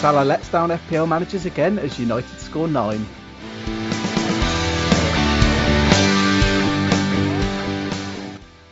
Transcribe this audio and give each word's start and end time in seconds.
Salah 0.00 0.24
lets 0.24 0.48
down 0.48 0.70
FPL 0.70 1.06
managers 1.06 1.44
again 1.44 1.78
as 1.78 1.98
United 1.98 2.40
score 2.40 2.66
nine. 2.66 3.06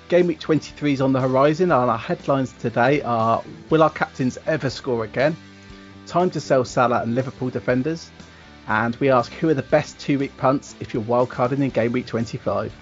Game 0.08 0.26
week 0.26 0.40
23 0.40 0.94
is 0.94 1.02
on 1.02 1.12
the 1.12 1.20
horizon, 1.20 1.70
and 1.70 1.90
our 1.90 1.98
headlines 1.98 2.54
today 2.54 3.02
are 3.02 3.44
Will 3.68 3.82
our 3.82 3.90
captains 3.90 4.38
ever 4.46 4.70
score 4.70 5.04
again? 5.04 5.36
Time 6.06 6.30
to 6.30 6.40
sell 6.40 6.64
Salah 6.64 7.02
and 7.02 7.14
Liverpool 7.14 7.50
defenders. 7.50 8.10
And 8.66 8.96
we 8.96 9.10
ask 9.10 9.30
who 9.34 9.50
are 9.50 9.54
the 9.54 9.60
best 9.64 9.98
two 9.98 10.18
week 10.18 10.34
punts 10.38 10.76
if 10.80 10.94
you're 10.94 11.02
wildcarding 11.02 11.60
in 11.62 11.68
game 11.68 11.92
week 11.92 12.06
25. 12.06 12.72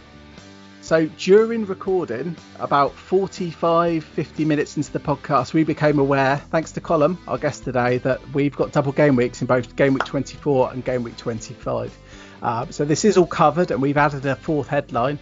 So 0.86 1.06
during 1.18 1.66
recording, 1.66 2.36
about 2.60 2.94
45, 2.94 4.04
50 4.04 4.44
minutes 4.44 4.76
into 4.76 4.92
the 4.92 5.00
podcast, 5.00 5.52
we 5.52 5.64
became 5.64 5.98
aware, 5.98 6.36
thanks 6.36 6.70
to 6.70 6.80
Colm, 6.80 7.18
our 7.26 7.38
guest 7.38 7.64
today, 7.64 7.98
that 7.98 8.20
we've 8.32 8.54
got 8.54 8.70
double 8.70 8.92
game 8.92 9.16
weeks 9.16 9.40
in 9.40 9.48
both 9.48 9.74
game 9.74 9.94
week 9.94 10.04
24 10.04 10.72
and 10.72 10.84
game 10.84 11.02
week 11.02 11.16
25. 11.16 11.92
Uh, 12.40 12.66
so 12.70 12.84
this 12.84 13.04
is 13.04 13.16
all 13.16 13.26
covered, 13.26 13.72
and 13.72 13.82
we've 13.82 13.96
added 13.96 14.24
a 14.26 14.36
fourth 14.36 14.68
headline. 14.68 15.18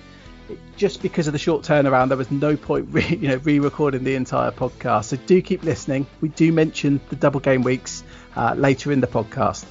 Just 0.77 1.01
because 1.01 1.29
of 1.29 1.33
the 1.33 1.39
short 1.39 1.63
turnaround, 1.63 2.09
there 2.09 2.19
was 2.19 2.31
no 2.31 2.59
point, 2.59 2.87
re- 2.91 3.17
you 3.19 3.29
know, 3.29 3.37
re-recording 3.37 4.05
the 4.05 4.17
entire 4.17 4.51
podcast. 4.51 5.05
So 5.05 5.17
do 5.17 5.41
keep 5.41 5.63
listening. 5.63 6.07
We 6.21 6.29
do 6.29 6.53
mention 6.53 7.01
the 7.09 7.17
double 7.17 7.41
game 7.41 7.63
weeks 7.63 8.05
uh, 8.37 8.53
later 8.55 8.93
in 8.93 9.01
the 9.01 9.07
podcast. 9.07 9.65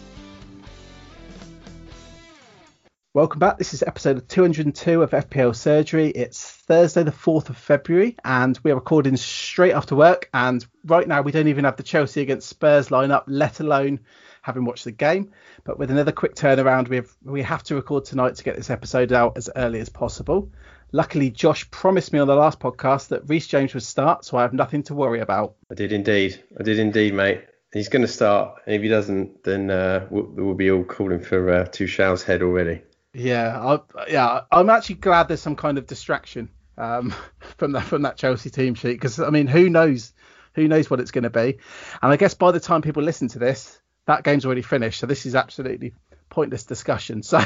Welcome 3.16 3.38
back. 3.38 3.59
This 3.59 3.76
is 3.76 3.84
episode 3.84 4.27
202 4.27 5.03
of 5.03 5.12
FPL 5.12 5.55
Surgery. 5.55 6.09
It's 6.09 6.44
Thursday, 6.44 7.03
the 7.03 7.12
4th 7.12 7.49
of 7.49 7.58
February, 7.58 8.17
and 8.26 8.59
we 8.63 8.72
are 8.72 8.76
recording 8.76 9.17
straight 9.17 9.73
after 9.73 9.95
work. 9.95 10.31
And 10.34 10.66
right 10.84 11.08
now, 11.08 11.22
we 11.22 11.31
don't 11.31 11.48
even 11.48 11.66
have 11.66 11.77
the 11.77 11.84
Chelsea 11.84 12.22
against 12.22 12.49
Spurs 12.49 12.89
lineup, 12.89 13.26
let 13.27 13.59
alone 13.59 14.00
having 14.42 14.66
watched 14.66 14.86
the 14.86 14.92
game. 14.92 15.31
But 15.64 15.78
with 15.78 15.92
another 15.92 16.11
quick 16.11 16.33
turnaround, 16.33 16.88
we 16.88 16.95
have 16.95 17.16
we 17.23 17.44
have 17.44 17.61
to 17.66 17.75
record 17.75 18.05
tonight 18.05 18.33
to 18.38 18.44
get 18.44 18.55
this 18.55 18.72
episode 18.72 19.14
out 19.14 19.38
as 19.38 19.48
early 19.55 19.80
as 19.80 19.89
possible. 19.89 20.52
Luckily, 20.92 21.30
Josh 21.30 21.70
promised 21.70 22.14
me 22.14 22.20
on 22.20 22.25
the 22.25 22.33
last 22.33 22.59
podcast 22.59 23.09
that 23.09 23.30
Reece 23.30 23.45
James 23.45 23.75
would 23.75 23.83
start, 23.83 24.25
so 24.25 24.38
I 24.38 24.42
have 24.42 24.53
nothing 24.53 24.81
to 24.86 24.95
worry 24.95 25.20
about. 25.20 25.53
I 25.70 25.75
did 25.75 25.92
indeed. 25.92 26.44
I 26.59 26.64
did 26.64 26.80
indeed, 26.80 27.14
mate. 27.14 27.44
He's 27.72 27.89
going 27.89 28.02
to 28.02 28.11
start, 28.11 28.64
and 28.66 28.73
if 28.73 28.81
he 28.81 28.88
doesn't, 28.88 29.44
then 29.44 29.70
uh, 29.70 30.08
we'll, 30.09 30.25
we'll 30.33 30.55
be 30.55 30.72
all 30.72 30.83
calling 30.83 31.20
for 31.20 31.52
uh, 31.52 31.66
Tuchel's 31.66 32.23
head 32.23 32.42
already. 32.42 32.81
Yeah, 33.14 33.59
I, 33.59 34.06
yeah, 34.09 34.42
I'm 34.52 34.69
actually 34.69 34.95
glad 34.95 35.28
there's 35.28 35.42
some 35.42 35.56
kind 35.56 35.78
of 35.78 35.86
distraction 35.86 36.50
um, 36.78 37.14
from 37.58 37.73
that 37.73 37.83
from 37.83 38.02
that 38.03 38.17
Chelsea 38.17 38.50
team 38.50 38.75
sheet 38.75 38.94
because 38.94 39.20
I 39.20 39.30
mean, 39.30 39.47
who 39.47 39.70
knows, 39.70 40.14
who 40.55 40.67
knows 40.67 40.89
what 40.89 41.00
it's 41.00 41.11
going 41.11 41.23
to 41.23 41.30
be, 41.30 41.59
and 42.02 42.11
I 42.11 42.17
guess 42.17 42.33
by 42.33 42.52
the 42.52 42.59
time 42.59 42.81
people 42.81 43.03
listen 43.03 43.28
to 43.30 43.39
this, 43.39 43.80
that 44.08 44.23
game's 44.23 44.45
already 44.45 44.64
finished, 44.64 45.00
so 45.00 45.05
this 45.05 45.25
is 45.25 45.36
absolutely 45.36 45.94
pointless 46.30 46.64
discussion. 46.64 47.22
So 47.33 47.39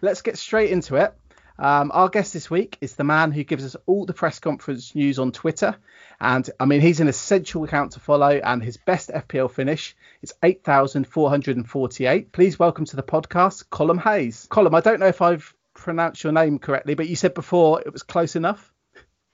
let's 0.00 0.22
get 0.22 0.38
straight 0.38 0.70
into 0.70 0.96
it. 0.96 1.12
Um, 1.58 1.90
our 1.92 2.08
guest 2.08 2.32
this 2.32 2.50
week 2.50 2.78
is 2.80 2.94
the 2.94 3.04
man 3.04 3.32
who 3.32 3.44
gives 3.44 3.64
us 3.64 3.76
all 3.86 4.06
the 4.06 4.14
press 4.14 4.38
conference 4.38 4.94
news 4.94 5.18
on 5.18 5.30
Twitter. 5.30 5.76
And 6.20 6.48
I 6.60 6.66
mean, 6.66 6.80
he's 6.80 7.00
an 7.00 7.08
essential 7.08 7.64
account 7.64 7.92
to 7.92 8.00
follow, 8.00 8.30
and 8.30 8.62
his 8.62 8.76
best 8.76 9.10
FPL 9.10 9.50
finish 9.50 9.96
is 10.22 10.34
8,448. 10.42 12.32
Please 12.32 12.58
welcome 12.58 12.84
to 12.86 12.96
the 12.96 13.02
podcast, 13.02 13.64
Colm 13.70 14.00
Hayes. 14.00 14.46
Colm, 14.50 14.74
I 14.74 14.80
don't 14.80 15.00
know 15.00 15.06
if 15.06 15.22
I've 15.22 15.54
pronounced 15.74 16.22
your 16.22 16.32
name 16.32 16.58
correctly, 16.58 16.94
but 16.94 17.08
you 17.08 17.16
said 17.16 17.34
before 17.34 17.80
it 17.80 17.92
was 17.92 18.02
close 18.02 18.36
enough. 18.36 18.72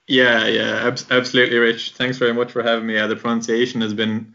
Yeah, 0.06 0.46
yeah, 0.46 0.86
ab- 0.86 1.00
absolutely, 1.10 1.58
Rich. 1.58 1.92
Thanks 1.92 2.18
very 2.18 2.32
much 2.32 2.52
for 2.52 2.62
having 2.62 2.86
me. 2.86 2.94
Yeah, 2.94 3.08
the 3.08 3.16
pronunciation 3.16 3.80
has 3.80 3.92
been 3.92 4.34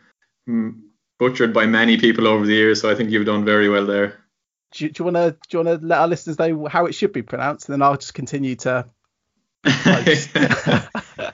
mm, 0.49 0.81
butchered 1.19 1.53
by 1.53 1.65
many 1.65 1.97
people 1.97 2.27
over 2.27 2.45
the 2.45 2.53
years, 2.53 2.81
so 2.81 2.91
I 2.91 2.95
think 2.95 3.11
you've 3.11 3.25
done 3.25 3.45
very 3.45 3.69
well 3.69 3.85
there 3.85 4.21
do, 4.71 4.89
do 4.89 5.03
you 5.03 5.11
want 5.11 5.17
to 5.17 5.37
do 5.49 5.57
you 5.57 5.63
want 5.63 5.81
to 5.81 5.85
let 5.85 5.99
our 5.99 6.07
listeners 6.07 6.39
know 6.39 6.65
how 6.65 6.85
it 6.85 6.95
should 6.95 7.13
be 7.13 7.21
pronounced, 7.21 7.67
and 7.67 7.73
then 7.73 7.81
I'll 7.81 7.97
just 7.97 8.13
continue 8.13 8.55
to. 8.57 8.85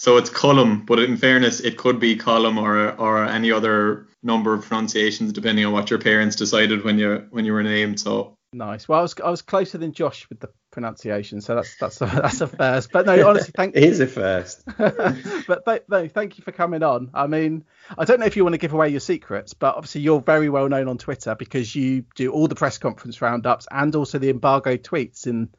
so 0.00 0.16
it's 0.16 0.30
column, 0.30 0.86
but 0.86 0.98
in 0.98 1.18
fairness, 1.18 1.60
it 1.60 1.76
could 1.76 2.00
be 2.00 2.16
column 2.16 2.56
or 2.56 2.92
or 2.92 3.22
any 3.26 3.52
other 3.52 4.06
number 4.22 4.54
of 4.54 4.64
pronunciations 4.64 5.30
depending 5.30 5.66
on 5.66 5.72
what 5.74 5.90
your 5.90 5.98
parents 5.98 6.36
decided 6.36 6.84
when 6.84 6.98
you 6.98 7.26
when 7.30 7.44
you 7.44 7.52
were 7.52 7.62
named. 7.62 8.00
So 8.00 8.34
nice. 8.54 8.88
Well, 8.88 9.00
I 9.00 9.02
was 9.02 9.14
I 9.22 9.28
was 9.28 9.42
closer 9.42 9.76
than 9.76 9.92
Josh 9.92 10.26
with 10.30 10.40
the 10.40 10.48
pronunciation, 10.70 11.42
so 11.42 11.54
that's 11.54 11.76
that's 11.76 12.00
a, 12.00 12.06
that's 12.22 12.40
a 12.40 12.46
first. 12.46 12.92
But 12.92 13.04
no, 13.04 13.28
honestly, 13.28 13.52
thank 13.54 13.74
you. 13.74 13.82
it 13.82 13.90
is 13.90 14.00
a 14.00 14.06
first. 14.06 14.64
but 14.78 15.66
th- 15.66 15.82
no, 15.90 16.08
thank 16.08 16.38
you 16.38 16.44
for 16.44 16.52
coming 16.52 16.82
on. 16.82 17.10
I 17.12 17.26
mean, 17.26 17.66
I 17.98 18.06
don't 18.06 18.20
know 18.20 18.26
if 18.26 18.36
you 18.36 18.42
want 18.42 18.54
to 18.54 18.58
give 18.58 18.72
away 18.72 18.88
your 18.88 19.00
secrets, 19.00 19.52
but 19.52 19.76
obviously 19.76 20.00
you're 20.00 20.22
very 20.22 20.48
well 20.48 20.70
known 20.70 20.88
on 20.88 20.96
Twitter 20.96 21.34
because 21.34 21.76
you 21.76 22.06
do 22.14 22.32
all 22.32 22.48
the 22.48 22.54
press 22.54 22.78
conference 22.78 23.20
roundups 23.20 23.68
and 23.70 23.94
also 23.94 24.18
the 24.18 24.30
embargo 24.30 24.78
tweets 24.78 25.26
in 25.26 25.50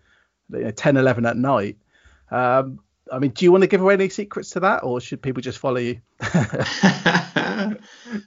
you 0.52 0.64
know, 0.64 0.72
10, 0.72 0.98
11 0.98 1.28
at 1.28 1.38
night. 1.38 1.78
Um, 2.32 2.80
I 3.12 3.20
mean, 3.20 3.32
do 3.32 3.46
you 3.46 3.52
want 3.52 3.64
to 3.64 3.68
give 3.68 3.82
away 3.82 3.94
any 3.96 4.10
secrets 4.10 4.52
to 4.52 4.62
that, 4.62 4.84
or 4.84 5.02
should 5.02 5.22
people 5.22 5.42
just 5.42 5.60
follow 5.60 5.78
you? 5.78 6.02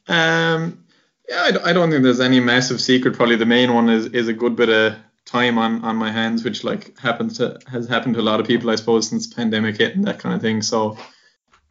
um, 0.07 0.85
yeah, 1.29 1.41
I, 1.41 1.53
I 1.65 1.73
don't 1.73 1.91
think 1.91 2.03
there's 2.03 2.21
any 2.21 2.41
massive 2.41 2.81
secret. 2.81 3.17
Probably 3.17 3.37
the 3.37 3.47
main 3.47 3.73
one 3.73 3.89
is 3.89 4.07
is 4.07 4.29
a 4.29 4.33
good 4.33 4.57
bit 4.57 4.69
of 4.69 4.97
time 5.25 5.57
on 5.59 5.85
on 5.85 5.97
my 5.97 6.13
hands, 6.13 6.45
which 6.45 6.65
like 6.65 6.99
happens 6.99 7.39
to 7.39 7.59
has 7.67 7.89
happened 7.89 8.15
to 8.15 8.21
a 8.21 8.23
lot 8.23 8.41
of 8.41 8.47
people, 8.47 8.71
I 8.71 8.77
suppose, 8.77 9.09
since 9.09 9.27
pandemic 9.27 9.79
hit 9.79 9.97
and 9.97 10.05
that 10.05 10.19
kind 10.19 10.35
of 10.35 10.43
thing. 10.43 10.61
So 10.61 10.99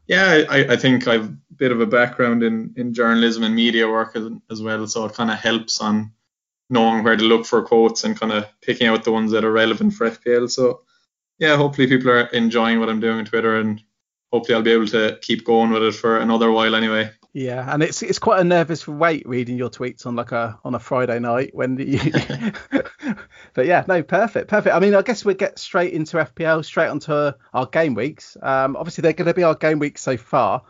yeah, 0.08 0.44
I, 0.50 0.74
I 0.74 0.76
think 0.76 1.08
I've 1.08 1.30
a 1.30 1.38
bit 1.56 1.72
of 1.72 1.80
a 1.80 1.86
background 1.86 2.44
in, 2.44 2.74
in 2.76 2.94
journalism 2.94 3.44
and 3.44 3.56
media 3.56 3.88
work 3.88 4.16
as, 4.16 4.28
as 4.52 4.62
well, 4.62 4.86
so 4.88 5.06
it 5.06 5.14
kind 5.14 5.32
of 5.32 5.38
helps 5.38 5.80
on 5.80 6.12
knowing 6.70 7.04
where 7.04 7.16
to 7.16 7.24
look 7.24 7.46
for 7.46 7.62
quotes 7.62 8.04
and 8.04 8.20
kind 8.20 8.32
of 8.32 8.48
picking 8.62 8.88
out 8.88 9.04
the 9.04 9.12
ones 9.12 9.32
that 9.32 9.46
are 9.46 9.52
relevant 9.52 9.94
for 9.94 10.10
FPL. 10.10 10.50
So 10.50 10.82
yeah, 11.44 11.58
hopefully 11.58 11.88
people 11.88 12.10
are 12.10 12.28
enjoying 12.28 12.80
what 12.80 12.88
I'm 12.88 13.02
doing 13.02 13.20
on 13.20 13.26
Twitter 13.26 13.58
and 13.58 13.84
hopefully 14.32 14.56
I'll 14.56 14.62
be 14.62 14.72
able 14.72 14.88
to 14.88 15.20
keep 15.22 15.44
going 15.44 15.72
with 15.72 15.84
it 15.84 15.94
for 15.94 16.18
another 16.18 16.50
while 16.50 16.74
anyway. 16.74 17.12
Yeah, 17.34 17.68
and 17.74 17.84
it's 17.84 18.02
it's 18.02 18.20
quite 18.20 18.40
a 18.40 18.46
nervous 18.46 18.88
wait 18.88 19.28
reading 19.28 19.58
your 19.58 19.70
tweets 19.70 20.06
on 20.06 20.16
like 20.16 20.32
a 20.32 20.58
on 20.64 20.74
a 20.74 20.80
Friday 20.80 21.20
night 21.20 21.50
when 21.54 21.78
you. 21.78 22.00
but 23.54 23.66
yeah, 23.66 23.84
no, 23.90 24.04
perfect, 24.04 24.48
perfect. 24.48 24.74
I 24.74 24.80
mean, 24.80 24.96
I 24.96 25.02
guess 25.02 25.26
we'll 25.26 25.36
get 25.36 25.60
straight 25.60 25.92
into 25.92 26.16
FPL, 26.16 26.64
straight 26.64 26.88
onto 26.88 27.32
our 27.54 27.66
game 27.66 27.94
weeks. 27.94 28.38
Um, 28.42 28.78
obviously 28.78 29.02
they're 29.02 29.12
going 29.12 29.28
to 29.28 29.34
be 29.34 29.44
our 29.44 29.56
game 29.56 29.80
weeks 29.80 30.02
so 30.02 30.16
far. 30.16 30.64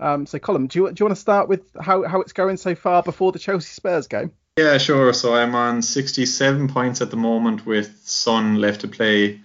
Um, 0.00 0.26
so 0.26 0.38
Colm, 0.38 0.68
do 0.68 0.80
you 0.80 0.92
do 0.92 1.00
you 1.00 1.06
want 1.06 1.16
to 1.16 1.20
start 1.20 1.48
with 1.48 1.62
how 1.80 2.02
how 2.06 2.20
it's 2.20 2.34
going 2.34 2.58
so 2.58 2.74
far 2.74 3.02
before 3.02 3.32
the 3.32 3.38
Chelsea 3.38 3.72
Spurs 3.72 4.06
game? 4.06 4.32
Yeah, 4.58 4.76
sure. 4.76 5.14
So 5.14 5.34
I'm 5.34 5.54
on 5.54 5.80
67 5.80 6.68
points 6.68 7.00
at 7.00 7.10
the 7.10 7.16
moment 7.16 7.64
with 7.64 8.02
Son 8.04 8.56
left 8.56 8.82
to 8.82 8.88
play. 8.88 9.40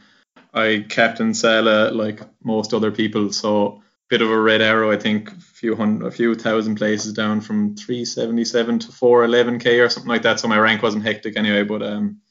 I 0.56 0.86
captain 0.88 1.34
Salah 1.34 1.92
like 1.92 2.22
most 2.44 2.74
other 2.74 2.92
people, 2.92 3.34
so 3.34 3.84
bit 4.10 4.22
of 4.22 4.30
a 4.30 4.40
red 4.40 4.62
arrow. 4.62 4.92
I 4.92 4.98
think 4.98 5.30
a 5.30 5.36
few 5.36 5.76
hundred, 5.76 6.08
a 6.08 6.12
few 6.12 6.34
thousand 6.36 6.76
places 6.76 7.14
down 7.14 7.42
from 7.42 7.76
377 7.76 8.80
to 8.80 8.88
411k 8.88 9.86
or 9.86 9.90
something 9.90 10.10
like 10.10 10.22
that. 10.22 10.40
So 10.40 10.48
my 10.48 10.58
rank 10.58 10.82
wasn't 10.82 11.04
hectic 11.04 11.38
anyway. 11.38 11.64
But 11.64 11.84
um, 11.84 12.22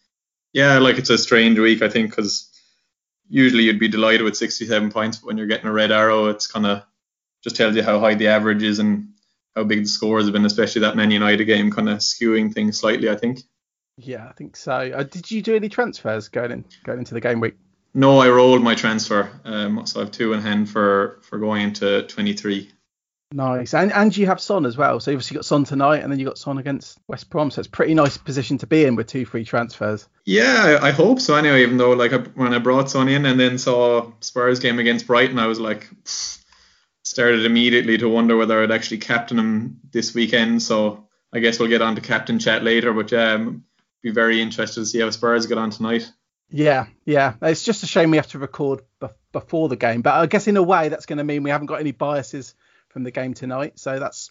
yeah, 0.53 0.79
like 0.79 0.97
it's 0.97 1.11
a 1.11 1.19
strange 1.19 1.59
week 1.59 1.83
I 1.83 1.89
think 1.89 2.11
because 2.11 2.51
usually 3.29 3.65
you'd 3.65 3.79
be 3.79 3.89
delighted 3.89 4.23
with 4.23 4.37
67 4.37 4.91
points, 4.91 5.19
but 5.19 5.27
when 5.27 5.37
you're 5.37 5.47
getting 5.47 5.67
a 5.67 5.73
red 5.73 5.93
arrow, 5.93 6.27
it's 6.27 6.47
kind 6.47 6.67
of 6.67 6.83
just 7.43 7.57
tells 7.57 7.77
you 7.77 7.83
how 7.83 8.01
high 8.01 8.15
the 8.15 8.29
average 8.29 8.63
is 8.63 8.79
and 8.79 9.09
how 9.55 9.65
big 9.65 9.81
the 9.81 9.89
scores 9.89 10.25
have 10.25 10.33
been, 10.33 10.47
especially 10.47 10.81
that 10.81 10.97
Man 10.97 11.11
United 11.11 11.45
game, 11.45 11.71
kind 11.71 11.89
of 11.89 11.99
skewing 11.99 12.53
things 12.53 12.81
slightly. 12.81 13.11
I 13.11 13.17
think. 13.17 13.41
Yeah, 13.97 14.27
I 14.29 14.33
think 14.33 14.57
so. 14.57 14.73
Uh, 14.73 15.03
did 15.05 15.31
you 15.31 15.43
do 15.43 15.55
any 15.55 15.69
transfers 15.69 16.29
going 16.29 16.51
in 16.51 16.65
going 16.85 16.99
into 16.99 17.15
the 17.15 17.21
game 17.21 17.41
week? 17.41 17.55
No, 17.95 18.19
I 18.19 18.29
rolled 18.29 18.63
my 18.63 18.75
transfer, 18.75 19.31
um, 19.45 19.87
so 19.87 20.01
I 20.01 20.03
have 20.05 20.11
two 20.11 20.33
in 20.33 20.41
hand 20.41 20.69
for 20.69 21.21
for 21.23 21.39
going 21.39 21.63
into 21.63 22.03
23. 22.03 22.71
Nice, 23.33 23.73
and 23.73 23.93
and 23.93 24.17
you 24.17 24.27
have 24.27 24.41
Son 24.41 24.67
as 24.67 24.77
well. 24.77 24.99
So 24.99 25.11
you 25.11 25.17
obviously 25.17 25.37
got 25.37 25.45
Son 25.45 25.65
tonight, 25.65 26.03
and 26.03 26.11
then 26.11 26.19
you 26.19 26.25
got 26.25 26.39
Son 26.39 26.59
against 26.59 26.99
West 27.09 27.31
Brom. 27.31 27.51
So 27.51 27.61
it's 27.61 27.69
a 27.69 27.71
pretty 27.71 27.95
nice 27.95 28.17
position 28.17 28.59
to 28.59 28.67
be 28.67 28.85
in 28.85 28.97
with 28.97 29.07
two 29.07 29.25
free 29.25 29.45
transfers. 29.45 30.09
Yeah, 30.25 30.79
I, 30.81 30.89
I 30.89 30.91
hope 30.91 31.21
so. 31.21 31.37
Anyway, 31.37 31.63
even 31.63 31.77
though 31.77 31.93
like 31.93 32.13
I, 32.13 32.19
when 32.19 32.53
I 32.53 32.59
brought 32.59 32.91
Son 32.91 33.09
in 33.09 33.27
and 33.27 33.39
then 33.39 33.59
saw 33.59 34.11
Spurs 34.21 34.59
game 34.59 34.79
against 34.81 35.07
Brighton, 35.07 35.39
I 35.39 35.47
was 35.47 35.61
like 35.61 35.89
started 37.05 37.45
immediately 37.45 37.99
to 37.99 38.09
wonder 38.09 38.37
whether 38.37 38.63
I'd 38.63 38.73
actually 38.73 38.99
captain 38.99 39.39
him 39.39 39.81
this 39.93 40.15
weekend. 40.15 40.63
So 40.63 41.09
I 41.33 41.39
guess 41.39 41.59
we'll 41.59 41.69
get 41.69 41.83
on 41.83 41.95
to 41.95 42.01
captain 42.01 42.39
chat 42.39 42.65
later, 42.65 42.93
but 42.93 43.11
yeah, 43.13 43.33
um, 43.33 43.65
be 44.03 44.11
very 44.11 44.41
interested 44.41 44.81
to 44.81 44.87
see 44.87 45.01
how 45.01 45.11
Spurs 45.11 45.47
get 45.47 45.59
on 45.59 45.71
tonight. 45.71 46.11
Yeah, 46.55 46.87
yeah. 47.05 47.35
It's 47.43 47.65
just 47.65 47.83
a 47.83 47.87
shame 47.87 48.13
we 48.13 48.17
have 48.17 48.29
to 48.29 48.39
record 48.39 48.83
b- 49.01 49.09
before 49.33 49.69
the 49.69 49.75
game, 49.75 50.03
but 50.03 50.15
I 50.15 50.27
guess 50.27 50.47
in 50.47 50.57
a 50.57 50.63
way 50.63 50.89
that's 50.89 51.05
going 51.05 51.19
to 51.19 51.25
mean 51.25 51.43
we 51.43 51.51
haven't 51.51 51.67
got 51.67 51.81
any 51.81 51.91
biases 51.91 52.55
from 52.91 53.03
the 53.03 53.11
game 53.11 53.35
tonight. 53.35 53.81
So 53.81 53.99
that's 53.99 54.31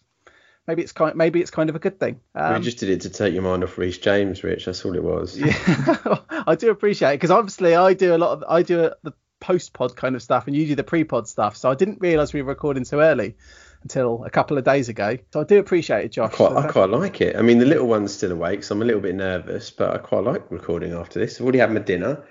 maybe 0.66 0.84
it's 0.84 0.94
kind 0.94 1.16
maybe 1.16 1.42
it's 1.42 1.52
kind 1.52 1.70
of 1.70 1.76
a 1.76 1.80
good 1.80 2.00
thing. 2.00 2.22
Um, 2.34 2.54
we 2.54 2.62
just 2.62 2.78
did 2.78 2.90
it 2.90 3.02
to 3.02 3.10
take 3.10 3.34
your 3.34 3.44
mind 3.44 3.62
off 3.66 3.78
Reece 3.78 3.98
James, 3.98 4.42
Rich. 4.42 4.66
That's 4.66 4.86
all 4.86 4.96
it 4.96 5.04
was. 5.04 5.38
Yeah, 5.38 6.18
I 6.48 6.56
do 6.56 6.70
appreciate 6.70 7.10
it 7.10 7.16
because 7.16 7.32
obviously 7.32 7.76
I 7.76 7.94
do 7.94 8.16
a 8.16 8.18
lot 8.18 8.32
of 8.32 8.44
I 8.48 8.62
do 8.62 8.92
the 9.04 9.14
post 9.42 9.74
pod 9.74 9.94
kind 9.98 10.16
of 10.16 10.24
stuff 10.24 10.48
and 10.48 10.56
you 10.56 10.66
do 10.66 10.76
the 10.76 10.84
pre 10.86 11.04
pod 11.04 11.28
stuff. 11.28 11.58
So 11.58 11.70
I 11.70 11.76
didn't 11.76 12.00
realise 12.00 12.32
we 12.32 12.42
were 12.42 12.48
recording 12.48 12.86
so 12.86 13.02
early. 13.02 13.36
Until 13.84 14.24
a 14.24 14.30
couple 14.30 14.58
of 14.58 14.64
days 14.64 14.90
ago. 14.90 15.18
So 15.32 15.42
I 15.42 15.44
do 15.44 15.60
appreciate 15.60 16.06
it, 16.06 16.12
Josh. 16.14 16.34
I 16.34 16.36
quite, 16.36 16.52
I 16.54 16.68
quite 16.68 16.90
like 16.90 17.22
it. 17.22 17.36
I 17.36 17.42
mean, 17.42 17.60
the 17.60 17.66
little 17.66 17.88
one's 17.88 18.14
still 18.14 18.32
awake, 18.32 18.64
so 18.64 18.74
I'm 18.74 18.82
a 18.82 18.86
little 18.86 19.02
bit 19.02 19.16
nervous, 19.16 19.70
but 19.70 19.94
I 19.94 19.98
quite 20.00 20.24
like 20.24 20.50
recording 20.50 20.94
after 20.94 21.20
this. 21.20 21.36
I've 21.36 21.42
already 21.44 21.60
had 21.60 21.72
my 21.72 21.80
dinner, 21.80 22.24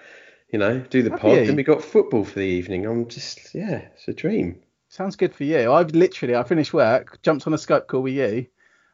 you 0.50 0.58
know, 0.58 0.80
do 0.80 1.02
the 1.02 1.10
Have 1.10 1.20
pod, 1.20 1.38
you? 1.38 1.46
then 1.46 1.56
we 1.56 1.62
got 1.62 1.82
football 1.82 2.24
for 2.24 2.38
the 2.38 2.46
evening. 2.46 2.86
I'm 2.86 3.06
just, 3.08 3.54
yeah, 3.54 3.82
it's 3.94 4.08
a 4.08 4.12
dream. 4.12 4.60
Sounds 4.88 5.16
good 5.16 5.34
for 5.34 5.44
you. 5.44 5.72
I've 5.72 5.92
literally 5.92 6.34
I 6.36 6.42
finished 6.42 6.74
work, 6.74 7.22
jumped 7.22 7.46
on 7.46 7.54
a 7.54 7.56
Skype 7.56 7.86
call 7.86 8.02
with 8.02 8.14
you, 8.14 8.46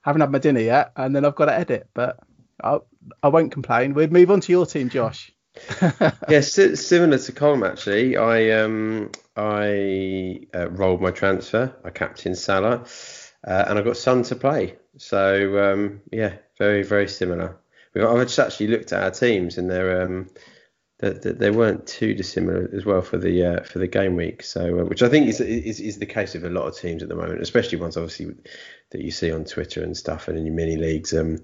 haven't 0.02 0.20
had 0.20 0.30
my 0.30 0.38
dinner 0.38 0.60
yet, 0.60 0.92
and 0.96 1.14
then 1.14 1.24
I've 1.24 1.34
got 1.34 1.46
to 1.46 1.54
edit. 1.54 1.88
But 1.92 2.20
I 2.62 2.78
I 3.22 3.28
won't 3.28 3.50
complain. 3.52 3.94
We'll 3.94 4.08
move 4.08 4.30
on 4.30 4.40
to 4.40 4.52
your 4.52 4.66
team, 4.66 4.90
Josh. 4.90 5.32
yeah, 6.28 6.40
si- 6.40 6.76
similar 6.76 7.18
to 7.18 7.32
Colm 7.32 7.68
actually. 7.68 8.16
I 8.16 8.50
um 8.62 9.10
I 9.36 10.46
uh, 10.54 10.68
rolled 10.70 11.00
my 11.00 11.10
transfer. 11.10 11.74
I 11.84 11.90
captained 11.90 12.38
Salah, 12.38 12.84
uh, 13.46 13.64
and 13.68 13.78
I 13.78 13.82
got 13.82 13.96
Son 13.96 14.22
to 14.24 14.36
play. 14.36 14.76
So 14.96 15.72
um 15.72 16.00
yeah, 16.12 16.36
very 16.58 16.82
very 16.82 17.08
similar. 17.08 17.58
We've, 17.94 18.04
I've 18.04 18.26
just 18.26 18.38
actually 18.38 18.68
looked 18.68 18.92
at 18.92 19.02
our 19.02 19.10
teams, 19.10 19.58
and 19.58 19.70
they're 19.70 20.02
um 20.02 20.28
they, 20.98 21.12
they, 21.12 21.50
weren't 21.50 21.86
too 21.86 22.12
dissimilar 22.12 22.68
as 22.74 22.84
well 22.84 23.02
for 23.02 23.18
the 23.18 23.44
uh, 23.44 23.62
for 23.62 23.78
the 23.78 23.86
game 23.86 24.16
week. 24.16 24.42
So 24.42 24.80
uh, 24.80 24.84
which 24.84 25.02
I 25.02 25.08
think 25.08 25.28
is, 25.28 25.40
is 25.40 25.78
is 25.78 25.98
the 25.98 26.06
case 26.06 26.34
of 26.34 26.42
a 26.42 26.50
lot 26.50 26.66
of 26.66 26.76
teams 26.76 27.04
at 27.04 27.08
the 27.08 27.14
moment, 27.14 27.40
especially 27.40 27.78
ones 27.78 27.96
obviously 27.96 28.34
that 28.90 29.00
you 29.00 29.12
see 29.12 29.30
on 29.30 29.44
Twitter 29.44 29.82
and 29.84 29.96
stuff 29.96 30.26
and 30.26 30.36
in 30.36 30.44
your 30.44 30.54
mini 30.54 30.76
leagues. 30.76 31.14
Um, 31.14 31.38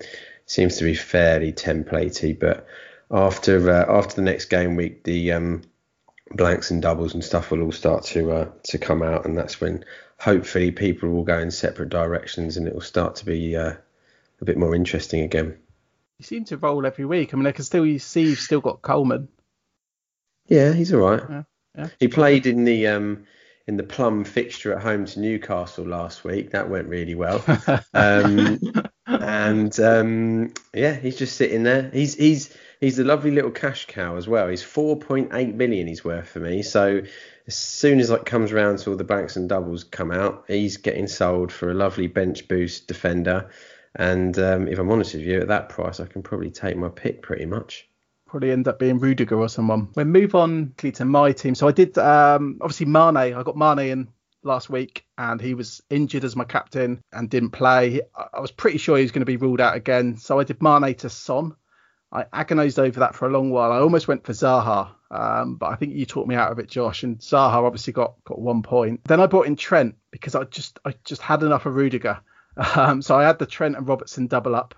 seems 0.46 0.76
to 0.78 0.84
be 0.84 0.94
fairly 0.94 1.52
templatey, 1.52 2.38
but 2.38 2.66
after 3.10 3.70
uh, 3.70 3.98
after 3.98 4.16
the 4.16 4.22
next 4.22 4.46
game 4.46 4.76
week, 4.76 5.04
the 5.04 5.32
um, 5.32 5.62
blanks 6.30 6.70
and 6.70 6.82
doubles 6.82 7.14
and 7.14 7.24
stuff 7.24 7.50
will 7.50 7.62
all 7.62 7.72
start 7.72 8.04
to 8.04 8.32
uh, 8.32 8.50
to 8.64 8.78
come 8.78 9.02
out, 9.02 9.24
and 9.24 9.36
that's 9.36 9.60
when 9.60 9.84
hopefully 10.18 10.70
people 10.70 11.10
will 11.10 11.24
go 11.24 11.38
in 11.38 11.50
separate 11.50 11.90
directions, 11.90 12.56
and 12.56 12.66
it 12.66 12.74
will 12.74 12.80
start 12.80 13.16
to 13.16 13.24
be 13.24 13.56
uh, 13.56 13.74
a 14.40 14.44
bit 14.44 14.56
more 14.56 14.74
interesting 14.74 15.22
again. 15.22 15.56
You 16.18 16.24
seem 16.24 16.44
to 16.46 16.56
roll 16.56 16.86
every 16.86 17.04
week. 17.04 17.34
I 17.34 17.36
mean, 17.36 17.46
I 17.46 17.52
can 17.52 17.64
still 17.64 17.98
see 17.98 18.22
you've 18.22 18.38
still 18.38 18.60
got 18.60 18.82
Coleman. 18.82 19.28
Yeah, 20.46 20.72
he's 20.72 20.92
all 20.92 21.00
right. 21.00 21.22
Yeah, 21.28 21.42
yeah. 21.76 21.88
He 21.98 22.08
played 22.08 22.46
in 22.46 22.64
the 22.64 22.88
um, 22.88 23.24
in 23.66 23.76
the 23.76 23.82
plum 23.82 24.24
fixture 24.24 24.74
at 24.74 24.82
home 24.82 25.06
to 25.06 25.20
Newcastle 25.20 25.86
last 25.86 26.24
week. 26.24 26.50
That 26.50 26.68
went 26.68 26.88
really 26.88 27.14
well. 27.14 27.44
Um, 27.94 28.58
and 29.06 29.78
um, 29.80 30.52
yeah, 30.72 30.94
he's 30.94 31.16
just 31.16 31.36
sitting 31.36 31.62
there. 31.62 31.90
He's 31.92 32.14
he's 32.14 32.56
he's 32.80 32.98
a 32.98 33.04
lovely 33.04 33.30
little 33.30 33.50
cash 33.50 33.86
cow 33.86 34.16
as 34.16 34.28
well. 34.28 34.48
He's 34.48 34.62
4.8 34.62 35.54
million 35.54 35.86
he's 35.86 36.04
worth 36.04 36.28
for 36.28 36.40
me. 36.40 36.62
So 36.62 37.02
as 37.46 37.56
soon 37.56 38.00
as 38.00 38.10
it 38.10 38.24
comes 38.24 38.52
around 38.52 38.78
to 38.80 38.90
all 38.90 38.96
the 38.96 39.04
blanks 39.04 39.36
and 39.36 39.48
doubles 39.48 39.84
come 39.84 40.10
out, 40.10 40.44
he's 40.48 40.76
getting 40.76 41.06
sold 41.06 41.52
for 41.52 41.70
a 41.70 41.74
lovely 41.74 42.06
bench 42.06 42.48
boost 42.48 42.88
defender. 42.88 43.50
And 43.96 44.38
um, 44.38 44.68
if 44.68 44.78
I'm 44.78 44.90
honest 44.90 45.14
with 45.14 45.22
you, 45.22 45.40
at 45.40 45.48
that 45.48 45.68
price, 45.68 46.00
I 46.00 46.06
can 46.06 46.22
probably 46.22 46.50
take 46.50 46.76
my 46.76 46.88
pick 46.88 47.22
pretty 47.22 47.46
much. 47.46 47.88
Probably 48.26 48.50
end 48.50 48.66
up 48.66 48.78
being 48.78 48.98
Rudiger 48.98 49.38
or 49.38 49.48
someone. 49.48 49.90
We'll 49.94 50.06
move 50.06 50.34
on 50.34 50.74
to 50.78 51.04
my 51.04 51.32
team. 51.32 51.54
So 51.54 51.68
I 51.68 51.72
did 51.72 51.96
um, 51.98 52.58
obviously 52.60 52.86
Mane. 52.86 53.16
I 53.16 53.42
got 53.44 53.56
Mane 53.56 53.90
in 53.90 54.08
last 54.42 54.68
week 54.68 55.06
and 55.16 55.40
he 55.40 55.54
was 55.54 55.80
injured 55.90 56.24
as 56.24 56.36
my 56.36 56.44
captain 56.44 57.02
and 57.12 57.30
didn't 57.30 57.50
play. 57.50 58.00
I 58.16 58.26
I 58.34 58.40
was 58.40 58.50
pretty 58.50 58.78
sure 58.78 58.96
he 58.96 59.02
was 59.02 59.12
going 59.12 59.20
to 59.20 59.26
be 59.26 59.36
ruled 59.36 59.60
out 59.60 59.76
again. 59.76 60.16
So 60.16 60.40
I 60.40 60.44
did 60.44 60.62
Mane 60.62 60.94
to 60.96 61.08
Son. 61.08 61.54
I 62.14 62.26
agonised 62.32 62.78
over 62.78 63.00
that 63.00 63.16
for 63.16 63.26
a 63.26 63.30
long 63.30 63.50
while. 63.50 63.72
I 63.72 63.78
almost 63.78 64.06
went 64.06 64.24
for 64.24 64.32
Zaha, 64.32 64.88
um, 65.10 65.56
but 65.56 65.66
I 65.66 65.74
think 65.74 65.94
you 65.94 66.06
talked 66.06 66.28
me 66.28 66.36
out 66.36 66.52
of 66.52 66.60
it, 66.60 66.68
Josh. 66.68 67.02
And 67.02 67.18
Zaha 67.18 67.54
obviously 67.54 67.92
got 67.92 68.14
got 68.24 68.40
one 68.40 68.62
point. 68.62 69.00
Then 69.04 69.20
I 69.20 69.26
brought 69.26 69.48
in 69.48 69.56
Trent 69.56 69.96
because 70.12 70.36
I 70.36 70.44
just 70.44 70.78
I 70.84 70.94
just 71.04 71.20
had 71.20 71.42
enough 71.42 71.66
of 71.66 71.74
Rudiger. 71.74 72.20
Um, 72.76 73.02
so 73.02 73.18
I 73.18 73.24
had 73.24 73.40
the 73.40 73.46
Trent 73.46 73.74
and 73.74 73.88
Robertson 73.88 74.28
double 74.28 74.54
up 74.54 74.76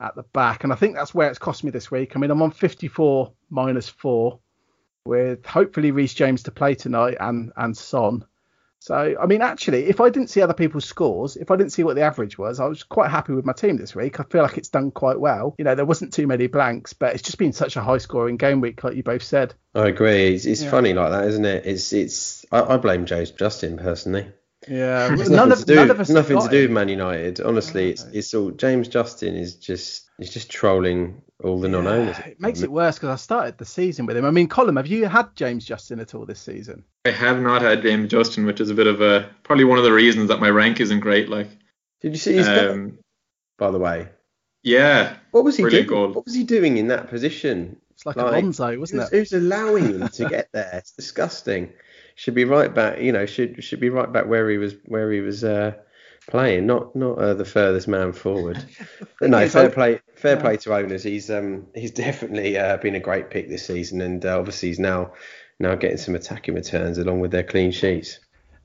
at 0.00 0.14
the 0.14 0.22
back, 0.22 0.64
and 0.64 0.72
I 0.72 0.76
think 0.76 0.94
that's 0.94 1.12
where 1.12 1.28
it's 1.28 1.38
cost 1.38 1.62
me 1.62 1.70
this 1.70 1.90
week. 1.90 2.16
I 2.16 2.18
mean, 2.18 2.30
I'm 2.30 2.40
on 2.40 2.50
54 2.50 3.30
minus 3.50 3.90
four 3.90 4.40
with 5.04 5.44
hopefully 5.44 5.90
Reece 5.90 6.14
James 6.14 6.44
to 6.44 6.50
play 6.50 6.74
tonight 6.74 7.18
and 7.20 7.52
and 7.58 7.76
Son. 7.76 8.24
So 8.82 9.14
I 9.20 9.26
mean, 9.26 9.42
actually, 9.42 9.84
if 9.86 10.00
I 10.00 10.08
didn't 10.08 10.30
see 10.30 10.40
other 10.40 10.54
people's 10.54 10.86
scores, 10.86 11.36
if 11.36 11.50
I 11.50 11.56
didn't 11.56 11.72
see 11.72 11.84
what 11.84 11.96
the 11.96 12.02
average 12.02 12.38
was, 12.38 12.60
I 12.60 12.66
was 12.66 12.82
quite 12.82 13.10
happy 13.10 13.34
with 13.34 13.44
my 13.44 13.52
team 13.52 13.76
this 13.76 13.94
week. 13.94 14.18
I 14.20 14.22
feel 14.24 14.42
like 14.42 14.56
it's 14.56 14.70
done 14.70 14.90
quite 14.90 15.20
well. 15.20 15.54
You 15.58 15.64
know, 15.64 15.74
there 15.74 15.84
wasn't 15.84 16.14
too 16.14 16.26
many 16.26 16.46
blanks, 16.46 16.94
but 16.94 17.12
it's 17.12 17.22
just 17.22 17.36
been 17.36 17.52
such 17.52 17.76
a 17.76 17.82
high 17.82 17.98
scoring 17.98 18.38
game 18.38 18.62
week, 18.62 18.82
like 18.82 18.96
you 18.96 19.02
both 19.02 19.22
said. 19.22 19.54
I 19.74 19.88
agree. 19.88 20.34
It's, 20.34 20.46
it's 20.46 20.62
Yeah. 20.62 20.70
funny 20.70 20.94
like 20.94 21.10
that, 21.10 21.28
isn't 21.28 21.44
it? 21.44 21.66
It's 21.66 21.92
it's. 21.92 22.46
I, 22.50 22.62
I 22.62 22.76
blame 22.78 23.04
James 23.04 23.30
Justin 23.32 23.76
personally. 23.76 24.26
Yeah, 24.68 25.08
none 25.08 25.30
nothing 25.30 25.52
of 25.52 25.58
to 25.60 25.64
do, 25.64 25.74
none 25.74 25.90
of 25.90 26.00
us 26.00 26.08
nothing 26.10 26.40
to 26.40 26.48
do 26.48 26.62
with 26.62 26.70
Man 26.70 26.88
United. 26.90 27.40
Honestly, 27.40 27.90
it's 27.90 28.04
it's 28.12 28.34
all 28.34 28.50
James 28.50 28.88
Justin 28.88 29.34
is 29.34 29.54
just 29.54 30.09
he's 30.20 30.30
just 30.32 30.50
trolling 30.50 31.22
all 31.42 31.58
the 31.58 31.68
non-owners. 31.68 32.16
Yeah, 32.18 32.28
it 32.28 32.40
makes 32.40 32.60
it 32.62 32.70
worse 32.70 32.96
because 32.96 33.08
I 33.08 33.16
started 33.16 33.58
the 33.58 33.64
season 33.64 34.06
with 34.06 34.16
him. 34.16 34.24
I 34.24 34.30
mean, 34.30 34.48
Colin, 34.48 34.76
have 34.76 34.86
you 34.86 35.06
had 35.06 35.34
James 35.34 35.64
Justin 35.64 35.98
at 36.00 36.14
all 36.14 36.26
this 36.26 36.40
season? 36.40 36.84
I 37.06 37.10
have 37.10 37.40
not 37.40 37.62
had 37.62 37.82
James 37.82 38.10
Justin, 38.10 38.44
which 38.46 38.60
is 38.60 38.70
a 38.70 38.74
bit 38.74 38.86
of 38.86 39.00
a 39.00 39.28
probably 39.42 39.64
one 39.64 39.78
of 39.78 39.84
the 39.84 39.92
reasons 39.92 40.28
that 40.28 40.38
my 40.40 40.50
rank 40.50 40.80
isn't 40.80 41.00
great. 41.00 41.28
Like, 41.28 41.48
Did 42.00 42.12
you 42.12 42.18
see 42.18 42.34
his 42.34 42.46
goal, 42.46 42.70
um, 42.70 42.98
by 43.58 43.70
the 43.70 43.78
way? 43.78 44.08
yeah, 44.62 45.16
What 45.30 45.44
was 45.44 45.56
he 45.56 45.64
doing? 45.68 45.86
goal. 45.86 46.08
What 46.12 46.26
was 46.26 46.34
he 46.34 46.44
doing 46.44 46.76
in 46.76 46.88
that 46.88 47.08
position? 47.08 47.80
It's 47.92 48.04
like, 48.04 48.16
Like, 48.16 48.42
a 48.42 48.46
Bonzo, 48.46 48.78
wasn't 48.78 49.02
Who's, 49.02 49.12
it? 49.12 49.16
who's 49.18 49.32
allowing 49.32 49.84
him 50.00 50.08
to 50.08 50.28
get 50.28 50.48
there? 50.52 50.70
It's 50.74 50.92
disgusting. 50.92 51.72
Should 52.16 52.34
be 52.34 52.44
right 52.44 52.74
back. 52.74 53.00
You 53.00 53.12
know, 53.12 53.24
should 53.24 53.64
should 53.64 53.80
be 53.80 53.88
right 53.88 54.12
back 54.12 54.26
where 54.26 54.50
he 54.50 54.58
was 54.58 54.74
where 54.84 55.10
he 55.10 55.20
was 55.20 55.42
uh, 55.42 55.72
playing, 56.30 56.66
not 56.66 56.94
not 56.96 57.18
uh, 57.18 57.34
the 57.34 57.44
furthest 57.44 57.88
man 57.88 58.12
forward. 58.12 58.64
No, 59.20 59.48
fair 59.50 59.70
play, 59.70 60.00
fair 60.14 60.36
yeah. 60.36 60.40
play 60.40 60.56
to 60.58 60.74
owners. 60.74 61.02
He's 61.02 61.30
um 61.30 61.66
he's 61.74 61.90
definitely 61.90 62.56
uh, 62.56 62.76
been 62.78 62.94
a 62.94 63.00
great 63.00 63.30
pick 63.30 63.48
this 63.48 63.66
season, 63.66 64.00
and 64.00 64.24
uh, 64.24 64.38
obviously 64.38 64.68
he's 64.68 64.78
now 64.78 65.12
now 65.58 65.74
getting 65.74 65.98
some 65.98 66.14
attacking 66.14 66.54
returns 66.54 66.98
along 66.98 67.20
with 67.20 67.30
their 67.30 67.42
clean 67.42 67.70
sheets. 67.70 68.18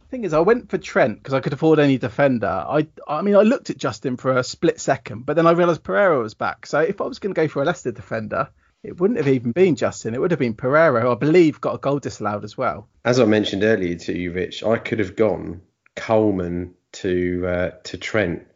The 0.05 0.09
thing 0.09 0.23
is, 0.23 0.33
I 0.33 0.39
went 0.39 0.69
for 0.69 0.77
Trent 0.77 1.17
because 1.17 1.33
I 1.33 1.39
could 1.39 1.53
afford 1.53 1.79
any 1.79 1.97
defender. 1.97 2.47
I, 2.47 2.87
I 3.07 3.21
mean, 3.21 3.35
I 3.35 3.41
looked 3.41 3.71
at 3.71 3.77
Justin 3.77 4.17
for 4.17 4.37
a 4.37 4.43
split 4.43 4.79
second, 4.79 5.25
but 5.25 5.35
then 5.35 5.47
I 5.47 5.51
realised 5.51 5.83
Pereira 5.83 6.19
was 6.19 6.35
back. 6.35 6.67
So 6.67 6.79
if 6.79 7.01
I 7.01 7.05
was 7.05 7.19
going 7.19 7.33
to 7.33 7.41
go 7.41 7.47
for 7.47 7.63
a 7.63 7.65
Leicester 7.65 7.91
defender, 7.91 8.49
it 8.83 8.99
wouldn't 8.99 9.17
have 9.17 9.27
even 9.27 9.51
been 9.51 9.75
Justin. 9.75 10.13
It 10.13 10.21
would 10.21 10.29
have 10.29 10.39
been 10.39 10.53
Pereira, 10.53 11.01
who 11.01 11.09
I 11.09 11.15
believe 11.15 11.59
got 11.59 11.73
a 11.73 11.79
goal 11.79 11.97
disallowed 11.97 12.43
as 12.43 12.55
well. 12.55 12.87
As 13.03 13.19
I 13.19 13.25
mentioned 13.25 13.63
earlier 13.63 13.95
to 13.95 14.17
you, 14.17 14.31
Rich, 14.31 14.63
I 14.63 14.77
could 14.77 14.99
have 14.99 15.15
gone 15.15 15.61
Coleman 15.95 16.75
to 16.95 17.47
uh, 17.47 17.69
to 17.83 17.97
Trent. 17.97 18.47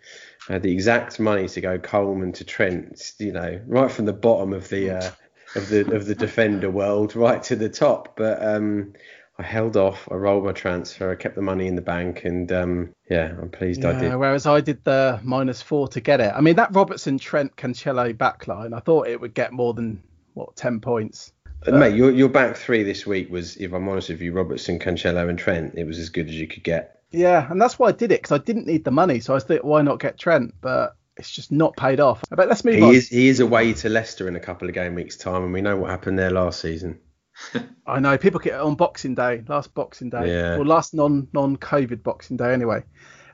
Had 0.48 0.64
the 0.64 0.72
exact 0.72 1.20
money 1.20 1.48
to 1.48 1.62
go 1.62 1.78
Coleman 1.78 2.32
to 2.34 2.44
Trent. 2.44 3.14
You 3.20 3.32
know, 3.32 3.62
right 3.68 3.92
from 3.92 4.06
the 4.06 4.14
bottom 4.14 4.54
of 4.54 4.70
the 4.70 4.92
uh, 4.92 5.12
of 5.56 5.70
the 5.70 5.96
of 5.96 6.06
the 6.06 6.16
defender 6.16 6.70
world, 6.70 7.16
right 7.16 7.42
to 7.44 7.56
the 7.56 7.70
top. 7.70 8.16
But 8.16 8.44
um, 8.44 8.94
I 9.40 9.44
held 9.44 9.78
off. 9.78 10.08
I 10.12 10.16
rolled 10.16 10.44
my 10.44 10.52
transfer. 10.52 11.12
I 11.12 11.16
kept 11.16 11.36
the 11.36 11.42
money 11.42 11.68
in 11.68 11.76
the 11.76 11.82
bank, 11.82 12.26
and 12.26 12.52
um, 12.52 12.94
yeah, 13.10 13.34
I'm 13.42 13.50
pleased 13.50 13.86
I 13.86 13.98
did. 13.98 14.16
whereas 14.16 14.46
I 14.46 14.60
did 14.60 14.84
the 14.84 15.20
minus 15.24 15.62
four 15.62 15.88
to 15.90 16.02
get 16.02 16.20
it. 16.20 16.34
I 16.36 16.42
mean, 16.42 16.58
that 16.58 16.76
Robertson, 16.76 17.18
Trent, 17.18 17.56
Cancelo 17.56 18.14
backline, 18.14 18.76
I 18.76 18.82
thought 18.82 19.08
it 19.08 19.22
would 19.22 19.34
get 19.34 19.54
more 19.54 19.74
than 19.74 20.04
what 20.34 20.58
ten 20.58 20.82
points. 20.82 21.32
And 21.66 21.80
mate, 21.80 21.96
your 21.96 22.12
your 22.12 22.28
back 22.28 22.58
three 22.58 22.84
this 22.84 23.06
week 23.06 23.30
was, 23.30 23.56
if 23.56 23.72
I'm 23.72 23.88
honest 23.88 24.10
with 24.10 24.22
you, 24.22 24.34
Robertson, 24.34 24.78
Cancelo, 24.78 25.30
and 25.30 25.40
Trent. 25.40 25.76
It 25.78 25.86
was 25.86 26.00
as 26.00 26.10
good 26.10 26.28
as 26.28 26.36
you 26.36 26.48
could 26.48 26.64
get. 26.64 26.99
Yeah, 27.12 27.50
and 27.50 27.62
that's 27.62 27.80
why 27.80 27.88
I 27.90 27.92
did 27.92 28.12
it 28.12 28.22
because 28.22 28.40
I 28.40 28.44
didn't 28.44 28.68
need 28.68 28.84
the 28.84 28.92
money. 28.92 29.20
So 29.20 29.36
I 29.36 29.40
thought, 29.40 29.64
why 29.66 29.82
not 29.82 30.00
get 30.00 30.18
Trent? 30.20 30.54
But 30.62 30.96
it's 31.18 31.32
just 31.32 31.52
not 31.52 31.76
paid 31.76 32.00
off. 32.00 32.24
But 32.30 32.48
let's 32.48 32.64
move 32.64 32.84
on. 32.84 32.92
He 32.92 32.98
is 32.98 33.10
he 33.10 33.28
is 33.28 33.40
away 33.40 33.74
to 33.74 33.90
Leicester 33.90 34.28
in 34.28 34.36
a 34.36 34.40
couple 34.40 34.68
of 34.68 34.74
game 34.74 34.96
weeks' 34.96 35.18
time, 35.18 35.44
and 35.44 35.54
we 35.54 35.62
know 35.62 35.76
what 35.78 35.90
happened 35.90 36.20
there 36.20 36.32
last 36.32 36.62
season. 36.62 37.00
I 37.88 38.00
know 38.00 38.18
people 38.18 38.40
get 38.40 38.54
it 38.56 38.60
on 38.60 38.76
Boxing 38.76 39.16
Day, 39.16 39.44
last 39.48 39.74
Boxing 39.74 40.10
Day, 40.10 40.28
Yeah. 40.34 40.58
or 40.58 40.66
last 40.66 40.94
non 40.94 41.28
non 41.34 41.58
COVID 41.58 42.04
Boxing 42.04 42.38
Day 42.38 42.54
anyway. 42.54 42.84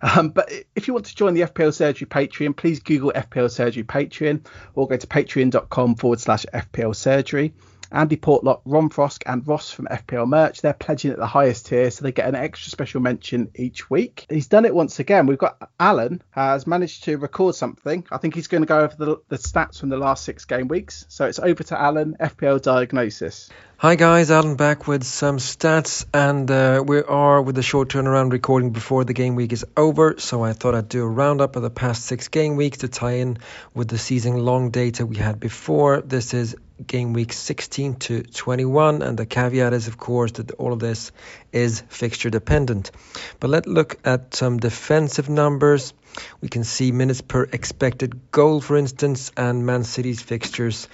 Um, 0.02 0.30
but 0.30 0.52
if 0.76 0.88
you 0.88 0.94
want 0.94 1.08
to 1.08 1.16
join 1.16 1.34
the 1.34 1.42
FPL 1.42 1.74
Surgery 1.74 2.06
Patreon, 2.08 2.56
please 2.56 2.80
Google 2.80 3.12
FPL 3.16 3.50
Surgery 3.50 3.84
Patreon 3.84 4.46
or 4.76 4.88
go 4.88 4.98
to 4.98 5.08
patreon.com 5.08 5.96
forward 5.96 6.20
slash 6.20 6.46
FPL 6.54 6.96
Surgery. 6.96 7.54
Andy 7.92 8.18
Portlock, 8.18 8.62
Ron 8.66 8.90
Frosk, 8.90 9.24
and 9.26 9.48
Ross 9.48 9.72
from 9.72 9.86
FPL 9.86 10.28
Merch, 10.28 10.62
they're 10.62 10.74
pledging 10.74 11.12
at 11.12 11.18
the 11.18 11.28
highest 11.28 11.68
tier, 11.68 11.90
so 11.92 12.04
they 12.04 12.12
get 12.12 12.28
an 12.28 12.36
extra 12.36 12.70
special 12.70 13.02
mention 13.02 13.52
each 13.56 13.90
week. 13.90 14.26
He's 14.30 14.48
done 14.48 14.66
it 14.66 14.74
once 14.74 15.00
again. 15.00 15.28
We've 15.28 15.38
got 15.38 15.70
Alan 15.80 16.22
has 16.32 16.68
managed 16.68 17.06
to 17.06 17.18
record 17.18 17.56
something. 17.56 18.06
I 18.12 18.18
think 18.18 18.36
he's 18.36 18.48
going 18.48 18.64
to 18.64 18.68
go 18.68 18.80
over 18.80 18.96
the, 18.98 19.18
the 19.30 19.38
stats 19.38 19.80
from 19.80 19.90
the 19.90 19.98
last 19.98 20.24
six 20.24 20.46
game 20.46 20.68
weeks. 20.68 21.06
So 21.10 21.26
it's 21.26 21.40
over 21.40 21.64
to 21.64 21.80
Alan, 21.80 22.16
FPL 22.20 22.62
Diagnosis. 22.62 23.50
Hi 23.78 23.96
guys, 23.96 24.32
Alan 24.32 24.56
back 24.56 24.88
with 24.88 25.04
some 25.04 25.38
stats, 25.38 26.06
and 26.14 26.50
uh, 26.50 26.82
we 26.88 27.02
are 27.02 27.42
with 27.42 27.56
the 27.56 27.62
short 27.62 27.90
turnaround 27.90 28.32
recording 28.32 28.72
before 28.72 29.04
the 29.04 29.12
game 29.12 29.36
week 29.36 29.52
is 29.52 29.66
over. 29.76 30.16
So 30.18 30.44
I 30.46 30.54
thought 30.54 30.76
I'd 30.76 30.88
do 30.88 31.04
a 31.04 31.08
roundup 31.08 31.58
of 31.58 31.62
the 31.62 31.70
past 31.70 32.06
six 32.06 32.30
game 32.30 32.56
weeks 32.56 32.80
to 32.80 32.88
tie 32.88 33.18
in 33.18 33.38
with 33.74 33.90
the 33.90 33.98
season 33.98 34.38
long 34.38 34.70
data 34.70 35.06
we 35.06 35.18
had 35.18 35.42
before. 35.42 36.00
This 36.00 36.34
is 36.34 36.56
game 36.86 37.14
week 37.14 37.32
16 37.34 37.96
to 37.96 38.22
21. 38.24 39.02
And 39.02 39.18
the 39.18 39.26
caveat 39.26 39.74
is, 39.74 39.88
of 39.88 39.98
course, 39.98 40.34
that 40.34 40.52
all 40.52 40.74
of 40.74 40.80
this 40.80 41.12
is 41.52 41.82
fixture 41.90 42.30
dependent. 42.30 42.92
But 43.40 43.50
let's 43.50 43.68
look 43.68 43.98
at 44.06 44.36
some 44.36 44.58
defensive 44.58 45.30
numbers. 45.30 45.94
We 46.42 46.50
can 46.50 46.64
see 46.64 46.92
minutes 46.92 47.22
per 47.22 47.44
expected 47.44 48.32
goal, 48.32 48.62
for 48.62 48.78
instance, 48.78 49.32
and 49.36 49.66
Man 49.66 49.84
City's 49.84 50.22
fixtures 50.22 50.88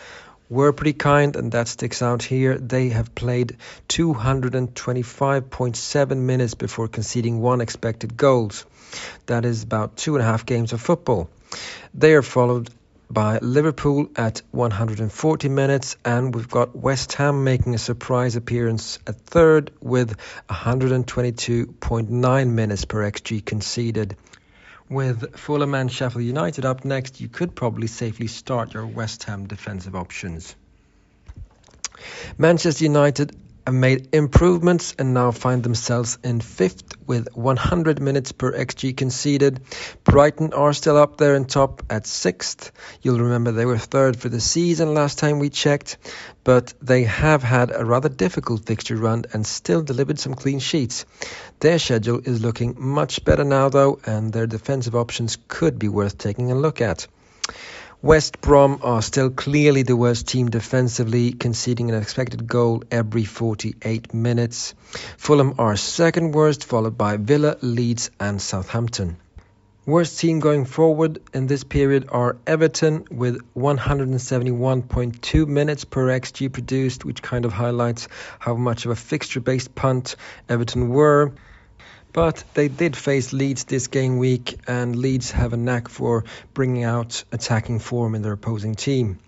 were 0.49 0.71
pretty 0.73 0.93
kind, 0.93 1.35
and 1.37 1.51
that 1.53 1.69
sticks 1.69 2.01
out 2.01 2.23
here. 2.23 2.57
They 2.57 2.89
have 2.89 3.15
played 3.15 3.55
225.7 3.87 6.17
minutes 6.17 6.55
before 6.55 6.89
conceding 6.89 7.39
one 7.39 7.61
expected 7.61 8.17
goals. 8.17 8.65
That 9.27 9.45
is 9.45 9.63
about 9.63 9.95
two 9.95 10.15
and 10.15 10.23
a 10.23 10.25
half 10.25 10.45
games 10.45 10.73
of 10.73 10.81
football. 10.81 11.29
They 11.93 12.13
are 12.15 12.21
followed 12.21 12.69
by 13.13 13.39
Liverpool 13.39 14.09
at 14.15 14.41
140 14.51 15.49
minutes, 15.49 15.97
and 16.05 16.33
we've 16.33 16.49
got 16.49 16.75
West 16.75 17.13
Ham 17.13 17.43
making 17.43 17.75
a 17.75 17.77
surprise 17.77 18.35
appearance 18.35 18.99
at 19.05 19.19
third 19.21 19.71
with 19.81 20.15
122.9 20.49 22.49
minutes 22.49 22.85
per 22.85 23.11
xG 23.11 23.43
conceded. 23.43 24.15
With 24.89 25.37
Fulham 25.37 25.73
and 25.73 25.91
Sheffield 25.91 26.23
United 26.23 26.65
up 26.65 26.85
next, 26.85 27.19
you 27.19 27.27
could 27.27 27.55
probably 27.55 27.87
safely 27.87 28.27
start 28.27 28.73
your 28.73 28.85
West 28.85 29.23
Ham 29.25 29.47
defensive 29.47 29.95
options. 29.95 30.55
Manchester 32.37 32.85
United 32.85 33.35
made 33.69 34.13
improvements 34.13 34.95
and 34.97 35.13
now 35.13 35.31
find 35.31 35.63
themselves 35.63 36.17
in 36.23 36.41
fifth 36.41 36.95
with 37.05 37.27
100 37.35 38.01
minutes 38.01 38.31
per 38.31 38.51
xg 38.53 38.95
conceded. 38.95 39.59
Brighton 40.03 40.53
are 40.53 40.73
still 40.73 40.97
up 40.97 41.17
there 41.17 41.35
in 41.35 41.45
top 41.45 41.83
at 41.89 42.07
sixth. 42.07 42.71
You'll 43.01 43.19
remember 43.19 43.51
they 43.51 43.65
were 43.65 43.77
third 43.77 44.17
for 44.17 44.29
the 44.29 44.41
season 44.41 44.93
last 44.93 45.19
time 45.19 45.39
we 45.39 45.49
checked, 45.49 45.97
but 46.43 46.73
they 46.81 47.03
have 47.03 47.43
had 47.43 47.71
a 47.71 47.85
rather 47.85 48.09
difficult 48.09 48.65
fixture 48.65 48.95
run 48.95 49.25
and 49.33 49.45
still 49.45 49.81
delivered 49.83 50.19
some 50.19 50.33
clean 50.33 50.59
sheets. 50.59 51.05
Their 51.59 51.77
schedule 51.77 52.21
is 52.23 52.41
looking 52.41 52.75
much 52.77 53.23
better 53.23 53.43
now 53.43 53.69
though, 53.69 53.99
and 54.05 54.33
their 54.33 54.47
defensive 54.47 54.95
options 54.95 55.37
could 55.47 55.77
be 55.77 55.89
worth 55.89 56.17
taking 56.17 56.51
a 56.51 56.55
look 56.55 56.81
at. 56.81 57.07
West 58.03 58.41
Brom 58.41 58.79
are 58.81 59.03
still 59.03 59.29
clearly 59.29 59.83
the 59.83 59.95
worst 59.95 60.27
team 60.27 60.49
defensively, 60.49 61.33
conceding 61.33 61.91
an 61.91 62.01
expected 62.01 62.47
goal 62.47 62.81
every 62.89 63.25
48 63.25 64.11
minutes. 64.11 64.73
Fulham 65.17 65.53
are 65.59 65.75
second 65.75 66.31
worst, 66.31 66.65
followed 66.65 66.97
by 66.97 67.17
Villa, 67.17 67.57
Leeds, 67.61 68.09
and 68.19 68.41
Southampton. 68.41 69.17
Worst 69.85 70.19
team 70.19 70.39
going 70.39 70.65
forward 70.65 71.19
in 71.31 71.45
this 71.45 71.63
period 71.63 72.07
are 72.09 72.37
Everton 72.47 73.05
with 73.11 73.39
171.2 73.55 75.47
minutes 75.47 75.85
per 75.85 76.07
XG 76.07 76.51
produced, 76.51 77.05
which 77.05 77.21
kind 77.21 77.45
of 77.45 77.53
highlights 77.53 78.07
how 78.39 78.55
much 78.55 78.85
of 78.85 78.91
a 78.91 78.95
fixture 78.95 79.41
based 79.41 79.75
punt 79.75 80.15
Everton 80.49 80.89
were. 80.89 81.33
But 82.13 82.43
they 82.53 82.67
did 82.67 82.97
face 82.97 83.31
Leeds 83.31 83.63
this 83.63 83.87
game 83.87 84.17
week, 84.17 84.59
and 84.67 84.95
Leeds 84.95 85.31
have 85.31 85.53
a 85.53 85.57
knack 85.57 85.87
for 85.87 86.25
bringing 86.53 86.83
out 86.83 87.23
attacking 87.31 87.79
form 87.79 88.15
in 88.15 88.21
their 88.21 88.33
opposing 88.33 88.75
team. 88.75 89.19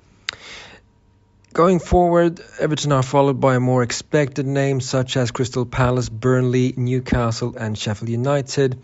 Going 1.53 1.77
forward, 1.77 2.41
Everton 2.59 2.91
are 2.91 3.03
followed 3.03 3.39
by 3.39 3.53
a 3.55 3.59
more 3.59 3.83
expected 3.83 4.47
names 4.47 4.89
such 4.89 5.15
as 5.17 5.29
Crystal 5.29 5.67
Palace, 5.67 6.09
Burnley, 6.09 6.73
Newcastle, 6.75 7.55
and 7.55 7.77
Sheffield 7.77 8.09
United. 8.09 8.81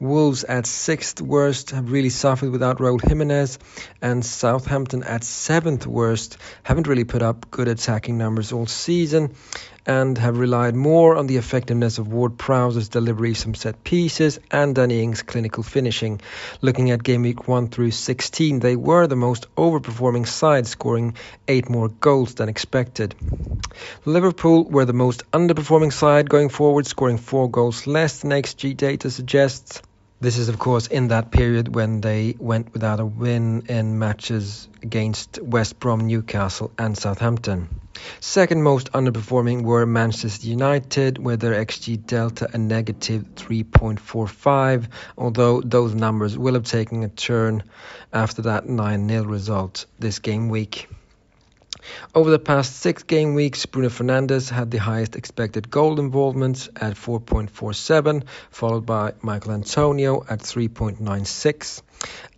Wolves 0.00 0.42
at 0.42 0.66
sixth 0.66 1.20
worst 1.20 1.72
have 1.72 1.92
really 1.92 2.08
suffered 2.08 2.50
without 2.50 2.78
Raul 2.78 3.06
Jimenez, 3.06 3.58
and 4.00 4.24
Southampton 4.24 5.02
at 5.02 5.24
seventh 5.24 5.86
worst 5.86 6.38
haven't 6.62 6.86
really 6.86 7.04
put 7.04 7.20
up 7.20 7.50
good 7.50 7.68
attacking 7.68 8.16
numbers 8.16 8.50
all 8.50 8.66
season 8.66 9.34
and 9.86 10.18
have 10.18 10.38
relied 10.38 10.74
more 10.74 11.16
on 11.16 11.26
the 11.26 11.36
effectiveness 11.36 11.98
of 11.98 12.12
Ward 12.12 12.36
Prowse's 12.36 12.88
delivery 12.88 13.34
from 13.34 13.54
set 13.54 13.84
pieces 13.84 14.40
and 14.50 14.74
Danny 14.74 15.02
Ings' 15.02 15.22
clinical 15.22 15.62
finishing. 15.62 16.20
Looking 16.60 16.90
at 16.90 17.02
game 17.02 17.22
week 17.22 17.46
1 17.46 17.68
through 17.68 17.92
16, 17.92 18.58
they 18.58 18.76
were 18.76 19.06
the 19.06 19.16
most 19.16 19.46
overperforming 19.56 20.26
side, 20.26 20.66
scoring 20.66 21.14
8 21.46 21.68
more 21.68 21.88
goals 21.88 22.34
than 22.34 22.48
expected. 22.48 23.14
Liverpool 24.04 24.64
were 24.64 24.84
the 24.84 24.92
most 24.92 25.30
underperforming 25.30 25.92
side 25.92 26.28
going 26.28 26.48
forward, 26.48 26.86
scoring 26.86 27.18
4 27.18 27.50
goals 27.50 27.86
less 27.86 28.20
than 28.20 28.30
XG 28.30 28.76
data 28.76 29.10
suggests. 29.10 29.82
This 30.18 30.38
is, 30.38 30.48
of 30.48 30.58
course, 30.58 30.86
in 30.86 31.08
that 31.08 31.30
period 31.30 31.74
when 31.74 32.00
they 32.00 32.36
went 32.38 32.72
without 32.72 33.00
a 33.00 33.04
win 33.04 33.66
in 33.68 33.98
matches 33.98 34.66
against 34.82 35.38
West 35.42 35.78
Brom, 35.78 36.06
Newcastle, 36.06 36.72
and 36.78 36.96
Southampton. 36.96 37.68
Second 38.20 38.62
most 38.62 38.92
underperforming 38.92 39.62
were 39.62 39.84
Manchester 39.84 40.46
United, 40.46 41.18
with 41.18 41.40
their 41.40 41.52
XG 41.52 42.06
delta 42.06 42.48
a 42.52 42.58
negative 42.58 43.24
3.45, 43.34 44.88
although 45.18 45.60
those 45.60 45.94
numbers 45.94 46.38
will 46.38 46.54
have 46.54 46.64
taken 46.64 47.02
a 47.02 47.08
turn 47.08 47.62
after 48.12 48.42
that 48.42 48.66
9 48.68 49.08
0 49.08 49.24
result 49.24 49.84
this 49.98 50.18
game 50.18 50.48
week. 50.48 50.88
Over 52.14 52.30
the 52.30 52.38
past 52.38 52.76
six 52.76 53.02
game 53.02 53.34
weeks, 53.34 53.66
Bruno 53.66 53.88
Fernandes 53.88 54.50
had 54.50 54.70
the 54.70 54.78
highest 54.78 55.16
expected 55.16 55.70
goal 55.70 56.00
involvement 56.00 56.68
at 56.76 56.94
4.47, 56.94 58.24
followed 58.50 58.86
by 58.86 59.14
Michael 59.22 59.52
Antonio 59.52 60.24
at 60.28 60.40
3.96. 60.40 61.82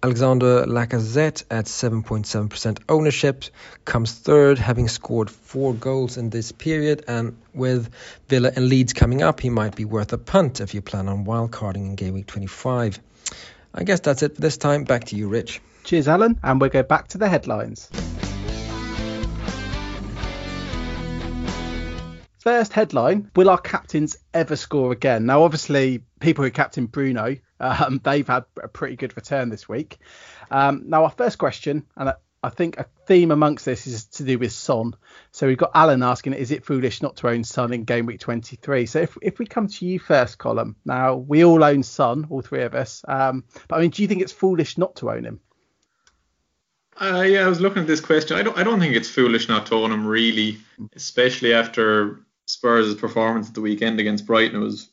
Alexander 0.02 0.64
Lacazette 0.66 1.44
at 1.50 1.64
7.7% 1.66 2.78
ownership 2.88 3.44
comes 3.84 4.12
third, 4.12 4.58
having 4.58 4.88
scored 4.88 5.30
four 5.30 5.74
goals 5.74 6.16
in 6.16 6.30
this 6.30 6.52
period. 6.52 7.04
And 7.08 7.36
with 7.52 7.90
Villa 8.28 8.52
and 8.54 8.68
Leeds 8.68 8.92
coming 8.92 9.22
up, 9.22 9.40
he 9.40 9.50
might 9.50 9.74
be 9.74 9.84
worth 9.84 10.12
a 10.12 10.18
punt 10.18 10.60
if 10.60 10.74
you 10.74 10.82
plan 10.82 11.08
on 11.08 11.24
wildcarding 11.24 11.86
in 11.86 11.94
game 11.96 12.14
week 12.14 12.26
25. 12.26 13.00
I 13.74 13.84
guess 13.84 14.00
that's 14.00 14.22
it 14.22 14.36
for 14.36 14.40
this 14.40 14.56
time. 14.56 14.84
Back 14.84 15.04
to 15.04 15.16
you, 15.16 15.28
Rich. 15.28 15.60
Cheers, 15.84 16.08
Alan, 16.08 16.38
and 16.42 16.60
we'll 16.60 16.70
go 16.70 16.82
back 16.82 17.08
to 17.08 17.18
the 17.18 17.28
headlines. 17.28 17.90
First 22.48 22.72
headline: 22.72 23.30
Will 23.36 23.50
our 23.50 23.60
captains 23.60 24.16
ever 24.32 24.56
score 24.56 24.90
again? 24.90 25.26
Now, 25.26 25.42
obviously, 25.42 26.02
people 26.18 26.44
who 26.44 26.50
captain 26.50 26.86
Bruno, 26.86 27.36
um, 27.60 28.00
they've 28.04 28.26
had 28.26 28.46
a 28.62 28.68
pretty 28.68 28.96
good 28.96 29.14
return 29.16 29.50
this 29.50 29.68
week. 29.68 29.98
Um, 30.50 30.84
now, 30.86 31.04
our 31.04 31.10
first 31.10 31.36
question, 31.36 31.84
and 31.94 32.14
I 32.42 32.48
think 32.48 32.78
a 32.78 32.86
theme 33.04 33.32
amongst 33.32 33.66
this 33.66 33.86
is 33.86 34.06
to 34.06 34.24
do 34.24 34.38
with 34.38 34.52
Son. 34.52 34.94
So 35.30 35.46
we've 35.46 35.58
got 35.58 35.72
Alan 35.74 36.02
asking, 36.02 36.32
is 36.32 36.50
it 36.50 36.64
foolish 36.64 37.02
not 37.02 37.16
to 37.16 37.28
own 37.28 37.44
Son 37.44 37.70
in 37.74 37.84
game 37.84 38.06
week 38.06 38.20
23? 38.20 38.86
So 38.86 39.00
if, 39.00 39.18
if 39.20 39.38
we 39.38 39.44
come 39.44 39.68
to 39.68 39.84
you 39.84 39.98
first, 39.98 40.38
Colm, 40.38 40.74
now 40.86 41.16
we 41.16 41.44
all 41.44 41.62
own 41.62 41.82
Son, 41.82 42.28
all 42.30 42.40
three 42.40 42.62
of 42.62 42.74
us. 42.74 43.04
Um, 43.06 43.44
but 43.68 43.76
I 43.76 43.80
mean, 43.82 43.90
do 43.90 44.00
you 44.00 44.08
think 44.08 44.22
it's 44.22 44.32
foolish 44.32 44.78
not 44.78 44.96
to 44.96 45.10
own 45.10 45.26
him? 45.26 45.40
Uh, 46.98 47.26
yeah, 47.28 47.44
I 47.44 47.48
was 47.48 47.60
looking 47.60 47.82
at 47.82 47.86
this 47.88 48.00
question. 48.00 48.38
I 48.38 48.42
don't, 48.42 48.56
I 48.56 48.62
don't 48.62 48.80
think 48.80 48.96
it's 48.96 49.10
foolish 49.10 49.50
not 49.50 49.66
to 49.66 49.74
own 49.74 49.92
him, 49.92 50.06
really, 50.06 50.56
especially 50.96 51.52
after 51.52 52.22
Spurs' 52.48 52.94
performance 52.94 53.48
at 53.48 53.54
the 53.54 53.60
weekend 53.60 54.00
against 54.00 54.26
Brighton. 54.26 54.60
Was, 54.60 54.88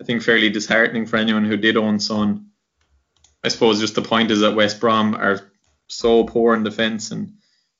I 0.00 0.04
think, 0.04 0.22
fairly 0.22 0.48
disheartening 0.48 1.06
for 1.06 1.16
anyone 1.16 1.44
who 1.44 1.56
did 1.56 1.76
own 1.76 2.00
Son. 2.00 2.46
I 3.44 3.48
suppose 3.48 3.80
just 3.80 3.94
the 3.94 4.02
point 4.02 4.30
is 4.30 4.40
that 4.40 4.56
West 4.56 4.80
Brom 4.80 5.14
are 5.14 5.52
so 5.88 6.24
poor 6.24 6.54
in 6.54 6.64
defence, 6.64 7.10
and 7.10 7.28
if 7.28 7.34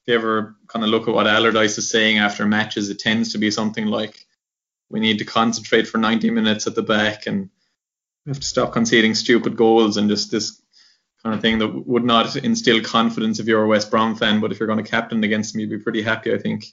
you 0.06 0.14
ever 0.14 0.56
kind 0.68 0.84
of 0.84 0.90
look 0.90 1.08
at 1.08 1.14
what 1.14 1.26
Allardyce 1.26 1.78
is 1.78 1.90
saying 1.90 2.18
after 2.18 2.46
matches, 2.46 2.90
it 2.90 2.98
tends 2.98 3.32
to 3.32 3.38
be 3.38 3.50
something 3.50 3.86
like, 3.86 4.26
"We 4.90 5.00
need 5.00 5.18
to 5.18 5.24
concentrate 5.24 5.88
for 5.88 5.98
90 5.98 6.30
minutes 6.30 6.66
at 6.66 6.74
the 6.74 6.82
back, 6.82 7.26
and 7.26 7.48
we 8.24 8.30
have 8.30 8.40
to 8.40 8.46
stop 8.46 8.72
conceding 8.72 9.14
stupid 9.14 9.56
goals," 9.56 9.96
and 9.96 10.10
just 10.10 10.30
this 10.30 10.60
kind 11.22 11.34
of 11.34 11.40
thing 11.40 11.58
that 11.58 11.86
would 11.86 12.04
not 12.04 12.36
instill 12.36 12.82
confidence 12.82 13.40
if 13.40 13.46
you're 13.46 13.64
a 13.64 13.66
West 13.66 13.90
Brom 13.90 14.14
fan, 14.14 14.40
but 14.40 14.52
if 14.52 14.60
you're 14.60 14.68
going 14.68 14.84
to 14.84 14.90
captain 14.90 15.24
against 15.24 15.52
them, 15.52 15.60
you'd 15.60 15.70
be 15.70 15.78
pretty 15.78 16.02
happy, 16.02 16.34
I 16.34 16.38
think. 16.38 16.66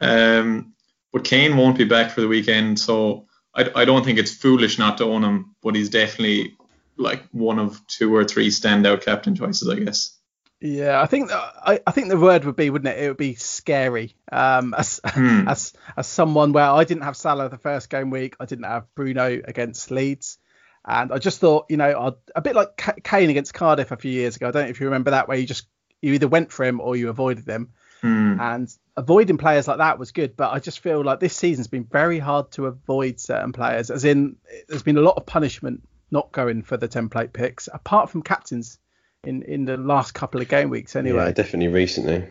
Um, 0.00 0.74
but 1.12 1.24
Kane 1.24 1.56
won't 1.56 1.78
be 1.78 1.84
back 1.84 2.10
for 2.10 2.20
the 2.20 2.28
weekend, 2.28 2.78
so 2.78 3.26
I, 3.54 3.70
I 3.74 3.84
don't 3.84 4.04
think 4.04 4.18
it's 4.18 4.34
foolish 4.34 4.78
not 4.78 4.98
to 4.98 5.04
own 5.04 5.24
him. 5.24 5.54
But 5.62 5.74
he's 5.74 5.90
definitely 5.90 6.56
like 6.96 7.22
one 7.32 7.58
of 7.58 7.84
two 7.86 8.14
or 8.14 8.24
three 8.24 8.48
standout 8.48 9.02
captain 9.02 9.34
choices, 9.34 9.68
I 9.68 9.78
guess. 9.78 10.18
Yeah, 10.60 11.00
I 11.00 11.06
think 11.06 11.30
I, 11.32 11.80
I 11.86 11.92
think 11.92 12.08
the 12.08 12.18
word 12.18 12.44
would 12.44 12.56
be, 12.56 12.68
wouldn't 12.68 12.92
it? 12.92 13.02
It 13.02 13.08
would 13.08 13.16
be 13.16 13.36
scary. 13.36 14.16
Um, 14.30 14.74
as 14.74 15.00
hmm. 15.04 15.46
as 15.48 15.72
as 15.96 16.06
someone 16.06 16.52
where 16.52 16.68
I 16.68 16.84
didn't 16.84 17.04
have 17.04 17.16
Salah 17.16 17.48
the 17.48 17.58
first 17.58 17.90
game 17.90 18.10
week, 18.10 18.36
I 18.40 18.44
didn't 18.44 18.64
have 18.64 18.92
Bruno 18.96 19.40
against 19.44 19.92
Leeds, 19.92 20.38
and 20.84 21.12
I 21.12 21.18
just 21.18 21.38
thought, 21.38 21.66
you 21.68 21.76
know, 21.76 22.00
I'd, 22.00 22.14
a 22.34 22.42
bit 22.42 22.56
like 22.56 22.76
Kane 23.04 23.30
against 23.30 23.54
Cardiff 23.54 23.92
a 23.92 23.96
few 23.96 24.10
years 24.10 24.34
ago. 24.34 24.48
I 24.48 24.50
don't 24.50 24.64
know 24.64 24.70
if 24.70 24.80
you 24.80 24.86
remember 24.86 25.12
that, 25.12 25.28
where 25.28 25.38
you 25.38 25.46
just 25.46 25.68
you 26.02 26.14
either 26.14 26.28
went 26.28 26.50
for 26.50 26.64
him 26.64 26.80
or 26.80 26.96
you 26.96 27.08
avoided 27.08 27.46
him. 27.46 27.72
Hmm. 28.00 28.40
And 28.40 28.76
avoiding 28.96 29.38
players 29.38 29.66
like 29.66 29.78
that 29.78 29.98
was 29.98 30.12
good, 30.12 30.36
but 30.36 30.52
I 30.52 30.58
just 30.60 30.80
feel 30.80 31.02
like 31.02 31.20
this 31.20 31.36
season's 31.36 31.66
been 31.66 31.84
very 31.84 32.18
hard 32.18 32.50
to 32.52 32.66
avoid 32.66 33.20
certain 33.20 33.52
players. 33.52 33.90
As 33.90 34.04
in, 34.04 34.36
there's 34.68 34.82
been 34.82 34.98
a 34.98 35.02
lot 35.02 35.16
of 35.16 35.26
punishment 35.26 35.86
not 36.10 36.32
going 36.32 36.62
for 36.62 36.76
the 36.76 36.88
template 36.88 37.32
picks, 37.32 37.68
apart 37.72 38.10
from 38.10 38.22
captains 38.22 38.78
in 39.24 39.42
in 39.42 39.64
the 39.64 39.76
last 39.76 40.14
couple 40.14 40.40
of 40.40 40.48
game 40.48 40.70
weeks. 40.70 40.96
Anyway, 40.96 41.24
yeah, 41.24 41.32
definitely 41.32 41.68
recently. 41.68 42.24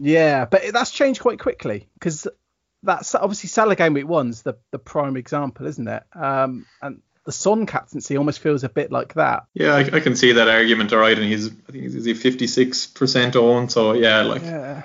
Yeah, 0.00 0.44
but 0.44 0.62
that's 0.72 0.90
changed 0.90 1.20
quite 1.20 1.38
quickly 1.38 1.88
because 1.94 2.26
that's 2.82 3.14
obviously 3.14 3.48
Salah 3.48 3.76
game 3.76 3.94
week 3.94 4.08
one's 4.08 4.42
the 4.42 4.56
the 4.70 4.78
prime 4.78 5.16
example, 5.16 5.66
isn't 5.66 5.86
it? 5.86 6.02
Um, 6.14 6.66
and 6.80 7.00
the 7.24 7.32
Son 7.32 7.66
captaincy 7.66 8.16
almost 8.16 8.40
feels 8.40 8.64
a 8.64 8.68
bit 8.68 8.90
like 8.90 9.14
that. 9.14 9.44
Yeah, 9.54 9.74
I, 9.74 9.80
I 9.80 10.00
can 10.00 10.16
see 10.16 10.32
that 10.32 10.48
argument, 10.48 10.92
all 10.92 10.98
right. 10.98 11.16
And 11.16 11.26
he's, 11.26 11.48
I 11.48 11.72
think, 11.72 11.84
is 11.84 12.04
he 12.04 12.14
56% 12.14 13.36
owned? 13.36 13.70
So, 13.70 13.92
yeah, 13.92 14.22
like, 14.22 14.42
Yeah. 14.42 14.82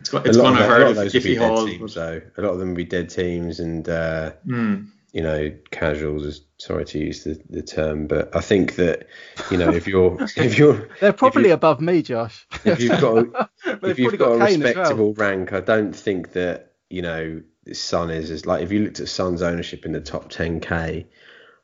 It's, 0.00 0.08
go- 0.10 0.18
it's 0.18 0.36
going 0.36 0.56
to 0.56 0.60
a 0.60 0.62
lot 0.62 0.68
hurt 0.68 0.82
of 0.82 0.90
if, 0.90 0.96
those 0.96 1.14
if 1.14 1.22
would 1.24 1.28
he 1.28 1.34
be 1.34 1.38
dead 1.40 1.56
teams, 1.66 1.94
but- 1.94 2.00
though. 2.00 2.20
A 2.38 2.40
lot 2.42 2.52
of 2.52 2.58
them 2.58 2.68
would 2.70 2.76
be 2.76 2.84
dead 2.84 3.10
teams, 3.10 3.60
and 3.60 3.88
uh, 3.88 4.32
Hmm. 4.44 4.74
you 5.12 5.22
know, 5.22 5.52
casuals. 5.70 6.24
Is, 6.24 6.40
sorry 6.58 6.84
to 6.86 6.98
use 6.98 7.24
the, 7.24 7.40
the 7.48 7.62
term, 7.62 8.06
but 8.06 8.34
I 8.36 8.40
think 8.40 8.76
that 8.76 9.06
you 9.50 9.56
know, 9.56 9.70
if 9.70 9.86
you're 9.86 10.16
if 10.36 10.58
you're 10.58 10.88
They're 11.00 11.12
probably 11.12 11.48
you- 11.48 11.54
above 11.54 11.80
me, 11.80 12.02
Josh. 12.02 12.46
if 12.64 12.80
you've 12.80 13.00
got 13.00 13.18
a, 13.18 13.50
if 13.86 13.98
you've 13.98 14.18
probably 14.18 14.38
got, 14.38 14.42
a 14.42 14.46
Kane 14.46 14.62
as 14.62 14.74
well. 14.74 14.82
respectable 14.84 15.14
rank, 15.14 15.52
I 15.52 15.60
don't 15.60 15.92
think 15.94 16.32
that 16.32 16.72
you 16.88 17.02
know 17.02 17.42
Son 17.72 18.10
is 18.10 18.30
as 18.30 18.46
like 18.46 18.62
if 18.62 18.72
you 18.72 18.80
looked 18.84 19.00
at 19.00 19.08
Son's 19.08 19.42
ownership 19.42 19.84
in 19.84 19.92
the 19.92 20.00
top 20.00 20.30
10k, 20.32 21.04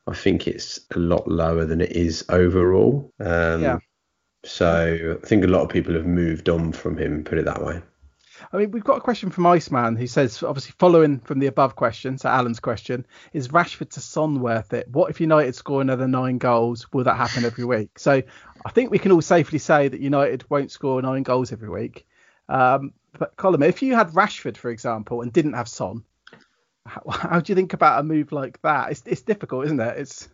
I 0.07 0.13
think 0.13 0.47
it's 0.47 0.79
a 0.95 0.99
lot 0.99 1.27
lower 1.27 1.65
than 1.65 1.81
it 1.81 1.91
is 1.93 2.23
overall. 2.29 3.11
Um, 3.19 3.61
Yeah. 3.63 3.79
So 4.45 5.17
I 5.21 5.25
think 5.27 5.43
a 5.43 5.47
lot 5.47 5.63
of 5.63 5.69
people 5.69 5.93
have 5.95 6.05
moved 6.05 6.47
on 6.47 6.71
from 6.71 6.97
him. 6.97 7.23
Put 7.23 7.37
it 7.39 7.45
that 7.45 7.63
way. 7.65 7.81
I 8.51 8.57
mean, 8.57 8.71
we've 8.71 8.83
got 8.83 8.97
a 8.97 9.01
question 9.01 9.29
from 9.29 9.45
Iceman 9.45 9.95
who 9.95 10.07
says, 10.07 10.41
obviously 10.41 10.73
following 10.79 11.19
from 11.19 11.39
the 11.39 11.47
above 11.47 11.75
question, 11.75 12.17
so 12.17 12.29
Alan's 12.29 12.59
question, 12.59 13.05
is 13.33 13.49
Rashford 13.49 13.89
to 13.91 13.99
Son 13.99 14.39
worth 14.39 14.73
it? 14.73 14.87
What 14.87 15.09
if 15.09 15.19
United 15.19 15.55
score 15.55 15.81
another 15.81 16.07
nine 16.07 16.37
goals? 16.37 16.91
Will 16.93 17.03
that 17.03 17.17
happen 17.17 17.43
every 17.43 17.65
week? 17.65 17.99
So 17.99 18.21
I 18.65 18.71
think 18.71 18.89
we 18.89 18.99
can 18.99 19.11
all 19.11 19.21
safely 19.21 19.59
say 19.59 19.89
that 19.89 19.99
United 19.99 20.49
won't 20.49 20.71
score 20.71 21.01
nine 21.01 21.23
goals 21.23 21.51
every 21.51 21.69
week. 21.69 22.07
Um, 22.47 22.93
but 23.17 23.35
Colin, 23.35 23.63
if 23.63 23.81
you 23.81 23.95
had 23.95 24.11
Rashford, 24.11 24.57
for 24.57 24.71
example, 24.71 25.21
and 25.21 25.33
didn't 25.33 25.53
have 25.53 25.67
Son, 25.67 26.03
how, 26.85 27.01
how 27.07 27.39
do 27.41 27.51
you 27.51 27.55
think 27.55 27.73
about 27.73 27.99
a 27.99 28.03
move 28.03 28.31
like 28.31 28.61
that? 28.61 28.91
It's, 28.91 29.03
it's 29.05 29.21
difficult, 29.21 29.65
isn't 29.65 29.79
it? 29.79 29.97
It's 29.97 30.29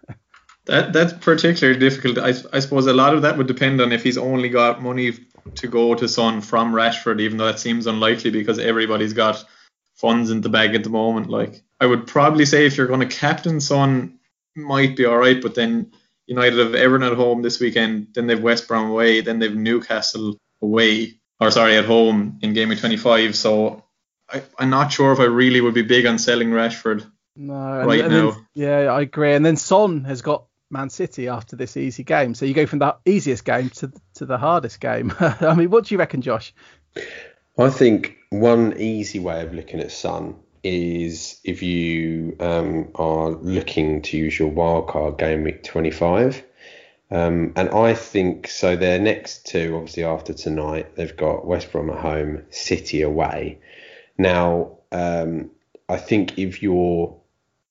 That 0.65 0.93
that's 0.93 1.13
particularly 1.13 1.79
difficult. 1.79 2.17
I, 2.17 2.33
I 2.53 2.59
suppose 2.59 2.87
a 2.87 2.93
lot 2.93 3.13
of 3.13 3.23
that 3.23 3.37
would 3.37 3.47
depend 3.47 3.81
on 3.81 3.91
if 3.91 4.03
he's 4.03 4.17
only 4.17 4.49
got 4.49 4.81
money 4.81 5.13
to 5.55 5.67
go 5.67 5.93
to 5.93 6.07
Son 6.07 6.41
from 6.41 6.73
Rashford, 6.73 7.19
even 7.19 7.37
though 7.37 7.47
that 7.47 7.59
seems 7.59 7.85
unlikely 7.85 8.31
because 8.31 8.59
everybody's 8.59 9.13
got 9.13 9.43
funds 9.95 10.31
in 10.31 10.41
the 10.41 10.49
bag 10.49 10.73
at 10.75 10.83
the 10.83 10.89
moment. 10.89 11.29
Like 11.29 11.63
I 11.79 11.85
would 11.85 12.07
probably 12.07 12.45
say 12.45 12.65
if 12.65 12.77
you're 12.77 12.87
going 12.87 13.07
to 13.07 13.15
captain 13.15 13.59
Son, 13.59 14.19
might 14.55 14.95
be 14.95 15.05
all 15.05 15.17
right, 15.17 15.41
but 15.41 15.55
then 15.55 15.91
United 16.27 16.59
have 16.59 16.75
Everton 16.75 17.11
at 17.11 17.17
home 17.17 17.41
this 17.41 17.59
weekend, 17.59 18.07
then 18.13 18.27
they've 18.27 18.41
West 18.41 18.67
Brom 18.67 18.89
away, 18.89 19.21
then 19.21 19.39
they've 19.39 19.55
Newcastle 19.55 20.37
away, 20.61 21.19
or 21.39 21.51
sorry, 21.51 21.77
at 21.77 21.85
home 21.85 22.39
in 22.41 22.53
game 22.53 22.69
week 22.69 22.79
25. 22.79 23.35
So 23.35 23.83
I, 24.31 24.43
I'm 24.57 24.69
not 24.69 24.93
sure 24.93 25.11
if 25.11 25.19
I 25.19 25.25
really 25.25 25.59
would 25.59 25.73
be 25.73 25.81
big 25.81 26.05
on 26.05 26.19
selling 26.19 26.51
Rashford. 26.51 27.09
no. 27.35 27.85
Right 27.85 28.01
then- 28.01 28.11
now. 28.11 28.37
yeah, 28.53 28.91
I 28.91 29.01
agree. 29.01 29.33
And 29.33 29.45
then 29.45 29.57
Son 29.57 30.05
has 30.05 30.21
got 30.21 30.45
Man 30.73 30.89
City 30.89 31.29
after 31.29 31.55
this 31.55 31.77
easy 31.77 32.03
game, 32.03 32.33
so 32.33 32.45
you 32.45 32.53
go 32.53 32.65
from 32.65 32.79
the 32.79 32.97
easiest 33.05 33.45
game 33.45 33.69
to 33.71 33.91
to 34.15 34.25
the 34.25 34.37
hardest 34.37 34.81
game. 34.81 35.13
I 35.19 35.55
mean, 35.55 35.69
what 35.69 35.85
do 35.85 35.95
you 35.95 35.99
reckon, 35.99 36.21
Josh? 36.21 36.53
I 37.57 37.69
think 37.69 38.17
one 38.29 38.77
easy 38.77 39.19
way 39.19 39.41
of 39.43 39.53
looking 39.53 39.79
at 39.79 39.91
Son 39.91 40.35
is 40.63 41.39
if 41.43 41.61
you 41.61 42.35
um, 42.39 42.89
are 42.95 43.29
looking 43.29 44.01
to 44.01 44.17
use 44.17 44.39
your 44.39 44.51
wildcard 44.51 45.17
game 45.17 45.43
week 45.43 45.63
25. 45.63 46.43
Um, 47.11 47.53
and 47.55 47.69
I 47.69 47.93
think 47.93 48.47
so. 48.47 48.75
Their 48.75 48.97
next 48.97 49.45
two, 49.45 49.75
obviously 49.75 50.03
after 50.03 50.33
tonight, 50.33 50.95
they've 50.95 51.15
got 51.15 51.45
West 51.45 51.71
Brom 51.71 51.91
at 51.91 51.99
home, 51.99 52.43
City 52.49 53.03
away. 53.03 53.59
Now, 54.17 54.77
um, 54.91 55.51
I 55.87 55.97
think 55.97 56.39
if 56.39 56.63
you're 56.63 57.15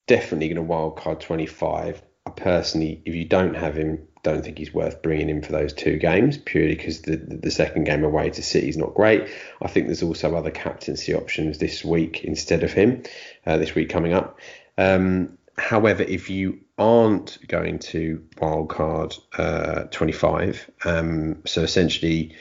definitely 0.06 0.48
going 0.48 0.64
to 0.64 0.72
wildcard 0.72 1.20
25, 1.20 1.96
I 1.96 2.02
personally, 2.36 3.02
if 3.04 3.14
you 3.14 3.24
don't 3.24 3.54
have 3.54 3.76
him, 3.76 4.06
don't 4.22 4.44
think 4.44 4.58
he's 4.58 4.72
worth 4.72 5.02
bringing 5.02 5.28
in 5.28 5.42
for 5.42 5.52
those 5.52 5.72
two 5.72 5.96
games 5.96 6.38
purely 6.38 6.76
because 6.76 7.02
the 7.02 7.16
the 7.16 7.50
second 7.50 7.84
game 7.84 8.04
away 8.04 8.30
to 8.30 8.42
City 8.42 8.68
is 8.68 8.76
not 8.76 8.94
great. 8.94 9.28
I 9.60 9.68
think 9.68 9.86
there's 9.86 10.02
also 10.02 10.34
other 10.36 10.50
captaincy 10.50 11.14
options 11.14 11.58
this 11.58 11.84
week 11.84 12.24
instead 12.24 12.62
of 12.62 12.72
him, 12.72 13.02
uh, 13.46 13.58
this 13.58 13.74
week 13.74 13.88
coming 13.88 14.12
up. 14.12 14.38
Um, 14.78 15.38
however, 15.56 16.02
if 16.02 16.30
you 16.30 16.60
aren't 16.78 17.38
going 17.48 17.78
to 17.78 18.24
wildcard 18.36 19.18
uh, 19.36 19.84
25, 19.90 20.70
um, 20.84 21.42
so 21.44 21.62
essentially 21.62 22.36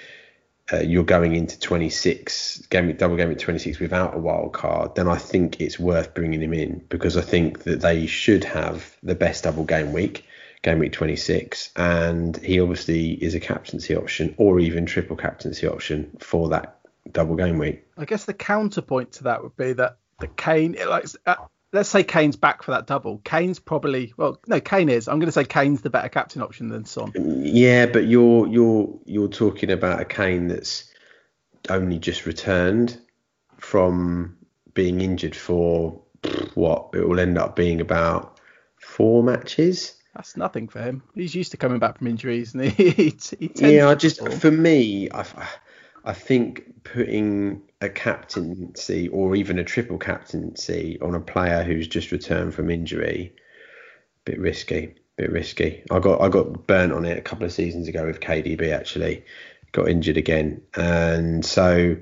uh, 0.71 0.77
you're 0.77 1.03
going 1.03 1.35
into 1.35 1.59
26 1.59 2.67
game 2.69 2.95
double 2.95 3.17
game 3.17 3.29
week 3.29 3.39
26 3.39 3.79
without 3.79 4.15
a 4.15 4.17
wild 4.17 4.53
card, 4.53 4.95
then 4.95 5.07
I 5.07 5.17
think 5.17 5.59
it's 5.59 5.79
worth 5.79 6.13
bringing 6.13 6.41
him 6.41 6.53
in 6.53 6.83
because 6.89 7.17
I 7.17 7.21
think 7.21 7.63
that 7.63 7.81
they 7.81 8.05
should 8.05 8.43
have 8.43 8.95
the 9.03 9.15
best 9.15 9.43
double 9.43 9.63
game 9.63 9.91
week, 9.91 10.25
game 10.61 10.79
week 10.79 10.93
26, 10.93 11.71
and 11.75 12.37
he 12.37 12.59
obviously 12.59 13.11
is 13.11 13.35
a 13.35 13.39
captaincy 13.39 13.95
option 13.95 14.33
or 14.37 14.59
even 14.59 14.85
triple 14.85 15.15
captaincy 15.15 15.67
option 15.67 16.15
for 16.19 16.49
that 16.49 16.79
double 17.11 17.35
game 17.35 17.57
week. 17.57 17.85
I 17.97 18.05
guess 18.05 18.25
the 18.25 18.33
counterpoint 18.33 19.13
to 19.13 19.23
that 19.25 19.43
would 19.43 19.55
be 19.57 19.73
that 19.73 19.97
the 20.19 20.27
Kane, 20.27 20.77
like, 20.87 21.05
uh, 21.25 21.35
let's 21.73 21.89
say 21.89 22.03
Kane's 22.03 22.35
back 22.35 22.63
for 22.63 22.71
that 22.71 22.87
double. 22.87 23.19
Kane's 23.23 23.59
probably, 23.59 24.13
well, 24.17 24.39
no, 24.47 24.59
Kane 24.59 24.89
is. 24.89 25.07
I'm 25.07 25.19
going 25.19 25.27
to 25.27 25.31
say 25.31 25.43
Kane's 25.43 25.81
the 25.81 25.89
better 25.89 26.09
captain 26.09 26.41
option 26.41 26.69
than 26.69 26.85
Son. 26.85 27.11
Yeah, 27.15 27.85
but 27.85 28.05
you're 28.05 28.47
you're 28.47 28.99
you're 29.05 29.27
talking 29.27 29.71
about 29.71 30.01
a 30.01 30.05
Kane 30.05 30.47
that's 30.47 30.91
only 31.69 31.99
just 31.99 32.25
returned 32.25 32.99
from 33.57 34.37
being 34.73 35.01
injured 35.01 35.35
for 35.35 36.01
what 36.53 36.89
it 36.93 37.07
will 37.07 37.19
end 37.19 37.37
up 37.37 37.55
being 37.55 37.81
about 37.81 38.39
four 38.79 39.23
matches. 39.23 39.95
That's 40.15 40.35
nothing 40.35 40.67
for 40.67 40.81
him. 40.81 41.03
He's 41.15 41.33
used 41.33 41.51
to 41.51 41.57
coming 41.57 41.79
back 41.79 41.97
from 41.97 42.07
injuries, 42.07 42.53
and 42.53 42.65
he, 42.65 42.89
he, 42.89 43.03
he 43.39 43.47
tends 43.47 43.61
Yeah, 43.61 43.89
I 43.89 43.95
just 43.95 44.27
for 44.33 44.51
me, 44.51 45.09
I, 45.11 45.25
I 46.03 46.13
think 46.13 46.83
putting 46.83 47.61
a 47.79 47.89
captaincy 47.89 49.07
or 49.09 49.35
even 49.35 49.59
a 49.59 49.63
triple 49.63 49.97
captaincy 49.97 50.99
on 51.01 51.15
a 51.15 51.19
player 51.19 51.63
who's 51.63 51.87
just 51.87 52.11
returned 52.11 52.53
from 52.53 52.69
injury, 52.69 53.33
a 54.25 54.31
bit 54.31 54.39
risky, 54.39 54.95
bit 55.17 55.31
risky. 55.31 55.83
I 55.91 55.99
got 55.99 56.21
I 56.21 56.29
got 56.29 56.67
burnt 56.67 56.93
on 56.93 57.05
it 57.05 57.17
a 57.17 57.21
couple 57.21 57.45
of 57.45 57.53
seasons 57.53 57.87
ago 57.87 58.05
with 58.05 58.19
KDB 58.19 58.71
actually, 58.71 59.23
got 59.71 59.89
injured 59.89 60.17
again, 60.17 60.61
and 60.75 61.45
so 61.45 61.97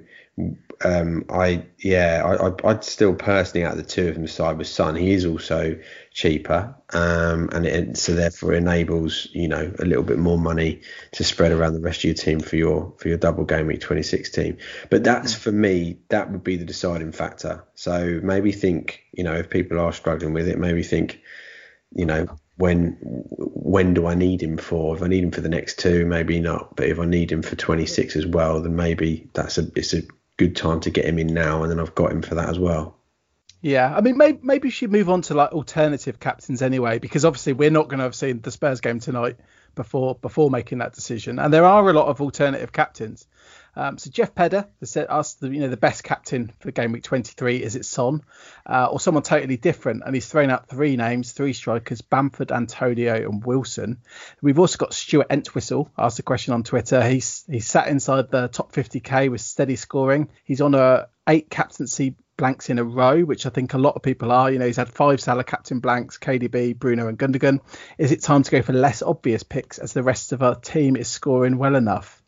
um, 0.83 1.25
I 1.29 1.65
yeah 1.79 2.23
I, 2.25 2.47
I 2.47 2.71
I'd 2.71 2.83
still 2.83 3.13
personally 3.13 3.65
out 3.65 3.73
of 3.73 3.77
the 3.77 3.83
two 3.83 4.07
of 4.07 4.15
them 4.15 4.27
side 4.27 4.57
with 4.57 4.67
Son. 4.67 4.95
He 4.95 5.11
is 5.11 5.25
also 5.25 5.77
cheaper, 6.13 6.73
um, 6.93 7.49
and 7.51 7.65
it 7.65 7.97
so 7.97 8.13
therefore 8.13 8.53
enables 8.53 9.27
you 9.33 9.47
know 9.47 9.71
a 9.79 9.85
little 9.85 10.03
bit 10.03 10.17
more 10.19 10.37
money 10.37 10.81
to 11.13 11.23
spread 11.23 11.51
around 11.51 11.73
the 11.73 11.81
rest 11.81 11.99
of 11.99 12.03
your 12.05 12.13
team 12.13 12.39
for 12.39 12.55
your 12.55 12.93
for 12.97 13.09
your 13.09 13.17
double 13.17 13.43
game 13.43 13.67
week 13.67 13.81
26 13.81 14.29
team. 14.29 14.57
But 14.89 15.03
that's 15.03 15.33
for 15.33 15.51
me 15.51 15.99
that 16.09 16.31
would 16.31 16.43
be 16.43 16.55
the 16.55 16.65
deciding 16.65 17.11
factor. 17.11 17.65
So 17.75 18.21
maybe 18.23 18.51
think 18.53 19.03
you 19.11 19.23
know 19.23 19.35
if 19.35 19.49
people 19.49 19.79
are 19.79 19.91
struggling 19.91 20.33
with 20.33 20.47
it, 20.47 20.57
maybe 20.57 20.83
think 20.83 21.21
you 21.93 22.05
know 22.05 22.27
when 22.55 22.97
when 23.37 23.93
do 23.93 24.05
I 24.05 24.15
need 24.15 24.41
him 24.41 24.57
for? 24.57 24.95
If 24.95 25.01
I 25.01 25.07
need 25.07 25.23
him 25.23 25.31
for 25.31 25.41
the 25.41 25.49
next 25.49 25.79
two, 25.79 26.05
maybe 26.05 26.39
not. 26.39 26.75
But 26.75 26.87
if 26.87 26.99
I 26.99 27.05
need 27.05 27.31
him 27.31 27.41
for 27.41 27.55
26 27.55 28.15
as 28.15 28.25
well, 28.25 28.61
then 28.61 28.75
maybe 28.75 29.29
that's 29.33 29.57
a 29.57 29.67
it's 29.75 29.93
a 29.93 30.03
good 30.39 30.55
time 30.55 30.79
to 30.79 30.89
get 30.89 31.05
him 31.05 31.19
in 31.19 31.27
now, 31.27 31.61
and 31.61 31.71
then 31.71 31.79
I've 31.79 31.93
got 31.93 32.11
him 32.11 32.21
for 32.21 32.35
that 32.35 32.49
as 32.49 32.57
well. 32.57 32.95
Yeah, 33.61 33.93
I 33.93 33.99
mean, 33.99 34.17
maybe 34.17 34.39
maybe 34.41 34.67
we 34.67 34.71
should 34.71 34.91
move 34.91 35.09
on 35.09 35.21
to 35.23 35.33
like 35.33 35.51
alternative 35.51 36.17
captains 36.17 36.61
anyway, 36.61 36.97
because 36.97 37.25
obviously 37.25 37.51
we're 37.51 37.69
not 37.69 37.89
going 37.89 37.97
to 37.97 38.05
have 38.05 38.15
seen 38.15 38.39
the 38.39 38.51
Spurs 38.51 38.79
game 38.79 39.01
tonight 39.01 39.35
before 39.75 40.15
before 40.15 40.49
making 40.49 40.77
that 40.77 40.93
decision, 40.93 41.39
and 41.39 41.53
there 41.53 41.65
are 41.65 41.89
a 41.89 41.93
lot 41.93 42.07
of 42.07 42.21
alternative 42.21 42.71
captains. 42.71 43.27
Um, 43.75 43.97
so 43.97 44.09
Jeff 44.09 44.35
Pedder 44.35 44.67
has 44.79 44.97
asked 44.97 45.39
the 45.39 45.49
you 45.49 45.59
know 45.59 45.69
the 45.69 45.77
best 45.77 46.03
captain 46.03 46.51
for 46.59 46.71
game 46.71 46.91
week 46.91 47.03
23 47.03 47.57
is 47.57 47.75
it 47.75 47.85
Son 47.85 48.23
uh, 48.65 48.87
or 48.91 48.99
someone 48.99 49.23
totally 49.23 49.57
different, 49.57 50.03
and 50.05 50.13
he's 50.13 50.27
thrown 50.27 50.49
out 50.49 50.67
three 50.67 50.95
names, 50.95 51.31
three 51.31 51.53
strikers: 51.53 52.01
Bamford, 52.01 52.51
Antonio, 52.51 53.15
and 53.15 53.45
Wilson. 53.45 53.99
We've 54.41 54.59
also 54.59 54.77
got 54.77 54.93
Stuart 54.93 55.27
Entwistle 55.29 55.91
asked 55.97 56.19
a 56.19 56.23
question 56.23 56.53
on 56.53 56.63
Twitter. 56.63 57.01
He's 57.03 57.43
he's 57.49 57.67
sat 57.67 57.87
inside 57.87 58.31
the 58.31 58.47
top 58.47 58.71
50k 58.71 59.29
with 59.29 59.41
steady 59.41 59.75
scoring. 59.75 60.29
He's 60.43 60.61
on 60.61 60.75
a 60.75 61.07
eight 61.27 61.49
captaincy 61.49 62.15
blanks 62.39 62.69
in 62.69 62.79
a 62.79 62.83
row, 62.83 63.21
which 63.21 63.45
I 63.45 63.49
think 63.49 63.73
a 63.73 63.77
lot 63.77 63.95
of 63.95 64.01
people 64.01 64.31
are. 64.31 64.49
You 64.49 64.57
know, 64.59 64.65
he's 64.65 64.77
had 64.77 64.89
five 64.89 65.21
Salah 65.21 65.43
captain 65.43 65.79
blanks, 65.79 66.17
KDB, 66.17 66.77
Bruno, 66.77 67.07
and 67.07 67.19
Gundogan. 67.19 67.59
Is 67.97 68.11
it 68.11 68.23
time 68.23 68.43
to 68.43 68.51
go 68.51 68.61
for 68.61 68.73
less 68.73 69.03
obvious 69.03 69.43
picks 69.43 69.77
as 69.77 69.93
the 69.93 70.03
rest 70.03 70.31
of 70.31 70.41
our 70.41 70.55
team 70.55 70.95
is 70.95 71.07
scoring 71.07 71.57
well 71.57 71.75
enough? 71.75 72.23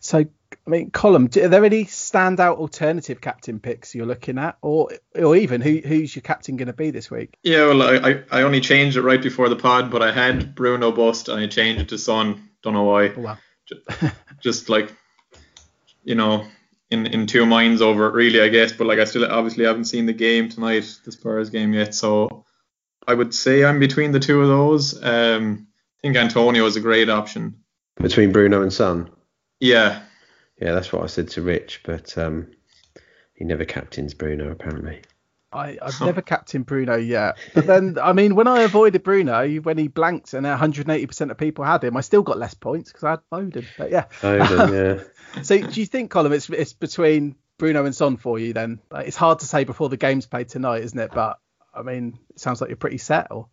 So, 0.00 0.26
I 0.68 0.70
mean, 0.70 0.90
Colm, 0.90 1.34
are 1.34 1.48
there 1.48 1.64
any 1.64 1.86
standout 1.86 2.58
alternative 2.58 3.22
captain 3.22 3.58
picks 3.58 3.94
you're 3.94 4.04
looking 4.04 4.36
at, 4.36 4.58
or 4.60 4.90
or 5.14 5.34
even 5.34 5.62
who 5.62 5.78
who's 5.78 6.14
your 6.14 6.20
captain 6.20 6.58
going 6.58 6.66
to 6.66 6.74
be 6.74 6.90
this 6.90 7.10
week? 7.10 7.38
Yeah, 7.42 7.68
well, 7.68 7.82
I, 7.82 8.10
I 8.10 8.22
I 8.30 8.42
only 8.42 8.60
changed 8.60 8.98
it 8.98 9.02
right 9.02 9.22
before 9.22 9.48
the 9.48 9.56
pod, 9.56 9.90
but 9.90 10.02
I 10.02 10.12
had 10.12 10.54
Bruno 10.54 10.92
bust 10.92 11.30
and 11.30 11.40
I 11.40 11.46
changed 11.46 11.80
it 11.80 11.88
to 11.88 11.96
Son. 11.96 12.50
Don't 12.62 12.74
know 12.74 12.82
why. 12.82 13.14
Oh, 13.16 13.20
wow. 13.20 13.38
Just 14.42 14.68
like, 14.68 14.94
you 16.04 16.14
know, 16.14 16.46
in 16.90 17.06
in 17.06 17.26
two 17.26 17.46
minds 17.46 17.80
over 17.80 18.06
it 18.06 18.12
really, 18.12 18.42
I 18.42 18.48
guess. 18.48 18.70
But 18.70 18.88
like 18.88 18.98
I 18.98 19.04
still 19.04 19.24
obviously 19.24 19.64
haven't 19.64 19.86
seen 19.86 20.04
the 20.04 20.12
game 20.12 20.50
tonight, 20.50 21.00
the 21.02 21.12
Spurs 21.12 21.48
game 21.48 21.72
yet, 21.72 21.94
so 21.94 22.44
I 23.06 23.14
would 23.14 23.34
say 23.34 23.64
I'm 23.64 23.80
between 23.80 24.12
the 24.12 24.20
two 24.20 24.42
of 24.42 24.48
those. 24.48 25.02
Um, 25.02 25.68
I 25.96 26.00
think 26.02 26.16
Antonio 26.16 26.66
is 26.66 26.76
a 26.76 26.80
great 26.80 27.08
option. 27.08 27.64
Between 27.96 28.32
Bruno 28.32 28.60
and 28.60 28.72
Son. 28.72 29.10
Yeah. 29.60 30.02
Yeah, 30.60 30.72
that's 30.72 30.92
what 30.92 31.02
I 31.02 31.06
said 31.06 31.28
to 31.30 31.42
Rich, 31.42 31.82
but 31.84 32.16
um, 32.18 32.50
he 33.34 33.44
never 33.44 33.64
captains 33.64 34.14
Bruno 34.14 34.50
apparently. 34.50 35.02
I, 35.52 35.78
I've 35.80 36.00
never 36.00 36.20
captained 36.20 36.66
Bruno 36.66 36.96
yet. 36.96 37.38
But 37.54 37.66
then, 37.66 37.96
I 38.02 38.12
mean, 38.12 38.34
when 38.34 38.46
I 38.46 38.62
avoided 38.62 39.02
Bruno, 39.02 39.48
when 39.60 39.78
he 39.78 39.88
blanked 39.88 40.34
and 40.34 40.44
180% 40.44 41.30
of 41.30 41.38
people 41.38 41.64
had 41.64 41.82
him, 41.82 41.96
I 41.96 42.02
still 42.02 42.22
got 42.22 42.38
less 42.38 42.54
points 42.54 42.92
because 42.92 43.04
I 43.04 43.10
had 43.10 43.20
Foden. 43.32 43.64
But 43.78 43.90
yeah. 43.90 44.04
Foden, 44.20 45.06
yeah. 45.34 45.42
so 45.42 45.58
do 45.58 45.80
you 45.80 45.86
think, 45.86 46.10
Colin, 46.10 46.32
it's, 46.32 46.50
it's 46.50 46.74
between 46.74 47.36
Bruno 47.56 47.86
and 47.86 47.94
Son 47.94 48.18
for 48.18 48.38
you 48.38 48.52
then? 48.52 48.80
Like, 48.90 49.06
it's 49.06 49.16
hard 49.16 49.38
to 49.38 49.46
say 49.46 49.64
before 49.64 49.88
the 49.88 49.96
game's 49.96 50.26
played 50.26 50.48
tonight, 50.50 50.82
isn't 50.82 50.98
it? 50.98 51.12
But, 51.14 51.38
I 51.72 51.82
mean, 51.82 52.18
it 52.30 52.40
sounds 52.40 52.60
like 52.60 52.68
you're 52.68 52.76
pretty 52.76 52.98
set. 52.98 53.28
Or... 53.30 53.48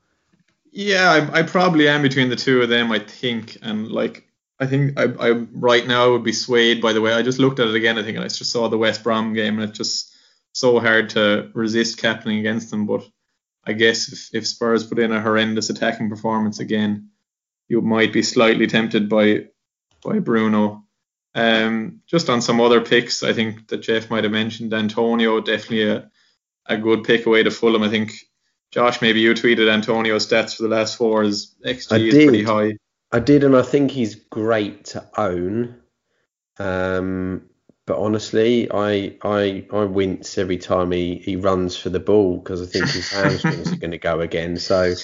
Yeah, 0.71 1.29
I, 1.31 1.39
I 1.39 1.43
probably 1.43 1.87
am 1.87 2.01
between 2.01 2.29
the 2.29 2.35
two 2.35 2.61
of 2.61 2.67
them, 2.67 2.91
I 2.91 2.99
think. 2.99 3.57
And, 3.61 3.89
like, 3.89 4.24
I 4.59 4.67
think 4.67 4.97
I, 4.97 5.03
I 5.03 5.31
right 5.31 5.85
now 5.85 6.11
would 6.11 6.23
be 6.23 6.33
swayed 6.33 6.81
by 6.81 6.93
the 6.93 7.01
way. 7.01 7.13
I 7.13 7.21
just 7.21 7.39
looked 7.39 7.59
at 7.59 7.67
it 7.67 7.75
again, 7.75 7.97
I 7.97 8.03
think, 8.03 8.15
and 8.15 8.23
I 8.23 8.29
just 8.29 8.51
saw 8.51 8.69
the 8.69 8.77
West 8.77 9.03
Brom 9.03 9.33
game, 9.33 9.59
and 9.59 9.69
it's 9.69 9.77
just 9.77 10.13
so 10.53 10.79
hard 10.79 11.09
to 11.11 11.51
resist 11.53 11.97
captaining 11.97 12.39
against 12.39 12.71
them. 12.71 12.85
But 12.85 13.07
I 13.65 13.73
guess 13.73 14.11
if, 14.11 14.29
if 14.33 14.47
Spurs 14.47 14.85
put 14.85 14.99
in 14.99 15.11
a 15.11 15.21
horrendous 15.21 15.69
attacking 15.69 16.09
performance 16.09 16.59
again, 16.59 17.09
you 17.67 17.81
might 17.81 18.13
be 18.13 18.21
slightly 18.21 18.67
tempted 18.67 19.09
by 19.09 19.47
by 20.03 20.19
Bruno. 20.19 20.83
Um, 21.33 22.01
just 22.07 22.29
on 22.29 22.41
some 22.41 22.61
other 22.61 22.79
picks, 22.79 23.23
I 23.23 23.33
think 23.33 23.67
that 23.67 23.81
Jeff 23.81 24.09
might 24.09 24.23
have 24.23 24.31
mentioned 24.31 24.73
Antonio, 24.73 25.41
definitely 25.41 25.89
a, 25.89 26.09
a 26.65 26.77
good 26.77 27.03
pick 27.03 27.25
away 27.25 27.43
to 27.43 27.51
Fulham. 27.51 27.83
I 27.83 27.89
think 27.89 28.13
Josh, 28.71 29.01
maybe 29.01 29.19
you 29.19 29.33
tweeted 29.33 29.69
Antonio's 29.69 30.27
stats 30.27 30.55
for 30.55 30.63
the 30.63 30.69
last 30.69 30.97
four 30.97 31.23
as 31.23 31.53
XG 31.65 32.07
is 32.07 32.13
pretty 32.13 32.43
high. 32.43 32.77
I 33.11 33.19
did, 33.19 33.43
and 33.43 33.55
I 33.55 33.61
think 33.61 33.91
he's 33.91 34.15
great 34.15 34.85
to 34.85 35.07
own. 35.17 35.75
Um, 36.57 37.49
but 37.85 37.97
honestly, 37.97 38.69
I 38.71 39.15
I 39.23 39.65
I 39.71 39.83
wince 39.85 40.37
every 40.37 40.57
time 40.57 40.91
he, 40.91 41.17
he 41.23 41.35
runs 41.35 41.77
for 41.77 41.89
the 41.89 41.99
ball 41.99 42.37
because 42.37 42.61
I 42.61 42.65
think 42.65 42.89
his 42.89 43.09
hamstrings 43.11 43.71
are 43.71 43.77
going 43.77 43.91
to 43.91 43.97
go 43.97 44.21
again. 44.21 44.57
So 44.57 44.95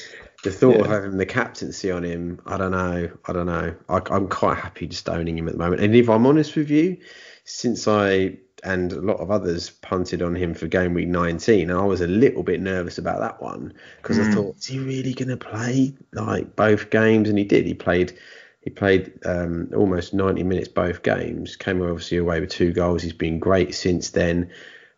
the 0.44 0.52
thought 0.52 0.78
yeah. 0.78 0.82
of 0.82 0.88
having 0.88 1.18
the 1.18 1.26
captaincy 1.26 1.92
on 1.92 2.04
him, 2.04 2.42
I 2.46 2.58
don't 2.58 2.72
know, 2.72 3.12
I 3.26 3.34
don't 3.34 3.46
know. 3.46 3.76
I, 3.88 4.02
I'm 4.10 4.28
quite 4.28 4.58
happy 4.58 4.88
just 4.88 5.08
owning 5.08 5.38
him 5.38 5.48
at 5.48 5.54
the 5.54 5.60
moment. 5.60 5.82
And 5.82 5.96
if 5.96 6.10
I'm 6.10 6.26
honest 6.26 6.56
with 6.56 6.72
you, 6.72 6.98
since 7.44 7.88
I 7.88 8.38
and 8.64 8.94
a 8.94 9.02
lot 9.02 9.20
of 9.20 9.32
others 9.32 9.70
punted 9.70 10.22
on 10.22 10.36
him 10.36 10.54
for 10.54 10.68
game 10.68 10.94
week 10.94 11.08
19, 11.08 11.72
I 11.72 11.84
was 11.84 12.02
a 12.02 12.08
little 12.08 12.44
bit 12.44 12.62
nervous 12.62 12.98
about 12.98 13.20
that 13.20 13.42
one 13.42 13.74
because 14.02 14.18
mm. 14.18 14.28
I 14.28 14.34
thought, 14.34 14.58
is 14.58 14.66
he 14.66 14.80
really 14.80 15.14
going 15.14 15.30
to 15.30 15.38
play 15.38 15.94
like 16.14 16.56
both 16.56 16.90
games? 16.90 17.30
And 17.30 17.38
he 17.38 17.44
did. 17.44 17.66
He 17.66 17.74
played 17.74 18.18
he 18.62 18.70
played 18.70 19.14
um, 19.26 19.70
almost 19.76 20.14
90 20.14 20.44
minutes 20.44 20.68
both 20.68 21.02
games. 21.02 21.56
Came 21.56 21.82
obviously 21.82 22.18
away 22.18 22.40
with 22.40 22.52
two 22.52 22.72
goals. 22.72 23.02
He's 23.02 23.14
been 23.14 23.40
great 23.40 23.74
since 23.74 24.12
then. 24.12 24.52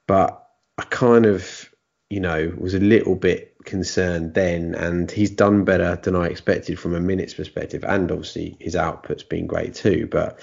But 0.06 0.46
I 0.78 0.84
kind 0.84 1.26
of, 1.26 1.70
you 2.10 2.20
know, 2.20 2.54
was 2.58 2.74
a 2.74 2.80
little 2.80 3.16
bit 3.16 3.56
concerned 3.64 4.34
then, 4.34 4.76
and 4.76 5.10
he's 5.10 5.30
done 5.30 5.64
better 5.64 5.96
than 5.96 6.14
I 6.14 6.26
expected 6.26 6.78
from 6.78 6.94
a 6.94 7.00
minutes 7.00 7.34
perspective. 7.34 7.86
And 7.86 8.12
obviously 8.12 8.58
his 8.60 8.76
output's 8.76 9.24
been 9.24 9.48
great 9.48 9.76
too. 9.76 10.08
But 10.12 10.42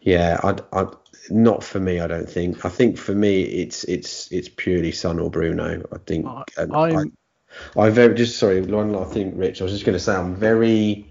yeah, 0.00 0.40
I'd, 0.42 0.60
I'd 0.72 0.88
not 1.30 1.62
for 1.62 1.80
me. 1.80 2.00
I 2.00 2.06
don't 2.06 2.28
think. 2.28 2.64
I 2.64 2.68
think 2.68 2.96
for 2.98 3.14
me, 3.14 3.42
it's 3.42 3.84
it's 3.84 4.30
it's 4.32 4.48
purely 4.48 4.92
Son 4.92 5.18
or 5.18 5.30
Bruno. 5.30 5.82
I 5.92 5.98
think. 6.06 6.26
I, 6.26 6.44
I 7.76 7.90
very 7.90 8.14
just 8.14 8.38
sorry 8.38 8.60
one 8.62 8.92
last 8.92 9.12
thing, 9.12 9.36
Rich. 9.36 9.60
I 9.60 9.64
was 9.64 9.72
just 9.72 9.84
going 9.84 9.98
to 9.98 10.02
say 10.02 10.14
I'm 10.14 10.36
very 10.36 11.10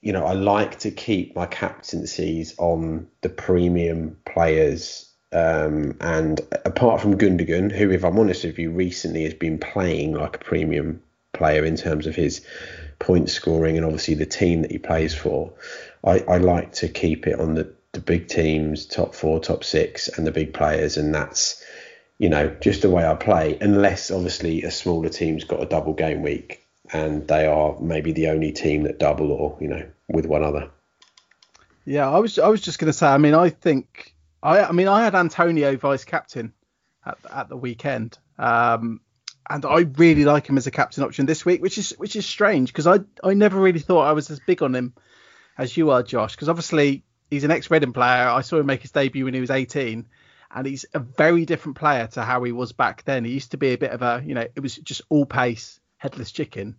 you 0.00 0.12
know, 0.12 0.24
I 0.24 0.32
like 0.32 0.78
to 0.80 0.90
keep 0.90 1.34
my 1.34 1.46
captaincies 1.46 2.54
on 2.58 3.08
the 3.22 3.28
premium 3.28 4.16
players. 4.24 5.12
Um, 5.32 5.96
and 6.00 6.40
apart 6.64 7.00
from 7.00 7.18
Gundogan, 7.18 7.70
who, 7.72 7.90
if 7.90 8.04
I'm 8.04 8.18
honest 8.18 8.44
with 8.44 8.58
you, 8.58 8.70
recently 8.70 9.24
has 9.24 9.34
been 9.34 9.58
playing 9.58 10.14
like 10.14 10.36
a 10.36 10.38
premium 10.38 11.02
player 11.32 11.64
in 11.64 11.76
terms 11.76 12.06
of 12.06 12.14
his 12.14 12.44
point 12.98 13.28
scoring 13.28 13.76
and 13.76 13.84
obviously 13.84 14.14
the 14.14 14.26
team 14.26 14.62
that 14.62 14.70
he 14.70 14.78
plays 14.78 15.14
for, 15.14 15.52
I, 16.04 16.20
I 16.20 16.36
like 16.38 16.72
to 16.74 16.88
keep 16.88 17.26
it 17.26 17.38
on 17.38 17.54
the, 17.54 17.72
the 17.92 18.00
big 18.00 18.28
teams, 18.28 18.86
top 18.86 19.14
four, 19.14 19.40
top 19.40 19.64
six, 19.64 20.08
and 20.08 20.26
the 20.26 20.32
big 20.32 20.54
players. 20.54 20.96
And 20.96 21.14
that's, 21.14 21.62
you 22.18 22.28
know, 22.28 22.54
just 22.60 22.82
the 22.82 22.90
way 22.90 23.06
I 23.06 23.14
play, 23.14 23.58
unless 23.60 24.10
obviously 24.10 24.62
a 24.62 24.70
smaller 24.70 25.08
team's 25.08 25.44
got 25.44 25.62
a 25.62 25.66
double 25.66 25.94
game 25.94 26.22
week 26.22 26.64
and 26.92 27.26
they 27.28 27.46
are 27.46 27.76
maybe 27.80 28.12
the 28.12 28.28
only 28.28 28.52
team 28.52 28.84
that 28.84 28.98
double 28.98 29.32
or 29.32 29.56
you 29.60 29.68
know 29.68 29.86
with 30.08 30.26
one 30.26 30.42
other. 30.42 30.70
Yeah, 31.84 32.10
I 32.10 32.18
was 32.18 32.38
I 32.38 32.48
was 32.48 32.60
just 32.60 32.78
going 32.78 32.86
to 32.86 32.92
say. 32.92 33.06
I 33.06 33.18
mean, 33.18 33.34
I 33.34 33.50
think 33.50 34.14
I 34.42 34.60
I 34.60 34.72
mean 34.72 34.88
I 34.88 35.04
had 35.04 35.14
Antonio 35.14 35.76
vice 35.76 36.04
captain 36.04 36.52
at 37.04 37.18
at 37.30 37.48
the 37.48 37.56
weekend, 37.56 38.18
um, 38.38 39.00
and 39.48 39.64
I 39.64 39.80
really 39.96 40.24
like 40.24 40.48
him 40.48 40.58
as 40.58 40.66
a 40.66 40.70
captain 40.70 41.02
option 41.04 41.26
this 41.26 41.44
week, 41.44 41.62
which 41.62 41.78
is 41.78 41.90
which 41.98 42.16
is 42.16 42.26
strange 42.26 42.72
because 42.72 42.86
I 42.86 43.00
I 43.22 43.34
never 43.34 43.60
really 43.60 43.80
thought 43.80 44.02
I 44.02 44.12
was 44.12 44.30
as 44.30 44.40
big 44.40 44.62
on 44.62 44.74
him 44.74 44.94
as 45.58 45.76
you 45.76 45.90
are, 45.90 46.02
Josh. 46.02 46.34
Because 46.34 46.48
obviously 46.48 47.02
he's 47.30 47.44
an 47.44 47.50
ex-Reading 47.50 47.92
player. 47.92 48.28
I 48.28 48.40
saw 48.40 48.58
him 48.58 48.66
make 48.66 48.82
his 48.82 48.92
debut 48.92 49.24
when 49.24 49.34
he 49.34 49.40
was 49.40 49.50
18, 49.50 50.06
and 50.54 50.66
he's 50.66 50.86
a 50.94 51.00
very 51.00 51.44
different 51.44 51.76
player 51.76 52.06
to 52.12 52.22
how 52.22 52.42
he 52.44 52.52
was 52.52 52.72
back 52.72 53.04
then. 53.04 53.24
He 53.24 53.32
used 53.32 53.50
to 53.50 53.58
be 53.58 53.72
a 53.72 53.78
bit 53.78 53.90
of 53.90 54.02
a 54.02 54.22
you 54.24 54.34
know 54.34 54.46
it 54.54 54.60
was 54.60 54.76
just 54.76 55.02
all 55.08 55.26
pace 55.26 55.80
headless 55.98 56.32
chicken. 56.32 56.76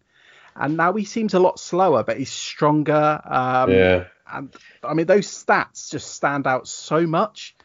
And 0.55 0.75
now 0.75 0.93
he 0.93 1.05
seems 1.05 1.33
a 1.33 1.39
lot 1.39 1.59
slower, 1.59 2.03
but 2.03 2.17
he's 2.17 2.31
stronger. 2.31 3.21
Um, 3.23 3.71
yeah. 3.71 4.05
And 4.31 4.53
I 4.83 4.93
mean, 4.93 5.05
those 5.05 5.27
stats 5.27 5.91
just 5.91 6.13
stand 6.13 6.47
out 6.47 6.67
so 6.67 7.05
much. 7.05 7.55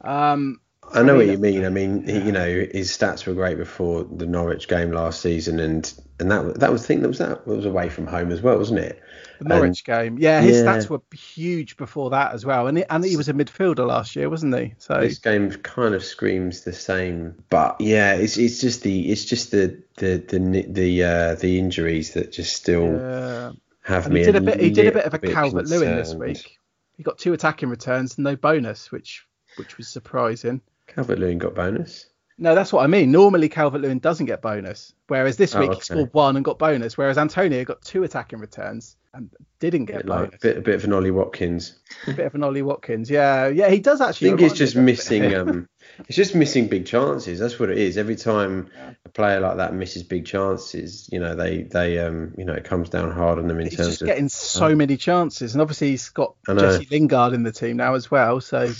Um, 0.00 0.60
I 0.94 1.02
know 1.02 1.16
what 1.16 1.26
you 1.26 1.38
mean. 1.38 1.64
I 1.64 1.70
mean, 1.70 2.06
he, 2.06 2.18
you 2.18 2.32
know, 2.32 2.46
his 2.46 2.90
stats 2.90 3.26
were 3.26 3.34
great 3.34 3.56
before 3.56 4.04
the 4.04 4.26
Norwich 4.26 4.68
game 4.68 4.92
last 4.92 5.22
season, 5.22 5.58
and 5.58 5.92
and 6.18 6.30
that 6.30 6.60
that 6.60 6.70
was 6.70 6.84
I 6.84 6.86
think 6.86 7.02
that 7.02 7.08
was 7.08 7.18
that 7.18 7.46
was 7.46 7.64
away 7.64 7.88
from 7.88 8.06
home 8.06 8.30
as 8.30 8.42
well, 8.42 8.58
wasn't 8.58 8.80
it? 8.80 9.00
The 9.38 9.48
Norwich 9.48 9.84
game, 9.84 10.18
yeah, 10.18 10.40
his 10.42 10.58
yeah. 10.58 10.64
stats 10.64 10.90
were 10.90 11.00
huge 11.12 11.76
before 11.76 12.10
that 12.10 12.32
as 12.32 12.44
well, 12.44 12.66
and 12.66 12.78
he, 12.78 12.84
and 12.90 13.04
he 13.04 13.16
was 13.16 13.28
a 13.28 13.32
midfielder 13.32 13.86
last 13.86 14.14
year, 14.16 14.28
wasn't 14.28 14.56
he? 14.56 14.74
So 14.78 15.00
this 15.00 15.18
game 15.18 15.50
kind 15.50 15.94
of 15.94 16.04
screams 16.04 16.62
the 16.62 16.72
same, 16.72 17.42
but 17.48 17.80
yeah, 17.80 18.14
it's 18.14 18.36
it's 18.36 18.60
just 18.60 18.82
the 18.82 19.10
it's 19.10 19.24
just 19.24 19.50
the 19.50 19.82
the 19.96 20.16
the 20.28 20.66
the 20.68 21.04
uh, 21.04 21.34
the 21.36 21.58
injuries 21.58 22.12
that 22.14 22.32
just 22.32 22.54
still 22.54 22.92
yeah. 22.92 23.52
have 23.82 24.06
and 24.06 24.14
me. 24.14 24.20
He 24.20 24.26
did 24.26 24.36
a, 24.36 24.40
bit. 24.42 24.60
He 24.60 24.70
did 24.70 24.88
a 24.88 24.92
bit 24.92 25.04
of 25.06 25.14
a 25.14 25.18
Calvert 25.18 25.66
Lewin 25.66 25.96
this 25.96 26.14
week. 26.14 26.58
He 26.98 27.02
got 27.02 27.18
two 27.18 27.32
attacking 27.32 27.70
returns 27.70 28.18
and 28.18 28.24
no 28.24 28.36
bonus, 28.36 28.92
which 28.92 29.26
which 29.56 29.78
was 29.78 29.88
surprising. 29.88 30.60
Calvert 30.94 31.18
Lewin 31.18 31.38
got 31.38 31.54
bonus. 31.54 32.06
No, 32.38 32.54
that's 32.54 32.72
what 32.72 32.82
I 32.82 32.86
mean. 32.86 33.12
Normally 33.12 33.48
Calvert 33.48 33.82
Lewin 33.82 33.98
doesn't 33.98 34.26
get 34.26 34.42
bonus, 34.42 34.94
whereas 35.06 35.36
this 35.36 35.54
oh, 35.54 35.60
week 35.60 35.68
oh, 35.68 35.72
okay. 35.72 35.80
he 35.80 35.84
scored 35.84 36.14
one 36.14 36.36
and 36.36 36.44
got 36.44 36.58
bonus, 36.58 36.96
whereas 36.96 37.18
Antonio 37.18 37.64
got 37.64 37.82
two 37.82 38.02
attacking 38.02 38.38
returns 38.38 38.96
and 39.14 39.30
didn't 39.60 39.84
get 39.84 39.96
a 39.96 39.98
bit 39.98 40.06
bonus. 40.06 40.32
Like, 40.32 40.40
bit, 40.40 40.56
a 40.56 40.60
bit 40.60 40.74
of 40.74 40.84
an 40.84 40.92
Ollie 40.92 41.10
Watkins. 41.10 41.78
A 42.06 42.12
bit 42.12 42.26
of 42.26 42.34
an 42.34 42.42
Ollie 42.42 42.62
Watkins, 42.62 43.10
yeah, 43.10 43.48
yeah, 43.48 43.68
he 43.68 43.78
does 43.78 44.00
actually. 44.00 44.28
I 44.28 44.30
think 44.30 44.40
he's 44.40 44.58
just 44.58 44.76
missing. 44.76 45.34
um, 45.34 45.68
it's 46.08 46.16
just 46.16 46.34
missing 46.34 46.68
big 46.68 46.86
chances. 46.86 47.38
That's 47.38 47.58
what 47.58 47.70
it 47.70 47.78
is. 47.78 47.98
Every 47.98 48.16
time 48.16 48.70
a 49.04 49.08
player 49.08 49.40
like 49.40 49.56
that 49.58 49.74
misses 49.74 50.02
big 50.02 50.24
chances, 50.26 51.08
you 51.12 51.20
know, 51.20 51.34
they 51.34 51.62
they 51.62 51.98
um, 51.98 52.34
you 52.36 52.44
know, 52.44 52.54
it 52.54 52.64
comes 52.64 52.88
down 52.88 53.10
hard 53.12 53.38
on 53.38 53.48
them 53.48 53.58
in 53.60 53.66
he's 53.66 53.76
terms 53.76 53.88
just 53.90 54.02
of 54.02 54.08
getting 54.08 54.28
so 54.28 54.66
um, 54.66 54.78
many 54.78 54.96
chances, 54.96 55.54
and 55.54 55.62
obviously 55.62 55.90
he's 55.90 56.08
got 56.10 56.34
Jesse 56.46 56.88
Lingard 56.90 57.32
in 57.32 57.42
the 57.42 57.52
team 57.52 57.76
now 57.76 57.94
as 57.94 58.10
well, 58.10 58.40
so 58.40 58.70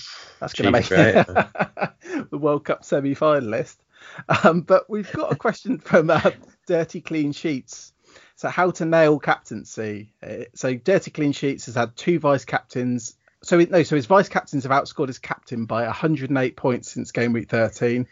that's 0.41 0.55
going 0.55 0.67
to 0.67 0.71
make 0.71 0.91
it 0.91 1.27
the 2.31 2.39
World 2.39 2.65
Cup 2.65 2.85
semi-finalist. 2.85 3.77
Um, 4.45 4.63
but 4.63 4.89
we've 4.91 5.11
got 5.13 5.33
a 5.33 5.37
question 5.37 5.79
from 5.85 6.11
uh, 6.11 6.31
Dirty 6.67 7.01
Clean 7.01 7.33
Sheets. 7.33 7.93
So 8.37 8.49
how 8.49 8.71
to 8.73 8.85
nail 8.85 9.19
captaincy? 9.19 10.13
Uh, 10.23 10.45
so 10.55 10.75
Dirty 10.75 11.11
Clean 11.11 11.33
Sheets 11.33 11.67
has 11.67 11.77
had 11.77 11.97
two 11.97 12.19
vice 12.19 12.45
captains. 12.45 13.17
So 13.45 13.59
no, 13.59 13.83
so 13.83 13.97
his 13.97 14.07
vice 14.07 14.29
captains 14.29 14.63
have 14.65 14.73
outscored 14.73 15.09
his 15.09 15.19
captain 15.19 15.65
by 15.65 15.85
108 15.85 16.57
points 16.57 16.93
since 16.93 17.11
game 17.11 17.33
week 17.33 17.49
13. 17.49 18.07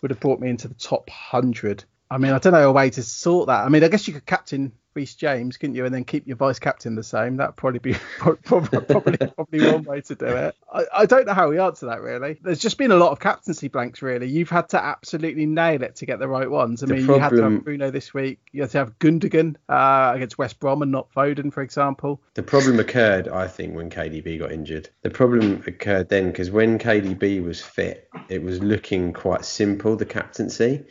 Would 0.00 0.10
have 0.10 0.20
brought 0.20 0.40
me 0.40 0.50
into 0.50 0.66
the 0.66 0.74
top 0.74 1.08
100. 1.08 1.84
I 2.12 2.18
mean, 2.18 2.32
I 2.32 2.38
don't 2.38 2.52
know 2.52 2.68
a 2.68 2.72
way 2.72 2.90
to 2.90 3.02
sort 3.02 3.46
that. 3.46 3.64
I 3.64 3.68
mean, 3.68 3.82
I 3.82 3.88
guess 3.88 4.06
you 4.06 4.14
could 4.14 4.26
captain 4.26 4.72
Reece 4.94 5.14
James, 5.14 5.56
couldn't 5.56 5.74
you? 5.74 5.86
And 5.86 5.94
then 5.94 6.04
keep 6.04 6.26
your 6.26 6.36
vice 6.36 6.58
captain 6.58 6.94
the 6.94 7.02
same. 7.02 7.38
That'd 7.38 7.56
probably 7.56 7.78
be 7.78 7.94
probably 8.18 8.80
probably, 8.80 9.16
probably 9.16 9.72
one 9.72 9.84
way 9.84 10.02
to 10.02 10.14
do 10.14 10.26
it. 10.26 10.54
I, 10.70 10.84
I 10.94 11.06
don't 11.06 11.26
know 11.26 11.32
how 11.32 11.48
we 11.48 11.58
answer 11.58 11.86
that 11.86 12.02
really. 12.02 12.38
There's 12.42 12.58
just 12.58 12.76
been 12.76 12.92
a 12.92 12.96
lot 12.96 13.12
of 13.12 13.18
captaincy 13.18 13.68
blanks 13.68 14.02
really. 14.02 14.28
You've 14.28 14.50
had 14.50 14.68
to 14.70 14.84
absolutely 14.84 15.46
nail 15.46 15.82
it 15.82 15.96
to 15.96 16.06
get 16.06 16.18
the 16.18 16.28
right 16.28 16.50
ones. 16.50 16.82
I 16.82 16.86
The 16.86 16.94
mean, 16.96 17.06
you 17.06 17.14
had 17.14 17.30
to 17.30 17.36
problem- 17.36 17.54
have 17.54 17.64
Bruno 17.64 17.90
this 17.90 18.12
week. 18.12 18.40
You 18.52 18.60
had 18.60 18.70
to 18.72 18.78
have 18.78 18.98
Gundogan 18.98 19.56
uh, 19.70 20.12
against 20.14 20.36
West 20.36 20.60
Brom 20.60 20.82
and 20.82 20.92
not 20.92 21.10
Foden, 21.14 21.50
for 21.50 21.62
example. 21.62 22.20
The 22.34 22.42
problem 22.42 22.78
occurred, 22.78 23.28
I 23.28 23.46
think, 23.48 23.74
when 23.74 23.88
KDB 23.88 24.38
got 24.38 24.52
injured. 24.52 24.90
The 25.00 25.10
problem 25.10 25.64
occurred 25.66 26.10
then 26.10 26.26
because 26.30 26.50
when 26.50 26.78
KDB 26.78 27.42
was 27.42 27.62
fit, 27.62 28.10
it 28.28 28.42
was 28.42 28.62
looking 28.62 29.14
quite 29.14 29.46
simple, 29.46 29.96
the 29.96 30.04
captaincy. 30.04 30.84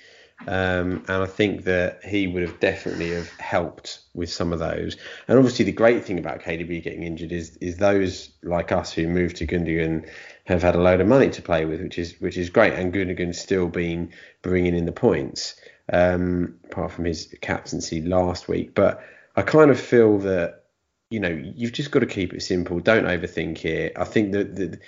Um, 0.47 1.03
and 1.07 1.23
I 1.23 1.25
think 1.25 1.65
that 1.65 2.03
he 2.03 2.27
would 2.27 2.41
have 2.41 2.59
definitely 2.59 3.11
have 3.11 3.29
helped 3.33 3.99
with 4.13 4.31
some 4.31 4.51
of 4.51 4.59
those. 4.59 4.97
And 5.27 5.37
obviously, 5.37 5.65
the 5.65 5.71
great 5.71 6.03
thing 6.03 6.17
about 6.17 6.41
KDB 6.41 6.81
getting 6.83 7.03
injured 7.03 7.31
is 7.31 7.57
is 7.57 7.77
those 7.77 8.31
like 8.43 8.71
us 8.71 8.91
who 8.91 9.07
moved 9.07 9.37
to 9.37 9.47
Gundogan 9.47 10.09
have 10.45 10.63
had 10.63 10.75
a 10.75 10.81
load 10.81 10.99
of 10.99 11.07
money 11.07 11.29
to 11.29 11.41
play 11.41 11.65
with, 11.65 11.81
which 11.81 11.99
is 11.99 12.19
which 12.19 12.37
is 12.37 12.49
great. 12.49 12.73
And 12.73 12.93
Gundogan's 12.93 13.39
still 13.39 13.67
been 13.67 14.11
bringing 14.41 14.75
in 14.75 14.85
the 14.85 14.91
points, 14.91 15.55
um, 15.93 16.55
apart 16.65 16.91
from 16.91 17.05
his 17.05 17.33
captaincy 17.41 18.01
last 18.01 18.47
week. 18.47 18.73
But 18.73 19.03
I 19.35 19.43
kind 19.43 19.69
of 19.69 19.79
feel 19.79 20.17
that 20.19 20.63
you 21.09 21.19
know 21.19 21.29
you've 21.29 21.73
just 21.73 21.91
got 21.91 21.99
to 21.99 22.07
keep 22.07 22.33
it 22.33 22.41
simple. 22.41 22.79
Don't 22.79 23.05
overthink 23.05 23.63
it. 23.65 23.93
I 23.95 24.05
think 24.05 24.31
that 24.31 24.55
the 24.55 24.79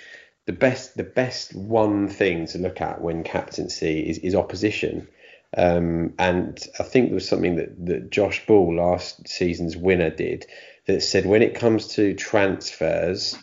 the 0.46 0.52
best 0.52 0.96
the 0.96 1.04
best 1.04 1.54
one 1.54 2.08
thing 2.08 2.46
to 2.48 2.58
look 2.58 2.80
at 2.80 3.00
when 3.00 3.22
captaincy 3.22 4.00
is, 4.00 4.18
is 4.18 4.34
opposition. 4.34 5.08
Um, 5.56 6.14
and 6.18 6.58
I 6.80 6.82
think 6.82 7.08
there 7.08 7.14
was 7.14 7.28
something 7.28 7.56
that, 7.56 7.86
that 7.86 8.10
Josh 8.10 8.44
Ball, 8.46 8.76
last 8.76 9.28
season's 9.28 9.76
winner, 9.76 10.10
did 10.10 10.46
that 10.86 11.02
said 11.02 11.26
when 11.26 11.42
it 11.42 11.54
comes 11.54 11.88
to 11.88 12.14
transfers, 12.14 13.36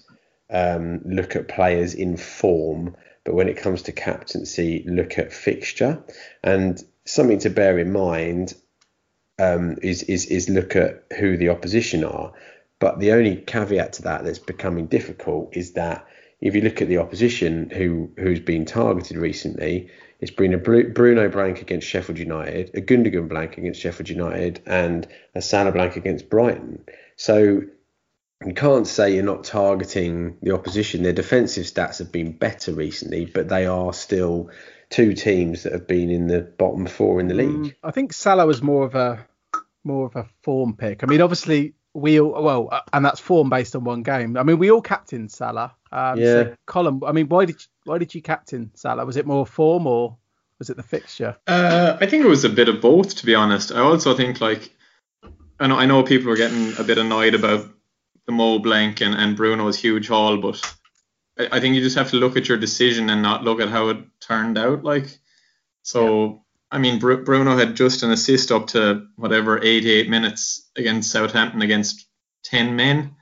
um, 0.50 1.02
look 1.06 1.36
at 1.36 1.48
players 1.48 1.94
in 1.94 2.18
form, 2.18 2.96
but 3.24 3.34
when 3.34 3.50
it 3.50 3.58
comes 3.58 3.84
to 3.84 3.92
captaincy, 3.92 4.84
look 4.88 5.18
at 5.18 5.34
fixture. 5.34 6.04
And 6.44 6.84
something 7.06 7.40
to 7.40 7.50
bear 7.50 7.80
in 7.80 7.92
mind 7.92 8.54
um, 9.40 9.78
is, 9.82 10.04
is 10.04 10.26
is 10.26 10.50
look 10.50 10.76
at 10.76 11.06
who 11.18 11.38
the 11.38 11.50
opposition 11.50 12.04
are. 12.04 12.34
But 12.80 13.00
the 13.00 13.12
only 13.12 13.38
caveat 13.38 13.94
to 13.94 14.02
that 14.04 14.24
that's 14.24 14.40
becoming 14.40 14.88
difficult 14.88 15.56
is 15.56 15.74
that 15.74 16.06
if 16.42 16.56
you 16.56 16.62
look 16.62 16.82
at 16.82 16.88
the 16.88 16.98
opposition 16.98 17.70
who 17.70 18.12
who's 18.18 18.40
been 18.40 18.66
targeted 18.66 19.18
recently, 19.18 19.90
it's 20.22 20.32
been 20.32 20.54
a 20.54 20.58
Bruno 20.58 21.30
blank 21.30 21.62
against 21.62 21.88
Sheffield 21.88 22.20
United, 22.20 22.70
a 22.76 22.82
Gundogan 22.82 23.28
blank 23.28 23.58
against 23.58 23.82
Sheffield 23.82 24.08
United, 24.08 24.62
and 24.68 25.08
a 25.34 25.42
Salah 25.42 25.72
blank 25.72 25.96
against 25.96 26.30
Brighton. 26.30 26.84
So 27.16 27.64
you 28.46 28.54
can't 28.54 28.88
say 28.88 29.16
you're 29.16 29.24
not 29.24 29.44
targeting 29.44 30.38
the 30.44 30.54
opposition. 30.54 31.02
Their 31.02 31.12
defensive 31.12 31.66
stats 31.66 31.98
have 31.98 32.12
been 32.12 32.34
better 32.34 32.72
recently, 32.72 33.26
but 33.26 33.50
they 33.50 33.66
are 33.66 33.94
still 33.94 34.52
two 34.92 35.14
teams 35.14 35.64
that 35.64 35.74
have 35.74 35.88
been 35.88 36.12
in 36.12 36.28
the 36.28 36.42
bottom 36.42 36.86
four 36.86 37.20
in 37.20 37.28
the 37.28 37.34
league. 37.34 37.50
Mm, 37.50 37.76
I 37.84 37.92
think 37.92 38.14
Salah 38.14 38.46
was 38.46 38.62
more 38.62 38.86
of 38.86 38.94
a 38.94 39.26
more 39.84 40.06
of 40.06 40.16
a 40.16 40.28
form 40.44 40.76
pick. 40.76 41.04
I 41.04 41.08
mean, 41.08 41.22
obviously 41.22 41.74
we 41.94 42.20
all 42.20 42.42
well, 42.42 42.70
uh, 42.72 42.82
and 42.94 43.06
that's 43.06 43.20
form 43.20 43.50
based 43.50 43.76
on 43.76 43.84
one 43.84 44.04
game. 44.04 44.38
I 44.38 44.44
mean, 44.44 44.60
we 44.60 44.72
all 44.72 44.82
captained 44.82 45.32
Salah. 45.32 45.76
Um, 45.92 46.20
Yeah. 46.20 46.26
So 46.26 46.56
Colin, 46.66 47.02
I 47.06 47.12
mean, 47.12 47.28
why 47.28 47.46
did 47.46 47.62
you, 47.62 47.68
why 47.84 47.98
did 47.98 48.14
you 48.16 48.22
captain 48.22 48.72
Salah? 48.76 49.06
Was 49.06 49.18
it 49.18 49.26
more 49.26 49.46
form 49.46 49.88
or 49.88 50.18
was 50.60 50.70
it 50.70 50.78
the 50.78 50.84
fixture? 50.84 51.36
Uh, 51.48 51.98
I 52.00 52.06
think 52.06 52.24
it 52.24 52.30
was 52.30 52.46
a 52.46 52.50
bit 52.50 52.70
of 52.70 52.82
both, 52.82 53.16
to 53.16 53.26
be 53.26 53.36
honest. 53.36 53.72
I 53.72 53.80
also 53.80 54.16
think 54.16 54.40
like 54.40 54.72
I 55.60 55.68
know 55.68 55.78
I 55.78 55.86
know 55.86 56.04
people 56.04 56.30
were 56.30 56.38
getting 56.38 56.74
a 56.78 56.84
bit 56.84 56.98
annoyed 56.98 57.36
about 57.36 57.68
the 58.26 58.32
Mo 58.32 58.60
Blank 58.60 59.02
and, 59.02 59.16
and 59.16 59.36
Bruno's 59.36 59.80
huge 59.80 60.08
haul, 60.08 60.38
but 60.38 60.62
I, 61.38 61.58
I 61.58 61.60
think 61.60 61.76
you 61.76 61.82
just 61.82 61.98
have 61.98 62.12
to 62.12 62.18
look 62.18 62.38
at 62.38 62.48
your 62.48 62.58
decision 62.58 63.10
and 63.10 63.22
not 63.22 63.44
look 63.44 63.60
at 63.60 63.70
how 63.70 63.90
it 63.90 63.98
turned 64.20 64.58
out. 64.58 64.84
Like, 64.84 65.20
so 65.82 66.44
I 66.72 66.78
mean, 66.78 67.00
Bru- 67.00 67.24
Bruno 67.24 67.58
had 67.58 67.76
just 67.76 68.04
an 68.04 68.12
assist 68.12 68.52
up 68.52 68.68
to 68.68 69.08
whatever 69.18 69.62
88 69.62 70.10
minutes 70.10 70.70
against 70.76 71.12
Southampton 71.12 71.62
against 71.62 72.08
10 72.46 72.76
men, 72.76 73.16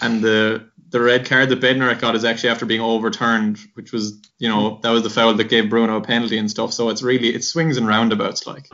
and 0.00 0.22
the 0.22 0.70
the 0.88 1.00
red 1.00 1.26
card 1.26 1.48
that 1.48 1.60
Bednarek 1.60 2.00
got 2.00 2.14
is 2.14 2.24
actually 2.24 2.50
after 2.50 2.66
being 2.66 2.80
overturned, 2.80 3.58
which 3.74 3.92
was 3.92 4.20
you 4.38 4.48
know 4.48 4.78
that 4.82 4.90
was 4.90 5.02
the 5.02 5.10
foul 5.10 5.34
that 5.34 5.48
gave 5.48 5.70
Bruno 5.70 5.96
a 5.96 6.00
penalty 6.00 6.38
and 6.38 6.50
stuff. 6.50 6.72
So 6.72 6.88
it's 6.90 7.02
really 7.02 7.34
it 7.34 7.44
swings 7.44 7.76
and 7.76 7.86
roundabouts 7.86 8.46
like. 8.46 8.68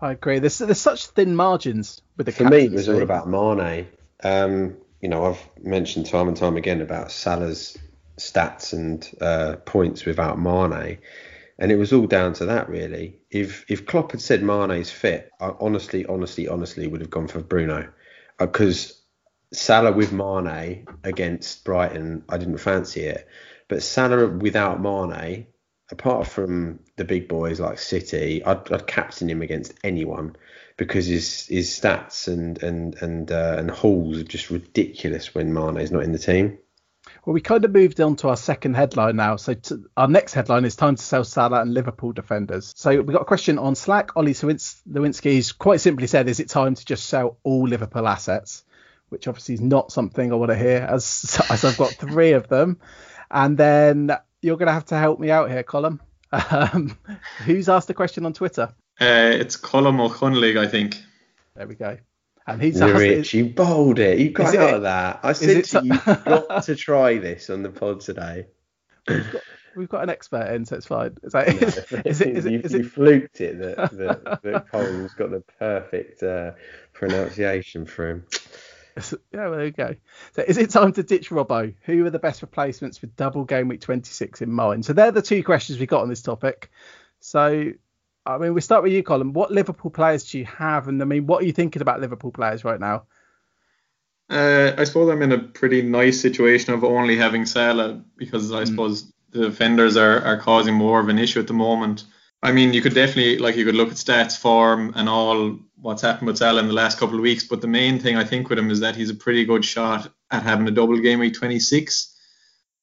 I 0.00 0.12
agree. 0.12 0.38
There's 0.38 0.58
there's 0.58 0.80
such 0.80 1.06
thin 1.06 1.36
margins 1.36 2.02
with 2.16 2.26
the 2.26 2.32
For 2.32 2.44
me, 2.44 2.64
it 2.64 2.72
was 2.72 2.88
all 2.88 3.02
about 3.02 3.28
Mane. 3.28 3.86
Um, 4.22 4.76
you 5.00 5.08
know, 5.08 5.24
I've 5.26 5.64
mentioned 5.64 6.06
time 6.06 6.28
and 6.28 6.36
time 6.36 6.56
again 6.56 6.80
about 6.80 7.10
Salah's 7.10 7.76
stats 8.18 8.72
and 8.72 9.08
uh, 9.20 9.56
points 9.64 10.04
without 10.04 10.38
Mane, 10.38 10.98
and 11.60 11.70
it 11.70 11.76
was 11.76 11.92
all 11.92 12.06
down 12.06 12.32
to 12.32 12.46
that 12.46 12.68
really. 12.68 13.20
If 13.30 13.66
if 13.68 13.86
Klopp 13.86 14.12
had 14.12 14.20
said 14.20 14.42
Mane's 14.42 14.90
fit, 14.90 15.30
I 15.40 15.52
honestly, 15.60 16.06
honestly, 16.06 16.48
honestly 16.48 16.86
would 16.86 17.02
have 17.02 17.10
gone 17.10 17.28
for 17.28 17.40
Bruno, 17.40 17.92
because 18.38 19.00
Salah 19.52 19.92
with 19.92 20.10
Mane 20.10 20.86
against 21.04 21.64
Brighton, 21.64 22.24
I 22.28 22.38
didn't 22.38 22.58
fancy 22.58 23.02
it, 23.02 23.28
but 23.68 23.82
Salah 23.82 24.26
without 24.26 24.80
Mane. 24.80 25.46
Apart 25.92 26.28
from 26.28 26.78
the 26.96 27.04
big 27.04 27.26
boys 27.26 27.58
like 27.58 27.80
City, 27.80 28.44
I'd, 28.44 28.72
I'd 28.72 28.86
captain 28.86 29.28
him 29.28 29.42
against 29.42 29.74
anyone 29.82 30.36
because 30.76 31.06
his 31.06 31.48
his 31.48 31.68
stats 31.68 32.28
and 32.28 32.62
and 32.62 32.94
and 33.02 33.32
uh, 33.32 33.56
and 33.58 33.68
hauls 33.68 34.18
are 34.18 34.24
just 34.24 34.50
ridiculous 34.50 35.34
when 35.34 35.52
Mane's 35.52 35.90
not 35.90 36.04
in 36.04 36.12
the 36.12 36.18
team. 36.18 36.58
Well, 37.24 37.34
we 37.34 37.40
kind 37.40 37.64
of 37.64 37.72
moved 37.72 38.00
on 38.00 38.16
to 38.16 38.28
our 38.28 38.36
second 38.36 38.74
headline 38.74 39.16
now. 39.16 39.36
So 39.36 39.54
to, 39.54 39.84
our 39.96 40.08
next 40.08 40.32
headline 40.32 40.64
is 40.64 40.74
time 40.74 40.96
to 40.96 41.02
sell 41.02 41.24
Salah 41.24 41.60
and 41.60 41.74
Liverpool 41.74 42.12
defenders. 42.12 42.72
So 42.76 43.02
we 43.02 43.12
got 43.12 43.22
a 43.22 43.26
question 43.26 43.58
on 43.58 43.74
Slack. 43.74 44.16
Ollie 44.16 44.32
Lewinsky's 44.32 45.52
quite 45.52 45.80
simply 45.80 46.06
said, 46.06 46.28
"Is 46.28 46.40
it 46.40 46.48
time 46.48 46.74
to 46.74 46.84
just 46.84 47.06
sell 47.06 47.38
all 47.42 47.68
Liverpool 47.68 48.08
assets?" 48.08 48.64
Which 49.10 49.26
obviously 49.28 49.54
is 49.54 49.60
not 49.60 49.92
something 49.92 50.32
I 50.32 50.36
want 50.36 50.50
to 50.50 50.56
hear, 50.56 50.86
as 50.88 51.40
as 51.50 51.64
I've 51.64 51.76
got 51.76 51.90
three 51.90 52.32
of 52.32 52.48
them. 52.48 52.78
And 53.30 53.58
then 53.58 54.10
you're 54.40 54.56
going 54.56 54.68
to 54.68 54.72
have 54.72 54.86
to 54.86 54.96
help 54.96 55.20
me 55.20 55.30
out 55.30 55.50
here, 55.50 55.62
Colin. 55.62 56.00
Um, 56.32 56.96
who's 57.44 57.68
asked 57.68 57.88
the 57.88 57.94
question 57.94 58.24
on 58.24 58.32
Twitter? 58.32 58.72
Uh, 59.00 59.32
it's 59.34 59.56
Colm 59.56 60.00
O'Connelly, 60.00 60.58
I 60.58 60.66
think. 60.66 61.02
There 61.56 61.66
we 61.66 61.74
go. 61.74 61.98
And 62.46 62.60
he's 62.60 62.80
asked, 62.80 62.94
Rich, 62.94 63.34
you 63.34 63.46
bowled 63.50 63.98
it. 63.98 64.18
You 64.18 64.30
got 64.30 64.48
Is 64.48 64.54
it- 64.54 64.74
of 64.74 64.82
that. 64.82 65.20
I 65.22 65.32
said 65.32 65.64
to 65.64 65.84
you, 65.84 65.92
you've 65.92 66.04
got 66.24 66.64
to 66.64 66.74
try 66.76 67.18
this 67.18 67.50
on 67.50 67.62
the 67.62 67.68
pod 67.70 68.00
today. 68.00 68.46
we've 69.76 69.88
got 69.88 70.02
an 70.02 70.10
expert 70.10 70.52
in, 70.54 70.64
so 70.64 70.76
it's 70.76 70.86
fine. 70.86 71.16
Is, 71.22 71.32
that, 71.32 71.46
No, 71.48 72.02
is, 72.04 72.20
it, 72.20 72.36
is, 72.36 72.44
you, 72.46 72.58
it, 72.58 72.64
is 72.66 72.72
you 72.72 72.80
it 72.80 72.86
fluked 72.86 73.40
it 73.40 73.58
that 73.60 73.90
that, 73.92 74.42
that 74.42 74.68
Cole's 74.70 75.14
got 75.14 75.30
the 75.30 75.42
perfect 75.58 76.22
uh, 76.22 76.52
pronunciation 76.92 77.86
for 77.86 78.10
him. 78.10 78.26
Yeah, 79.32 79.48
well, 79.48 79.52
there 79.52 79.66
you 79.66 79.70
go. 79.70 79.94
So 80.34 80.42
is 80.46 80.58
it 80.58 80.70
time 80.70 80.92
to 80.94 81.02
ditch 81.02 81.30
Robbo? 81.30 81.74
Who 81.84 82.04
are 82.04 82.10
the 82.10 82.18
best 82.18 82.42
replacements 82.42 83.00
with 83.00 83.16
double 83.16 83.44
game 83.44 83.68
week 83.68 83.80
26 83.80 84.42
in 84.42 84.50
mind? 84.50 84.84
So 84.84 84.92
they're 84.92 85.12
the 85.12 85.22
two 85.22 85.44
questions 85.44 85.78
we 85.78 85.86
got 85.86 86.02
on 86.02 86.08
this 86.08 86.22
topic. 86.22 86.70
So, 87.20 87.70
I 88.26 88.38
mean, 88.38 88.54
we 88.54 88.60
start 88.60 88.82
with 88.82 88.92
you, 88.92 89.02
Colin. 89.02 89.32
What 89.32 89.50
Liverpool 89.50 89.90
players 89.90 90.30
do 90.30 90.38
you 90.38 90.44
have? 90.44 90.88
And 90.88 91.00
I 91.00 91.04
mean, 91.04 91.26
what 91.26 91.42
are 91.42 91.46
you 91.46 91.52
thinking 91.52 91.82
about 91.82 92.00
Liverpool 92.00 92.32
players 92.32 92.64
right 92.64 92.78
now? 92.78 93.04
Uh, 94.28 94.72
I 94.78 94.84
suppose 94.84 95.10
I'm 95.10 95.22
in 95.22 95.32
a 95.32 95.38
pretty 95.38 95.82
nice 95.82 96.20
situation 96.20 96.72
of 96.72 96.84
only 96.84 97.16
having 97.16 97.46
Salah 97.46 98.04
because 98.16 98.52
I 98.52 98.64
suppose 98.64 99.10
the 99.30 99.42
defenders 99.42 99.96
are, 99.96 100.22
are 100.22 100.36
causing 100.36 100.74
more 100.74 101.00
of 101.00 101.08
an 101.08 101.18
issue 101.18 101.40
at 101.40 101.48
the 101.48 101.52
moment. 101.52 102.04
I 102.42 102.52
mean, 102.52 102.72
you 102.72 102.80
could 102.80 102.94
definitely 102.94 103.38
like 103.38 103.56
you 103.56 103.64
could 103.64 103.74
look 103.74 103.90
at 103.90 103.96
stats, 103.96 104.38
form, 104.38 104.92
and 104.94 105.08
all 105.08 105.58
what's 105.76 106.02
happened 106.02 106.28
with 106.28 106.38
Salah 106.38 106.60
in 106.60 106.68
the 106.68 106.72
last 106.74 106.98
couple 106.98 107.16
of 107.16 107.22
weeks. 107.22 107.44
But 107.44 107.60
the 107.60 107.66
main 107.66 107.98
thing 107.98 108.16
I 108.16 108.24
think 108.24 108.48
with 108.48 108.58
him 108.58 108.70
is 108.70 108.80
that 108.80 108.96
he's 108.96 109.10
a 109.10 109.14
pretty 109.14 109.44
good 109.44 109.64
shot 109.64 110.12
at 110.30 110.44
having 110.44 110.68
a 110.68 110.70
double 110.70 110.98
game 110.98 111.18
week 111.18 111.34
26. 111.34 112.16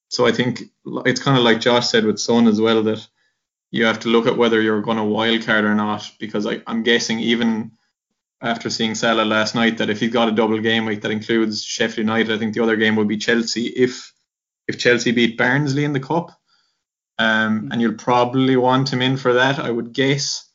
So 0.08 0.26
I 0.26 0.32
think 0.32 0.64
it's 1.06 1.22
kind 1.22 1.38
of 1.38 1.44
like 1.44 1.60
Josh 1.60 1.88
said 1.88 2.04
with 2.04 2.20
Son 2.20 2.46
as 2.46 2.60
well 2.60 2.82
that 2.82 3.06
you 3.70 3.84
have 3.84 4.00
to 4.00 4.08
look 4.08 4.26
at 4.26 4.36
whether 4.36 4.60
you're 4.60 4.82
going 4.82 4.96
to 4.96 5.04
wild 5.04 5.44
card 5.44 5.64
or 5.64 5.74
not 5.74 6.10
because 6.18 6.46
I, 6.46 6.62
I'm 6.66 6.82
guessing 6.82 7.20
even 7.20 7.72
after 8.40 8.70
seeing 8.70 8.94
Salah 8.94 9.24
last 9.24 9.54
night 9.54 9.78
that 9.78 9.90
if 9.90 10.00
he's 10.00 10.12
got 10.12 10.28
a 10.28 10.32
double 10.32 10.60
game 10.60 10.86
week 10.86 11.02
that 11.02 11.10
includes 11.10 11.62
Sheffield 11.62 11.98
United, 11.98 12.32
I 12.32 12.38
think 12.38 12.54
the 12.54 12.62
other 12.62 12.76
game 12.76 12.96
would 12.96 13.08
be 13.08 13.16
Chelsea 13.18 13.66
if 13.66 14.12
if 14.66 14.78
Chelsea 14.78 15.12
beat 15.12 15.38
Barnsley 15.38 15.84
in 15.84 15.92
the 15.92 16.00
cup. 16.00 16.30
Um, 17.18 17.70
and 17.72 17.80
you'll 17.80 17.94
probably 17.94 18.56
want 18.56 18.92
him 18.92 19.02
in 19.02 19.16
for 19.16 19.32
that, 19.34 19.58
I 19.58 19.70
would 19.70 19.92
guess. 19.92 20.48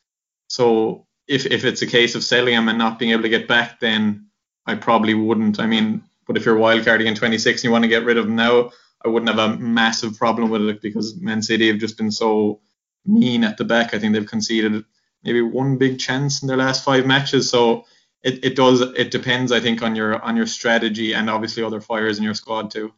So 0.47 1.07
if 1.27 1.45
if 1.45 1.65
it's 1.65 1.81
a 1.81 1.87
case 1.87 2.15
of 2.15 2.23
selling 2.23 2.53
him 2.53 2.69
and 2.69 2.77
not 2.77 2.99
being 2.99 3.11
able 3.11 3.23
to 3.23 3.29
get 3.29 3.47
back, 3.47 3.79
then 3.79 4.27
I 4.65 4.75
probably 4.75 5.13
wouldn't. 5.13 5.59
I 5.59 5.65
mean, 5.65 6.03
but 6.25 6.37
if 6.37 6.45
you're 6.45 6.55
wildcarding 6.55 7.05
in 7.05 7.15
26 7.15 7.59
and 7.59 7.63
you 7.65 7.71
want 7.71 7.83
to 7.83 7.89
get 7.89 8.05
rid 8.05 8.17
of 8.17 8.25
him 8.25 8.35
now, 8.35 8.71
I 9.03 9.09
wouldn't 9.09 9.35
have 9.35 9.39
a 9.39 9.57
massive 9.57 10.17
problem 10.17 10.49
with 10.49 10.61
it 10.61 10.81
because 10.81 11.19
Man 11.19 11.41
City 11.41 11.67
have 11.67 11.79
just 11.79 11.97
been 11.97 12.11
so 12.11 12.61
mean 13.05 13.43
at 13.43 13.57
the 13.57 13.65
back. 13.65 13.93
I 13.93 13.99
think 13.99 14.13
they've 14.13 14.25
conceded 14.25 14.83
maybe 15.23 15.41
one 15.41 15.77
big 15.77 15.99
chance 15.99 16.41
in 16.41 16.47
their 16.47 16.57
last 16.57 16.83
five 16.83 17.05
matches. 17.05 17.49
So 17.49 17.85
it, 18.21 18.43
it 18.45 18.55
does 18.55 18.81
it 18.81 19.11
depends 19.11 19.51
I 19.51 19.59
think 19.59 19.81
on 19.81 19.95
your 19.95 20.21
on 20.21 20.35
your 20.35 20.47
strategy 20.47 21.13
and 21.13 21.29
obviously 21.29 21.63
other 21.63 21.81
fires 21.81 22.17
in 22.17 22.23
your 22.23 22.33
squad 22.33 22.71
too. 22.71 22.93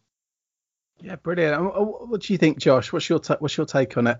Yeah, 1.01 1.15
brilliant. 1.17 1.61
What 1.61 2.21
do 2.21 2.33
you 2.33 2.37
think, 2.37 2.57
Josh? 2.57 2.93
What's 2.93 3.09
your 3.09 3.19
t- 3.19 3.35
what's 3.39 3.57
your 3.57 3.65
take 3.65 3.97
on 3.97 4.07
it? 4.07 4.17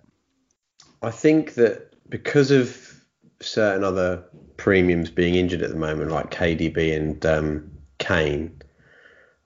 I 1.02 1.12
think 1.12 1.54
that 1.56 1.94
because 2.10 2.52
of 2.52 3.02
certain 3.42 3.84
other 3.84 4.24
premiums 4.58 5.10
being 5.10 5.36
injured 5.36 5.62
at 5.62 5.70
the 5.70 5.78
moment, 5.78 6.12
like 6.12 6.32
KDB 6.32 6.96
and 6.96 7.26
um, 7.26 7.72
Kane, 7.98 8.62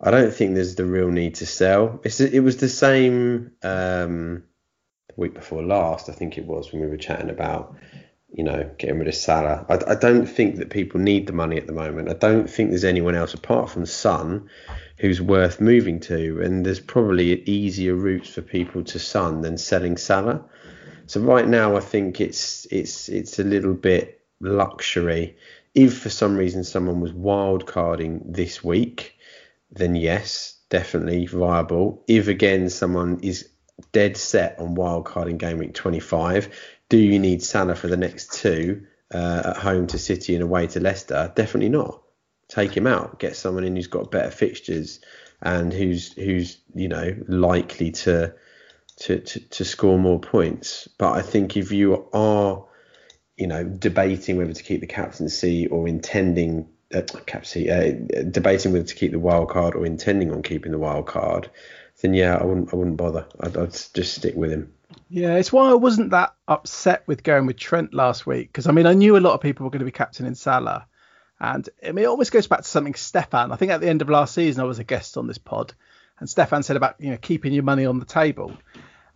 I 0.02 0.12
don't 0.12 0.34
think 0.34 0.56
there's 0.56 0.76
the 0.76 0.86
real 0.86 1.10
need 1.10 1.36
to 1.36 1.46
sell. 1.46 2.00
It's, 2.04 2.20
it 2.20 2.40
was 2.40 2.58
the 2.58 2.70
same 2.70 3.52
um, 3.62 4.44
week 5.16 5.34
before 5.34 5.64
last, 5.64 6.10
I 6.10 6.14
think 6.14 6.38
it 6.38 6.46
was, 6.46 6.72
when 6.72 6.82
we 6.82 6.88
were 6.88 6.98
chatting 6.98 7.30
about, 7.30 7.76
you 8.32 8.44
know, 8.44 8.70
getting 8.78 9.00
rid 9.00 9.08
of 9.08 9.16
Salah. 9.16 9.66
I, 9.70 9.92
I 9.92 9.96
don't 9.96 10.28
think 10.28 10.58
that 10.58 10.70
people 10.70 11.00
need 11.00 11.28
the 11.28 11.34
money 11.34 11.58
at 11.58 11.68
the 11.68 11.74
moment. 11.74 12.10
I 12.10 12.14
don't 12.14 12.50
think 12.50 12.70
there's 12.70 12.84
anyone 12.84 13.16
else 13.16 13.34
apart 13.34 13.70
from 13.70 13.86
Son 13.86 14.50
who's 14.98 15.22
worth 15.22 15.60
moving 15.60 16.00
to, 16.02 16.42
and 16.42 16.66
there's 16.66 16.80
probably 16.80 17.42
easier 17.44 17.96
routes 17.96 18.30
for 18.30 18.42
people 18.42 18.84
to 18.84 19.00
Son 19.00 19.42
than 19.42 19.58
selling 19.58 19.98
Salah. 19.98 20.44
So 21.08 21.22
right 21.22 21.48
now, 21.48 21.76
I 21.76 21.80
think 21.80 22.22
it's 22.22 22.68
it's 22.70 23.10
it's 23.10 23.40
a 23.40 23.44
little 23.44 23.74
bit 23.74 24.22
luxury. 24.40 25.38
If 25.74 25.98
for 25.98 26.10
some 26.10 26.38
reason 26.38 26.64
someone 26.64 27.00
was 27.00 27.14
wild 27.14 27.66
carding 27.66 28.22
this 28.26 28.64
week, 28.64 29.18
then 29.72 29.96
yes, 29.96 30.58
definitely 30.70 31.26
viable. 31.26 32.04
If 32.08 32.28
again 32.28 32.70
someone 32.70 33.22
is 33.22 33.50
dead 33.92 34.18
set 34.18 34.60
on 34.60 34.76
wild 34.76 35.06
card 35.06 35.28
in 35.28 35.38
game 35.38 35.58
week 35.58 35.74
25, 35.74 36.50
do 36.90 36.98
you 36.98 37.20
need 37.20 37.44
Salah 37.44 37.76
for 37.76 37.88
the 37.88 37.98
next 37.98 38.34
two 38.34 38.86
uh, 39.14 39.44
at 39.46 39.58
home 39.58 39.88
to 39.88 39.98
City 39.98 40.34
and 40.34 40.44
away 40.44 40.68
to 40.68 40.80
Leicester? 40.80 41.32
Definitely 41.36 41.70
not. 41.70 42.02
Take 42.48 42.76
him 42.76 42.88
out. 42.88 43.20
Get 43.20 43.36
someone 43.36 43.64
in 43.64 43.76
who's 43.76 43.88
got 43.88 44.12
better 44.12 44.32
fixtures 44.32 45.00
and 45.42 45.72
who's 45.72 46.14
who's 46.14 46.58
you 46.74 46.88
know 46.88 47.16
likely 47.28 47.92
to 47.92 48.34
to, 49.00 49.20
to, 49.20 49.40
to 49.40 49.66
score 49.66 49.98
more 49.98 50.20
points. 50.20 50.88
But 50.98 51.14
I 51.14 51.22
think 51.22 51.58
if 51.58 51.72
you 51.72 52.08
are, 52.14 52.66
you 53.38 53.48
know, 53.48 53.64
debating 53.64 54.38
whether 54.38 54.54
to 54.54 54.64
keep 54.64 54.82
the 54.82 54.88
captaincy 54.88 55.68
or 55.68 55.88
intending 55.88 56.68
uh, 56.94 57.02
captaincy, 57.26 57.72
uh, 57.72 57.94
debating 58.30 58.74
whether 58.74 58.86
to 58.86 58.96
keep 58.96 59.12
the 59.12 59.20
wild 59.20 59.50
card 59.50 59.76
or 59.76 59.86
intending 59.86 60.32
on 60.32 60.44
keeping 60.44 60.72
the 60.72 60.78
wild 60.78 61.08
card, 61.08 61.50
then 62.02 62.14
yeah, 62.14 62.36
I 62.36 62.46
wouldn't 62.46 62.74
I 62.74 62.78
wouldn't 62.78 62.98
bother. 62.98 63.26
I'd, 63.40 63.58
I'd 63.58 63.72
just 63.72 64.16
stick 64.16 64.36
with 64.36 64.52
him. 64.52 64.74
Yeah, 65.10 65.36
it's 65.36 65.52
why 65.52 65.70
I 65.70 65.76
wasn't 65.76 66.12
that 66.12 66.36
upset 66.48 67.04
with 67.08 67.24
going 67.24 67.46
with 67.46 67.58
Trent 67.58 67.94
last 67.94 68.26
week 68.26 68.50
because 68.50 68.68
I 68.68 68.72
mean 68.72 68.86
I 68.86 68.94
knew 68.94 69.18
a 69.18 69.20
lot 69.20 69.34
of 69.34 69.42
people 69.42 69.64
were 69.64 69.70
going 69.70 69.80
to 69.80 69.86
be 69.86 69.92
captain 69.92 70.26
in 70.26 70.36
Salah, 70.36 70.88
and 71.40 71.68
I 71.86 71.92
mean 71.92 72.06
it 72.06 72.08
always 72.08 72.30
goes 72.30 72.48
back 72.48 72.60
to 72.60 72.68
something 72.68 72.96
Stefan. 72.96 73.52
I 73.52 73.56
think 73.56 73.72
at 73.72 73.82
the 73.82 73.90
end 73.90 74.02
of 74.02 74.10
last 74.10 74.34
season 74.34 74.62
I 74.62 74.68
was 74.68 74.80
a 74.80 74.84
guest 74.84 75.18
on 75.18 75.28
this 75.28 75.38
pod, 75.38 75.74
and 76.20 76.30
Stefan 76.30 76.64
said 76.64 76.78
about 76.78 76.96
you 77.00 77.12
know 77.12 77.18
keeping 77.18 77.54
your 77.54 77.64
money 77.64 77.86
on 77.86 78.00
the 78.00 78.06
table, 78.06 78.54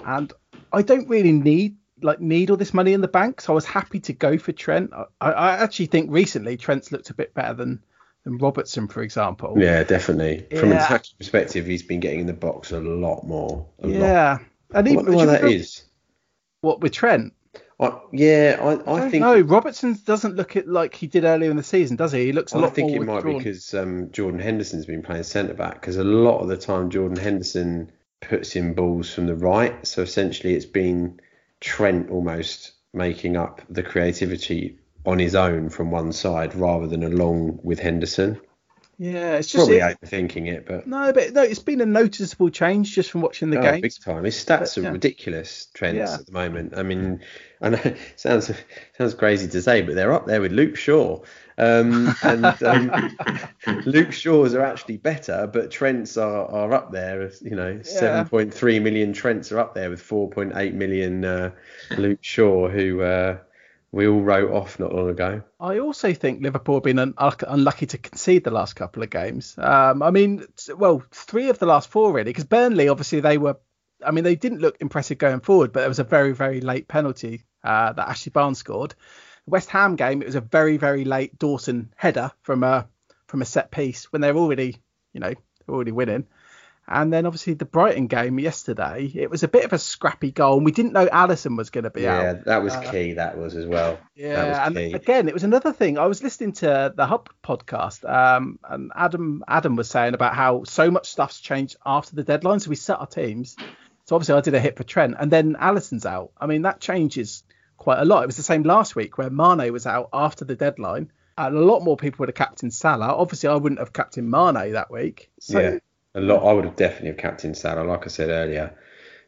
and 0.06 0.32
I 0.72 0.82
don't 0.82 1.08
really 1.08 1.32
need 1.32 1.78
like 2.02 2.20
need 2.20 2.50
all 2.50 2.58
this 2.58 2.74
money 2.74 2.94
in 2.94 3.02
the 3.02 3.08
bank, 3.08 3.40
so 3.40 3.54
I 3.54 3.56
was 3.56 3.66
happy 3.66 4.02
to 4.02 4.14
go 4.14 4.38
for 4.38 4.52
Trent. 4.52 4.92
I, 5.22 5.32
I 5.32 5.52
actually 5.58 5.86
think 5.88 6.12
recently 6.12 6.58
Trent's 6.58 6.92
looked 6.92 7.10
a 7.10 7.14
bit 7.14 7.34
better 7.34 7.54
than 7.54 7.82
than 8.24 8.38
Robertson, 8.38 8.88
for 8.88 9.02
example. 9.02 9.56
Yeah, 9.58 9.84
definitely. 9.84 10.46
From 10.58 10.70
yeah. 10.70 10.78
an 10.78 10.84
attacking 10.84 11.16
perspective, 11.18 11.66
he's 11.66 11.84
been 11.84 12.00
getting 12.00 12.22
in 12.22 12.28
the 12.28 12.34
box 12.34 12.72
a 12.72 12.80
lot 12.80 13.24
more. 13.26 13.68
A 13.80 13.88
yeah, 13.88 14.32
lot. 14.32 14.42
and 14.76 14.88
even, 14.88 15.14
why 15.14 15.26
that 15.26 15.44
is. 15.44 15.84
What 16.62 16.82
with 16.82 16.94
Trent? 16.94 17.34
I, 17.80 18.00
yeah, 18.12 18.58
I, 18.62 18.74
I, 18.90 19.06
I 19.06 19.10
think. 19.10 19.22
No, 19.22 19.40
Robertson 19.42 20.00
doesn't 20.06 20.36
look 20.36 20.56
it 20.56 20.68
like 20.68 20.96
he 20.96 21.08
did 21.08 21.26
earlier 21.26 21.52
in 21.52 21.58
the 21.58 21.64
season, 21.64 21.98
does 21.98 22.14
he? 22.14 22.26
He 22.26 22.32
looks 22.32 22.54
a 22.54 22.60
lot 22.60 22.72
I 22.72 22.74
think 22.74 22.92
it 22.92 23.02
might 23.02 23.24
be 23.24 23.38
because 23.38 23.74
um, 23.74 24.10
Jordan 24.12 24.40
Henderson's 24.40 24.86
been 24.86 25.02
playing 25.02 25.24
centre 25.24 25.54
back 25.54 25.82
because 25.82 25.98
a 25.98 26.04
lot 26.04 26.40
of 26.40 26.48
the 26.48 26.58
time 26.58 26.90
Jordan 26.90 27.18
Henderson 27.18 27.92
puts 28.22 28.56
in 28.56 28.74
balls 28.74 29.14
from 29.14 29.28
the 29.28 29.36
right. 29.36 29.86
So 29.86 30.02
essentially, 30.02 30.54
it's 30.54 30.66
been 30.66 31.20
Trent 31.60 32.10
almost 32.10 32.74
making 32.94 33.36
up 33.36 33.62
the 33.70 33.84
creativity 33.84 34.80
on 35.06 35.20
his 35.20 35.36
own 35.36 35.70
from 35.70 35.92
one 35.92 36.12
side 36.12 36.56
rather 36.56 36.88
than 36.88 37.04
along 37.04 37.60
with 37.64 37.80
Henderson. 37.80 38.40
Yeah, 39.00 39.38
it's 39.38 39.52
just 39.52 39.66
probably 39.66 39.78
it, 39.78 39.98
overthinking 40.02 40.48
it, 40.48 40.66
but 40.68 40.86
no, 40.86 41.12
but 41.12 41.34
no, 41.34 41.42
it's 41.42 41.60
been 41.60 41.82
a 41.82 41.86
noticeable 41.86 42.50
change 42.50 42.94
just 42.94 43.10
from 43.10 43.22
watching 43.22 43.50
the 43.50 43.58
oh, 43.58 43.62
game. 43.62 43.82
Big 43.82 43.94
time. 44.00 44.24
His 44.24 44.36
stats 44.36 44.60
but, 44.60 44.78
are 44.78 44.82
yeah. 44.82 44.92
ridiculous, 44.92 45.68
Trent, 45.74 45.98
yeah. 45.98 46.14
at 46.14 46.28
the 46.28 46.32
moment. 46.32 46.78
I 46.78 46.84
mean, 46.84 47.22
I 47.60 47.70
know 47.70 47.82
it 47.84 47.98
sounds 48.18 48.52
sounds 48.98 49.16
crazy 49.16 49.48
to 49.48 49.62
say, 49.64 49.82
but 49.82 49.96
they're 49.96 50.14
up 50.14 50.28
there 50.28 50.42
with 50.42 50.52
Luke 50.52 50.78
Shaw. 50.78 51.22
Um, 51.58 52.16
and 52.24 52.46
um, 52.64 53.18
Luke 53.86 54.12
Shaw's 54.12 54.54
are 54.54 54.62
actually 54.64 54.98
better, 54.98 55.48
but 55.52 55.72
Trent's 55.72 56.16
are, 56.16 56.46
are 56.46 56.72
up 56.72 56.92
there. 56.92 57.32
You 57.42 57.56
know, 57.56 57.72
yeah. 57.72 58.24
7.3 58.24 58.82
million 58.82 59.12
Trents 59.12 59.52
are 59.52 59.60
up 59.60 59.74
there 59.74 59.90
with 59.90 60.02
4.8 60.02 60.74
million 60.74 61.26
uh, 61.26 61.52
Luke 61.98 62.20
Shaw, 62.22 62.70
who 62.70 63.02
uh, 63.02 63.38
we 63.94 64.08
all 64.08 64.22
wrote 64.22 64.52
off 64.52 64.80
not 64.80 64.94
long 64.94 65.08
ago. 65.10 65.44
I 65.60 65.78
also 65.78 66.14
think 66.14 66.42
Liverpool 66.42 66.76
have 66.76 66.84
been 66.84 66.98
un- 66.98 67.14
unlucky 67.18 67.86
to 67.86 67.98
concede 68.00 68.44
the 68.44 68.52
last 68.52 68.76
couple 68.76 69.04
of 69.04 69.12
games. 69.12 69.56
Um, 69.58 70.02
I 70.02 70.10
mean, 70.10 70.46
well, 70.76 71.04
three 71.12 71.50
of 71.50 71.60
the 71.60 71.68
last 71.68 71.90
four 71.90 72.12
really, 72.12 72.32
because 72.32 72.44
Burnley 72.44 72.90
obviously 72.90 73.22
they 73.22 73.38
were. 73.38 73.58
I 74.06 74.12
mean, 74.12 74.26
they 74.26 74.36
didn't 74.36 74.60
look 74.60 74.78
impressive 74.82 75.18
going 75.18 75.40
forward, 75.40 75.72
but 75.72 75.82
there 75.82 75.90
was 75.90 76.00
a 76.00 76.04
very, 76.04 76.34
very 76.34 76.60
late 76.60 76.90
penalty 76.90 77.46
uh, 77.64 77.94
that 77.94 78.10
Ashley 78.10 78.32
Barnes 78.32 78.58
scored. 78.58 78.96
West 79.46 79.70
Ham 79.70 79.96
game, 79.96 80.22
it 80.22 80.26
was 80.26 80.36
a 80.36 80.42
very 80.42 80.78
very 80.78 81.06
late 81.06 81.38
Dawson 81.38 81.94
header 81.96 82.32
from 82.42 82.64
a 82.64 82.88
from 83.28 83.42
a 83.44 83.46
set 83.46 83.72
piece 83.72 84.12
when 84.12 84.22
they're 84.22 84.36
already 84.36 84.78
you 85.14 85.20
know 85.20 85.34
already 85.70 85.92
winning. 85.92 86.26
And 86.88 87.14
then 87.14 87.26
obviously 87.26 87.54
the 87.54 87.66
Brighton 87.66 88.08
game 88.08 88.40
yesterday, 88.40 89.10
it 89.16 89.30
was 89.30 89.44
a 89.44 89.48
bit 89.48 89.64
of 89.64 89.72
a 89.72 89.80
scrappy 89.80 90.32
goal, 90.32 90.58
and 90.58 90.66
we 90.66 90.72
didn't 90.72 90.92
know 90.92 91.06
Alisson 91.06 91.56
was 91.56 91.70
going 91.70 91.86
to 91.86 91.90
be 91.90 92.02
yeah, 92.02 92.18
out. 92.18 92.24
Yeah, 92.24 92.34
that 92.46 92.64
was 92.64 92.74
uh, 92.74 92.92
key. 92.92 93.14
That 93.14 93.38
was 93.38 93.56
as 93.56 93.66
well. 93.66 94.00
Yeah, 94.16 94.68
and 94.68 94.78
again, 94.78 95.30
it 95.30 95.34
was 95.34 95.46
another 95.46 95.72
thing. 95.72 95.98
I 95.98 96.08
was 96.08 96.22
listening 96.22 96.52
to 96.54 96.94
the 96.96 97.06
Hub 97.06 97.30
podcast, 97.42 98.08
um, 98.10 98.60
and 98.68 98.92
Adam 98.96 99.44
Adam 99.48 99.78
was 99.78 99.90
saying 99.90 100.14
about 100.14 100.36
how 100.36 100.66
so 100.66 100.92
much 100.92 101.10
stuff's 101.10 101.40
changed 101.40 101.78
after 101.86 102.16
the 102.16 102.24
deadline. 102.24 102.60
So 102.60 102.70
we 102.70 102.76
set 102.76 103.00
our 103.00 103.08
teams. 103.08 103.56
So 104.06 104.18
obviously 104.18 104.36
I 104.36 104.42
did 104.42 104.54
a 104.54 104.60
hit 104.60 104.76
for 104.76 104.84
Trent, 104.84 105.16
and 105.18 105.32
then 105.32 105.56
Alisson's 105.56 106.06
out. 106.06 106.32
I 106.38 106.48
mean 106.48 106.64
that 106.64 106.82
changes 106.82 107.44
quite 107.78 108.00
a 108.00 108.06
lot. 108.06 108.24
It 108.24 108.28
was 108.28 108.38
the 108.38 108.44
same 108.44 108.64
last 108.64 108.96
week 108.96 109.18
where 109.18 109.30
Mane 109.30 109.72
was 109.72 109.86
out 109.86 110.10
after 110.12 110.44
the 110.44 110.56
deadline, 110.56 111.12
and 111.38 111.56
a 111.56 111.62
lot 111.62 111.82
more 111.82 111.98
people 111.98 112.20
would 112.20 112.30
have 112.30 112.36
captained 112.36 112.74
Salah. 112.74 113.08
Obviously, 113.08 113.50
I 113.50 113.56
wouldn't 113.56 113.80
have 113.80 113.94
captained 113.94 114.30
Mane 114.30 114.74
that 114.74 114.92
week. 114.92 115.32
So, 115.40 115.60
yeah, 115.60 115.78
a 116.16 116.22
lot. 116.22 116.44
I 116.44 116.54
would 116.54 116.66
have 116.66 116.76
definitely 116.76 117.10
have 117.10 117.18
captained 117.18 117.58
Salah. 117.58 117.84
Like 117.84 118.06
I 118.06 118.10
said 118.10 118.30
earlier, 118.30 118.76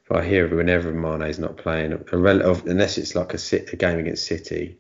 if 0.04 0.12
I 0.12 0.24
hear 0.24 0.48
whenever 0.56 0.92
Mane's 0.94 1.40
not 1.40 1.58
playing, 1.58 2.04
unless 2.12 2.98
it's 2.98 3.16
like 3.16 3.34
a, 3.34 3.38
sit, 3.38 3.74
a 3.74 3.76
game 3.76 3.98
against 3.98 4.26
City, 4.28 4.78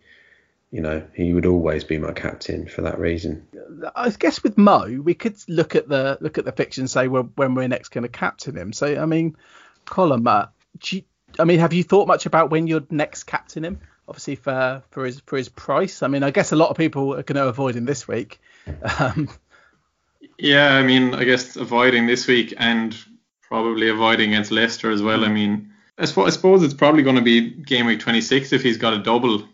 you 0.72 0.82
know, 0.82 1.06
he 1.14 1.34
would 1.34 1.46
always 1.46 1.84
be 1.84 1.98
my 1.98 2.12
captain 2.12 2.68
for 2.68 2.82
that 2.84 3.00
reason. 3.00 3.48
I 3.96 4.10
guess 4.10 4.44
with 4.44 4.58
Mo, 4.58 5.02
we 5.02 5.14
could 5.14 5.38
look 5.48 5.76
at 5.76 5.88
the 5.88 6.18
look 6.22 6.38
at 6.38 6.46
the 6.46 6.52
fiction 6.52 6.82
and 6.82 6.90
say 6.90 7.08
well, 7.08 7.30
when 7.36 7.56
we're 7.56 7.68
next 7.68 7.90
going 7.90 8.04
to 8.04 8.10
captain 8.10 8.58
him. 8.58 8.74
So 8.74 9.02
I 9.02 9.06
mean, 9.06 9.38
Colm, 9.86 10.28
uh, 10.28 10.48
you, 10.84 11.04
I 11.40 11.46
mean, 11.46 11.60
have 11.60 11.74
you 11.74 11.84
thought 11.84 12.08
much 12.08 12.26
about 12.26 12.50
when 12.50 12.68
you'd 12.68 12.92
next 12.92 13.24
captain 13.24 13.64
him? 13.64 13.80
Obviously 14.08 14.36
for 14.36 14.84
for 14.92 15.06
his 15.06 15.22
for 15.22 15.38
his 15.38 15.50
price. 15.50 16.04
I 16.04 16.08
mean, 16.08 16.24
I 16.24 16.32
guess 16.32 16.52
a 16.52 16.56
lot 16.56 16.70
of 16.70 16.78
people 16.78 17.14
are 17.14 17.24
going 17.24 17.38
to 17.38 17.48
avoid 17.48 17.76
him 17.76 17.86
this 17.86 18.08
week. 18.08 18.40
Um, 19.00 19.30
yeah, 20.38 20.76
I 20.76 20.84
mean, 20.84 21.14
I 21.14 21.24
guess 21.24 21.56
avoiding 21.56 22.08
this 22.08 22.28
week 22.28 22.54
and 22.58 22.96
probably 23.42 23.90
avoiding 23.90 24.34
against 24.34 24.52
Leicester 24.52 24.92
as 24.92 25.02
well. 25.02 25.24
I 25.24 25.30
mean, 25.30 25.74
I 25.98 26.06
suppose 26.06 26.64
it's 26.64 26.74
probably 26.74 27.04
going 27.04 27.16
to 27.16 27.22
be 27.22 27.50
game 27.50 27.86
week 27.86 28.00
26 28.00 28.52
if 28.54 28.62
he's 28.62 28.78
got 28.78 28.94
a 28.94 29.00
double. 29.00 29.48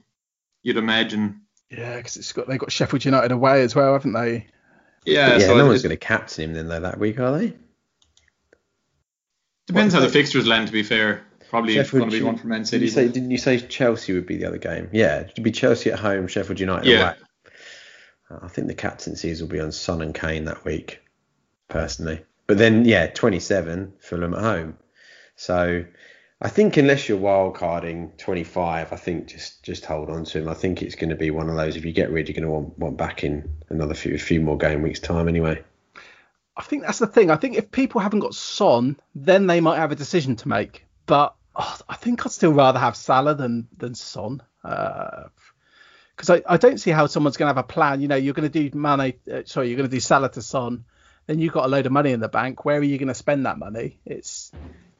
You'd 0.63 0.77
imagine. 0.77 1.41
Yeah, 1.69 1.97
because 1.97 2.17
it's 2.17 2.33
got 2.33 2.47
they've 2.47 2.59
got 2.59 2.71
Sheffield 2.71 3.05
United 3.05 3.31
away 3.31 3.61
as 3.61 3.75
well, 3.75 3.93
haven't 3.93 4.13
they? 4.13 4.47
Yeah, 5.05 5.37
yeah. 5.37 5.39
So 5.39 5.57
no 5.57 5.67
one's 5.67 5.81
going 5.81 5.91
to 5.91 5.97
captain 5.97 6.45
him 6.45 6.53
then 6.53 6.67
though 6.67 6.81
that 6.81 6.99
week, 6.99 7.19
are 7.19 7.37
they? 7.37 7.53
Depends 9.67 9.93
how 9.93 10.01
the 10.01 10.09
fixtures 10.09 10.45
land. 10.45 10.67
To 10.67 10.73
be 10.73 10.83
fair, 10.83 11.23
probably 11.49 11.75
Sheffield, 11.75 12.01
going 12.01 12.11
to 12.11 12.17
be 12.17 12.23
one 12.23 12.37
for 12.37 12.47
Man 12.47 12.65
City. 12.65 12.85
Didn't 12.85 12.87
you, 12.87 13.07
say, 13.07 13.13
didn't 13.13 13.31
you 13.31 13.37
say 13.37 13.59
Chelsea 13.59 14.13
would 14.13 14.25
be 14.25 14.37
the 14.37 14.45
other 14.45 14.57
game? 14.57 14.89
Yeah, 14.91 15.21
it'd 15.21 15.43
be 15.43 15.51
Chelsea 15.51 15.91
at 15.91 15.99
home, 15.99 16.27
Sheffield 16.27 16.59
United 16.59 16.89
yeah. 16.89 17.11
away. 17.11 17.15
I 18.41 18.47
think 18.47 18.67
the 18.67 18.73
captaincies 18.73 19.41
will 19.41 19.49
be 19.49 19.59
on 19.59 19.71
Son 19.71 20.01
and 20.01 20.13
Kane 20.13 20.45
that 20.45 20.65
week, 20.65 21.01
personally. 21.67 22.23
But 22.47 22.57
then, 22.57 22.85
yeah, 22.85 23.07
27 23.07 23.93
Fulham 23.99 24.33
at 24.33 24.41
home. 24.41 24.77
So 25.35 25.85
I 26.41 26.49
think 26.49 26.77
unless 26.77 27.07
you're 27.07 27.17
wild 27.19 27.55
carding 27.55 28.13
25, 28.17 28.91
I 28.91 28.95
think 28.95 29.27
just 29.27 29.63
just 29.63 29.85
hold 29.85 30.09
on 30.09 30.25
to 30.25 30.39
him. 30.39 30.47
I 30.47 30.55
think 30.55 30.82
it's 30.82 30.95
going 30.95 31.11
to 31.11 31.15
be 31.15 31.29
one 31.29 31.49
of 31.49 31.55
those. 31.55 31.75
If 31.75 31.86
you 31.86 31.93
get 31.93 32.11
rid, 32.11 32.27
you're 32.27 32.34
going 32.34 32.47
to 32.47 32.51
want, 32.51 32.77
want 32.79 32.97
back 32.97 33.23
in 33.23 33.47
another 33.69 33.93
few 33.93 34.17
few 34.17 34.41
more 34.41 34.57
game 34.57 34.82
weeks 34.82 34.99
time 34.99 35.27
anyway. 35.27 35.63
I 36.57 36.63
think 36.63 36.84
that's 36.84 36.99
the 36.99 37.07
thing. 37.07 37.29
I 37.29 37.36
think 37.36 37.57
if 37.57 37.71
people 37.71 38.01
haven't 38.01 38.19
got 38.19 38.34
Son, 38.34 38.99
then 39.13 39.47
they 39.47 39.61
might 39.61 39.77
have 39.77 39.91
a 39.91 39.95
decision 39.95 40.36
to 40.38 40.47
make. 40.47 40.86
But 41.05 41.36
oh, 41.55 41.77
I 41.88 41.95
think 41.95 42.25
I'd 42.25 42.32
still 42.32 42.53
rather 42.53 42.79
have 42.79 42.95
Salah 42.95 43.36
than 43.36 43.67
than 43.77 43.93
Son. 43.93 44.41
Uh, 44.63 45.25
because 46.22 46.41
I, 46.47 46.53
I 46.53 46.57
don't 46.57 46.78
see 46.78 46.91
how 46.91 47.07
someone's 47.07 47.36
going 47.36 47.51
to 47.51 47.55
have 47.55 47.65
a 47.65 47.67
plan. 47.67 47.99
You 47.99 48.07
know, 48.07 48.15
you're 48.15 48.36
going 48.36 48.49
to 48.49 48.69
do 48.69 48.78
money. 48.78 49.15
Uh, 49.32 49.41
sorry, 49.45 49.69
you're 49.69 49.78
going 49.78 49.89
to 49.89 49.95
do 49.95 49.99
Salah 49.99 50.30
to 50.30 50.41
Son, 50.41 50.86
then 51.26 51.39
you've 51.39 51.51
got 51.51 51.65
a 51.65 51.67
load 51.67 51.88
of 51.88 51.91
money 51.91 52.11
in 52.11 52.19
the 52.19 52.30
bank. 52.30 52.63
Where 52.63 52.78
are 52.78 52.84
you 52.84 52.99
going 52.99 53.07
to 53.07 53.15
spend 53.15 53.47
that 53.47 53.57
money? 53.57 53.99
It's 54.05 54.51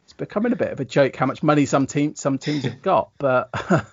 it's 0.04 0.14
becoming 0.14 0.52
a 0.52 0.56
bit 0.56 0.72
of 0.72 0.80
a 0.80 0.86
joke 0.86 1.16
how 1.16 1.28
much 1.28 1.44
money 1.44 1.68
some 1.68 1.86
teams 1.86 2.20
some 2.20 2.40
teams 2.40 2.64
have 2.64 2.82
got. 2.82 3.12
But 3.20 3.50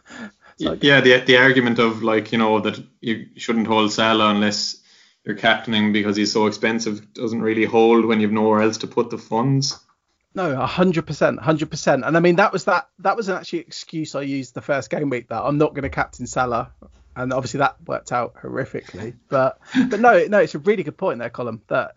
like, 0.58 0.82
yeah, 0.82 1.02
the 1.02 1.18
the 1.20 1.36
argument 1.36 1.78
of 1.78 2.02
like 2.02 2.32
you 2.32 2.38
know 2.38 2.60
that 2.60 2.82
you 3.02 3.26
shouldn't 3.36 3.66
hold 3.66 3.92
Salah 3.92 4.30
unless 4.30 4.80
you're 5.22 5.36
captaining 5.36 5.92
because 5.92 6.16
he's 6.16 6.32
so 6.32 6.46
expensive 6.46 7.12
doesn't 7.12 7.42
really 7.42 7.66
hold 7.66 8.06
when 8.06 8.20
you've 8.20 8.32
nowhere 8.32 8.62
else 8.62 8.78
to 8.78 8.86
put 8.86 9.10
the 9.10 9.18
funds. 9.18 9.78
No, 10.34 10.56
hundred 10.64 11.06
percent, 11.06 11.40
hundred 11.40 11.70
percent. 11.70 12.04
And 12.06 12.16
I 12.16 12.20
mean 12.20 12.36
that 12.36 12.54
was 12.54 12.64
that 12.64 12.88
that 13.00 13.18
was 13.18 13.28
an 13.28 13.36
actually 13.36 13.60
excuse 13.60 14.14
I 14.14 14.22
used 14.22 14.54
the 14.54 14.62
first 14.62 14.88
game 14.88 15.10
week 15.10 15.28
that 15.28 15.42
I'm 15.42 15.58
not 15.58 15.74
going 15.74 15.82
to 15.82 15.90
captain 15.90 16.26
Salah, 16.26 16.72
and 17.18 17.32
obviously 17.32 17.58
that 17.58 17.76
worked 17.86 18.12
out 18.12 18.34
horrifically. 18.36 19.14
But 19.28 19.58
but 19.88 20.00
no, 20.00 20.24
no, 20.26 20.38
it's 20.38 20.54
a 20.54 20.58
really 20.60 20.84
good 20.84 20.96
point 20.96 21.18
there, 21.18 21.30
Colm. 21.30 21.60
That 21.68 21.96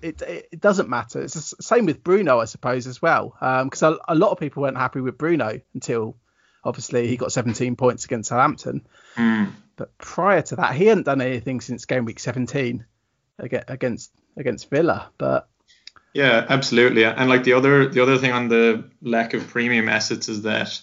it, 0.00 0.22
it, 0.22 0.48
it 0.52 0.60
doesn't 0.60 0.88
matter. 0.88 1.20
It's 1.20 1.34
the 1.34 1.62
same 1.62 1.86
with 1.86 2.02
Bruno, 2.02 2.38
I 2.40 2.44
suppose, 2.44 2.86
as 2.86 3.02
well. 3.02 3.36
Because 3.64 3.82
um, 3.82 3.98
a, 4.08 4.12
a, 4.12 4.16
lot 4.16 4.30
of 4.30 4.38
people 4.38 4.62
weren't 4.62 4.76
happy 4.76 5.00
with 5.00 5.18
Bruno 5.18 5.60
until 5.74 6.16
obviously 6.64 7.08
he 7.08 7.16
got 7.16 7.32
17 7.32 7.76
points 7.76 8.04
against 8.04 8.28
Southampton. 8.28 8.86
Mm. 9.16 9.52
But 9.76 9.96
prior 9.98 10.42
to 10.42 10.56
that, 10.56 10.74
he 10.74 10.86
hadn't 10.86 11.04
done 11.04 11.20
anything 11.20 11.60
since 11.60 11.84
game 11.84 12.04
week 12.04 12.20
17 12.20 12.84
against 13.38 14.12
against 14.36 14.70
Villa. 14.70 15.10
But 15.18 15.48
yeah, 16.14 16.46
absolutely. 16.48 17.04
And 17.04 17.28
like 17.28 17.42
the 17.42 17.54
other 17.54 17.88
the 17.88 18.02
other 18.02 18.18
thing 18.18 18.32
on 18.32 18.48
the 18.48 18.84
lack 19.00 19.34
of 19.34 19.48
premium 19.48 19.88
assets 19.88 20.28
is 20.28 20.42
that 20.42 20.80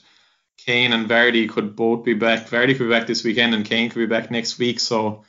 Kane 0.66 0.94
and 0.94 1.10
Vardy 1.10 1.50
could 1.50 1.76
both 1.76 2.04
be 2.04 2.14
back. 2.14 2.48
Vardy 2.50 2.78
could 2.78 2.86
be 2.86 2.90
back 2.90 3.08
this 3.08 3.24
weekend, 3.24 3.54
and 3.54 3.66
Kane 3.66 3.90
could 3.90 4.00
be 4.00 4.06
back 4.06 4.30
next 4.32 4.60
week. 4.60 4.80
So 4.80 5.24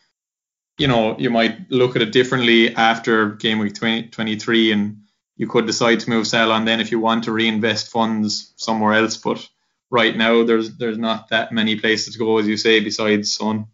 you 0.80 0.88
know, 0.88 1.14
you 1.18 1.28
might 1.28 1.70
look 1.70 1.94
at 1.94 2.02
it 2.02 2.10
differently 2.10 2.74
after 2.74 3.32
game 3.32 3.58
week 3.58 3.74
20, 3.74 4.08
23 4.08 4.72
and 4.72 5.02
you 5.36 5.46
could 5.46 5.66
decide 5.66 6.00
to 6.00 6.10
move 6.10 6.26
Salah 6.26 6.56
and 6.56 6.66
then 6.66 6.80
if 6.80 6.90
you 6.90 6.98
want 6.98 7.24
to 7.24 7.32
reinvest 7.32 7.90
funds 7.90 8.54
somewhere 8.56 8.94
else. 8.94 9.18
But 9.18 9.46
right 9.90 10.16
now 10.16 10.44
there's 10.44 10.76
there's 10.78 10.98
not 10.98 11.28
that 11.28 11.52
many 11.52 11.78
places 11.78 12.14
to 12.14 12.18
go, 12.18 12.38
as 12.38 12.48
you 12.48 12.56
say, 12.56 12.80
besides 12.80 13.34
Son. 13.34 13.66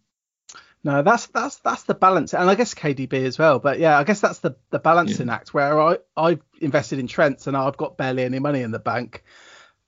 No, 0.83 1.03
that's 1.03 1.27
that's 1.29 1.57
that's 1.59 1.85
the 1.85 1.95
balance, 1.95 2.35
and 2.35 2.49
I 2.49 2.55
guess 2.55 2.75
KDB 2.75 3.25
as 3.25 3.39
well. 3.39 3.59
But 3.59 3.79
yeah, 3.81 3.99
I 3.99 4.05
guess 4.05 4.21
that's 4.21 4.41
the 4.41 4.57
the 4.71 4.79
balancing 4.79 5.29
yeah. 5.29 5.35
act 5.35 5.55
where 5.55 5.81
I 5.81 5.99
I've 6.17 6.43
invested 6.61 6.99
in 6.99 7.07
Trent 7.07 7.47
and 7.47 7.57
I've 7.57 7.77
got 7.77 7.97
barely 7.97 8.25
any 8.25 8.39
money 8.39 8.63
in 8.63 8.71
the 8.71 8.79
bank. 8.79 9.25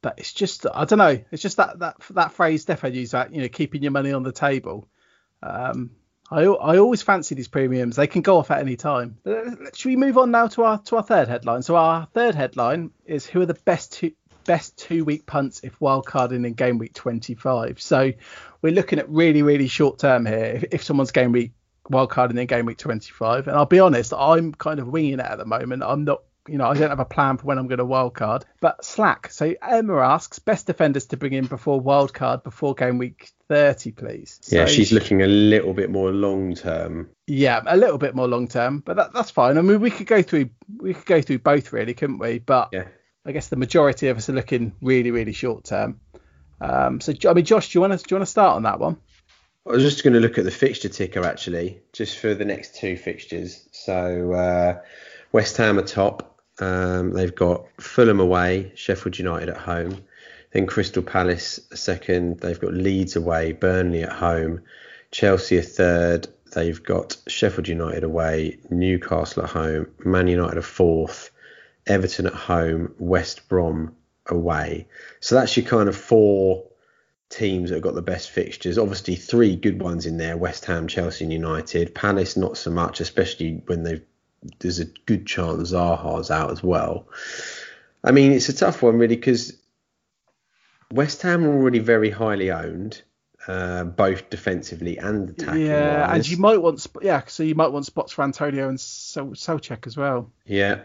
But 0.00 0.18
it's 0.18 0.32
just 0.32 0.66
I 0.72 0.84
don't 0.84 0.98
know. 0.98 1.18
It's 1.30 1.42
just 1.42 1.56
that 1.56 1.78
that 1.80 1.96
that 2.10 2.32
phrase 2.32 2.64
Defo 2.66 2.92
used 2.92 3.12
that 3.12 3.32
you 3.32 3.42
know 3.42 3.48
keeping 3.48 3.82
your 3.82 3.92
money 3.92 4.12
on 4.12 4.22
the 4.22 4.32
table. 4.32 4.88
Um, 5.42 5.90
I, 6.30 6.42
I 6.42 6.78
always 6.78 7.02
fancy 7.02 7.34
these 7.34 7.48
premiums. 7.48 7.96
They 7.96 8.06
can 8.06 8.22
go 8.22 8.36
off 8.36 8.50
at 8.50 8.60
any 8.60 8.76
time. 8.76 9.18
Should 9.74 9.88
we 9.88 9.96
move 9.96 10.18
on 10.18 10.30
now 10.30 10.46
to 10.48 10.64
our 10.64 10.78
to 10.82 10.96
our 10.96 11.02
third 11.02 11.28
headline? 11.28 11.62
So 11.62 11.76
our 11.76 12.06
third 12.12 12.34
headline 12.34 12.90
is 13.06 13.26
who 13.26 13.40
are 13.40 13.46
the 13.46 13.54
best 13.54 13.92
two 13.92 14.12
best 14.44 14.78
two 14.78 15.04
week 15.04 15.26
punts 15.26 15.60
if 15.62 15.78
wildcarding 15.78 16.46
in 16.46 16.54
game 16.54 16.78
week 16.78 16.94
25. 16.94 17.80
So 17.82 18.12
we're 18.62 18.72
looking 18.72 18.98
at 18.98 19.08
really 19.08 19.42
really 19.42 19.68
short 19.68 19.98
term 19.98 20.26
here. 20.26 20.52
If, 20.56 20.64
if 20.72 20.82
someone's 20.84 21.12
game 21.12 21.32
week 21.32 21.52
wildcarding 21.90 22.38
in 22.38 22.46
game 22.46 22.66
week 22.66 22.78
25, 22.78 23.48
and 23.48 23.56
I'll 23.56 23.66
be 23.66 23.80
honest, 23.80 24.12
I'm 24.12 24.52
kind 24.52 24.80
of 24.80 24.88
winging 24.88 25.14
it 25.14 25.20
at 25.20 25.38
the 25.38 25.46
moment. 25.46 25.82
I'm 25.82 26.04
not 26.04 26.22
you 26.48 26.58
know, 26.58 26.66
I 26.66 26.74
don't 26.74 26.90
have 26.90 27.00
a 27.00 27.04
plan 27.04 27.36
for 27.36 27.46
when 27.46 27.58
I'm 27.58 27.66
going 27.68 27.78
to 27.78 27.84
wildcard. 27.84 28.44
But 28.60 28.84
Slack. 28.84 29.30
So 29.32 29.54
Emma 29.62 29.98
asks 29.98 30.38
best 30.38 30.66
defenders 30.66 31.06
to 31.06 31.16
bring 31.16 31.32
in 31.32 31.46
before 31.46 31.80
wildcard 31.80 32.44
before 32.44 32.74
game 32.74 32.98
week 32.98 33.30
30, 33.48 33.92
please. 33.92 34.40
Yeah, 34.48 34.66
she's 34.66 34.92
looking 34.92 35.22
a 35.22 35.26
little 35.26 35.74
bit 35.74 35.90
more 35.90 36.10
long 36.10 36.54
term. 36.54 37.10
Yeah, 37.26 37.62
a 37.66 37.76
little 37.76 37.98
bit 37.98 38.14
more 38.14 38.28
long 38.28 38.48
term, 38.48 38.80
but 38.80 38.96
that, 38.96 39.12
that's 39.12 39.30
fine. 39.30 39.58
I 39.58 39.62
mean, 39.62 39.80
we 39.80 39.90
could 39.90 40.06
go 40.06 40.22
through 40.22 40.50
we 40.76 40.94
could 40.94 41.06
go 41.06 41.22
through 41.22 41.38
both 41.40 41.72
really, 41.72 41.94
couldn't 41.94 42.18
we? 42.18 42.38
But 42.38 42.70
yeah. 42.72 42.84
I 43.24 43.32
guess 43.32 43.48
the 43.48 43.56
majority 43.56 44.08
of 44.08 44.16
us 44.16 44.28
are 44.28 44.34
looking 44.34 44.72
really, 44.80 45.10
really 45.10 45.32
short 45.32 45.64
term. 45.64 46.00
Um, 46.60 47.00
so 47.00 47.12
I 47.28 47.34
mean, 47.34 47.44
Josh, 47.44 47.72
do 47.72 47.78
you 47.78 47.80
want 47.80 47.92
to 47.92 47.98
do 47.98 48.14
you 48.14 48.18
want 48.18 48.26
to 48.26 48.30
start 48.30 48.56
on 48.56 48.62
that 48.64 48.80
one? 48.80 48.98
I 49.66 49.72
was 49.72 49.82
just 49.82 50.02
going 50.02 50.14
to 50.14 50.20
look 50.20 50.38
at 50.38 50.44
the 50.44 50.50
fixture 50.50 50.88
ticker 50.88 51.24
actually, 51.24 51.80
just 51.92 52.18
for 52.18 52.34
the 52.34 52.44
next 52.44 52.76
two 52.76 52.96
fixtures. 52.96 53.68
So 53.72 54.32
uh, 54.32 54.80
West 55.32 55.56
Ham 55.58 55.78
are 55.78 55.82
top, 55.82 56.37
um, 56.60 57.12
they've 57.12 57.34
got 57.34 57.66
Fulham 57.80 58.20
away, 58.20 58.72
Sheffield 58.74 59.18
United 59.18 59.48
at 59.48 59.56
home, 59.56 60.02
then 60.52 60.66
Crystal 60.66 61.02
Palace 61.02 61.60
a 61.70 61.76
second. 61.76 62.40
They've 62.40 62.58
got 62.58 62.72
Leeds 62.72 63.16
away, 63.16 63.52
Burnley 63.52 64.02
at 64.02 64.12
home, 64.12 64.62
Chelsea 65.10 65.58
a 65.58 65.62
third. 65.62 66.28
They've 66.54 66.82
got 66.82 67.16
Sheffield 67.26 67.68
United 67.68 68.04
away, 68.04 68.58
Newcastle 68.70 69.44
at 69.44 69.50
home, 69.50 69.88
Man 70.04 70.28
United 70.28 70.58
a 70.58 70.62
fourth, 70.62 71.30
Everton 71.86 72.26
at 72.26 72.34
home, 72.34 72.94
West 72.98 73.48
Brom 73.48 73.94
away. 74.26 74.86
So 75.20 75.34
that's 75.34 75.56
your 75.56 75.66
kind 75.66 75.88
of 75.88 75.96
four 75.96 76.64
teams 77.30 77.68
that 77.68 77.76
have 77.76 77.82
got 77.82 77.94
the 77.94 78.02
best 78.02 78.30
fixtures. 78.30 78.78
Obviously, 78.78 79.14
three 79.16 79.56
good 79.56 79.82
ones 79.82 80.06
in 80.06 80.16
there: 80.16 80.36
West 80.36 80.64
Ham, 80.64 80.88
Chelsea, 80.88 81.24
and 81.24 81.32
United. 81.32 81.94
Palace 81.94 82.36
not 82.36 82.56
so 82.56 82.70
much, 82.70 83.00
especially 83.00 83.62
when 83.66 83.82
they've 83.82 84.04
there's 84.60 84.78
a 84.78 84.84
good 84.84 85.26
chance 85.26 85.72
Zaha's 85.72 86.30
out 86.30 86.50
as 86.50 86.62
well. 86.62 87.08
I 88.04 88.12
mean, 88.12 88.32
it's 88.32 88.48
a 88.48 88.52
tough 88.52 88.82
one 88.82 88.98
really 88.98 89.16
because 89.16 89.60
West 90.92 91.22
Ham 91.22 91.44
are 91.44 91.52
already 91.52 91.80
very 91.80 92.10
highly 92.10 92.50
owned, 92.50 93.02
uh, 93.46 93.84
both 93.84 94.30
defensively 94.30 94.96
and 94.98 95.30
attacking. 95.30 95.66
Yeah, 95.66 96.12
and 96.12 96.26
you 96.28 96.36
might 96.36 96.62
want 96.62 96.86
yeah, 97.02 97.22
so 97.26 97.42
you 97.42 97.54
might 97.54 97.72
want 97.72 97.86
spots 97.86 98.12
for 98.12 98.22
Antonio 98.22 98.68
and 98.68 98.80
so 98.80 99.26
Soucek 99.28 99.86
as 99.86 99.96
well. 99.96 100.30
Yeah, 100.46 100.82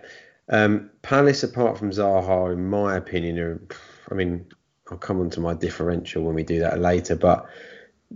um, 0.50 0.90
Palace 1.02 1.44
apart 1.44 1.78
from 1.78 1.92
Zaha, 1.92 2.54
in 2.54 2.70
my 2.70 2.96
opinion, 2.96 3.40
are. 3.40 3.62
I 4.12 4.16
mean, 4.16 4.46
I'll 4.92 4.98
come 4.98 5.22
on 5.22 5.30
to 5.32 5.40
my 5.40 5.54
differential 5.54 6.24
when 6.24 6.36
we 6.36 6.44
do 6.44 6.60
that 6.60 6.80
later, 6.80 7.16
but 7.16 7.48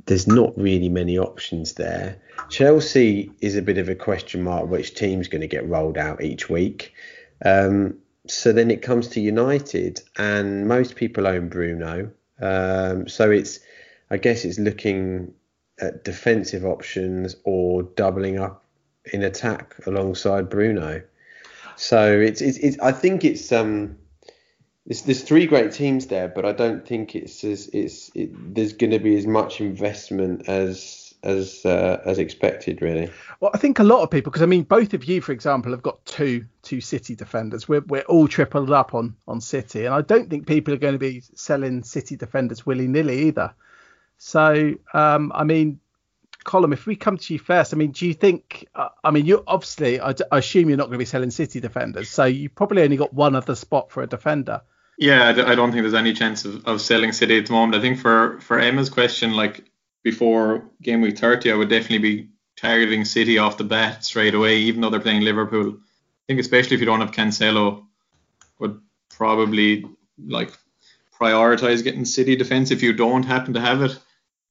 there's 0.06 0.28
not 0.28 0.58
really 0.58 0.89
many 0.89 1.18
options 1.18 1.74
there. 1.74 2.18
Chelsea 2.50 3.32
is 3.41 3.56
a 3.56 3.62
bit 3.62 3.78
of 3.78 3.89
a 3.89 3.95
question 3.95 4.43
mark 4.43 4.70
which 4.70 4.93
team's 4.93 5.28
going 5.28 5.41
to 5.41 5.48
get 5.48 5.68
rolled 5.68 5.98
out 5.98 6.24
each 6.24 6.50
week. 6.50 6.93
Um, 7.43 7.98
so 8.28 8.52
then 8.52 8.72
it 8.72 8.82
comes 8.82 9.08
to 9.10 9.22
United, 9.22 10.02
and 10.18 10.68
most 10.68 10.95
people 10.95 11.28
own 11.28 11.50
Bruno. 11.50 12.12
Um, 12.41 13.08
so 13.08 13.32
it's, 13.32 13.60
I 14.10 14.18
guess 14.18 14.45
it's 14.45 14.60
looking 14.60 15.34
at 15.80 16.04
defensive 16.04 16.66
options 16.66 17.36
or 17.43 17.84
doubling 17.84 18.38
up 18.39 18.66
in 19.14 19.24
attack 19.24 19.76
alongside 19.86 20.50
Bruno. 20.50 21.02
So 21.76 22.20
it's, 22.20 22.41
it's, 22.41 22.58
it's 22.58 22.80
I 22.80 22.91
think 22.91 23.24
it's 23.24 23.52
um 23.52 23.98
there's, 24.88 25.02
there's 25.02 25.24
three 25.24 25.46
great 25.46 25.74
teams 25.74 26.08
there, 26.08 26.30
but 26.30 26.46
I 26.46 26.54
don't 26.54 26.88
think 26.88 27.16
it's 27.16 27.44
as 27.44 27.68
it's 27.74 28.10
it, 28.16 28.56
there's 28.56 28.74
going 28.74 28.92
to 28.92 29.00
be 29.00 29.18
as 29.18 29.28
much 29.28 29.60
investment 29.60 30.48
as 30.48 31.14
as 31.24 31.66
uh, 31.66 32.02
as 32.06 32.20
expected, 32.20 32.82
really. 32.82 33.12
Well, 33.42 33.52
I 33.54 33.58
think 33.58 33.80
a 33.80 33.84
lot 33.84 34.02
of 34.02 34.10
people, 34.10 34.32
because 34.32 34.44
I 34.44 34.46
mean, 34.46 34.64
both 34.64 34.94
of 34.94 35.04
you, 35.04 35.20
for 35.20 35.34
example, 35.34 35.74
have 35.74 35.82
got 35.82 36.06
two 36.06 36.46
two 36.62 36.80
City 36.80 37.16
defenders. 37.16 37.68
We're 37.68 37.82
we're 37.82 38.02
all 38.04 38.30
tripled 38.30 38.72
up 38.72 38.94
on 38.94 39.16
on 39.28 39.42
City, 39.42 39.86
and 39.86 39.94
I 39.94 40.02
don't 40.02 40.30
think 40.30 40.48
people 40.48 40.74
are 40.74 40.78
going 40.78 40.94
to 40.94 41.00
be 41.00 41.22
selling 41.36 41.84
City 41.84 42.16
defenders 42.16 42.66
willy 42.66 42.88
nilly 42.88 43.28
either. 43.28 43.54
So, 44.20 44.76
um, 44.94 45.32
I 45.36 45.44
mean, 45.44 45.80
Colm, 46.46 46.72
if 46.72 46.86
we 46.86 46.96
come 46.96 47.18
to 47.18 47.34
you 47.34 47.40
first, 47.40 47.74
I 47.74 47.78
mean, 47.78 47.92
do 47.92 48.08
you 48.08 48.14
think? 48.14 48.70
Uh, 48.74 48.90
I 49.04 49.12
mean, 49.12 49.26
you 49.26 49.44
obviously, 49.46 50.00
I, 50.00 50.14
I 50.32 50.38
assume 50.38 50.70
you're 50.70 50.78
not 50.78 50.86
going 50.86 50.94
to 50.94 51.00
be 51.00 51.06
selling 51.06 51.32
City 51.32 51.60
defenders, 51.60 52.10
so 52.10 52.24
you 52.24 52.48
probably 52.48 52.84
only 52.84 52.96
got 52.96 53.14
one 53.14 53.36
other 53.36 53.56
spot 53.56 53.92
for 53.92 54.02
a 54.02 54.08
defender. 54.08 54.62
Yeah, 54.98 55.30
I 55.30 55.54
don't 55.54 55.72
think 55.72 55.84
there's 55.84 55.93
any 55.93 56.14
chance 56.14 56.43
of, 56.43 56.66
of 56.66 56.82
selling 56.82 57.12
City 57.12 57.38
at 57.38 57.45
the 57.45 57.54
moment. 57.54 57.76
I 57.76 57.82
think 57.82 58.00
for, 58.00 58.39
for 58.41 58.60
Emma's 58.60 58.89
question, 58.89 59.34
like 59.34 59.64
before 60.04 60.66
game 60.82 61.02
week 61.02 61.20
30, 61.20 61.52
I 61.52 61.56
would 61.56 61.70
definitely 61.70 62.00
be 62.00 62.30
targeting 62.56 63.06
City 63.06 63.38
off 63.38 63.58
the 63.58 63.64
bat 63.64 64.04
straight 64.04 64.34
away, 64.34 64.58
even 64.58 64.82
though 64.82 64.89
they're 64.89 65.00
playing 65.00 65.22
Liverpool. 65.22 65.78
I 65.78 66.24
think 66.28 66.39
especially 66.39 66.74
if 66.76 66.80
you 66.80 66.88
don't 66.88 67.02
have 67.02 67.12
Cancelo, 67.12 67.86
would 68.58 68.82
probably 69.10 69.86
like 70.26 70.52
prioritize 71.20 71.84
getting 71.84 72.06
City 72.06 72.36
defense 72.36 72.72
if 72.72 72.82
you 72.82 72.93
don't 72.93 73.24
happen 73.24 73.54
to 73.54 73.62
have 73.62 73.84
it. 73.84 74.00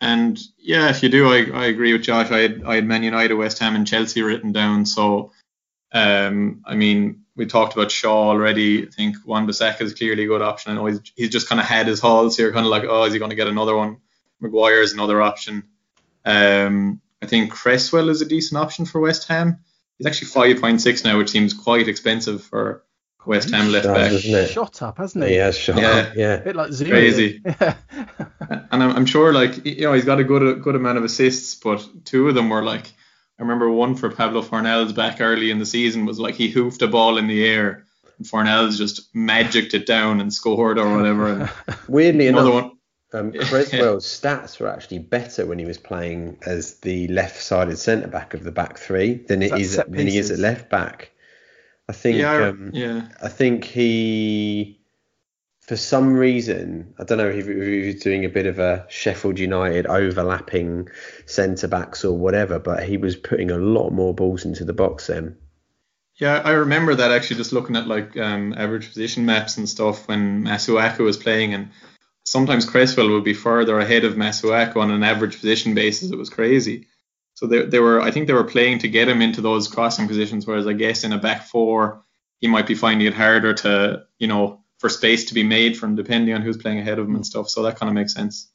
And 0.00 0.38
yeah, 0.58 0.90
if 0.90 1.02
you 1.02 1.08
do, 1.08 1.28
I, 1.28 1.62
I 1.62 1.66
agree 1.66 1.92
with 1.92 2.02
Josh. 2.02 2.30
I 2.30 2.38
had, 2.38 2.62
I 2.64 2.76
had 2.76 2.86
Man 2.86 3.02
United, 3.02 3.34
West 3.34 3.58
Ham, 3.58 3.74
and 3.74 3.86
Chelsea 3.86 4.22
written 4.22 4.52
down. 4.52 4.86
So, 4.86 5.32
um, 5.92 6.62
I 6.66 6.76
mean, 6.76 7.24
we 7.36 7.46
talked 7.46 7.74
about 7.74 7.90
Shaw 7.90 8.28
already. 8.30 8.86
I 8.86 8.90
think 8.90 9.16
Wan 9.24 9.46
Bissaka 9.46 9.82
is 9.82 9.94
clearly 9.94 10.24
a 10.24 10.26
good 10.26 10.42
option. 10.42 10.72
I 10.72 10.74
know 10.74 10.86
he's, 10.86 11.00
he's 11.14 11.28
just 11.30 11.48
kind 11.48 11.60
of 11.60 11.66
had 11.66 11.86
his 11.86 12.00
hauls 12.00 12.36
here, 12.36 12.52
kind 12.52 12.64
of 12.66 12.70
like, 12.70 12.84
oh, 12.84 13.04
is 13.04 13.12
he 13.12 13.18
going 13.18 13.30
to 13.30 13.36
get 13.36 13.46
another 13.46 13.76
one? 13.76 13.98
Maguire 14.40 14.80
is 14.80 14.92
another 14.94 15.20
option. 15.22 15.64
Um, 16.24 17.00
I 17.22 17.26
think 17.26 17.52
Cresswell 17.52 18.08
is 18.08 18.20
a 18.22 18.26
decent 18.26 18.60
option 18.60 18.84
for 18.86 19.00
West 19.00 19.28
Ham. 19.28 19.58
He's 19.98 20.06
actually 20.06 20.28
5.6 20.54 21.04
now, 21.04 21.18
which 21.18 21.30
seems 21.30 21.54
quite 21.54 21.88
expensive 21.88 22.42
for 22.44 22.84
West 23.24 23.50
Ham 23.50 23.72
left 23.72 23.86
back. 23.86 24.10
Does. 24.12 24.50
Shot 24.50 24.82
up, 24.82 24.98
hasn't 24.98 25.24
he? 25.24 25.34
Yeah, 25.36 25.46
has 25.46 25.58
shot 25.58 25.78
Yeah. 25.78 25.90
up, 25.90 26.16
yeah. 26.16 26.34
A 26.34 26.40
bit 26.44 26.56
like 26.56 26.70
Zouma. 26.70 26.88
Crazy. 26.90 27.42
Yeah. 27.60 27.74
And 28.70 28.82
I'm, 28.82 28.90
I'm 28.96 29.06
sure, 29.06 29.32
like, 29.32 29.64
you 29.66 29.82
know, 29.82 29.92
he's 29.94 30.04
got 30.04 30.20
a 30.20 30.24
good 30.24 30.62
good 30.62 30.76
amount 30.76 30.98
of 30.98 31.04
assists, 31.04 31.54
but 31.56 31.84
two 32.04 32.28
of 32.28 32.34
them 32.34 32.48
were 32.48 32.62
like, 32.62 32.92
I 33.38 33.42
remember 33.42 33.70
one 33.70 33.96
for 33.96 34.10
Pablo 34.10 34.42
Fornals 34.42 34.94
back 34.94 35.20
early 35.20 35.50
in 35.50 35.58
the 35.58 35.66
season 35.66 36.06
was 36.06 36.18
like 36.18 36.34
he 36.34 36.48
hoofed 36.48 36.82
a 36.82 36.88
ball 36.88 37.18
in 37.18 37.26
the 37.26 37.44
air 37.44 37.86
and 38.18 38.26
Fornals 38.26 38.78
just 38.78 39.14
magicked 39.14 39.74
it 39.74 39.86
down 39.86 40.20
and 40.20 40.32
scored 40.32 40.78
or 40.78 40.96
whatever. 40.96 41.28
And 41.28 41.50
Weirdly 41.88 42.28
another 42.28 42.50
enough, 42.50 42.64
one, 42.64 42.78
um, 43.12 43.32
Cresswell's 43.40 44.06
stats 44.06 44.58
were 44.58 44.68
actually 44.68 45.00
better 45.00 45.46
when 45.46 45.58
he 45.58 45.64
was 45.64 45.78
playing 45.78 46.38
as 46.46 46.78
the 46.80 47.08
left-sided 47.08 47.78
centre 47.78 48.08
back 48.08 48.34
of 48.34 48.42
the 48.42 48.52
back 48.52 48.78
three 48.78 49.14
than 49.14 49.42
it 49.42 49.50
That's 49.50 49.62
is 49.62 49.74
set 49.74 49.90
than 49.90 50.06
he 50.06 50.18
is 50.18 50.30
at 50.30 50.38
left 50.38 50.70
back. 50.70 51.12
I 51.88 51.92
think 51.92 52.18
yeah, 52.18 52.48
um, 52.48 52.70
yeah. 52.72 53.08
I 53.22 53.28
think 53.28 53.64
he, 53.64 54.80
for 55.66 55.76
some 55.76 56.14
reason, 56.14 56.94
I 56.98 57.04
don't 57.04 57.18
know 57.18 57.28
if 57.28 57.46
he 57.46 57.86
was 57.86 58.02
doing 58.02 58.24
a 58.24 58.28
bit 58.28 58.46
of 58.46 58.60
a 58.60 58.86
Sheffield 58.88 59.38
United 59.38 59.86
overlapping 59.86 60.88
centre 61.26 61.66
backs 61.66 62.04
or 62.04 62.16
whatever, 62.16 62.60
but 62.60 62.84
he 62.84 62.96
was 62.96 63.16
putting 63.16 63.50
a 63.50 63.58
lot 63.58 63.90
more 63.90 64.14
balls 64.14 64.44
into 64.44 64.64
the 64.64 64.72
box 64.72 65.08
then. 65.08 65.36
Yeah, 66.20 66.36
I 66.36 66.52
remember 66.52 66.94
that 66.94 67.10
actually 67.10 67.36
just 67.36 67.52
looking 67.52 67.76
at 67.76 67.88
like 67.88 68.16
um, 68.16 68.54
average 68.56 68.88
position 68.88 69.26
maps 69.26 69.56
and 69.56 69.68
stuff 69.68 70.06
when 70.06 70.44
Masuaku 70.44 71.00
was 71.00 71.16
playing, 71.16 71.52
and 71.52 71.70
sometimes 72.24 72.64
Cresswell 72.64 73.10
would 73.10 73.24
be 73.24 73.34
further 73.34 73.78
ahead 73.80 74.04
of 74.04 74.14
Masuaku 74.14 74.76
on 74.76 74.92
an 74.92 75.02
average 75.02 75.34
position 75.34 75.74
basis. 75.74 76.12
It 76.12 76.18
was 76.18 76.30
crazy. 76.30 76.86
So 77.34 77.46
they, 77.46 77.66
they 77.66 77.80
were, 77.80 78.00
I 78.00 78.12
think 78.12 78.28
they 78.28 78.32
were 78.32 78.44
playing 78.44 78.78
to 78.78 78.88
get 78.88 79.08
him 79.08 79.20
into 79.20 79.40
those 79.40 79.68
crossing 79.68 80.06
positions, 80.06 80.46
whereas 80.46 80.66
I 80.66 80.72
guess 80.74 81.04
in 81.04 81.12
a 81.12 81.18
back 81.18 81.42
four, 81.42 82.04
he 82.38 82.46
might 82.46 82.66
be 82.66 82.74
finding 82.74 83.06
it 83.06 83.14
harder 83.14 83.52
to, 83.52 84.04
you 84.18 84.28
know, 84.28 84.64
for 84.78 84.88
space 84.88 85.26
to 85.26 85.34
be 85.34 85.42
made 85.42 85.76
from 85.76 85.94
depending 85.96 86.34
on 86.34 86.42
who's 86.42 86.56
playing 86.56 86.78
ahead 86.78 86.98
of 86.98 87.06
him 87.06 87.14
and 87.16 87.26
stuff. 87.26 87.48
So 87.48 87.62
that 87.62 87.76
kind 87.76 87.88
of 87.88 87.94
makes 87.94 88.12
sense. 88.14 88.50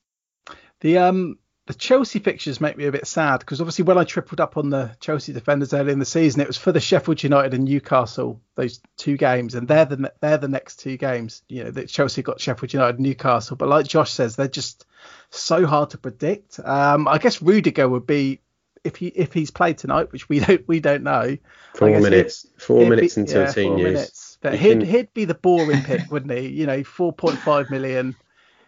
The 0.82 0.98
um 1.00 1.38
the 1.68 1.74
Chelsea 1.76 2.20
fixtures 2.20 2.60
make 2.60 2.76
me 2.76 2.86
a 2.88 2.92
bit 2.92 3.06
sad 3.06 3.40
because 3.40 3.62
obviously 3.62 3.86
when 3.86 3.98
I 3.98 4.04
tripled 4.04 4.40
up 4.42 4.58
on 4.58 4.72
the 4.72 4.92
Chelsea 5.00 5.32
defenders 5.32 5.74
early 5.74 5.94
in 5.94 6.00
the 6.00 6.06
season, 6.06 6.42
it 6.42 6.48
was 6.48 6.58
for 6.58 6.72
the 6.72 6.80
Sheffield 6.80 7.22
United 7.22 7.54
and 7.54 7.66
Newcastle 7.66 8.42
those 8.56 8.82
two 8.98 9.16
games, 9.16 9.54
and 9.56 9.68
they're 9.68 9.86
the 9.86 10.12
they're 10.22 10.38
the 10.40 10.48
next 10.48 10.78
two 10.80 10.98
games. 10.98 11.44
You 11.48 11.66
know 11.66 11.72
that 11.72 11.88
Chelsea 11.88 12.24
got 12.24 12.42
Sheffield 12.42 12.74
United 12.74 12.96
and 12.98 13.06
Newcastle, 13.06 13.56
but 13.56 13.70
like 13.70 13.86
Josh 13.88 14.12
says, 14.12 14.36
they're 14.36 14.48
just 14.48 14.86
so 15.30 15.66
hard 15.66 15.92
to 15.92 15.98
predict. 15.98 16.60
Um, 16.60 17.08
I 17.08 17.20
guess 17.20 17.42
Rudiger 17.42 17.88
would 17.88 18.08
be 18.08 18.42
if 18.84 18.96
he 18.96 19.08
if 19.08 19.32
he's 19.32 19.52
played 19.52 19.78
tonight, 19.78 20.12
which 20.12 20.28
we 20.28 20.40
don't 20.40 20.68
we 20.68 20.80
don't 20.80 21.04
know. 21.04 21.38
Four 21.76 21.90
I 21.90 21.92
guess 21.94 22.04
minutes, 22.04 22.48
four 22.58 22.80
He'd 22.80 22.84
be- 22.86 22.90
minutes 22.96 23.18
until 23.18 23.42
yeah, 23.44 23.52
team 23.52 23.68
four 23.70 23.78
news. 23.78 23.94
minutes. 23.94 24.21
But 24.42 24.56
He 24.56 24.70
he'd 24.70 24.84
he'd 24.84 25.14
be 25.14 25.26
the 25.26 25.36
boring 25.36 25.84
pick, 25.84 26.12
wouldn't 26.12 26.32
he? 26.32 26.48
You 26.48 26.66
know, 26.66 26.80
4.5 26.80 27.70
million. 27.70 28.16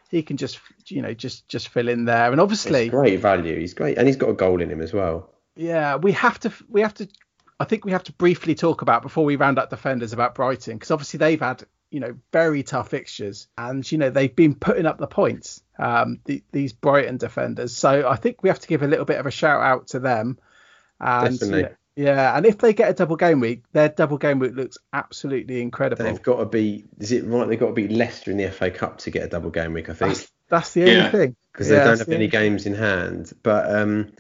He 0.10 0.22
can 0.22 0.38
just 0.38 0.60
you 0.86 1.02
know 1.02 1.14
just 1.14 1.48
just 1.48 1.70
fill 1.70 1.90
in 1.90 2.06
there, 2.06 2.32
and 2.32 2.40
obviously 2.40 2.84
It's 2.84 2.92
great 2.92 3.20
value. 3.20 3.60
He's 3.60 3.74
great, 3.74 3.98
and 3.98 4.08
he's 4.08 4.16
got 4.16 4.30
a 4.30 4.34
goal 4.34 4.62
in 4.62 4.70
him 4.70 4.82
as 4.82 4.94
well. 4.94 5.30
Yeah, 5.56 5.96
we 5.96 6.12
have 6.14 6.40
to. 6.42 6.54
We 6.70 6.82
have 6.82 6.94
to. 6.96 7.08
I 7.60 7.66
think 7.66 7.86
we 7.86 7.92
have 7.92 8.04
to 8.04 8.14
briefly 8.14 8.56
talk 8.56 8.82
about 8.82 9.02
before 9.02 9.26
we 9.26 9.36
round 9.36 9.58
up 9.58 9.70
defenders 9.70 10.14
about 10.14 10.36
Brighton 10.36 10.76
because 10.76 10.92
obviously 10.92 11.18
they've 11.18 11.40
had 11.40 11.64
you 11.90 12.00
know 12.00 12.16
very 12.32 12.64
tough 12.64 12.90
fixtures 12.90 13.48
and 13.58 13.90
you 13.92 13.98
know 13.98 14.10
they've 14.10 14.36
been 14.36 14.56
putting 14.56 14.86
up 14.86 14.98
the 14.98 15.08
points. 15.08 15.62
Um, 15.80 16.20
the, 16.26 16.44
these 16.52 16.74
Brighton 16.74 17.18
defenders. 17.18 17.76
So 17.76 18.08
I 18.08 18.16
think 18.16 18.44
we 18.44 18.50
have 18.50 18.60
to 18.60 18.68
give 18.68 18.84
a 18.84 18.88
little 18.88 19.06
bit 19.06 19.20
of 19.20 19.26
a 19.26 19.32
shout 19.32 19.62
out 19.62 19.88
to 19.88 20.00
them. 20.00 20.38
And 21.00 21.40
Definitely. 21.40 21.58
you 21.58 21.64
know, 21.64 21.76
yeah, 21.96 22.36
and 22.36 22.46
if 22.46 22.58
they 22.58 22.74
get 22.74 22.90
a 22.90 22.94
double 22.94 23.16
game 23.16 23.40
week, 23.40 23.64
their 23.72 23.90
double 23.90 24.18
game 24.18 24.40
week 24.40 24.56
looks 24.56 24.78
absolutely 24.94 25.62
incredible. 25.62 26.04
They've 26.04 26.22
got 26.22 26.38
to 26.38 26.46
be. 26.46 26.86
Is 27.00 27.12
it 27.12 27.26
right? 27.26 27.48
They've 27.48 27.60
got 27.60 27.68
to 27.68 27.74
beat 27.74 27.92
Leicester 27.92 28.32
in 28.32 28.38
the 28.38 28.50
FA 28.50 28.72
Cup 28.72 28.98
to 29.00 29.12
get 29.12 29.24
a 29.24 29.28
double 29.28 29.50
game 29.52 29.74
week. 29.74 29.90
I 29.90 29.94
think. 29.94 30.14
That's, 30.14 30.32
that's 30.50 30.74
the 30.74 30.82
only 30.84 30.96
Yeah. 30.96 31.12
thing 31.12 31.36
because 31.52 31.70
Yeah, 31.70 31.80
they 31.80 31.84
don't 31.86 32.00
have 32.00 32.08
any 32.10 32.16
only- 32.16 32.28
games 32.28 32.66
in 32.66 32.74
hand. 32.76 33.32
But 33.44 33.76
um, 33.76 34.12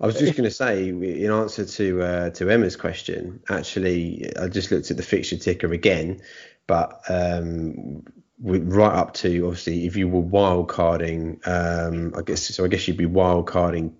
I 0.00 0.06
was 0.06 0.18
just 0.18 0.36
going 0.36 0.44
to 0.48 0.50
say, 0.54 0.88
in 0.88 1.30
answer 1.30 1.64
to 1.64 2.02
uh, 2.02 2.30
to 2.30 2.50
Emma's 2.50 2.76
question, 2.76 3.40
actually, 3.48 4.30
I 4.38 4.48
just 4.48 4.70
looked 4.70 4.90
at 4.90 4.96
the 4.96 5.02
fixture 5.02 5.36
ticker 5.38 5.72
again, 5.72 6.20
but 6.66 7.00
um, 7.08 8.02
we, 8.40 8.58
right 8.58 8.92
up 8.94 9.14
to 9.14 9.46
obviously, 9.46 9.86
if 9.86 9.96
you 9.96 10.08
were 10.08 10.20
wild 10.20 10.68
carding, 10.68 11.40
um, 11.46 12.12
I 12.16 12.22
guess 12.22 12.54
so. 12.54 12.64
I 12.64 12.68
guess 12.68 12.86
you'd 12.88 12.96
be 12.96 13.06
wild 13.06 13.46
carding, 13.46 13.94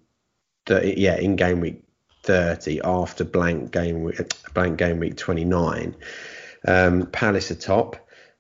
30, 0.67 0.95
yeah, 0.99 1.17
in 1.17 1.37
game 1.37 1.61
week 1.61 1.83
30 2.23 2.81
after 2.85 3.25
blank 3.25 3.73
game 3.73 4.03
week, 4.03 4.21
blank 4.55 4.79
game 4.79 4.99
week 5.01 5.17
29. 5.17 5.97
Um, 6.67 7.07
Palace 7.07 7.51
are 7.51 7.57
top 7.57 7.97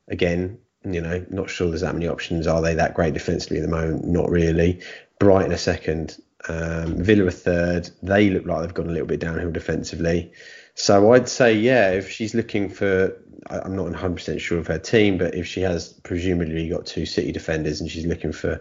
again. 0.08 0.58
You 0.84 1.00
know, 1.00 1.24
not 1.30 1.48
sure 1.48 1.68
there's 1.68 1.82
that 1.82 1.94
many 1.94 2.08
options. 2.08 2.46
Are 2.46 2.60
they 2.60 2.74
that 2.74 2.94
great 2.94 3.14
defensively 3.14 3.58
at 3.58 3.62
the 3.62 3.68
moment? 3.68 4.04
Not 4.04 4.30
really. 4.30 4.80
Brighton 5.20 5.52
a 5.52 5.58
second, 5.58 6.20
um, 6.48 7.02
Villa 7.02 7.26
a 7.26 7.30
third. 7.30 7.88
They 8.02 8.30
look 8.30 8.46
like 8.46 8.62
they've 8.62 8.74
gone 8.74 8.88
a 8.88 8.92
little 8.92 9.06
bit 9.06 9.20
downhill 9.20 9.52
defensively. 9.52 10.32
So 10.74 11.12
I'd 11.12 11.28
say, 11.28 11.54
yeah, 11.54 11.90
if 11.90 12.10
she's 12.10 12.34
looking 12.34 12.68
for, 12.68 13.16
I'm 13.48 13.76
not 13.76 13.86
100% 13.86 14.40
sure 14.40 14.58
of 14.58 14.66
her 14.66 14.78
team, 14.78 15.18
but 15.18 15.34
if 15.34 15.46
she 15.46 15.60
has 15.60 15.92
presumably 16.02 16.68
got 16.68 16.86
two 16.86 17.06
City 17.06 17.30
defenders 17.30 17.80
and 17.80 17.90
she's 17.90 18.06
looking 18.06 18.32
for 18.32 18.60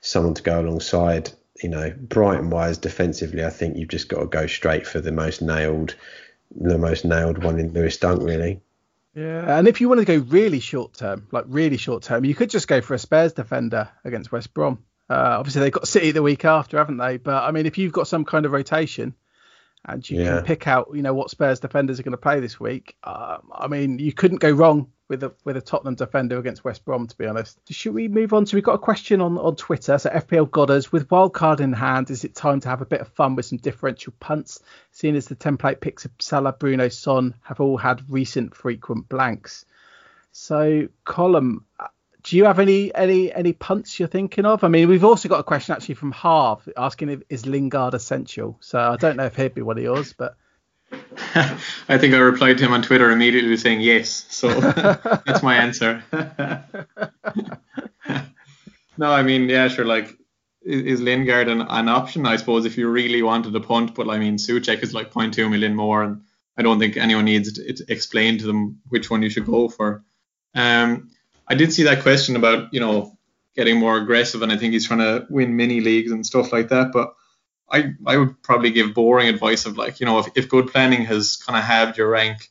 someone 0.00 0.34
to 0.34 0.42
go 0.42 0.60
alongside, 0.60 1.30
you 1.62 1.68
know, 1.68 1.92
Brighton 1.98 2.50
wise 2.50 2.78
defensively, 2.78 3.44
I 3.44 3.50
think 3.50 3.76
you've 3.76 3.88
just 3.88 4.08
got 4.08 4.20
to 4.20 4.26
go 4.26 4.46
straight 4.46 4.86
for 4.86 5.00
the 5.00 5.12
most 5.12 5.42
nailed, 5.42 5.94
the 6.54 6.78
most 6.78 7.04
nailed 7.04 7.42
one 7.42 7.58
in 7.58 7.72
Lewis 7.72 7.96
Dunk, 7.98 8.22
really. 8.22 8.60
Yeah, 9.14 9.58
and 9.58 9.66
if 9.66 9.80
you 9.80 9.88
want 9.88 10.00
to 10.00 10.04
go 10.04 10.24
really 10.28 10.60
short 10.60 10.94
term, 10.94 11.26
like 11.32 11.44
really 11.48 11.76
short 11.76 12.02
term, 12.04 12.24
you 12.24 12.34
could 12.34 12.50
just 12.50 12.68
go 12.68 12.80
for 12.80 12.94
a 12.94 12.98
Spurs 12.98 13.32
defender 13.32 13.88
against 14.04 14.30
West 14.30 14.54
Brom. 14.54 14.84
Uh, 15.08 15.36
obviously, 15.38 15.62
they've 15.62 15.72
got 15.72 15.88
City 15.88 16.12
the 16.12 16.22
week 16.22 16.44
after, 16.44 16.78
haven't 16.78 16.98
they? 16.98 17.16
But 17.16 17.42
I 17.42 17.50
mean, 17.50 17.66
if 17.66 17.76
you've 17.76 17.92
got 17.92 18.06
some 18.06 18.24
kind 18.24 18.46
of 18.46 18.52
rotation 18.52 19.14
and 19.84 20.08
you 20.08 20.20
Yeah. 20.20 20.36
can 20.36 20.44
pick 20.44 20.68
out, 20.68 20.90
you 20.94 21.02
know, 21.02 21.12
what 21.14 21.30
Spurs 21.30 21.58
defenders 21.58 21.98
are 21.98 22.04
going 22.04 22.12
to 22.12 22.18
play 22.18 22.38
this 22.38 22.60
week, 22.60 22.96
um, 23.02 23.50
I 23.52 23.66
mean, 23.66 23.98
you 23.98 24.12
couldn't 24.12 24.38
go 24.38 24.52
wrong 24.52 24.92
with 25.10 25.24
a 25.24 25.34
with 25.44 25.56
a 25.56 25.60
Tottenham 25.60 25.96
defender 25.96 26.38
against 26.38 26.64
West 26.64 26.84
Brom, 26.84 27.06
to 27.08 27.18
be 27.18 27.26
honest. 27.26 27.58
Should 27.68 27.92
we 27.92 28.08
move 28.08 28.32
on 28.32 28.46
to? 28.46 28.56
We've 28.56 28.64
got 28.64 28.76
a 28.76 28.78
question 28.78 29.20
on 29.20 29.36
on 29.36 29.56
Twitter. 29.56 29.98
So 29.98 30.08
FPL 30.08 30.50
Godders, 30.50 30.90
with 30.90 31.10
wild 31.10 31.34
card 31.34 31.60
in 31.60 31.74
hand, 31.74 32.10
is 32.10 32.24
it 32.24 32.34
time 32.34 32.60
to 32.60 32.68
have 32.68 32.80
a 32.80 32.86
bit 32.86 33.00
of 33.00 33.08
fun 33.08 33.34
with 33.34 33.44
some 33.44 33.58
differential 33.58 34.14
punts? 34.20 34.60
Seeing 34.92 35.16
as 35.16 35.26
the 35.26 35.36
template 35.36 35.80
picks 35.80 36.06
of 36.06 36.12
Salah, 36.20 36.52
Bruno, 36.52 36.88
Son 36.88 37.34
have 37.42 37.60
all 37.60 37.76
had 37.76 38.08
recent 38.08 38.54
frequent 38.54 39.08
blanks. 39.08 39.66
So, 40.32 40.88
Colm, 41.04 41.64
do 42.22 42.36
you 42.36 42.44
have 42.44 42.60
any 42.60 42.94
any 42.94 43.32
any 43.32 43.52
punts 43.52 43.98
you're 43.98 44.08
thinking 44.08 44.46
of? 44.46 44.62
I 44.62 44.68
mean, 44.68 44.88
we've 44.88 45.04
also 45.04 45.28
got 45.28 45.40
a 45.40 45.44
question 45.44 45.74
actually 45.74 45.96
from 45.96 46.12
Harv 46.12 46.68
asking 46.76 47.08
if 47.08 47.22
is 47.28 47.46
Lingard 47.46 47.94
essential. 47.94 48.58
So 48.60 48.78
I 48.78 48.96
don't 48.96 49.16
know 49.16 49.26
if 49.26 49.34
he'd 49.34 49.54
be 49.54 49.62
one 49.62 49.76
of 49.76 49.82
yours, 49.82 50.14
but 50.16 50.36
I 51.34 51.98
think 51.98 52.14
I 52.14 52.18
replied 52.18 52.58
to 52.58 52.64
him 52.64 52.72
on 52.72 52.82
Twitter 52.82 53.10
immediately 53.10 53.56
saying 53.56 53.80
yes. 53.80 54.26
So 54.28 54.48
that's 54.60 55.42
my 55.42 55.56
answer. 55.56 56.02
no, 58.98 59.12
I 59.12 59.22
mean, 59.22 59.48
yeah, 59.48 59.68
sure. 59.68 59.84
Like, 59.84 60.16
is, 60.62 61.00
Lingard 61.00 61.48
an, 61.48 61.62
an 61.62 61.88
option? 61.88 62.26
I 62.26 62.36
suppose 62.36 62.66
if 62.66 62.76
you 62.76 62.88
really 62.88 63.22
wanted 63.22 63.54
a 63.54 63.60
punt, 63.60 63.94
but 63.94 64.08
I 64.08 64.18
mean, 64.18 64.36
Soucek 64.36 64.82
is 64.82 64.92
like 64.92 65.12
0.2 65.12 65.50
million 65.50 65.74
more, 65.74 66.02
and 66.02 66.22
I 66.56 66.62
don't 66.62 66.78
think 66.78 66.96
anyone 66.96 67.24
needs 67.24 67.58
it 67.58 67.76
to 67.76 67.84
explain 67.88 68.38
to 68.38 68.46
them 68.46 68.80
which 68.88 69.10
one 69.10 69.22
you 69.22 69.30
should 69.30 69.46
go 69.46 69.68
for. 69.68 70.04
Um, 70.54 71.10
I 71.48 71.54
did 71.54 71.72
see 71.72 71.84
that 71.84 72.02
question 72.02 72.36
about 72.36 72.74
you 72.74 72.80
know 72.80 73.16
getting 73.56 73.78
more 73.78 73.96
aggressive, 73.96 74.42
and 74.42 74.52
I 74.52 74.56
think 74.56 74.72
he's 74.72 74.86
trying 74.86 74.98
to 75.00 75.26
win 75.30 75.56
mini 75.56 75.80
leagues 75.80 76.10
and 76.10 76.26
stuff 76.26 76.52
like 76.52 76.68
that, 76.68 76.92
but. 76.92 77.14
I, 77.70 77.94
I 78.06 78.16
would 78.16 78.42
probably 78.42 78.70
give 78.70 78.94
boring 78.94 79.28
advice 79.28 79.66
of 79.66 79.76
like, 79.76 80.00
you 80.00 80.06
know, 80.06 80.18
if, 80.18 80.28
if 80.34 80.48
good 80.48 80.72
planning 80.72 81.04
has 81.04 81.36
kind 81.36 81.56
of 81.56 81.64
halved 81.64 81.98
your 81.98 82.08
rank, 82.08 82.50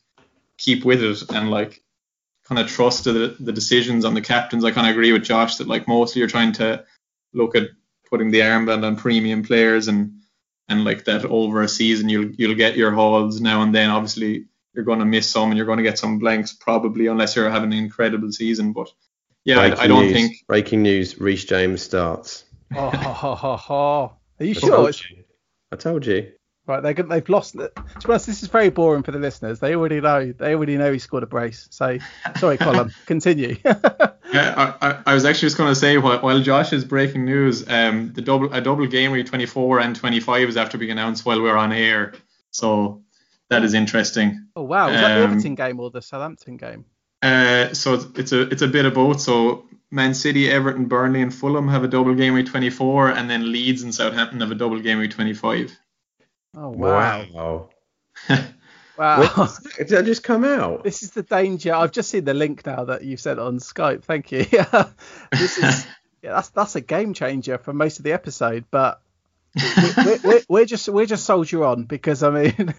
keep 0.56 0.84
with 0.84 1.02
it 1.02 1.30
and 1.30 1.50
like 1.50 1.82
kind 2.44 2.58
of 2.58 2.68
trust 2.68 3.04
the, 3.04 3.36
the 3.38 3.52
decisions 3.52 4.04
on 4.04 4.14
the 4.14 4.20
captains. 4.20 4.64
I 4.64 4.70
kind 4.70 4.86
of 4.86 4.92
agree 4.92 5.12
with 5.12 5.24
Josh 5.24 5.56
that 5.56 5.68
like 5.68 5.86
mostly 5.86 6.20
you're 6.20 6.28
trying 6.28 6.52
to 6.54 6.84
look 7.32 7.54
at 7.54 7.68
putting 8.08 8.30
the 8.30 8.40
armband 8.40 8.84
on 8.84 8.96
premium 8.96 9.42
players 9.42 9.88
and 9.88 10.16
and 10.68 10.84
like 10.84 11.04
that 11.04 11.24
over 11.24 11.62
a 11.62 11.68
season 11.68 12.08
you'll 12.08 12.30
you'll 12.32 12.54
get 12.56 12.76
your 12.76 12.92
hauls 12.92 13.40
now 13.40 13.62
and 13.62 13.74
then. 13.74 13.90
Obviously 13.90 14.46
you're 14.74 14.84
going 14.84 15.00
to 15.00 15.04
miss 15.04 15.28
some 15.28 15.50
and 15.50 15.56
you're 15.56 15.66
going 15.66 15.78
to 15.78 15.84
get 15.84 15.98
some 15.98 16.18
blanks 16.18 16.52
probably 16.52 17.08
unless 17.08 17.36
you're 17.36 17.50
having 17.50 17.72
an 17.72 17.78
incredible 17.78 18.32
season. 18.32 18.72
But 18.72 18.88
yeah, 19.44 19.58
I, 19.58 19.64
I 19.64 19.68
Breaking 19.68 19.88
don't 19.88 20.02
news, 20.04 20.12
think 20.12 20.36
Breaking 20.46 20.82
news: 20.82 21.20
Reece 21.20 21.44
James 21.44 21.82
starts. 21.82 22.44
oh, 22.74 22.90
ho, 22.90 23.12
ho, 23.12 23.34
ho, 23.34 23.56
ho. 23.56 24.16
Are 24.40 24.44
you 24.44 24.50
I 24.50 24.54
sure? 24.54 24.70
told 24.70 25.00
you. 25.10 25.24
I 25.72 25.76
told 25.76 26.06
you. 26.06 26.32
right, 26.66 26.82
they're, 26.82 26.94
gonna- 26.94 27.08
they've 27.10 27.28
lost. 27.28 27.52
To 27.52 27.70
be 27.76 27.82
honest, 28.08 28.26
this 28.26 28.42
is 28.42 28.48
very 28.48 28.70
boring 28.70 29.02
for 29.02 29.12
the 29.12 29.18
listeners. 29.18 29.60
They 29.60 29.74
already 29.76 30.00
know. 30.00 30.32
They 30.32 30.54
already 30.54 30.76
know 30.78 30.92
he 30.92 30.98
scored 30.98 31.22
a 31.22 31.26
brace. 31.26 31.68
So 31.70 31.98
sorry, 32.38 32.58
Colm. 32.58 32.92
Continue. 33.06 33.56
Yeah, 34.32 34.54
I, 34.80 34.88
I, 34.90 35.02
I 35.06 35.14
was 35.14 35.24
actually 35.24 35.46
just 35.46 35.56
going 35.58 35.70
to 35.70 35.74
say 35.74 35.98
while, 35.98 36.20
while 36.20 36.40
Josh 36.40 36.72
is 36.72 36.84
breaking 36.84 37.24
news, 37.24 37.68
um, 37.68 38.12
the 38.12 38.22
double 38.22 38.52
a 38.52 38.60
double 38.60 38.86
game 38.86 39.10
week 39.10 39.26
24 39.26 39.80
and 39.80 39.96
25 39.96 40.48
is 40.48 40.56
after 40.56 40.78
being 40.78 40.92
announced 40.92 41.26
while 41.26 41.42
we're 41.42 41.56
on 41.56 41.72
air, 41.72 42.14
so 42.52 43.02
that 43.48 43.64
is 43.64 43.74
interesting. 43.74 44.46
oh 44.54 44.62
wow, 44.62 44.86
was 44.88 44.94
that 45.00 45.16
the 45.18 45.24
Um, 45.24 45.30
Everton 45.32 45.54
game 45.56 45.80
or 45.80 45.90
the 45.90 46.00
Southampton 46.00 46.56
game? 46.56 46.84
Uh, 47.22 47.74
so 47.74 47.94
it's, 47.94 48.06
it's 48.16 48.32
a 48.32 48.40
it's 48.42 48.62
a 48.62 48.68
bit 48.68 48.84
of 48.86 48.94
both. 48.94 49.20
So 49.20 49.66
Man 49.90 50.14
City, 50.14 50.48
Everton, 50.50 50.86
Burnley, 50.86 51.20
and 51.22 51.34
Fulham 51.34 51.68
have 51.68 51.82
a 51.82 51.88
double 51.88 52.14
game 52.14 52.34
week 52.34 52.46
24, 52.46 53.10
and 53.10 53.28
then 53.28 53.50
Leeds 53.50 53.82
and 53.82 53.94
Southampton 53.94 54.40
have 54.40 54.52
a 54.52 54.54
double 54.54 54.80
game 54.80 54.98
week 54.98 55.10
25. 55.10 55.76
Oh 56.56 56.70
wow! 56.70 57.24
Wow. 57.32 57.70
Wow. 59.00 59.48
Did 59.78 59.88
that 59.88 60.04
just 60.04 60.22
come 60.22 60.44
out? 60.44 60.84
This 60.84 61.02
is 61.02 61.12
the 61.12 61.22
danger. 61.22 61.74
I've 61.74 61.90
just 61.90 62.10
seen 62.10 62.26
the 62.26 62.34
link 62.34 62.66
now 62.66 62.84
that 62.84 63.02
you 63.02 63.16
sent 63.16 63.38
on 63.38 63.56
Skype. 63.56 64.04
Thank 64.04 64.30
you. 64.30 64.44
Yeah, 64.52 64.90
this 65.32 65.56
is 65.56 65.86
yeah, 66.22 66.34
that's 66.34 66.50
that's 66.50 66.76
a 66.76 66.82
game 66.82 67.14
changer 67.14 67.56
for 67.56 67.72
most 67.72 67.98
of 67.98 68.04
the 68.04 68.12
episode. 68.12 68.66
But 68.70 69.00
we're, 69.96 70.18
we're, 70.22 70.42
we're 70.50 70.64
just 70.66 70.86
we're 70.90 71.06
just 71.06 71.24
soldier 71.24 71.64
on 71.64 71.84
because 71.84 72.22
I 72.22 72.28
mean, 72.28 72.74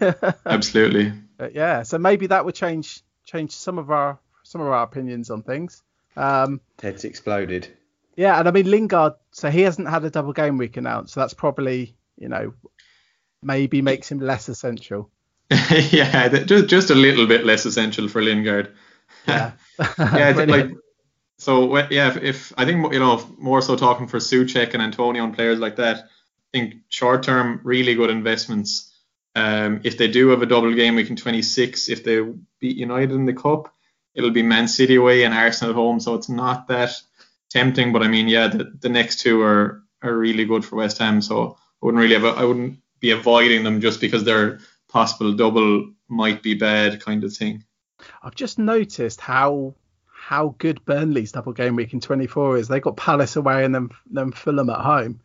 Absolutely. 0.46 1.12
yeah. 1.54 1.82
So 1.82 1.98
maybe 1.98 2.28
that 2.28 2.46
would 2.46 2.54
change 2.54 3.02
change 3.26 3.54
some 3.54 3.80
of 3.80 3.90
our 3.90 4.20
some 4.44 4.62
of 4.62 4.68
our 4.68 4.84
opinions 4.84 5.32
on 5.32 5.42
things. 5.42 5.82
Um, 6.16 6.62
Heads 6.82 7.04
exploded. 7.04 7.68
yeah, 8.16 8.40
and 8.40 8.48
I 8.48 8.52
mean 8.52 8.70
Lingard. 8.70 9.14
So 9.32 9.50
he 9.50 9.62
hasn't 9.62 9.90
had 9.90 10.04
a 10.04 10.10
double 10.10 10.34
game 10.34 10.58
week 10.58 10.78
announced. 10.78 11.14
So 11.14 11.20
that's 11.20 11.34
probably 11.34 11.96
you 12.18 12.30
know 12.30 12.54
maybe 13.42 13.82
makes 13.82 14.12
him 14.12 14.20
less 14.20 14.50
essential. 14.50 15.10
yeah, 15.92 16.28
just 16.30 16.68
just 16.68 16.90
a 16.90 16.96
little 16.96 17.28
bit 17.28 17.46
less 17.46 17.66
essential 17.66 18.08
for 18.08 18.22
Lingard. 18.22 18.74
Yeah. 19.28 19.52
yeah, 20.00 20.30
I 20.30 20.34
think, 20.34 20.50
like 20.50 20.72
so. 21.38 21.78
Yeah, 21.90 22.08
if, 22.08 22.18
if 22.18 22.54
I 22.58 22.66
think 22.66 22.92
you 22.92 23.00
know 23.00 23.24
more 23.38 23.62
so 23.62 23.76
talking 23.76 24.08
for 24.08 24.18
Soucek 24.18 24.74
and 24.74 24.82
Antonio 24.82 25.24
and 25.24 25.36
players 25.36 25.60
like 25.60 25.76
that. 25.76 25.98
I 26.54 26.58
think 26.58 26.76
short 26.90 27.24
term 27.24 27.62
really 27.64 27.94
good 27.94 28.10
investments. 28.10 28.92
Um, 29.36 29.82
if 29.84 29.98
they 29.98 30.08
do 30.08 30.30
have 30.30 30.42
a 30.42 30.46
double 30.46 30.74
game 30.74 30.96
week 30.96 31.10
in 31.10 31.16
26, 31.16 31.90
if 31.90 32.04
they 32.04 32.22
beat 32.60 32.78
United 32.78 33.12
in 33.12 33.26
the 33.26 33.34
cup, 33.34 33.74
it'll 34.14 34.32
be 34.32 34.44
Man 34.44 34.68
City 34.68 34.96
away 34.96 35.24
and 35.24 35.34
Arsenal 35.34 35.72
at 35.72 35.76
home, 35.76 36.00
so 36.00 36.16
it's 36.16 36.30
not 36.30 36.68
that 36.68 36.92
tempting. 37.50 37.94
But 37.94 38.04
I 38.04 38.08
mean, 38.08 38.28
yeah, 38.28 38.48
the, 38.48 38.72
the 38.80 38.90
next 38.90 39.20
two 39.20 39.42
are 39.42 39.84
are 40.02 40.14
really 40.14 40.46
good 40.46 40.66
for 40.66 40.78
West 40.78 40.98
Ham, 40.98 41.22
so 41.22 41.58
I 41.82 41.86
wouldn't 41.86 42.02
really 42.02 42.16
have 42.16 42.24
a, 42.24 42.40
I 42.40 42.46
wouldn't 42.46 42.80
be 43.00 43.12
avoiding 43.12 43.64
them 43.64 43.82
just 43.82 44.02
because 44.02 44.24
their 44.24 44.60
possible 44.88 45.34
double 45.34 45.92
might 46.08 46.44
be 46.44 46.54
bad 46.54 47.02
kind 47.02 47.24
of 47.24 47.36
thing. 47.36 47.64
I've 48.22 48.36
just 48.36 48.60
noticed 48.60 49.22
how 49.22 49.76
how 50.06 50.56
good 50.60 50.86
Burnley's 50.86 51.32
double 51.32 51.54
game 51.54 51.76
week 51.76 51.94
in 51.94 52.00
24 52.00 52.58
is. 52.58 52.68
They 52.68 52.80
got 52.80 52.96
Palace 52.96 53.36
away 53.36 53.66
and 53.66 53.74
then 53.74 53.90
then 54.10 54.32
Fulham 54.32 54.70
at 54.70 54.80
home. 54.80 55.20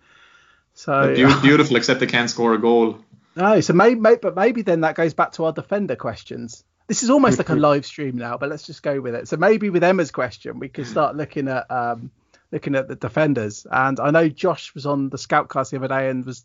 So 0.75 1.15
Beau- 1.15 1.41
beautiful, 1.43 1.77
except 1.77 2.01
they 2.01 2.07
can't 2.07 2.31
score 2.31 2.55
a 2.55 2.61
goal. 2.61 2.99
no, 3.35 3.61
so 3.61 3.73
maybe, 3.73 3.99
maybe 4.01 4.19
but 4.21 4.37
maybe 4.37 4.63
then 4.63 4.83
that 4.83 4.95
goes 4.95 5.15
back 5.15 5.33
to 5.33 5.45
our 5.45 5.53
defender 5.53 5.97
questions. 5.97 6.65
This 6.87 7.03
is 7.03 7.11
almost 7.11 7.39
like 7.39 7.49
a 7.49 7.55
live 7.55 7.85
stream 7.85 8.17
now, 8.17 8.37
but 8.39 8.49
let's 8.49 8.65
just 8.65 8.83
go 8.83 9.01
with 9.01 9.15
it. 9.15 9.29
So 9.29 9.37
maybe 9.37 9.71
with 9.71 9.83
Emma's 9.83 10.11
question, 10.11 10.61
we 10.61 10.69
could 10.69 10.87
start 10.87 11.17
looking 11.17 11.49
at 11.49 11.71
um 11.71 12.11
looking 12.53 12.75
at 12.75 12.89
the 12.89 12.97
defenders. 12.97 13.67
And 13.71 13.99
I 13.99 14.11
know 14.11 14.29
Josh 14.29 14.75
was 14.75 14.87
on 14.87 15.11
the 15.11 15.19
scout 15.19 15.49
class 15.49 15.71
the 15.71 15.79
other 15.79 15.89
day 15.89 16.09
and 16.09 16.25
was 16.25 16.45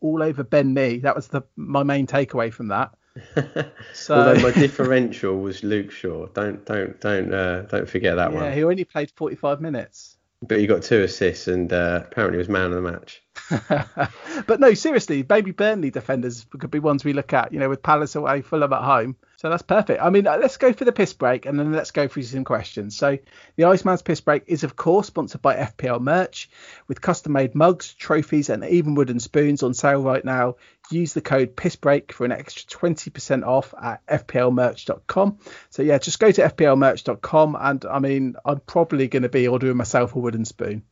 all 0.00 0.22
over 0.22 0.42
Ben 0.42 0.74
Mee. 0.74 0.98
That 0.98 1.14
was 1.14 1.28
the 1.28 1.42
my 1.56 1.82
main 1.82 2.06
takeaway 2.06 2.52
from 2.52 2.68
that. 2.68 2.94
So 3.92 4.14
Although 4.14 4.40
my 4.40 4.50
differential 4.58 5.38
was 5.38 5.62
Luke 5.62 5.90
Shaw. 5.90 6.26
Don't 6.28 6.64
don't 6.64 6.98
don't 7.00 7.32
uh, 7.32 7.62
don't 7.62 7.88
forget 7.88 8.16
that 8.16 8.30
yeah, 8.30 8.36
one. 8.36 8.44
Yeah, 8.44 8.54
he 8.54 8.64
only 8.64 8.84
played 8.84 9.10
45 9.10 9.60
minutes. 9.60 10.16
But 10.40 10.58
he 10.58 10.66
got 10.66 10.82
two 10.82 11.02
assists 11.02 11.46
and 11.46 11.72
uh, 11.72 12.00
apparently 12.04 12.38
was 12.38 12.48
man 12.48 12.72
of 12.72 12.72
the 12.72 12.80
match. 12.80 13.22
but 14.46 14.60
no, 14.60 14.74
seriously, 14.74 15.24
maybe 15.28 15.50
Burnley 15.50 15.90
defenders 15.90 16.46
could 16.58 16.70
be 16.70 16.78
ones 16.78 17.04
we 17.04 17.12
look 17.12 17.32
at, 17.32 17.52
you 17.52 17.58
know, 17.58 17.68
with 17.68 17.82
Palace 17.82 18.14
away, 18.14 18.42
Fulham 18.42 18.72
at 18.72 18.82
home. 18.82 19.16
So 19.36 19.50
that's 19.50 19.62
perfect. 19.62 20.00
I 20.00 20.10
mean, 20.10 20.26
uh, 20.26 20.36
let's 20.36 20.56
go 20.56 20.72
for 20.72 20.84
the 20.84 20.92
piss 20.92 21.14
break 21.14 21.46
and 21.46 21.58
then 21.58 21.72
let's 21.72 21.90
go 21.90 22.06
through 22.06 22.22
some 22.22 22.44
questions. 22.44 22.96
So 22.96 23.18
the 23.56 23.64
Iceman's 23.64 24.02
piss 24.02 24.20
break 24.20 24.44
is, 24.46 24.62
of 24.62 24.76
course, 24.76 25.08
sponsored 25.08 25.42
by 25.42 25.56
FPL 25.56 26.00
merch 26.00 26.48
with 26.86 27.00
custom 27.00 27.32
made 27.32 27.56
mugs, 27.56 27.92
trophies, 27.94 28.50
and 28.50 28.64
even 28.64 28.94
wooden 28.94 29.18
spoons 29.18 29.64
on 29.64 29.74
sale 29.74 30.02
right 30.02 30.24
now. 30.24 30.56
Use 30.92 31.12
the 31.12 31.20
code 31.20 31.56
PISSBREAK 31.56 32.12
for 32.12 32.24
an 32.24 32.32
extra 32.32 32.68
20% 32.78 33.44
off 33.44 33.74
at 33.82 34.06
fplmerch.com. 34.06 35.38
So 35.70 35.82
yeah, 35.82 35.98
just 35.98 36.20
go 36.20 36.30
to 36.30 36.42
fplmerch.com 36.42 37.56
and 37.58 37.84
I 37.84 37.98
mean, 37.98 38.36
I'm 38.44 38.60
probably 38.60 39.08
going 39.08 39.24
to 39.24 39.28
be 39.28 39.48
ordering 39.48 39.76
myself 39.76 40.14
a 40.14 40.20
wooden 40.20 40.44
spoon. 40.44 40.84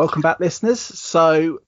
Welcome 0.00 0.22
back, 0.22 0.40
listeners. 0.40 0.80
So, 0.80 1.60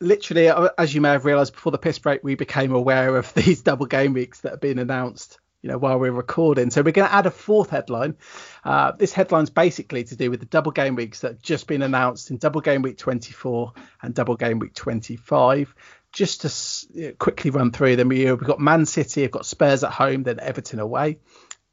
literally, 0.00 0.48
uh, 0.48 0.70
as 0.78 0.94
you 0.94 1.02
may 1.02 1.10
have 1.10 1.26
realised 1.26 1.52
before 1.52 1.70
the 1.70 1.76
piss 1.76 1.98
break, 1.98 2.24
we 2.24 2.34
became 2.34 2.72
aware 2.72 3.14
of 3.18 3.34
these 3.34 3.60
double 3.60 3.84
game 3.84 4.14
weeks 4.14 4.40
that 4.40 4.52
have 4.52 4.60
been 4.62 4.78
announced. 4.78 5.38
You 5.60 5.68
know, 5.68 5.76
while 5.76 6.00
we're 6.00 6.10
recording, 6.10 6.70
so 6.70 6.80
we're 6.80 6.92
going 6.92 7.06
to 7.06 7.14
add 7.14 7.26
a 7.26 7.30
fourth 7.30 7.68
headline. 7.68 8.16
Uh, 8.64 8.92
this 8.92 9.12
headline's 9.12 9.50
basically 9.50 10.02
to 10.04 10.16
do 10.16 10.30
with 10.30 10.40
the 10.40 10.46
double 10.46 10.72
game 10.72 10.94
weeks 10.94 11.20
that 11.20 11.32
have 11.32 11.42
just 11.42 11.66
been 11.66 11.82
announced 11.82 12.30
in 12.30 12.38
double 12.38 12.62
game 12.62 12.80
week 12.80 12.96
24 12.96 13.74
and 14.00 14.14
double 14.14 14.36
game 14.36 14.60
week 14.60 14.72
25. 14.72 15.74
Just 16.10 16.88
to 16.88 17.12
quickly 17.18 17.50
run 17.50 17.70
through 17.70 17.96
them, 17.96 18.08
we- 18.08 18.24
we've 18.24 18.38
got 18.40 18.60
Man 18.60 18.86
City, 18.86 19.22
have 19.22 19.30
got 19.30 19.44
Spurs 19.44 19.84
at 19.84 19.92
home, 19.92 20.22
then 20.22 20.40
Everton 20.40 20.80
away. 20.80 21.18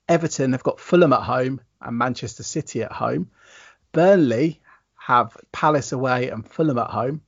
Everton 0.10 0.52
have 0.52 0.64
got 0.64 0.82
Fulham 0.82 1.14
at 1.14 1.22
home 1.24 1.62
and 1.80 1.98
Manchester 1.98 2.44
City 2.44 2.84
at 2.84 2.92
home. 2.92 3.30
Burnley 3.94 4.62
have 5.06 5.36
Palace 5.52 5.92
away 5.92 6.30
and 6.30 6.48
Fulham 6.48 6.78
at 6.78 6.90
home. 6.90 7.22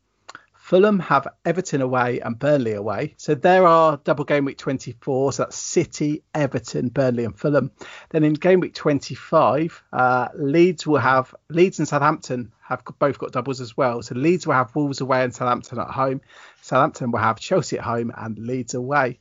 Fulham 0.54 1.00
have 1.00 1.28
Everton 1.44 1.82
away 1.82 2.20
and 2.20 2.40
Burnley 2.40 2.74
away. 2.74 3.16
So 3.18 3.36
there 3.36 3.66
are 3.66 4.00
double 4.04 4.24
game 4.24 4.46
week 4.46 4.58
24. 4.58 5.34
So 5.34 5.44
that's 5.44 5.58
City, 5.58 6.24
Everton, 6.34 6.90
Burnley, 6.90 7.26
and 7.26 7.38
Fulham. 7.38 7.72
Then 8.10 8.24
in 8.24 8.34
game 8.34 8.60
week 8.62 8.74
25, 8.74 9.84
uh, 9.92 10.30
Leeds 10.36 10.88
will 10.88 11.00
have 11.00 11.36
Leeds 11.50 11.80
and 11.80 11.88
Southampton 11.88 12.54
have 12.62 12.84
both 13.00 13.18
got 13.18 13.34
doubles 13.34 13.60
as 13.60 13.76
well. 13.76 14.02
So 14.04 14.16
Leeds 14.16 14.48
will 14.48 14.54
have 14.54 14.74
Wolves 14.76 15.02
away 15.02 15.24
and 15.24 15.34
Southampton 15.34 15.80
at 15.80 15.90
home. 15.90 16.22
Southampton 16.62 17.12
will 17.12 17.20
have 17.20 17.40
Chelsea 17.40 17.78
at 17.78 17.84
home 17.84 18.14
and 18.16 18.38
Leeds 18.38 18.74
away. 18.74 19.20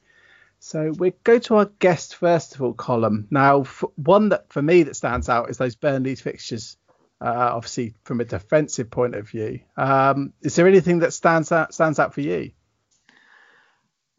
So 0.64 0.92
we 0.96 1.12
go 1.24 1.40
to 1.40 1.57
our 1.57 1.64
guest 1.80 2.14
first 2.14 2.55
of 2.55 2.62
all 2.62 2.72
Colm. 2.72 3.26
Now, 3.32 3.64
one 3.96 4.28
that 4.28 4.53
for 4.53 4.62
me 4.62 4.84
that 4.84 4.94
stands 4.94 5.28
out 5.28 5.50
is 5.50 5.59
those 5.59 5.74
Burnley 5.74 6.14
fixtures. 6.14 6.76
Uh, 7.22 7.52
obviously, 7.54 7.94
from 8.02 8.20
a 8.20 8.24
defensive 8.24 8.90
point 8.90 9.14
of 9.14 9.28
view, 9.28 9.60
um, 9.76 10.32
is 10.42 10.56
there 10.56 10.66
anything 10.66 10.98
that 11.00 11.12
stands 11.12 11.52
out 11.52 11.72
stands 11.72 12.00
out 12.00 12.12
for 12.12 12.20
you? 12.20 12.50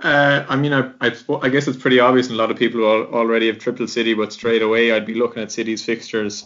Uh, 0.02 0.46
I 0.48 0.56
mean, 0.56 0.72
I, 0.72 0.92
I, 1.02 1.16
I 1.42 1.50
guess 1.50 1.68
it's 1.68 1.78
pretty 1.78 2.00
obvious, 2.00 2.28
and 2.28 2.36
a 2.36 2.42
lot 2.42 2.52
of 2.52 2.58
people 2.58 2.84
already 2.84 3.48
have 3.48 3.60
triple 3.60 3.88
City, 3.88 4.14
but 4.14 4.32
straight 4.32 4.62
away 4.62 4.92
I'd 4.92 5.06
be 5.06 5.16
looking 5.16 5.44
at 5.44 5.52
City's 5.52 5.84
fixtures 5.84 6.46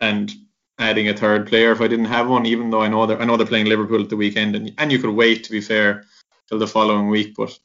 and 0.00 0.32
adding 0.78 1.08
a 1.08 1.16
third 1.16 1.48
player 1.48 1.72
if 1.72 1.80
I 1.80 1.88
didn't 1.88 2.04
have 2.06 2.28
one. 2.28 2.46
Even 2.46 2.70
though 2.70 2.82
I 2.82 2.88
know 2.88 3.06
they're 3.06 3.20
I 3.20 3.24
know 3.24 3.36
they're 3.36 3.46
playing 3.46 3.66
Liverpool 3.66 4.02
at 4.02 4.08
the 4.08 4.16
weekend, 4.16 4.54
and 4.54 4.72
and 4.78 4.92
you 4.92 5.00
could 5.00 5.10
wait 5.10 5.44
to 5.44 5.50
be 5.50 5.60
fair 5.60 6.04
till 6.48 6.60
the 6.60 6.66
following 6.68 7.08
week, 7.08 7.34
but 7.36 7.58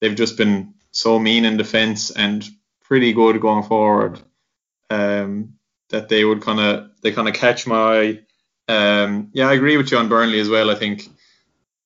they've 0.00 0.14
just 0.14 0.36
been 0.36 0.74
so 0.90 1.18
mean 1.18 1.46
in 1.46 1.56
defence 1.56 2.10
and 2.10 2.46
pretty 2.82 3.12
good 3.12 3.40
going 3.40 3.64
forward 3.64 4.20
um, 4.90 5.54
that 5.90 6.08
they 6.08 6.24
would 6.24 6.42
kind 6.42 6.60
of 6.60 6.87
they 7.02 7.12
kind 7.12 7.28
of 7.28 7.34
catch 7.34 7.66
my 7.66 7.76
eye. 7.76 8.20
Um, 8.68 9.30
yeah, 9.32 9.48
I 9.48 9.54
agree 9.54 9.76
with 9.76 9.90
you 9.90 9.98
on 9.98 10.08
Burnley 10.08 10.40
as 10.40 10.48
well. 10.48 10.70
I 10.70 10.74
think 10.74 11.08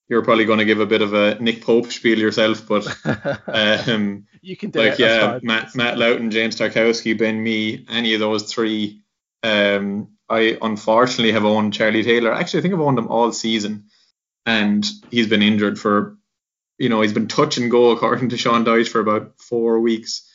you're 0.09 0.23
probably 0.23 0.45
going 0.45 0.59
to 0.59 0.65
give 0.65 0.81
a 0.81 0.87
bit 0.87 1.01
of 1.01 1.15
a 1.15 1.37
Nick 1.41 1.63
Pope 1.63 1.91
spiel 1.91 2.19
yourself, 2.19 2.67
but 2.67 2.87
um, 3.47 4.27
you 4.43 4.57
can 4.57 4.71
do 4.71 4.81
like 4.81 4.95
it. 4.95 5.01
yeah. 5.01 5.39
Matt 5.43 5.75
Matt 5.75 5.97
Lowton, 5.97 6.31
James 6.31 6.57
Tarkowski, 6.57 7.17
Ben 7.17 7.43
Mee, 7.43 7.87
any 7.89 8.15
of 8.15 8.21
those 8.21 8.53
three. 8.53 9.01
Um, 9.43 10.09
I 10.29 10.59
unfortunately 10.61 11.33
have 11.33 11.45
owned 11.45 11.75
Charlie 11.75 12.03
Taylor. 12.03 12.33
Actually, 12.33 12.59
I 12.59 12.63
think 12.63 12.75
I've 12.75 12.81
owned 12.81 12.99
him 12.99 13.09
all 13.09 13.33
season, 13.33 13.85
and 14.45 14.85
he's 15.11 15.29
been 15.29 15.43
injured 15.43 15.79
for, 15.79 16.17
you 16.79 16.89
know, 16.89 17.01
he's 17.01 17.13
been 17.13 17.29
touch 17.29 17.59
and 17.59 17.71
go 17.71 17.91
according 17.91 18.31
to 18.31 18.37
Sean 18.37 18.65
Dyche 18.65 18.89
for 18.89 19.01
about 19.01 19.39
four 19.39 19.81
weeks. 19.81 20.29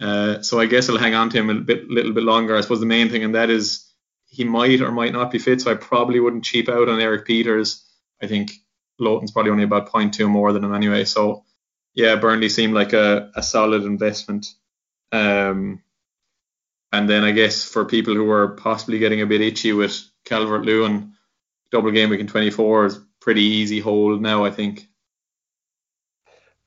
Uh, 0.00 0.42
so 0.42 0.60
I 0.60 0.66
guess 0.66 0.88
I'll 0.88 0.98
hang 0.98 1.14
on 1.14 1.30
to 1.30 1.38
him 1.38 1.50
a 1.50 1.54
bit, 1.54 1.88
little 1.88 2.12
bit 2.12 2.22
longer. 2.22 2.56
I 2.56 2.60
suppose 2.60 2.80
the 2.80 2.86
main 2.86 3.08
thing, 3.08 3.24
and 3.24 3.34
that 3.34 3.50
is 3.50 3.85
he 4.28 4.44
might 4.44 4.80
or 4.80 4.90
might 4.92 5.12
not 5.12 5.30
be 5.30 5.38
fit. 5.38 5.60
So 5.60 5.70
I 5.70 5.74
probably 5.74 6.20
wouldn't 6.20 6.44
cheap 6.44 6.68
out 6.68 6.88
on 6.88 7.00
Erik 7.00 7.26
Pieters. 7.26 7.82
I 8.22 8.26
think 8.26 8.50
Lowton's 8.98 9.30
probably 9.32 9.50
only 9.52 9.64
about 9.64 9.90
0.2 9.92 10.28
more 10.28 10.52
than 10.52 10.64
him 10.64 10.74
anyway. 10.74 11.04
So 11.04 11.44
yeah, 11.94 12.16
Burnley 12.16 12.48
seemed 12.48 12.74
like 12.74 12.92
a, 12.92 13.30
a 13.34 13.42
solid 13.42 13.84
investment. 13.84 14.46
Um, 15.12 15.82
and 16.92 17.08
then 17.08 17.24
I 17.24 17.30
guess 17.32 17.64
for 17.64 17.84
people 17.84 18.14
who 18.14 18.24
were 18.24 18.48
possibly 18.48 18.98
getting 18.98 19.20
a 19.22 19.26
bit 19.26 19.40
itchy 19.40 19.72
with 19.72 19.98
Calvert 20.24 20.64
Lewin, 20.64 21.12
double 21.70 21.90
game 21.90 22.10
week 22.10 22.20
in 22.20 22.26
24 22.26 22.86
is 22.86 23.00
pretty 23.20 23.42
easy 23.42 23.80
hold 23.80 24.20
now. 24.22 24.44
I 24.44 24.50
think. 24.50 24.86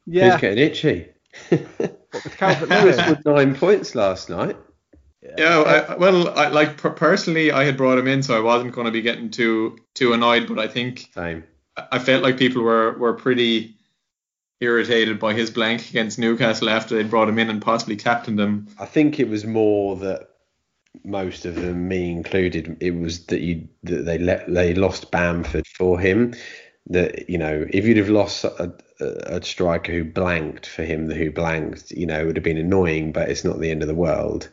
Yeah, 0.05 0.31
He's 0.31 0.41
getting 0.41 0.63
itchy? 0.63 1.07
what 1.49 2.23
Calvert 2.37 2.69
Harris 2.69 2.97
Lewin. 2.97 3.09
with 3.09 3.25
nine 3.25 3.55
points 3.55 3.95
last 3.95 4.29
night. 4.29 4.57
Yeah, 5.21 5.85
I, 5.89 5.95
well, 5.95 6.29
I, 6.29 6.47
like 6.47 6.77
per- 6.77 6.91
personally, 6.91 7.51
I 7.51 7.65
had 7.65 7.75
brought 7.75 7.97
him 7.97 8.07
in, 8.07 8.23
so 8.23 8.37
I 8.37 8.39
wasn't 8.39 8.73
going 8.73 8.85
to 8.85 8.91
be 8.91 9.01
getting 9.01 9.29
too 9.29 9.77
too 9.93 10.13
annoyed. 10.13 10.47
But 10.47 10.59
I 10.59 10.67
think 10.67 11.09
Same. 11.13 11.43
I 11.91 11.99
felt 11.99 12.23
like 12.23 12.37
people 12.37 12.63
were 12.63 12.97
were 12.97 13.13
pretty 13.13 13.75
irritated 14.61 15.19
by 15.19 15.33
his 15.33 15.51
blank 15.51 15.89
against 15.89 16.19
Newcastle 16.19 16.69
after 16.69 16.95
they'd 16.95 17.09
brought 17.09 17.29
him 17.29 17.39
in 17.39 17.49
and 17.49 17.61
possibly 17.61 17.95
captained 17.95 18.39
him. 18.39 18.67
I 18.77 18.85
think 18.85 19.19
it 19.19 19.29
was 19.29 19.45
more 19.45 19.95
that 19.97 20.29
most 21.03 21.45
of 21.45 21.55
them, 21.55 21.87
me 21.87 22.11
included, 22.11 22.77
it 22.79 22.91
was 22.91 23.25
that 23.27 23.41
you 23.41 23.67
that 23.83 24.05
they 24.05 24.17
let 24.17 24.51
they 24.51 24.73
lost 24.73 25.11
Bamford 25.11 25.67
for 25.67 25.99
him. 25.99 26.33
That 26.87 27.29
you 27.29 27.37
know, 27.37 27.65
if 27.69 27.85
you'd 27.85 27.97
have 27.97 28.09
lost 28.09 28.45
a, 28.45 28.73
a, 28.99 29.05
a 29.37 29.43
striker 29.43 29.91
who 29.91 30.03
blanked 30.03 30.65
for 30.65 30.83
him, 30.83 31.07
the 31.07 31.15
who 31.15 31.31
blanked, 31.31 31.91
you 31.91 32.05
know, 32.05 32.21
it 32.21 32.25
would 32.25 32.37
have 32.37 32.43
been 32.43 32.57
annoying, 32.57 33.11
but 33.11 33.29
it's 33.29 33.43
not 33.43 33.59
the 33.59 33.69
end 33.69 33.81
of 33.81 33.87
the 33.87 33.95
world. 33.95 34.49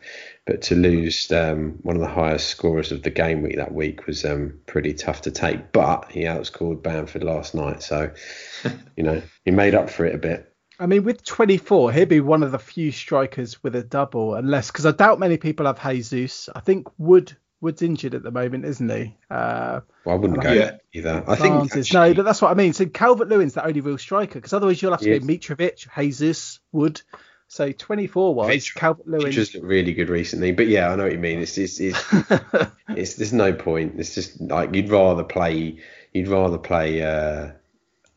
But 0.47 0.62
to 0.62 0.76
lose 0.76 1.30
um, 1.32 1.78
one 1.82 1.97
of 1.97 2.01
the 2.03 2.09
highest 2.09 2.47
scorers 2.49 2.92
of 2.92 3.03
the 3.03 3.11
game 3.11 3.42
week 3.42 3.57
that 3.57 3.74
week 3.74 4.07
was 4.07 4.24
um, 4.24 4.61
pretty 4.66 4.94
tough 4.94 5.22
to 5.22 5.32
take. 5.32 5.72
But 5.72 6.11
he 6.12 6.20
outscored 6.22 6.82
Bamford 6.84 7.24
last 7.24 7.53
night, 7.55 7.82
so 7.82 8.12
you 8.97 9.03
know 9.03 9.20
he 9.44 9.51
made 9.51 9.74
up 9.74 9.90
for 9.90 10.07
it 10.07 10.14
a 10.14 10.18
bit. 10.18 10.53
I 10.78 10.86
mean, 10.86 11.05
with 11.05 11.24
24, 11.24 11.90
he'd 11.92 12.09
be 12.11 12.20
one 12.20 12.42
of 12.42 12.53
the 12.53 12.59
few 12.59 12.92
strikers 12.92 13.62
with 13.62 13.74
a 13.74 13.82
double, 13.82 14.34
unless 14.34 14.70
because 14.70 14.86
I 14.86 14.92
doubt 14.92 15.18
many 15.18 15.36
people 15.36 15.66
have 15.66 15.82
Jesus. 15.82 16.49
I 16.55 16.61
think 16.61 16.86
Wood 16.97 17.36
Wood's 17.61 17.82
injured 17.82 18.14
at 18.14 18.22
the 18.22 18.30
moment, 18.30 18.66
isn't 18.66 18.88
he? 18.90 19.16
Uh, 19.30 19.80
Well, 20.05 20.14
I 20.14 20.18
wouldn't 20.18 20.42
go 20.42 20.53
Yeah. 20.53 20.76
either. 20.92 21.24
I 21.26 21.34
think 21.36 21.55
Barnes 21.55 21.74
is- 21.74 21.86
actually- 21.86 22.11
no, 22.11 22.14
but 22.14 22.24
that's 22.26 22.40
what 22.42 22.51
I 22.51 22.55
mean. 22.55 22.72
So 22.74 22.84
Calvert 22.86 23.28
Lewin's 23.28 23.55
the 23.55 23.66
only 23.66 23.80
real 23.80 23.99
striker, 23.99 24.34
because 24.34 24.53
otherwise 24.53 24.80
you'll 24.80 24.92
have 24.92 25.01
to 25.01 25.09
Yes. 25.09 25.20
go 25.22 25.26
Mitrovic, 25.26 25.88
Jesus, 25.99 26.61
Wood. 26.70 27.01
So 27.49 27.72
24 27.72 28.34
was 28.34 28.70
Calvert 28.70 29.07
Lewin. 29.07 29.32
Just 29.32 29.55
looked 29.55 29.66
really 29.66 29.94
good 29.94 30.09
recently, 30.09 30.53
but 30.53 30.66
yeah, 30.66 30.90
I 30.90 30.97
know 30.97 31.05
what 31.05 31.12
you 31.12 31.18
mean. 31.18 31.40
It's 31.40 31.57
it's, 31.57 31.78
it's, 31.80 32.05
it's 32.88 33.14
there's 33.14 33.32
no 33.32 33.53
point. 33.53 33.94
It's 33.99 34.14
just 34.14 34.40
like 34.40 34.74
you'd 34.74 34.90
rather 34.90 35.24
play 35.24 35.78
you'd 36.12 36.28
rather 36.28 36.59
play 36.59 37.03
uh, 37.03 37.53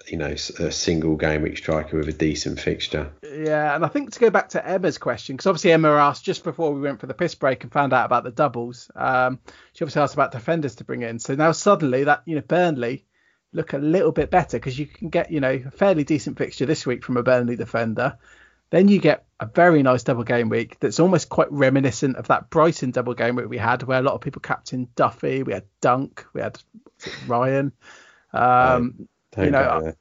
you 0.07 0.17
know 0.17 0.32
a 0.32 0.71
single 0.71 1.15
game 1.15 1.43
week 1.43 1.57
striker 1.57 1.97
with 1.97 2.09
a 2.09 2.13
decent 2.13 2.59
fixture. 2.59 3.11
Yeah, 3.23 3.75
and 3.75 3.86
I 3.86 3.88
think 3.88 4.11
to 4.13 4.19
go 4.19 4.30
back 4.30 4.49
to 4.49 4.67
Emma's 4.67 4.97
question, 4.97 5.36
because 5.36 5.47
obviously 5.47 5.71
Emma 5.71 5.89
asked 5.89 6.25
just 6.25 6.43
before 6.43 6.73
we 6.73 6.82
went 6.82 6.99
for 6.99 7.07
the 7.07 7.13
piss 7.13 7.36
break 7.36 7.63
and 7.63 7.71
found 7.71 7.93
out 7.93 8.05
about 8.05 8.23
the 8.23 8.32
doubles. 8.32 8.89
Um, 8.95 9.39
she 9.73 9.84
obviously 9.84 10.01
asked 10.01 10.15
about 10.15 10.32
defenders 10.32 10.75
to 10.75 10.84
bring 10.84 11.03
in. 11.03 11.19
So 11.19 11.36
now 11.36 11.51
suddenly 11.51 12.05
that 12.05 12.23
you 12.25 12.36
know 12.36 12.41
Burnley 12.41 13.05
look 13.51 13.73
a 13.73 13.77
little 13.77 14.11
bit 14.11 14.30
better 14.30 14.57
because 14.57 14.77
you 14.77 14.86
can 14.86 15.09
get 15.09 15.32
you 15.32 15.39
know 15.39 15.61
a 15.65 15.71
fairly 15.71 16.03
decent 16.03 16.38
fixture 16.38 16.65
this 16.65 16.86
week 16.86 17.03
from 17.03 17.17
a 17.17 17.23
Burnley 17.23 17.55
defender. 17.55 18.17
Then 18.72 18.88
you 18.88 18.99
get 18.99 19.26
a 19.39 19.45
very 19.45 19.82
nice 19.82 20.03
double 20.03 20.24
game 20.24 20.49
week 20.49 20.80
that's 20.80 20.99
almost 20.99 21.30
quite 21.30 21.51
reminiscent 21.51 22.17
of 22.17 22.28
that 22.28 22.49
Brighton 22.49 22.91
double 22.91 23.13
game 23.13 23.36
week 23.36 23.49
we 23.49 23.57
had, 23.57 23.84
where 23.84 23.99
a 23.99 24.03
lot 24.03 24.13
of 24.13 24.22
people 24.22 24.41
captained 24.41 24.93
Duffy, 24.95 25.43
we 25.43 25.53
had 25.53 25.63
Dunk, 25.82 26.26
we 26.34 26.41
had 26.41 26.59
Ryan. 27.28 27.72
Um, 28.34 29.07
Don't 29.32 29.45
You 29.45 29.51
know, 29.51 29.82
there. 29.82 29.95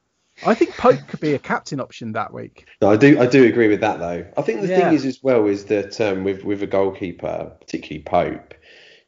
I 0.45 0.53
think 0.53 0.71
Pope 0.77 0.99
could 1.07 1.19
be 1.19 1.33
a 1.33 1.39
captain 1.39 1.79
option 1.79 2.13
that 2.13 2.33
week. 2.33 2.67
No, 2.81 2.91
I 2.91 2.95
do 2.95 3.19
I 3.19 3.25
do 3.25 3.45
agree 3.45 3.67
with 3.67 3.81
that 3.81 3.99
though. 3.99 4.25
I 4.37 4.41
think 4.41 4.61
the 4.61 4.67
Yeah. 4.67 4.85
thing 4.89 4.93
is 4.93 5.05
as 5.05 5.21
well 5.21 5.47
is 5.47 5.65
that 5.65 5.99
um, 5.99 6.23
with 6.23 6.43
with 6.45 6.63
a 6.63 6.67
goalkeeper, 6.67 7.51
particularly 7.59 8.03
Pope, 8.03 8.53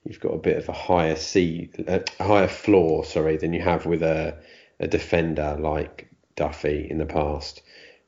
you've 0.04 0.20
got 0.20 0.34
a 0.34 0.38
bit 0.40 0.58
of 0.58 0.68
a 0.68 0.74
higher 0.74 1.16
C, 1.16 1.70
a 1.88 2.04
higher 2.22 2.48
floor, 2.50 3.06
sorry, 3.06 3.38
than 3.38 3.54
you 3.54 3.62
have 3.62 3.86
with 3.86 4.02
a 4.04 4.38
a 4.80 4.88
defender 4.88 5.56
like 5.60 6.10
Duffy 6.36 6.88
in 6.90 6.98
the 6.98 7.06
past. 7.06 7.62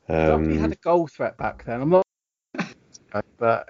Um, 0.10 0.58
had 0.60 0.72
a 0.72 0.76
goal 0.76 1.08
threat 1.08 1.38
back 1.38 1.64
then. 1.66 1.82
I'm 1.82 1.90
not, 1.90 2.06
but 3.38 3.70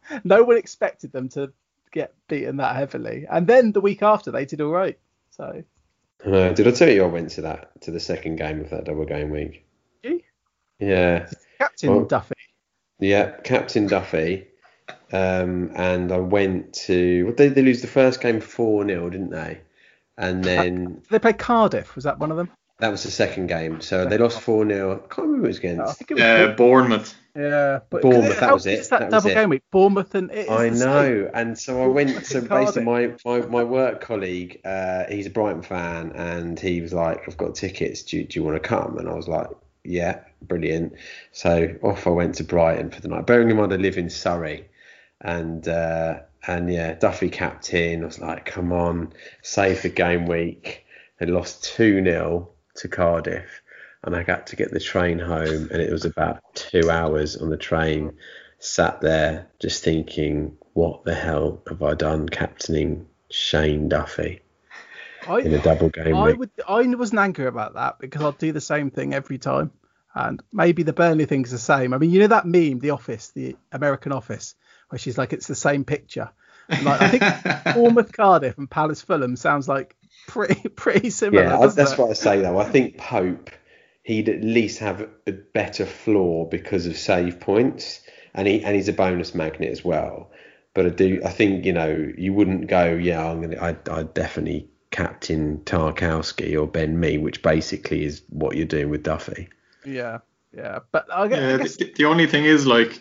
no 0.24 0.44
one 0.44 0.56
expected 0.58 1.12
them 1.12 1.28
to 1.30 1.52
get 1.92 2.14
beaten 2.28 2.56
that 2.58 2.76
heavily. 2.76 3.26
And 3.30 3.46
then 3.46 3.72
the 3.72 3.80
week 3.80 4.02
after, 4.02 4.30
they 4.30 4.44
did 4.44 4.60
all 4.60 4.70
right. 4.72 4.98
So 5.30 5.62
Uh, 6.24 6.50
did 6.50 6.66
I 6.68 6.70
tell 6.70 6.88
you 6.90 7.04
I 7.04 7.08
went 7.08 7.30
to 7.30 7.42
that 7.42 7.80
to 7.82 7.90
the 7.90 8.00
second 8.00 8.36
game 8.36 8.60
of 8.60 8.70
that 8.70 8.84
double 8.84 9.04
game 9.06 9.30
week? 9.30 9.64
Did 10.02 10.22
Yeah, 10.78 11.28
Captain 11.58 11.90
Well- 11.94 12.04
Duffy. 12.04 12.34
yeah, 12.98 13.30
Captain 13.44 13.86
Duffy. 13.86 14.48
Um, 15.12 15.70
and 15.74 16.12
I 16.12 16.18
went 16.18 16.72
to. 16.86 17.24
What 17.26 17.36
they 17.36 17.48
they 17.48 17.62
lose 17.62 17.80
the 17.80 17.86
first 17.88 18.20
game 18.20 18.40
four 18.40 18.86
0 18.86 19.08
didn't 19.10 19.30
they? 19.30 19.60
And 20.18 20.42
then 20.44 20.94
Did 20.94 21.04
they 21.10 21.18
play 21.18 21.32
Cardiff? 21.32 21.94
Was 21.94 22.04
that 22.04 22.18
one 22.18 22.30
of 22.30 22.36
them? 22.36 22.50
That 22.78 22.90
was 22.90 23.02
the 23.04 23.10
second 23.10 23.46
game. 23.46 23.80
So 23.80 24.04
they 24.06 24.18
lost 24.18 24.40
four 24.40 24.66
0 24.68 24.92
I 24.94 24.98
can't 25.14 25.28
remember 25.28 25.38
who 25.38 25.44
it 25.44 25.48
was 25.48 25.56
I 25.56 25.60
against. 25.60 25.98
think 25.98 26.10
it 26.12 26.14
was. 26.14 26.22
Uh, 26.22 26.54
Bournemouth. 26.56 27.14
yeah, 27.34 27.80
but 27.90 28.02
Bournemouth, 28.02 28.38
that 28.40 28.48
how 28.48 28.54
was 28.54 28.64
good 28.64 28.74
it, 28.74 28.78
is 28.80 28.88
that, 28.90 29.00
that 29.00 29.10
was 29.12 29.24
double 29.24 29.30
it. 29.30 29.34
game 29.34 29.48
week? 29.50 29.62
Bournemouth 29.70 30.14
and 30.14 30.30
it 30.30 30.48
is 30.50 30.50
I 30.50 30.68
the 30.70 30.76
same. 30.76 30.88
know, 30.88 31.30
and 31.34 31.58
so 31.58 31.82
I 31.82 31.86
went. 31.86 32.26
So 32.26 32.42
Cardiff. 32.42 32.74
basically, 32.74 32.84
my, 32.84 33.14
my, 33.24 33.46
my 33.46 33.64
work 33.64 34.00
colleague, 34.02 34.60
uh, 34.64 35.04
he's 35.08 35.26
a 35.26 35.30
Brighton 35.30 35.62
fan, 35.62 36.12
and 36.14 36.58
he 36.60 36.80
was 36.82 36.92
like, 36.92 37.22
"I've 37.26 37.36
got 37.36 37.54
tickets. 37.54 38.02
Do 38.02 38.18
you, 38.18 38.24
do 38.24 38.38
you 38.38 38.44
want 38.44 38.62
to 38.62 38.68
come?" 38.68 38.98
And 38.98 39.08
I 39.08 39.14
was 39.14 39.28
like, 39.28 39.48
"Yeah, 39.84 40.20
brilliant." 40.42 40.94
So 41.32 41.74
off 41.82 42.06
I 42.06 42.10
went 42.10 42.34
to 42.36 42.44
Brighton 42.44 42.90
for 42.90 43.00
the 43.00 43.08
night. 43.08 43.26
Bearing 43.26 43.50
in 43.50 43.56
mind, 43.56 43.72
I 43.72 43.76
live 43.76 43.96
in 43.96 44.10
Surrey, 44.10 44.68
and 45.22 45.66
uh, 45.66 46.20
and 46.46 46.70
yeah, 46.70 46.94
Duffy 46.94 47.30
captain. 47.30 48.02
I 48.02 48.06
was 48.06 48.18
like, 48.18 48.44
"Come 48.44 48.72
on, 48.72 49.12
save 49.42 49.80
the 49.82 49.88
game 49.88 50.26
week." 50.26 50.84
They 51.18 51.26
lost 51.26 51.64
two 51.64 52.04
0 52.04 52.50
to 52.76 52.88
Cardiff, 52.88 53.62
and 54.02 54.14
I 54.14 54.22
got 54.22 54.46
to 54.48 54.56
get 54.56 54.70
the 54.70 54.80
train 54.80 55.18
home, 55.18 55.68
and 55.70 55.82
it 55.82 55.90
was 55.90 56.04
about 56.04 56.42
two 56.54 56.90
hours 56.90 57.36
on 57.36 57.50
the 57.50 57.56
train 57.56 58.12
sat 58.58 59.00
there 59.00 59.46
just 59.60 59.84
thinking, 59.84 60.56
what 60.72 61.04
the 61.04 61.14
hell 61.14 61.62
have 61.68 61.82
I 61.82 61.94
done 61.94 62.28
captaining 62.28 63.06
Shane 63.30 63.88
Duffy 63.88 64.42
in 65.28 65.54
a 65.54 65.62
double 65.62 65.88
game 65.88 66.14
I 66.14 66.28
week? 66.28 66.38
would. 66.38 66.50
I 66.66 66.82
wasn't 66.86 67.20
angry 67.20 67.46
about 67.46 67.74
that 67.74 67.98
because 67.98 68.22
I'll 68.22 68.32
do 68.32 68.52
the 68.52 68.60
same 68.60 68.90
thing 68.90 69.14
every 69.14 69.38
time. 69.38 69.72
And 70.14 70.42
maybe 70.52 70.82
the 70.82 70.94
Burnley 70.94 71.26
thing's 71.26 71.50
the 71.50 71.58
same. 71.58 71.92
I 71.92 71.98
mean, 71.98 72.10
you 72.10 72.20
know 72.20 72.28
that 72.28 72.46
meme, 72.46 72.78
The 72.78 72.90
Office, 72.90 73.32
the 73.32 73.56
American 73.70 74.12
Office, 74.12 74.54
where 74.88 74.98
she's 74.98 75.18
like, 75.18 75.34
it's 75.34 75.46
the 75.46 75.54
same 75.54 75.84
picture. 75.84 76.30
Like, 76.68 77.02
I 77.02 77.08
think 77.08 77.22
Bournemouth, 77.74 78.12
Cardiff, 78.12 78.56
and 78.56 78.70
Palace, 78.70 79.02
Fulham 79.02 79.36
sounds 79.36 79.68
like 79.68 79.95
pretty 80.26 80.68
pretty 80.76 81.10
similar. 81.10 81.44
Yeah, 81.44 81.58
I- 81.58 81.66
that's 81.68 81.92
it? 81.92 81.98
what 81.98 82.10
I 82.10 82.14
say 82.14 82.40
though. 82.40 82.58
I 82.58 82.64
think 82.64 82.98
Pope, 82.98 83.50
he'd 84.02 84.28
at 84.28 84.42
least 84.42 84.78
have 84.80 85.08
a 85.26 85.32
better 85.32 85.86
floor 85.86 86.48
because 86.48 86.86
of 86.86 86.96
save 86.96 87.40
points, 87.40 88.00
and 88.34 88.46
he 88.48 88.62
and 88.64 88.74
he's 88.74 88.88
a 88.88 88.92
bonus 88.92 89.34
magnet 89.34 89.70
as 89.70 89.84
well. 89.84 90.30
But 90.74 90.86
I 90.86 90.88
do, 90.90 91.22
I 91.24 91.30
think 91.30 91.64
you 91.64 91.72
know, 91.72 92.12
you 92.18 92.32
wouldn't 92.34 92.66
go, 92.66 92.84
yeah, 92.92 93.24
I'm 93.24 93.40
gonna, 93.40 93.56
I, 93.56 93.76
I 93.90 94.02
definitely 94.02 94.68
captain 94.90 95.58
Tarkowski 95.64 96.54
or 96.60 96.66
Ben 96.66 97.00
Mee, 97.00 97.18
which 97.18 97.42
basically 97.42 98.04
is 98.04 98.22
what 98.28 98.56
you're 98.56 98.66
doing 98.66 98.90
with 98.90 99.02
Duffy. 99.02 99.48
Yeah, 99.86 100.18
yeah. 100.54 100.80
But 100.92 101.06
I, 101.12 101.28
gue- 101.28 101.36
I 101.36 101.40
Yeah, 101.52 101.56
guess 101.58 101.76
the, 101.76 101.92
the 101.96 102.04
only 102.04 102.26
thing 102.26 102.44
is, 102.44 102.66
like, 102.66 103.00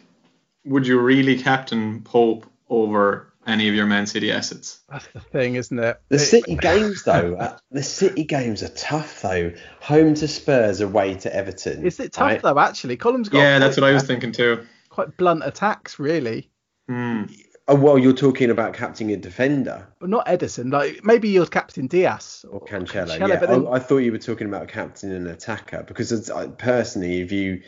would 0.64 0.88
you 0.88 1.00
really 1.00 1.38
captain 1.38 2.02
Pope 2.02 2.50
over 2.70 3.34
any 3.48 3.68
of 3.70 3.76
your 3.76 3.86
Man 3.86 4.06
City 4.06 4.32
assets? 4.32 4.84
that's 4.90 5.08
the 5.14 5.20
thing, 5.20 5.56
isn't 5.56 5.78
it? 5.78 6.02
The 6.10 6.20
City 6.20 6.56
games 6.56 7.04
though, 7.04 7.36
uh, 7.36 7.58
the 7.72 7.84
City 7.84 8.24
games 8.24 8.64
are 8.64 8.70
tough 8.70 9.22
though. 9.22 9.54
Home 9.82 10.14
to 10.16 10.28
Spurs, 10.28 10.82
away 10.82 11.16
to 11.16 11.34
Everton. 11.36 11.86
Is 11.86 12.00
it 12.00 12.14
tough 12.14 12.24
right? 12.24 12.42
though? 12.42 12.60
Actually, 12.60 12.98
Colm's 12.98 13.30
got 13.30 13.40
Yeah, 13.40 13.60
that's 13.60 13.78
what 13.78 13.84
I 13.84 13.94
was 13.94 14.04
thinking 14.04 14.32
too. 14.32 14.66
Quite 14.90 15.18
blunt 15.18 15.44
attacks, 15.46 16.00
really. 16.00 16.50
Hmm. 16.88 17.24
Oh, 17.68 17.76
well, 17.76 17.98
you're 17.98 18.14
talking 18.14 18.52
about 18.52 18.76
captaining 18.76 19.16
a 19.16 19.18
defender 19.18 19.88
But 20.00 20.10
not 20.10 20.28
Ederson. 20.28 20.72
Like 20.72 21.04
maybe 21.04 21.30
you're 21.30 21.48
Captain 21.48 21.88
Dias 21.88 22.46
or 22.48 22.62
Cancelo. 22.64 23.08
Cancelo, 23.18 23.28
yeah, 23.28 23.36
then- 23.38 23.68
I, 23.68 23.72
I 23.72 23.80
thought 23.80 23.98
you 24.00 24.12
were 24.12 24.20
talking 24.20 24.48
about 24.48 24.68
captaining 24.68 25.18
an 25.18 25.28
attacker 25.28 25.84
because 25.84 26.12
it's, 26.12 26.30
I, 26.30 26.48
personally, 26.48 27.22
if 27.22 27.32
you 27.32 27.62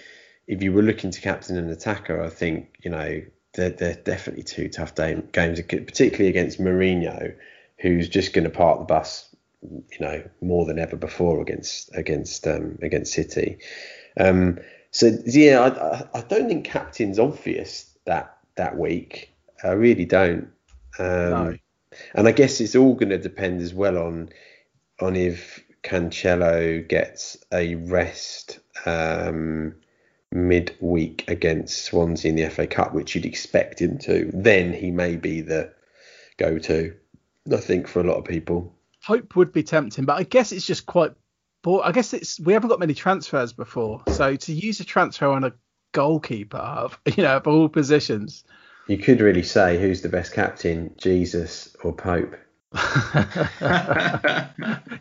if 0.47 0.61
you 0.63 0.71
were 0.71 0.84
looking 0.84 1.11
to 1.11 1.19
captain 1.19 1.57
an 1.57 1.69
attacker, 1.69 2.21
I 2.23 2.30
think 2.30 2.75
you 2.84 2.91
know 2.91 3.21
they're, 3.57 3.71
they're 3.71 3.95
definitely 3.95 4.43
two 4.43 4.69
tough 4.69 4.95
da- 4.95 5.21
games, 5.33 5.59
particularly 5.61 6.29
against 6.29 6.61
Mourinho, 6.61 7.35
who's 7.79 8.07
just 8.07 8.31
going 8.31 8.45
to 8.45 8.49
park 8.49 8.79
the 8.79 8.85
bus, 8.85 9.35
you 9.61 9.99
know, 9.99 10.23
more 10.39 10.65
than 10.65 10.79
ever 10.79 10.95
before 10.95 11.41
against 11.41 11.93
against 11.93 12.47
um, 12.47 12.77
against 12.81 13.11
City. 13.11 13.57
Um, 14.17 14.59
so 14.91 15.11
yeah, 15.25 15.59
I, 15.59 15.67
I, 15.67 16.09
I 16.19 16.21
don't 16.21 16.47
think 16.47 16.65
captain's 16.65 17.19
obvious 17.19 17.93
that 18.05 18.37
that 18.55 18.77
week. 18.77 19.33
I 19.63 19.71
really 19.71 20.05
don't. 20.05 20.49
Um, 20.99 21.29
No. 21.29 21.57
And 22.13 22.27
I 22.27 22.31
guess 22.31 22.61
it's 22.61 22.75
all 22.75 22.93
going 22.93 23.09
to 23.09 23.17
depend 23.17 23.61
as 23.61 23.73
well 23.73 23.97
on 23.97 24.29
on 25.01 25.15
if 25.15 25.63
Cancelo 25.83 26.87
gets 26.87 27.37
a 27.51 27.75
rest 27.75 28.59
um, 28.85 29.75
midweek 30.32 31.25
against 31.30 31.86
Swansea 31.86 32.30
in 32.30 32.36
the 32.36 32.49
FA 32.49 32.67
Cup, 32.67 32.93
which 32.93 33.15
you'd 33.15 33.25
expect 33.25 33.82
him 33.82 33.97
to. 33.99 34.30
Then 34.34 34.73
he 34.73 34.91
may 34.91 35.15
be 35.15 35.41
the 35.41 35.73
go-to. 36.38 36.93
I 37.51 37.57
think 37.57 37.88
for 37.88 38.01
a 38.01 38.03
lot 38.03 38.17
of 38.17 38.25
people. 38.25 38.73
Hope 39.03 39.36
would 39.36 39.53
be 39.53 39.63
tempting, 39.63 40.05
but 40.05 40.17
I 40.17 40.23
guess 40.23 40.51
it's 40.51 40.65
just 40.65 40.86
quite. 40.86 41.13
Boring. 41.63 41.88
I 41.88 41.91
guess 41.91 42.13
it's 42.13 42.39
we 42.39 42.53
haven't 42.53 42.69
got 42.69 42.80
many 42.80 42.93
transfers 42.93 43.51
before, 43.51 44.03
so 44.09 44.36
to 44.36 44.53
use 44.53 44.80
a 44.80 44.86
transfer 44.86 45.28
on 45.28 45.43
a 45.43 45.53
goalkeeper 45.91 46.57
of 46.57 46.99
you 47.17 47.23
know 47.23 47.38
of 47.38 47.47
all 47.47 47.69
positions. 47.69 48.43
You 48.88 48.97
could 48.97 49.21
really 49.21 49.43
say 49.43 49.80
who's 49.80 50.01
the 50.01 50.09
best 50.09 50.34
captain, 50.34 50.93
Jesus 50.97 51.75
or 51.84 51.93
Pope. 51.93 52.36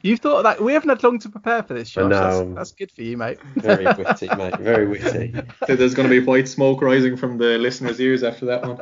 You've 0.02 0.20
thought 0.20 0.38
of 0.38 0.44
that. 0.44 0.58
We 0.62 0.72
haven't 0.72 0.88
had 0.88 1.02
long 1.02 1.18
to 1.18 1.28
prepare 1.28 1.64
for 1.64 1.74
this, 1.74 1.90
Josh. 1.90 2.04
I 2.04 2.08
That's, 2.08 2.54
that's 2.54 2.72
good 2.72 2.92
for 2.92 3.02
you, 3.02 3.16
mate. 3.16 3.38
Very 3.56 3.84
witty, 3.84 4.28
mate. 4.36 4.56
Very 4.58 4.86
witty. 4.92 5.34
So 5.66 5.74
there's 5.74 5.94
going 5.94 6.08
to 6.08 6.20
be 6.20 6.24
white 6.24 6.48
smoke 6.48 6.80
rising 6.80 7.16
from 7.16 7.38
the 7.38 7.58
listeners' 7.58 8.00
ears 8.00 8.22
after 8.22 8.46
that 8.46 8.62
one, 8.62 8.78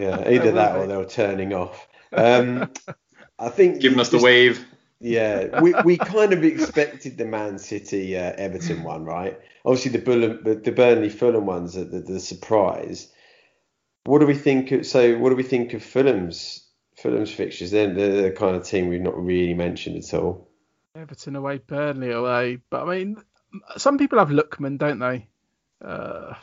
Yeah, 0.00 0.30
either 0.30 0.52
that 0.52 0.76
or 0.76 0.86
they 0.86 0.96
were 0.96 1.06
turning 1.06 1.52
off. 1.52 1.88
Um, 2.12 2.70
I 3.38 3.48
think 3.48 3.80
giving 3.80 3.98
us 3.98 4.10
the 4.10 4.18
wave. 4.18 4.64
Yeah, 5.00 5.60
we, 5.60 5.74
we 5.84 5.96
kind 5.96 6.32
of 6.32 6.44
expected 6.44 7.16
the 7.16 7.24
Man 7.24 7.58
City 7.58 8.16
uh, 8.16 8.32
Everton 8.36 8.84
one, 8.84 9.04
right? 9.04 9.40
Obviously, 9.64 9.92
the 9.92 9.98
Bullen, 9.98 10.40
the, 10.44 10.54
the 10.56 10.72
Burnley 10.72 11.08
Fulham 11.08 11.46
ones 11.46 11.76
are 11.76 11.84
the, 11.84 12.00
the 12.00 12.20
surprise. 12.20 13.10
What 14.04 14.18
do 14.20 14.26
we 14.26 14.34
think? 14.34 14.70
Of, 14.72 14.86
so, 14.86 15.18
what 15.18 15.30
do 15.30 15.36
we 15.36 15.42
think 15.42 15.72
of 15.72 15.82
Fulham's 15.82 16.69
Fulham's 17.02 17.32
fixtures? 17.32 17.70
They're, 17.70 17.92
they're 17.92 18.22
the 18.22 18.30
kind 18.30 18.56
of 18.56 18.64
team 18.64 18.88
we've 18.88 19.00
not 19.00 19.16
really 19.16 19.54
mentioned 19.54 19.96
at 19.96 20.14
all. 20.14 20.48
Everton 20.94 21.36
away, 21.36 21.58
Burnley 21.58 22.10
away. 22.10 22.58
But 22.68 22.88
I 22.88 22.98
mean, 22.98 23.16
some 23.76 23.98
people 23.98 24.18
have 24.18 24.28
Lookman, 24.28 24.78
don't 24.78 24.98
they? 24.98 25.28
Uh, 25.82 26.34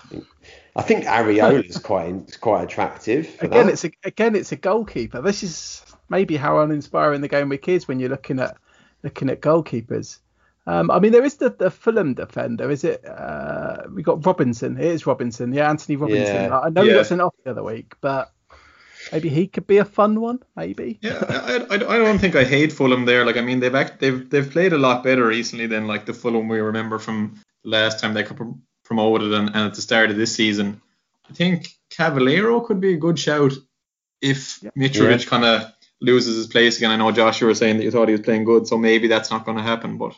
I 0.76 0.82
think 0.82 1.06
quite 1.84 2.10
is 2.28 2.38
quite 2.38 2.64
attractive. 2.64 3.38
Again, 3.42 3.68
that. 3.68 3.74
it's 3.74 3.86
a, 3.86 3.92
again 4.04 4.36
it's 4.36 4.52
a 4.52 4.56
goalkeeper. 4.56 5.22
This 5.22 5.44
is 5.44 5.84
maybe 6.10 6.38
how 6.38 6.60
uninspiring 6.60 7.22
the 7.22 7.28
game 7.28 7.50
week 7.50 7.68
is 7.68 7.88
when 7.88 8.00
you're 8.00 8.10
looking 8.10 8.40
at 8.40 8.58
looking 9.04 9.30
at 9.30 9.42
goalkeepers. 9.42 10.20
Um, 10.66 10.92
I 10.92 11.00
mean, 11.00 11.14
there 11.14 11.24
is 11.24 11.36
the, 11.36 11.50
the 11.50 11.72
Fulham 11.72 12.14
defender. 12.14 12.70
Is 12.70 12.84
it? 12.84 13.06
Uh, 13.06 13.84
we 13.94 14.04
got 14.04 14.26
Robinson. 14.26 14.78
It 14.78 14.86
is 14.86 15.08
Robinson. 15.08 15.54
Yeah, 15.54 15.70
Anthony 15.70 15.96
Robinson. 15.96 16.36
Yeah. 16.36 16.60
I 16.60 16.70
know 16.70 16.82
he 16.82 16.90
Yeah. 16.90 16.96
got 16.96 17.06
sent 17.06 17.22
off 17.22 17.36
the 17.44 17.52
other 17.52 17.64
week, 17.64 17.96
but 18.02 18.32
maybe 19.12 19.30
he 19.30 19.48
could 19.48 19.68
be 19.68 19.78
a 19.78 19.86
fun 19.86 20.20
one. 20.22 20.40
Maybe. 20.56 21.00
Yeah, 21.02 21.24
I, 21.28 21.66
I, 21.70 21.76
I 21.76 21.98
don't 21.98 22.20
think 22.20 22.36
I 22.36 22.44
hate 22.44 22.74
Fulham 22.74 23.06
there. 23.06 23.26
Like, 23.26 23.38
I 23.38 23.42
mean, 23.42 23.60
they've 23.60 23.74
act, 23.76 24.00
they've 24.00 24.30
they've 24.30 24.50
played 24.50 24.74
a 24.74 24.78
lot 24.78 25.04
better 25.04 25.26
recently 25.26 25.68
than 25.68 25.88
like 25.88 26.06
the 26.06 26.14
Fulham 26.14 26.48
we 26.48 26.60
remember 26.60 27.00
from 27.00 27.40
last 27.64 28.00
time 28.00 28.14
they 28.14 28.24
got 28.24 28.38
prom- 28.38 28.64
promoted 28.84 29.34
and, 29.34 29.50
and 29.50 29.58
at 29.58 29.74
the 29.76 29.82
start 29.82 30.10
of 30.10 30.18
this 30.18 30.36
season. 30.36 30.82
I 31.30 31.34
think 31.34 31.68
Cavaleiro 31.90 32.62
could 32.62 32.80
be 32.80 32.94
a 32.94 32.98
good 32.98 33.20
shout 33.20 33.54
if 34.22 34.62
Yeah. 34.64 34.72
Mitrovic 34.78 35.28
kind 35.28 35.46
of 35.46 35.72
loses 36.00 36.38
his 36.38 36.48
place 36.48 36.78
again. 36.78 36.92
I 36.92 36.96
know 36.96 37.12
Josh, 37.12 37.42
you 37.42 37.48
were 37.48 37.56
saying 37.56 37.78
that 37.78 37.84
you 37.84 37.92
thought 37.92 38.08
he 38.08 38.14
was 38.14 38.22
playing 38.22 38.46
good, 38.46 38.68
so 38.68 38.78
maybe 38.78 39.08
that's 39.08 39.32
not 39.32 39.46
going 39.46 39.58
to 39.58 39.64
happen. 39.64 39.98
But 39.98 40.18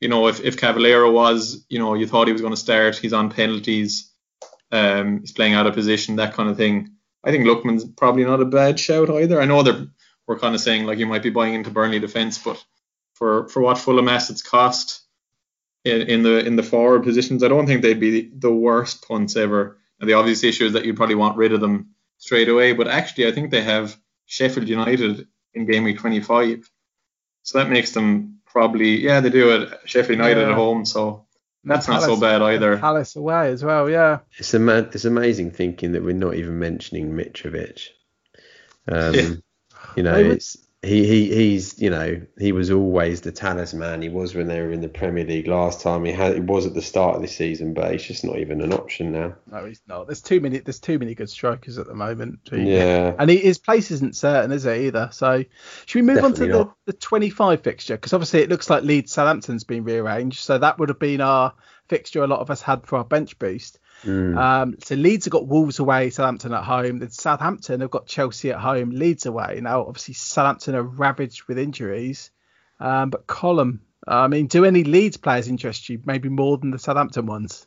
you 0.00 0.08
know, 0.08 0.28
if 0.28 0.40
if 0.40 0.56
Cavaleiro 0.56 1.10
was, 1.10 1.64
you 1.68 1.78
know, 1.78 1.94
you 1.94 2.06
thought 2.06 2.26
he 2.26 2.32
was 2.32 2.42
going 2.42 2.54
to 2.54 2.60
start, 2.60 2.96
he's 2.96 3.12
on 3.12 3.30
penalties, 3.30 4.10
um, 4.72 5.20
he's 5.20 5.32
playing 5.32 5.54
out 5.54 5.66
of 5.66 5.74
position, 5.74 6.16
that 6.16 6.34
kind 6.34 6.48
of 6.48 6.56
thing. 6.56 6.95
I 7.26 7.32
think 7.32 7.44
Lookman's 7.44 7.84
probably 7.84 8.24
not 8.24 8.40
a 8.40 8.44
bad 8.46 8.78
shout 8.78 9.10
either. 9.10 9.40
I 9.40 9.44
know 9.46 9.62
they're 9.62 9.86
we're 10.26 10.38
kind 10.38 10.54
of 10.54 10.60
saying 10.60 10.86
like 10.86 10.98
you 10.98 11.06
might 11.06 11.22
be 11.22 11.30
buying 11.30 11.54
into 11.54 11.70
Burnley 11.70 11.98
defence, 11.98 12.38
but 12.38 12.64
for 13.14 13.48
for 13.48 13.60
what 13.60 13.78
Fulham 13.78 14.08
assets 14.08 14.42
cost 14.42 15.02
in, 15.84 16.02
in 16.02 16.22
the 16.22 16.38
in 16.46 16.56
the 16.56 16.62
forward 16.62 17.02
positions, 17.02 17.42
I 17.42 17.48
don't 17.48 17.66
think 17.66 17.82
they'd 17.82 18.00
be 18.00 18.30
the 18.34 18.52
worst 18.52 19.06
punts 19.06 19.36
ever. 19.36 19.78
And 20.00 20.08
the 20.08 20.14
obvious 20.14 20.44
issue 20.44 20.66
is 20.66 20.72
that 20.74 20.84
you'd 20.84 20.96
probably 20.96 21.14
want 21.14 21.36
rid 21.36 21.52
of 21.52 21.60
them 21.60 21.94
straight 22.18 22.48
away. 22.48 22.72
But 22.72 22.88
actually, 22.88 23.26
I 23.26 23.32
think 23.32 23.50
they 23.50 23.62
have 23.62 23.96
Sheffield 24.26 24.68
United 24.68 25.26
in 25.54 25.66
game 25.66 25.84
week 25.84 25.98
25, 25.98 26.70
so 27.42 27.58
that 27.58 27.70
makes 27.70 27.92
them 27.92 28.38
probably 28.46 29.00
yeah 29.02 29.20
they 29.20 29.30
do 29.30 29.50
it 29.54 29.80
Sheffield 29.86 30.18
United 30.18 30.40
Yeah. 30.42 30.50
at 30.50 30.54
home, 30.54 30.84
so 30.84 31.25
that's 31.66 31.88
not 31.88 32.02
so 32.02 32.18
bad 32.18 32.42
either. 32.42 32.78
Palace 32.78 33.16
away 33.16 33.50
as 33.50 33.62
well. 33.62 33.90
Yeah. 33.90 34.20
It's 34.38 34.54
a 34.54 34.58
ama- 34.58 34.88
it's 34.92 35.04
amazing 35.04 35.50
thinking 35.50 35.92
that 35.92 36.02
we're 36.02 36.14
not 36.14 36.34
even 36.34 36.58
mentioning 36.58 37.12
Mitrovic. 37.12 37.88
Um, 38.90 39.14
Yeah. 39.14 39.30
You 39.96 40.02
know, 40.02 40.14
it's 40.16 40.56
he, 40.82 41.06
he 41.06 41.34
he's 41.34 41.80
you 41.80 41.90
know 41.90 42.20
he 42.38 42.52
was 42.52 42.70
always 42.70 43.22
the 43.22 43.32
talisman. 43.32 44.02
He 44.02 44.08
was 44.08 44.34
when 44.34 44.46
they 44.46 44.60
were 44.60 44.70
in 44.70 44.82
the 44.82 44.88
Premier 44.88 45.24
League 45.24 45.48
last 45.48 45.80
time. 45.80 46.04
He 46.04 46.12
had 46.12 46.34
he 46.34 46.40
was 46.40 46.66
at 46.66 46.74
the 46.74 46.82
start 46.82 47.16
of 47.16 47.22
the 47.22 47.28
season, 47.28 47.74
but 47.74 47.90
he's 47.92 48.04
just 48.04 48.24
not 48.24 48.38
even 48.38 48.60
an 48.60 48.72
option 48.72 49.10
now. 49.12 49.34
No, 49.50 49.64
he's 49.64 49.80
not. 49.88 50.06
There's 50.06 50.22
too 50.22 50.40
many. 50.40 50.58
There's 50.58 50.78
too 50.78 50.98
many 50.98 51.14
good 51.14 51.30
strikers 51.30 51.78
at 51.78 51.86
the 51.86 51.94
moment. 51.94 52.44
to- 52.46 52.60
Yeah, 52.60 53.14
And 53.18 53.30
he, 53.30 53.38
his 53.38 53.58
place 53.58 53.90
isn't 53.90 54.14
certain, 54.16 54.52
is 54.52 54.66
it 54.66 54.78
either? 54.82 55.08
So, 55.12 55.44
should 55.86 55.98
we 55.98 56.02
move 56.02 56.22
on 56.22 56.34
to 56.34 56.46
Definitely 56.46 56.70
the, 56.86 56.92
the 56.92 56.98
25 56.98 57.62
fixture? 57.62 57.96
Because 57.96 58.12
obviously 58.12 58.42
it 58.42 58.50
looks 58.50 58.70
like 58.70 58.84
Leeds 58.84 59.12
Southampton's 59.12 59.64
been 59.64 59.82
rearranged. 59.82 60.38
So 60.40 60.58
that 60.58 60.78
would 60.78 60.90
have 60.90 60.98
been 61.00 61.20
our 61.20 61.54
fixture 61.88 62.22
a 62.22 62.26
lot 62.26 62.40
of 62.40 62.50
us 62.50 62.60
had 62.62 62.86
for 62.86 62.96
our 62.98 63.04
bench 63.04 63.38
boost. 63.38 63.78
Mm. 64.04 64.36
Um, 64.36 64.76
so 64.82 64.94
Leeds 64.94 65.24
have 65.24 65.32
got 65.32 65.46
Wolves 65.46 65.78
away, 65.78 66.10
Southampton 66.10 66.52
at 66.52 66.64
home. 66.64 66.98
Then 66.98 67.10
Southampton 67.10 67.80
have 67.80 67.90
got 67.90 68.06
Chelsea 68.06 68.50
at 68.52 68.60
home, 68.60 68.90
Leeds 68.90 69.26
away. 69.26 69.60
Now, 69.62 69.86
obviously, 69.86 70.14
Southampton 70.14 70.74
are 70.74 70.82
ravaged 70.82 71.44
with 71.48 71.58
injuries. 71.58 72.30
Um, 72.78 73.10
but 73.10 73.26
Colm, 73.26 73.80
I 74.06 74.28
mean, 74.28 74.46
do 74.46 74.64
any 74.64 74.84
Leeds 74.84 75.16
players 75.16 75.48
interest 75.48 75.88
you? 75.88 76.00
Maybe 76.04 76.28
more 76.28 76.58
than 76.58 76.70
the 76.70 76.78
Southampton 76.78 77.26
ones? 77.26 77.66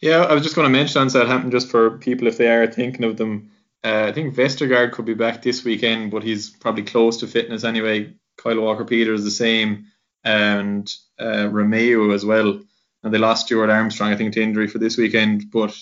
Yeah, 0.00 0.22
I 0.22 0.34
was 0.34 0.42
just 0.42 0.54
going 0.54 0.66
to 0.66 0.78
mention 0.78 1.00
on 1.00 1.10
Southampton 1.10 1.50
just 1.50 1.70
for 1.70 1.98
people 1.98 2.26
if 2.26 2.36
they 2.36 2.48
are 2.48 2.66
thinking 2.66 3.04
of 3.04 3.16
them. 3.16 3.50
Uh, 3.82 4.06
I 4.08 4.12
think 4.12 4.34
Vestergaard 4.34 4.92
could 4.92 5.04
be 5.04 5.14
back 5.14 5.42
this 5.42 5.64
weekend, 5.64 6.10
but 6.10 6.22
he's 6.22 6.50
probably 6.50 6.82
close 6.82 7.18
to 7.18 7.26
fitness 7.26 7.64
anyway. 7.64 8.14
Kyle 8.36 8.60
Walker 8.60 8.84
Peters 8.84 9.24
the 9.24 9.30
same, 9.30 9.86
and 10.24 10.92
uh, 11.18 11.48
Romeu 11.50 12.12
as 12.12 12.24
well. 12.24 12.60
And 13.06 13.14
they 13.14 13.18
lost 13.18 13.46
Stuart 13.46 13.70
Armstrong, 13.70 14.12
I 14.12 14.16
think, 14.16 14.34
to 14.34 14.42
injury 14.42 14.66
for 14.66 14.78
this 14.78 14.96
weekend, 14.96 15.44
but 15.52 15.72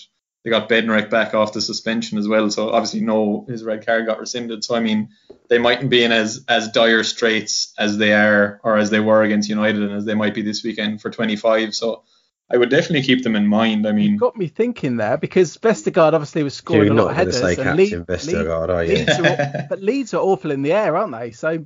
they 0.43 0.51
got 0.51 0.69
Bednarek 0.69 1.09
back 1.09 1.33
off 1.33 1.53
the 1.53 1.61
suspension 1.61 2.19
as 2.19 2.27
well. 2.27 2.51
So 2.51 2.69
obviously, 2.69 3.01
no, 3.01 3.45
his 3.49 3.63
red 3.63 3.83
card 3.83 4.05
got 4.05 4.19
rescinded. 4.19 4.63
So 4.63 4.75
I 4.75 4.79
mean, 4.79 5.09
they 5.49 5.57
mightn't 5.57 5.89
be 5.89 6.03
in 6.03 6.11
as 6.11 6.45
as 6.47 6.69
dire 6.69 7.03
straits 7.03 7.73
as 7.79 7.97
they 7.97 8.13
are 8.13 8.61
or 8.63 8.77
as 8.77 8.91
they 8.91 8.99
were 8.99 9.23
against 9.23 9.49
United 9.49 9.81
and 9.81 9.93
as 9.93 10.05
they 10.05 10.13
might 10.13 10.35
be 10.35 10.43
this 10.43 10.63
weekend 10.63 11.01
for 11.01 11.09
25. 11.09 11.73
So 11.73 12.03
I 12.47 12.57
would 12.57 12.69
definitely 12.69 13.01
keep 13.01 13.23
them 13.23 13.35
in 13.35 13.47
mind. 13.47 13.87
I 13.87 13.91
mean, 13.91 14.17
got 14.17 14.37
me 14.37 14.47
thinking 14.47 14.97
there 14.97 15.17
because 15.17 15.57
Vestergaard 15.57 16.13
obviously 16.13 16.43
was 16.43 16.53
scoring 16.53 16.93
You're 16.93 16.93
a 16.93 17.03
lot 17.03 17.09
of 17.09 17.17
going 17.17 17.31
to 17.31 17.33
headers. 17.33 17.55
say 17.57 17.61
and 17.63 17.79
Captain 17.79 18.05
Leeds, 18.05 18.25
Vestergaard, 18.25 18.69
are 18.69 18.83
you? 18.83 18.97
Leeds 18.97 19.19
are, 19.19 19.65
but 19.69 19.81
Leeds 19.81 20.13
are 20.13 20.21
awful 20.21 20.51
in 20.51 20.61
the 20.61 20.73
air, 20.73 20.95
aren't 20.95 21.11
they? 21.11 21.31
So 21.31 21.65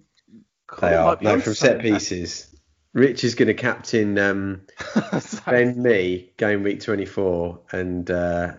They 0.80 0.96
are. 0.96 1.06
might 1.06 1.20
be 1.20 1.42
from 1.42 1.54
set 1.54 1.82
pieces. 1.82 2.48
Rich 2.94 3.24
is 3.24 3.36
going 3.36 3.48
to 3.48 3.54
captain 3.54 4.18
um, 4.18 4.62
Ben 5.46 5.82
Mee 5.82 6.32
game 6.38 6.64
week 6.64 6.82
24 6.82 7.60
and 7.72 8.10
uh, 8.10 8.54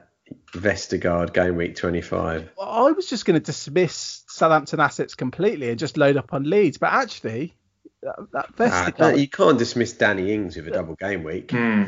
Vestergaard 0.53 1.33
game 1.33 1.57
week 1.57 1.76
25. 1.76 2.51
Well, 2.57 2.68
I 2.68 2.93
was 2.93 3.09
just 3.09 3.24
going 3.24 3.35
to 3.41 3.45
dismiss 3.45 4.24
Southampton 4.28 4.78
assets 4.81 5.14
completely 5.14 5.70
and 5.70 5.78
just 5.78 5.97
load 5.97 6.16
up 6.16 6.33
on 6.33 6.49
Leeds, 6.49 6.78
but 6.78 6.93
actually, 6.93 7.55
that, 8.03 8.16
that 8.33 8.47
Ah, 8.59 8.91
Vestergaard, 8.93 9.18
you 9.18 9.28
can't 9.28 9.59
dismiss 9.59 9.93
Danny 9.93 10.33
Ings 10.33 10.57
with 10.57 10.68
a 10.68 10.70
double 10.70 10.95
game 10.95 11.24
week. 11.24 11.51
hmm. 11.51 11.85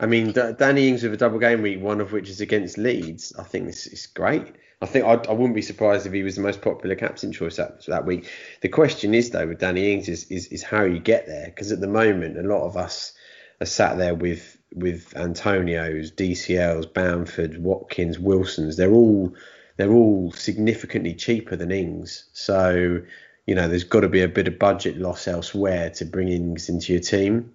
I 0.00 0.06
mean, 0.06 0.32
D- 0.32 0.52
Danny 0.58 0.88
Ings 0.88 1.02
with 1.04 1.14
a 1.14 1.16
double 1.16 1.38
game 1.38 1.62
week, 1.62 1.80
one 1.80 2.00
of 2.00 2.12
which 2.12 2.28
is 2.28 2.40
against 2.40 2.78
Leeds. 2.78 3.32
I 3.38 3.44
think 3.44 3.66
this 3.66 3.86
is 3.86 4.06
great. 4.06 4.52
I 4.84 4.86
think 4.86 5.06
I'd, 5.06 5.26
I 5.28 5.32
wouldn't 5.32 5.54
be 5.54 5.62
surprised 5.62 6.06
if 6.06 6.12
he 6.12 6.22
was 6.22 6.36
the 6.36 6.42
most 6.42 6.60
popular 6.60 6.94
captain 6.94 7.32
choice 7.32 7.56
that 7.56 7.86
that 7.86 8.04
week. 8.04 8.28
The 8.60 8.68
question 8.68 9.14
is 9.14 9.30
though 9.30 9.46
with 9.46 9.58
Danny 9.58 9.94
Ings 9.94 10.10
is 10.10 10.30
is, 10.30 10.48
is 10.48 10.62
how 10.62 10.82
you 10.84 10.98
get 10.98 11.26
there 11.26 11.46
because 11.46 11.72
at 11.72 11.80
the 11.80 11.88
moment 11.88 12.36
a 12.36 12.42
lot 12.42 12.66
of 12.66 12.76
us 12.76 13.14
are 13.62 13.66
sat 13.66 13.96
there 13.96 14.14
with 14.14 14.58
with 14.74 15.16
Antonio's, 15.16 16.12
DCL's, 16.12 16.84
Bamford, 16.84 17.62
Watkins, 17.62 18.18
Wilsons. 18.18 18.76
They're 18.76 18.92
all 18.92 19.34
they're 19.78 19.90
all 19.90 20.32
significantly 20.32 21.14
cheaper 21.14 21.56
than 21.56 21.72
Ings. 21.72 22.28
So 22.34 23.00
you 23.46 23.54
know 23.54 23.68
there's 23.68 23.84
got 23.84 24.00
to 24.00 24.10
be 24.10 24.20
a 24.20 24.28
bit 24.28 24.48
of 24.48 24.58
budget 24.58 24.98
loss 24.98 25.26
elsewhere 25.26 25.88
to 25.96 26.04
bring 26.04 26.28
Ings 26.28 26.68
into 26.68 26.92
your 26.92 27.00
team. 27.00 27.54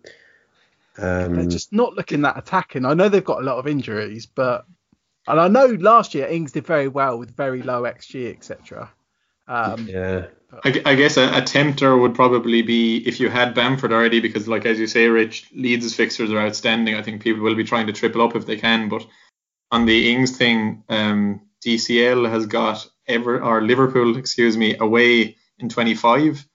Um, 0.97 1.35
they're 1.35 1.45
just 1.45 1.71
not 1.73 1.93
looking 1.93 2.23
that 2.23 2.39
attacking. 2.39 2.85
I 2.85 2.95
know 2.95 3.07
they've 3.07 3.23
got 3.23 3.41
a 3.41 3.45
lot 3.45 3.59
of 3.59 3.67
injuries, 3.67 4.25
but 4.25 4.65
and 5.29 5.39
I 5.39 5.47
know 5.47 5.67
last 5.67 6.13
year 6.15 6.27
Ings 6.27 6.51
did 6.51 6.65
very 6.65 6.87
well 6.87 7.17
with 7.17 7.35
very 7.35 7.61
low 7.61 7.83
XG, 7.83 8.35
etc. 8.35 8.91
Um, 9.47 9.87
yeah. 9.87 10.27
I, 10.63 10.81
I 10.85 10.95
guess 10.95 11.17
a, 11.17 11.37
a 11.37 11.41
tempter 11.41 11.95
would 11.95 12.15
probably 12.15 12.63
be 12.63 12.97
if 12.97 13.19
you 13.19 13.29
had 13.29 13.53
Bamford 13.53 13.91
already, 13.91 14.19
because 14.19 14.47
like 14.47 14.65
as 14.65 14.79
you 14.79 14.87
say, 14.87 15.07
Rich, 15.07 15.51
Leeds' 15.53 15.95
fixtures 15.95 16.31
are 16.31 16.39
outstanding. 16.39 16.95
I 16.95 17.03
think 17.03 17.21
people 17.21 17.43
will 17.43 17.55
be 17.55 17.63
trying 17.63 17.87
to 17.87 17.93
triple 17.93 18.21
up 18.21 18.35
if 18.35 18.45
they 18.45 18.57
can. 18.57 18.89
But 18.89 19.05
on 19.71 19.85
the 19.85 20.11
Ings 20.11 20.37
thing, 20.37 20.83
um, 20.89 21.41
DCL 21.65 22.29
has 22.29 22.45
got 22.47 22.87
ever 23.07 23.41
or 23.41 23.61
Liverpool, 23.61 24.17
excuse 24.17 24.57
me, 24.57 24.77
away 24.77 25.37
in 25.59 25.69
25, 25.69 26.47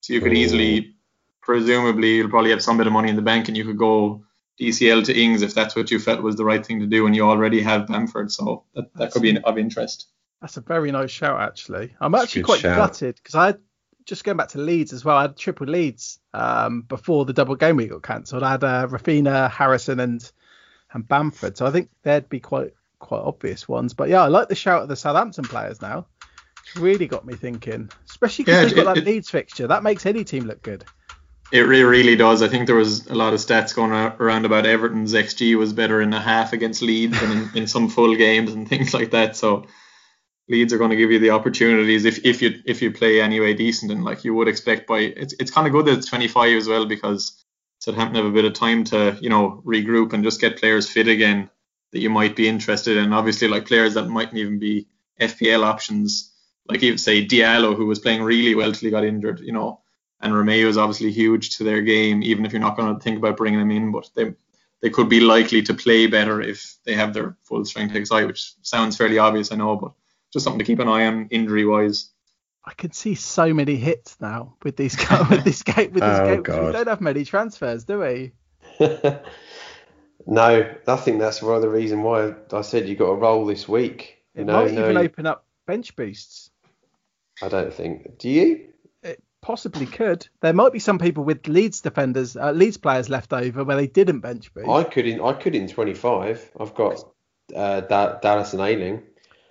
so 0.00 0.12
you 0.12 0.20
could 0.20 0.32
Ooh. 0.32 0.36
easily, 0.36 0.94
presumably, 1.40 2.16
you'll 2.16 2.30
probably 2.30 2.50
have 2.50 2.62
some 2.62 2.78
bit 2.78 2.86
of 2.86 2.92
money 2.92 3.10
in 3.10 3.16
the 3.16 3.22
bank, 3.22 3.48
and 3.48 3.56
you 3.56 3.64
could 3.64 3.78
go 3.78 4.24
DCL 4.60 5.04
to 5.06 5.18
Ings 5.18 5.42
if 5.42 5.54
that's 5.54 5.74
what 5.74 5.90
you 5.90 5.98
felt 5.98 6.22
was 6.22 6.36
the 6.36 6.44
right 6.44 6.64
thing 6.64 6.80
to 6.80 6.86
do, 6.86 7.06
and 7.06 7.16
you 7.16 7.22
already 7.28 7.60
have 7.62 7.86
Bamford, 7.86 8.30
so 8.30 8.64
that, 8.74 8.92
that 8.94 9.12
could 9.12 9.22
be 9.22 9.38
of 9.38 9.58
interest. 9.58 10.08
That's 10.40 10.56
a 10.56 10.60
very 10.60 10.90
nice 10.92 11.10
shout, 11.10 11.40
actually. 11.40 11.94
I'm 12.00 12.14
actually 12.14 12.42
quite 12.42 12.60
shout. 12.60 12.76
gutted 12.76 13.16
because 13.16 13.34
I 13.34 13.46
had 13.46 13.58
just 14.04 14.24
going 14.24 14.36
back 14.36 14.48
to 14.48 14.58
Leeds 14.58 14.92
as 14.92 15.04
well. 15.04 15.16
I 15.16 15.22
had 15.22 15.36
triple 15.36 15.66
Leeds 15.68 16.18
um, 16.34 16.82
before 16.82 17.24
the 17.24 17.32
double 17.32 17.54
game 17.54 17.76
week 17.76 17.90
got 17.90 18.02
cancelled. 18.02 18.42
I 18.42 18.50
had 18.52 18.64
uh, 18.64 18.86
Raphinha, 18.88 19.50
Harrison, 19.50 20.00
and 20.00 20.30
and 20.92 21.06
Bamford. 21.06 21.56
So 21.56 21.64
I 21.66 21.70
think 21.70 21.88
they'd 22.02 22.28
be 22.28 22.40
quite 22.40 22.74
quite 22.98 23.20
obvious 23.20 23.68
ones. 23.68 23.94
But 23.94 24.08
yeah, 24.08 24.22
I 24.22 24.28
like 24.28 24.48
the 24.48 24.54
shout 24.54 24.82
of 24.82 24.88
the 24.88 24.96
Southampton 24.96 25.44
players 25.44 25.80
now. 25.80 26.06
It's 26.66 26.76
really 26.76 27.06
got 27.06 27.24
me 27.24 27.34
thinking, 27.34 27.90
especially 28.08 28.44
because 28.44 28.62
Yeah, 28.62 28.66
they've 28.68 28.76
got 28.76 28.82
it- 28.82 28.94
that 28.94 29.08
it- 29.08 29.10
Leeds 29.12 29.30
fixture. 29.30 29.66
That 29.68 29.82
makes 29.82 30.06
any 30.06 30.24
team 30.24 30.44
look 30.44 30.62
good. 30.62 30.84
It 31.52 31.60
re- 31.60 31.82
really 31.82 32.16
does. 32.16 32.40
I 32.40 32.48
think 32.48 32.66
there 32.66 32.76
was 32.76 33.06
a 33.08 33.14
lot 33.14 33.34
of 33.34 33.40
stats 33.40 33.74
going 33.74 33.92
around 33.92 34.46
about 34.46 34.64
Everton's 34.64 35.12
XG 35.12 35.54
was 35.58 35.74
better 35.74 36.00
in 36.00 36.14
a 36.14 36.20
half 36.20 36.54
against 36.54 36.80
Leeds 36.80 37.20
than 37.20 37.30
in, 37.30 37.50
in 37.54 37.66
some 37.66 37.90
full 37.90 38.16
games 38.16 38.52
and 38.54 38.66
things 38.66 38.94
like 38.94 39.10
that. 39.10 39.36
So 39.36 39.66
Leeds 40.48 40.72
are 40.72 40.78
going 40.78 40.90
to 40.90 40.96
give 40.96 41.10
you 41.10 41.18
the 41.18 41.30
opportunities 41.30 42.06
if, 42.06 42.24
if 42.24 42.40
you 42.40 42.62
if 42.64 42.80
you 42.80 42.90
play 42.90 43.20
anyway 43.20 43.52
decent 43.52 43.92
and 43.92 44.02
like 44.02 44.24
you 44.24 44.34
would 44.34 44.48
expect 44.48 44.86
by 44.86 45.00
it's 45.00 45.34
it's 45.38 45.50
kind 45.50 45.66
of 45.66 45.74
good 45.74 45.84
that 45.84 45.98
it's 45.98 46.08
25 46.08 46.56
as 46.56 46.68
well 46.68 46.86
because 46.86 47.44
Southampton 47.80 48.16
have 48.16 48.32
a 48.32 48.34
bit 48.34 48.46
of 48.46 48.54
time 48.54 48.84
to 48.84 49.18
you 49.20 49.28
know 49.28 49.62
regroup 49.66 50.14
and 50.14 50.24
just 50.24 50.40
get 50.40 50.58
players 50.58 50.88
fit 50.88 51.06
again 51.06 51.50
that 51.92 52.00
you 52.00 52.08
might 52.08 52.34
be 52.34 52.48
interested 52.48 52.96
in. 52.96 53.12
Obviously, 53.12 53.48
like 53.48 53.66
players 53.66 53.92
that 53.94 54.08
mightn't 54.08 54.38
even 54.38 54.58
be 54.58 54.86
FPL 55.20 55.64
options, 55.64 56.32
like 56.66 56.82
even 56.82 56.96
say 56.96 57.26
Diallo 57.26 57.76
who 57.76 57.84
was 57.84 57.98
playing 57.98 58.22
really 58.22 58.54
well 58.54 58.72
till 58.72 58.86
he 58.86 58.90
got 58.90 59.04
injured, 59.04 59.40
you 59.40 59.52
know 59.52 59.81
and 60.22 60.32
Romeu 60.32 60.66
is 60.66 60.78
obviously 60.78 61.10
huge 61.12 61.56
to 61.58 61.64
their 61.64 61.82
game, 61.82 62.22
even 62.22 62.46
if 62.46 62.52
you're 62.52 62.60
not 62.60 62.76
going 62.76 62.94
to 62.94 63.00
think 63.02 63.18
about 63.18 63.36
bringing 63.36 63.58
them 63.58 63.70
in. 63.70 63.92
But 63.92 64.10
they 64.14 64.34
they 64.80 64.90
could 64.90 65.08
be 65.08 65.20
likely 65.20 65.62
to 65.62 65.74
play 65.74 66.06
better 66.06 66.40
if 66.40 66.76
they 66.84 66.94
have 66.94 67.12
their 67.14 67.36
full 67.42 67.64
strength 67.64 67.94
XI, 67.94 68.24
which 68.24 68.54
sounds 68.62 68.96
fairly 68.96 69.18
obvious, 69.18 69.52
I 69.52 69.56
know, 69.56 69.76
but 69.76 69.92
just 70.32 70.44
something 70.44 70.58
to 70.58 70.64
keep 70.64 70.78
an 70.78 70.88
eye 70.88 71.06
on 71.06 71.28
injury 71.30 71.64
wise. 71.66 72.10
I 72.64 72.74
can 72.74 72.92
see 72.92 73.14
so 73.16 73.52
many 73.52 73.74
hits 73.76 74.20
now 74.20 74.54
with 74.62 74.76
these 74.76 74.94
go- 74.96 75.26
with 75.30 75.44
this 75.44 75.62
game 75.62 75.92
with 75.92 76.04
this 76.04 76.18
Oh, 76.20 76.26
game. 76.28 76.44
'cause 76.44 76.54
God. 76.54 76.66
We 76.66 76.72
don't 76.72 76.88
have 76.88 77.00
many 77.00 77.24
transfers, 77.24 77.84
do 77.84 77.98
we? 78.00 78.32
no, 80.26 80.74
I 80.86 80.96
think 80.96 81.18
that's 81.18 81.42
one 81.42 81.56
of 81.56 81.62
the 81.62 81.68
reason 81.68 82.02
why 82.02 82.34
I 82.52 82.60
said 82.62 82.88
you 82.88 82.96
got 82.96 83.06
to 83.06 83.14
roll 83.14 83.44
this 83.46 83.68
week. 83.68 84.18
You 84.34 84.42
It 84.42 84.46
know, 84.46 84.64
might 84.64 84.72
no, 84.72 84.84
even 84.84 84.96
open 84.96 85.26
up 85.26 85.44
bench 85.66 85.94
boosts. 85.96 86.50
I 87.42 87.48
don't 87.48 87.72
think. 87.74 88.18
Do 88.18 88.28
you? 88.28 88.71
Possibly 89.42 89.86
could. 89.86 90.28
There 90.40 90.52
might 90.52 90.72
be 90.72 90.78
some 90.78 91.00
people 91.00 91.24
with 91.24 91.48
Leeds 91.48 91.80
defenders, 91.80 92.36
uh, 92.36 92.52
Leeds 92.52 92.76
players 92.76 93.08
left 93.10 93.32
over 93.32 93.64
where 93.64 93.76
they 93.76 93.88
didn't 93.88 94.20
bench 94.20 94.54
boost. 94.54 94.68
I 94.68 94.84
could 94.84 95.04
in. 95.04 95.20
I 95.20 95.32
could 95.32 95.56
in 95.56 95.66
25. 95.66 96.52
I've 96.60 96.74
got 96.76 97.04
uh, 97.54 97.80
da- 97.80 98.20
Dallas 98.20 98.52
and 98.52 98.62
Ayling. 98.62 99.02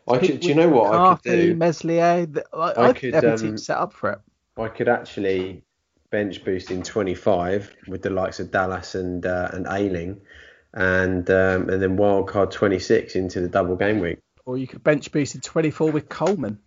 I 0.10 0.18
could. 0.18 0.40
Do 0.40 0.48
you 0.48 0.56
know 0.56 0.70
what 0.70 0.94
I 0.94 1.16
could 1.16 1.24
do? 1.24 1.56
Meslier. 1.56 2.26
th- 2.26 2.46
I, 2.54 2.58
I 2.58 2.88
I, 2.88 2.94
could, 2.94 3.14
every 3.14 3.32
um, 3.32 3.38
team's 3.38 3.66
set 3.66 3.78
up 3.78 3.92
for 3.92 4.14
it. 4.14 4.20
I 4.58 4.70
could 4.70 4.88
actually 4.88 5.64
bench 6.10 6.44
boost 6.46 6.72
in 6.72 6.84
25 6.84 7.76
with 7.88 8.02
the 8.02 8.10
likes 8.10 8.40
of 8.40 8.50
Dallas 8.50 8.96
and 8.96 9.26
uh, 9.26 9.50
and 9.52 9.68
Ayling, 9.70 10.22
and 10.74 11.30
um, 11.30 11.70
and 11.70 11.82
then 11.82 11.98
wildcard 11.98 12.52
26 12.52 13.16
into 13.18 13.42
the 13.42 13.50
double 13.50 13.76
game 13.76 14.00
week. 14.00 14.20
Or 14.46 14.58
you 14.58 14.68
could 14.68 14.84
bench 14.84 15.12
boost 15.12 15.36
in 15.36 15.42
24 15.42 15.92
with 15.92 16.08
Coleman. 16.08 16.60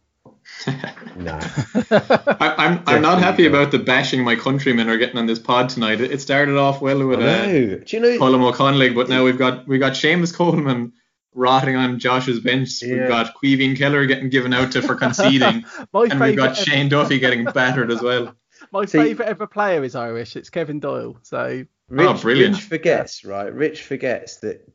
No. 1.17 1.39
I, 1.91 2.55
I'm 2.59 2.83
I'm 2.87 3.03
not 3.03 3.19
happy 3.21 3.49
not. 3.49 3.49
about 3.49 3.71
the 3.73 3.79
bashing 3.79 4.25
my 4.25 4.37
countrymen 4.37 4.89
are 4.89 4.97
getting 4.97 5.19
on 5.19 5.27
this 5.27 5.39
pod 5.39 5.69
tonight. 5.69 6.01
It 6.01 6.13
it 6.13 6.21
started 6.21 6.57
off 6.57 6.81
well 6.81 7.07
with 7.07 7.21
uh, 7.21 7.23
no. 7.47 7.79
Do 7.79 7.97
you 7.97 8.01
know? 8.01 8.19
Colin 8.19 8.41
O'Conley, 8.43 8.91
but 8.91 9.09
now 9.09 9.25
we've 9.25 9.39
got 9.39 9.67
we 9.67 9.79
got 9.79 9.93
Seamus 9.93 10.35
Coleman 10.35 10.93
rotting 11.35 11.77
on 11.77 11.99
Josh's 11.99 12.41
bench. 12.41 12.83
Yeah. 12.83 12.95
We've 12.95 13.09
got 13.09 13.35
Caoimhín 13.37 13.77
Kelleher 13.77 14.07
getting 14.07 14.29
given 14.31 14.53
out 14.53 14.73
to 14.73 14.83
for 14.83 14.95
conceding, 14.95 15.65
my 15.93 16.07
and 16.11 16.21
we've 16.21 16.37
got 16.37 16.57
favourite, 16.57 16.57
Shane 16.57 16.89
Duffy 16.89 17.19
getting 17.19 17.45
battered 17.45 17.91
as 17.91 18.03
well. 18.03 18.35
my 18.73 18.85
See- 18.85 18.99
favourite 18.99 19.29
ever 19.29 19.47
player 19.47 19.83
is 19.85 19.95
Irish. 19.95 20.37
It's 20.37 20.51
Kevin 20.51 20.81
Doyle. 20.81 21.19
So 21.23 21.65
Rich, 21.89 22.09
Oh, 22.09 22.15
brilliant. 22.21 22.55
Rich 22.57 22.65
forgets, 22.65 23.25
right? 23.25 23.53
Rich 23.53 23.83
forgets 23.83 24.39
that 24.39 24.67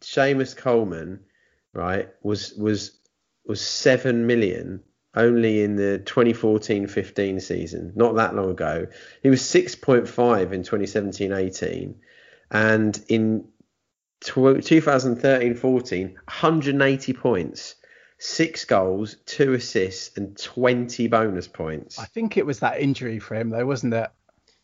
Seamus 0.00 0.56
Coleman, 0.56 1.20
right, 1.72 2.08
was 2.22 2.54
was 2.54 2.98
was 3.46 3.60
seven 3.60 4.26
million 4.26 4.82
only 5.14 5.62
in 5.62 5.76
the 5.76 6.02
2014-15 6.04 7.40
season, 7.42 7.92
not 7.96 8.16
that 8.16 8.34
long 8.34 8.50
ago. 8.50 8.86
He 9.22 9.30
was 9.30 9.42
6.5 9.42 10.52
in 10.52 10.62
2017-18, 10.62 11.94
and 12.50 13.04
in 13.08 13.48
2013-14, 14.24 16.14
180 16.14 17.12
points, 17.14 17.74
six 18.18 18.64
goals, 18.64 19.16
two 19.26 19.54
assists, 19.54 20.16
and 20.16 20.36
20 20.36 21.08
bonus 21.08 21.48
points. 21.48 21.98
I 21.98 22.04
think 22.06 22.36
it 22.36 22.46
was 22.46 22.60
that 22.60 22.80
injury 22.80 23.18
for 23.18 23.34
him, 23.34 23.50
though, 23.50 23.66
wasn't 23.66 23.94
it? 23.94 24.10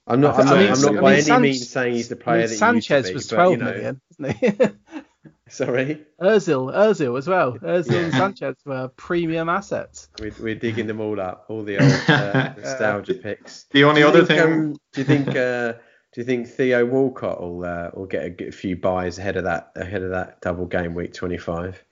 I'm 0.07 0.21
not. 0.21 0.35
I 0.39 0.41
I'm 0.41 0.47
not, 0.47 0.57
I 0.57 0.59
I'm 0.59 0.59
mean- 0.73 0.83
not 0.83 0.97
I 0.97 1.01
by 1.01 1.11
mean, 1.11 1.13
any 1.15 1.23
Sanch- 1.23 1.43
means 1.43 1.71
saying 1.71 1.95
he's 1.95 2.09
the 2.09 2.17
I 2.17 2.23
player 2.23 2.37
mean, 2.41 2.47
that 2.49 2.53
he 2.53 2.59
Sanchez 2.59 3.11
used 3.11 3.31
to 3.31 3.37
be, 3.37 3.43
was 3.43 3.49
12 3.49 3.49
but, 3.49 3.51
you 3.51 3.57
know, 3.57 3.73
million, 3.73 4.01
wasn't 4.19 4.39
he? 4.39 5.01
Sorry. 5.49 6.03
Özil, 6.21 6.73
Özil 6.75 7.19
as 7.19 7.29
well. 7.29 7.59
Özil 7.59 8.05
and 8.05 8.13
Sanchez 8.13 8.57
were 8.65 8.89
premium 8.97 9.49
assets. 9.49 10.09
We're, 10.19 10.33
we're 10.41 10.55
digging 10.55 10.87
them 10.87 11.01
all 11.01 11.21
up, 11.21 11.45
all 11.49 11.63
the 11.63 11.79
old 11.79 12.11
uh, 12.11 12.55
nostalgia 12.59 13.15
picks. 13.15 13.67
The 13.71 13.85
only 13.85 14.01
Do 14.01 14.07
you 14.07 14.09
other 14.09 14.25
think, 14.25 14.41
thing, 14.41 14.53
um, 14.53 14.77
do 14.93 15.01
you 15.01 15.05
think? 15.05 15.29
Uh, 15.29 15.75
do 16.13 16.21
you 16.21 16.25
think 16.25 16.49
Theo 16.49 16.87
Walcott 16.87 17.41
will 17.41 17.65
uh, 17.65 17.91
will 17.93 18.07
get 18.07 18.25
a, 18.25 18.31
get 18.31 18.49
a 18.49 18.53
few 18.53 18.77
buys 18.77 19.19
ahead 19.19 19.37
of 19.37 19.45
that 19.45 19.73
ahead 19.77 20.03
of 20.03 20.11
that 20.11 20.41
double 20.41 20.67
game 20.67 20.95
week 20.95 21.13
25? 21.13 21.85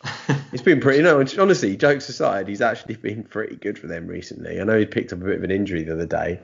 He's 0.52 0.62
been 0.62 0.80
pretty. 0.80 1.02
No, 1.02 1.24
honestly, 1.38 1.76
jokes 1.76 2.08
aside, 2.08 2.46
he's 2.46 2.60
actually 2.60 2.94
been 2.96 3.24
pretty 3.24 3.56
good 3.56 3.78
for 3.78 3.88
them 3.88 4.06
recently. 4.06 4.60
I 4.60 4.64
know 4.64 4.78
he 4.78 4.86
picked 4.86 5.12
up 5.12 5.20
a 5.20 5.24
bit 5.24 5.38
of 5.38 5.42
an 5.42 5.50
injury 5.50 5.82
the 5.82 5.94
other 5.94 6.06
day, 6.06 6.40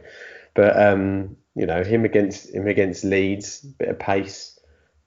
but 0.55 0.81
um, 0.81 1.37
you 1.55 1.67
know 1.67 1.85
him 1.85 2.05
against 2.05 2.53
him 2.53 2.67
against 2.67 3.05
Leeds, 3.05 3.61
bit 3.61 3.91
of 3.91 3.99
pace 3.99 4.58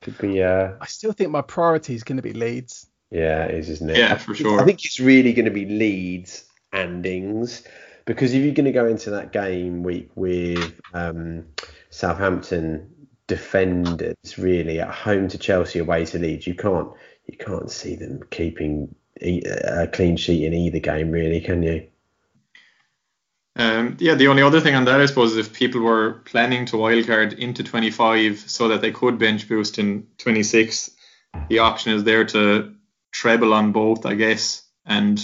could 0.01 0.17
be. 0.17 0.41
Uh, 0.41 0.73
I 0.79 0.85
still 0.87 1.13
think 1.13 1.31
my 1.31 1.41
priority 1.41 1.93
is 1.93 2.03
going 2.03 2.17
to 2.17 2.23
be 2.23 2.33
Leeds. 2.33 2.87
Yeah, 3.11 3.43
it 3.45 3.55
is, 3.55 3.69
isn't 3.69 3.89
it? 3.89 3.97
Yeah, 3.97 4.17
for 4.17 4.33
sure. 4.33 4.61
I 4.61 4.65
think 4.65 4.85
it's 4.85 4.99
really 4.99 5.33
going 5.33 5.45
to 5.45 5.51
be 5.51 5.65
Leeds 5.65 6.45
and 6.71 7.05
Ings 7.05 7.63
because 8.05 8.33
if 8.33 8.43
you're 8.43 8.53
going 8.53 8.65
to 8.65 8.71
go 8.71 8.85
into 8.85 9.11
that 9.11 9.31
game 9.31 9.83
week 9.83 10.09
with 10.15 10.79
um, 10.93 11.45
Southampton 11.89 12.89
defenders 13.27 14.37
really 14.37 14.79
at 14.79 14.89
home 14.89 15.27
to 15.29 15.37
Chelsea, 15.37 15.79
away 15.79 16.05
to 16.05 16.19
Leeds, 16.19 16.47
you 16.47 16.55
can't 16.55 16.89
you 17.27 17.37
can't 17.37 17.69
see 17.69 17.95
them 17.95 18.21
keeping 18.31 18.95
a 19.21 19.87
clean 19.91 20.17
sheet 20.17 20.45
in 20.45 20.53
either 20.53 20.79
game, 20.79 21.11
really, 21.11 21.41
can 21.41 21.61
you? 21.63 21.87
Um, 23.55 23.97
yeah, 23.99 24.15
the 24.15 24.27
only 24.27 24.41
other 24.43 24.61
thing 24.61 24.75
on 24.75 24.85
that, 24.85 25.01
I 25.01 25.05
suppose, 25.05 25.33
is 25.33 25.37
if 25.37 25.53
people 25.53 25.81
were 25.81 26.21
planning 26.25 26.65
to 26.67 26.77
wildcard 26.77 27.37
into 27.37 27.63
25 27.63 28.39
so 28.39 28.69
that 28.69 28.81
they 28.81 28.91
could 28.91 29.19
bench 29.19 29.47
boost 29.49 29.77
in 29.77 30.07
26, 30.19 30.91
the 31.49 31.59
option 31.59 31.93
is 31.93 32.03
there 32.03 32.23
to 32.25 32.73
treble 33.11 33.53
on 33.53 33.71
both, 33.73 34.05
I 34.05 34.15
guess. 34.15 34.63
And 34.85 35.23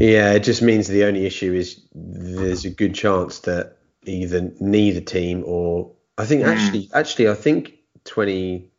Yeah, 0.00 0.32
it 0.32 0.40
just 0.40 0.60
means 0.60 0.88
the 0.88 1.04
only 1.04 1.24
issue 1.24 1.52
is 1.52 1.80
there's 1.94 2.64
a 2.64 2.70
good 2.70 2.94
chance 2.94 3.38
that 3.40 3.76
either 4.04 4.52
neither 4.60 5.00
team 5.00 5.44
or 5.46 5.92
I 6.18 6.26
think 6.26 6.42
Mm. 6.42 6.48
actually 6.48 6.90
actually 6.92 7.28
I 7.28 7.34
think 7.34 7.74
20 8.04 8.70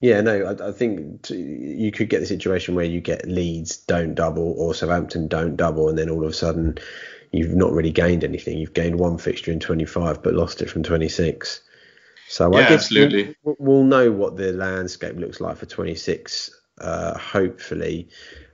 yeah 0.00 0.20
no 0.20 0.44
I, 0.44 0.68
I 0.68 0.72
think 0.72 1.22
t- 1.22 1.36
you 1.36 1.90
could 1.92 2.10
get 2.10 2.20
the 2.20 2.26
situation 2.26 2.74
where 2.74 2.84
you 2.84 3.00
get 3.00 3.26
Leeds 3.26 3.78
don't 3.78 4.14
double 4.14 4.54
or 4.58 4.74
Southampton 4.74 5.28
don't 5.28 5.56
double 5.56 5.88
and 5.88 5.96
then 5.96 6.10
all 6.10 6.24
of 6.24 6.30
a 6.30 6.34
sudden 6.34 6.78
you've 7.32 7.54
not 7.54 7.72
really 7.72 7.90
gained 7.90 8.24
anything 8.24 8.58
you've 8.58 8.74
gained 8.74 8.98
one 8.98 9.18
fixture 9.18 9.52
in 9.52 9.60
25 9.60 10.22
but 10.22 10.34
lost 10.34 10.62
it 10.62 10.70
from 10.70 10.82
26 10.82 11.62
so 12.28 12.52
I 12.54 12.60
guess 12.62 12.84
absolutely. 12.84 13.34
We'll, 13.42 13.56
we'll 13.58 13.84
know 13.84 14.12
what 14.12 14.36
the 14.36 14.52
landscape 14.52 15.16
looks 15.16 15.40
like 15.40 15.56
for 15.56 15.66
26 15.66 16.50
uh, 16.80 17.18
hopefully 17.18 18.08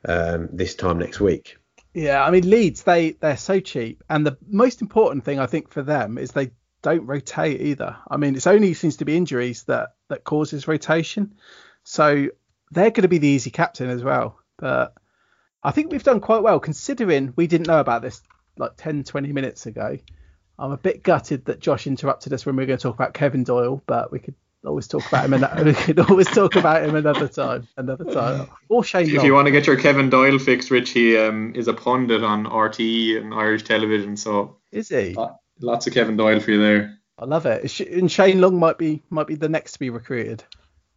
um, 0.06 0.48
this 0.52 0.74
time 0.74 0.98
next 0.98 1.20
week 1.20 1.58
Yeah, 1.94 2.24
I 2.24 2.30
mean 2.30 2.48
Leeds, 2.48 2.82
they 2.82 3.12
they're 3.12 3.36
so 3.36 3.60
cheap, 3.60 4.02
and 4.08 4.26
the 4.26 4.36
most 4.48 4.82
important 4.82 5.24
thing 5.24 5.38
I 5.38 5.46
think 5.46 5.70
for 5.70 5.82
them 5.82 6.18
is 6.18 6.32
they 6.32 6.50
don't 6.82 7.06
rotate 7.06 7.60
either. 7.60 7.96
I 8.10 8.16
mean, 8.16 8.36
it's 8.36 8.46
only 8.46 8.74
seems 8.74 8.98
to 8.98 9.04
be 9.04 9.16
injuries 9.16 9.64
that 9.64 9.94
that 10.08 10.24
causes 10.24 10.68
rotation, 10.68 11.34
so 11.84 12.28
they're 12.70 12.90
going 12.90 13.02
to 13.02 13.08
be 13.08 13.18
the 13.18 13.28
easy 13.28 13.50
captain 13.50 13.90
as 13.90 14.02
well. 14.02 14.38
But 14.58 14.94
I 15.62 15.70
think 15.70 15.90
we've 15.90 16.02
done 16.02 16.20
quite 16.20 16.42
well 16.42 16.60
considering 16.60 17.32
we 17.36 17.46
didn't 17.46 17.68
know 17.68 17.80
about 17.80 18.02
this 18.02 18.20
like 18.56 18.72
10, 18.76 19.04
20 19.04 19.32
minutes 19.32 19.66
ago. 19.66 19.98
I'm 20.58 20.70
a 20.72 20.76
bit 20.76 21.02
gutted 21.02 21.46
that 21.46 21.60
Josh 21.60 21.86
interrupted 21.86 22.32
us 22.32 22.46
when 22.46 22.54
we 22.56 22.62
were 22.62 22.66
going 22.66 22.78
to 22.78 22.82
talk 22.82 22.94
about 22.94 23.12
Kevin 23.14 23.42
Doyle, 23.42 23.82
but 23.86 24.12
we 24.12 24.20
could 24.20 24.34
always 24.64 24.86
talk 24.86 25.06
about 25.08 25.24
him. 25.24 25.34
And 25.34 25.64
we 25.66 25.74
could 25.74 25.98
always 25.98 26.28
talk 26.28 26.54
about 26.54 26.84
him 26.84 26.94
another 26.94 27.26
time, 27.28 27.66
another 27.76 28.04
time. 28.04 28.48
Or 28.68 28.84
Shane 28.84 29.08
if 29.08 29.14
Long. 29.16 29.26
you 29.26 29.34
want 29.34 29.46
to 29.46 29.50
get 29.52 29.66
your 29.66 29.76
Kevin 29.76 30.10
Doyle 30.10 30.38
fixed, 30.38 30.70
Rich, 30.70 30.90
he 30.90 31.16
um, 31.16 31.54
is 31.56 31.66
a 31.66 31.74
pundit 31.74 32.22
on 32.22 32.46
RTE 32.46 33.20
and 33.20 33.34
Irish 33.34 33.64
television. 33.64 34.16
So 34.16 34.56
Is 34.70 34.88
he? 34.90 35.16
uh, 35.16 35.30
lots 35.60 35.86
of 35.88 35.92
Kevin 35.94 36.16
Doyle 36.16 36.38
for 36.40 36.52
you 36.52 36.60
there. 36.62 36.98
I 37.18 37.24
love 37.26 37.46
it. 37.46 37.80
And 37.80 38.10
Shane 38.10 38.40
Long 38.40 38.58
might 38.58 38.78
be 38.78 39.02
might 39.10 39.26
be 39.26 39.34
the 39.36 39.48
next 39.48 39.72
to 39.72 39.78
be 39.80 39.90
recruited. 39.90 40.42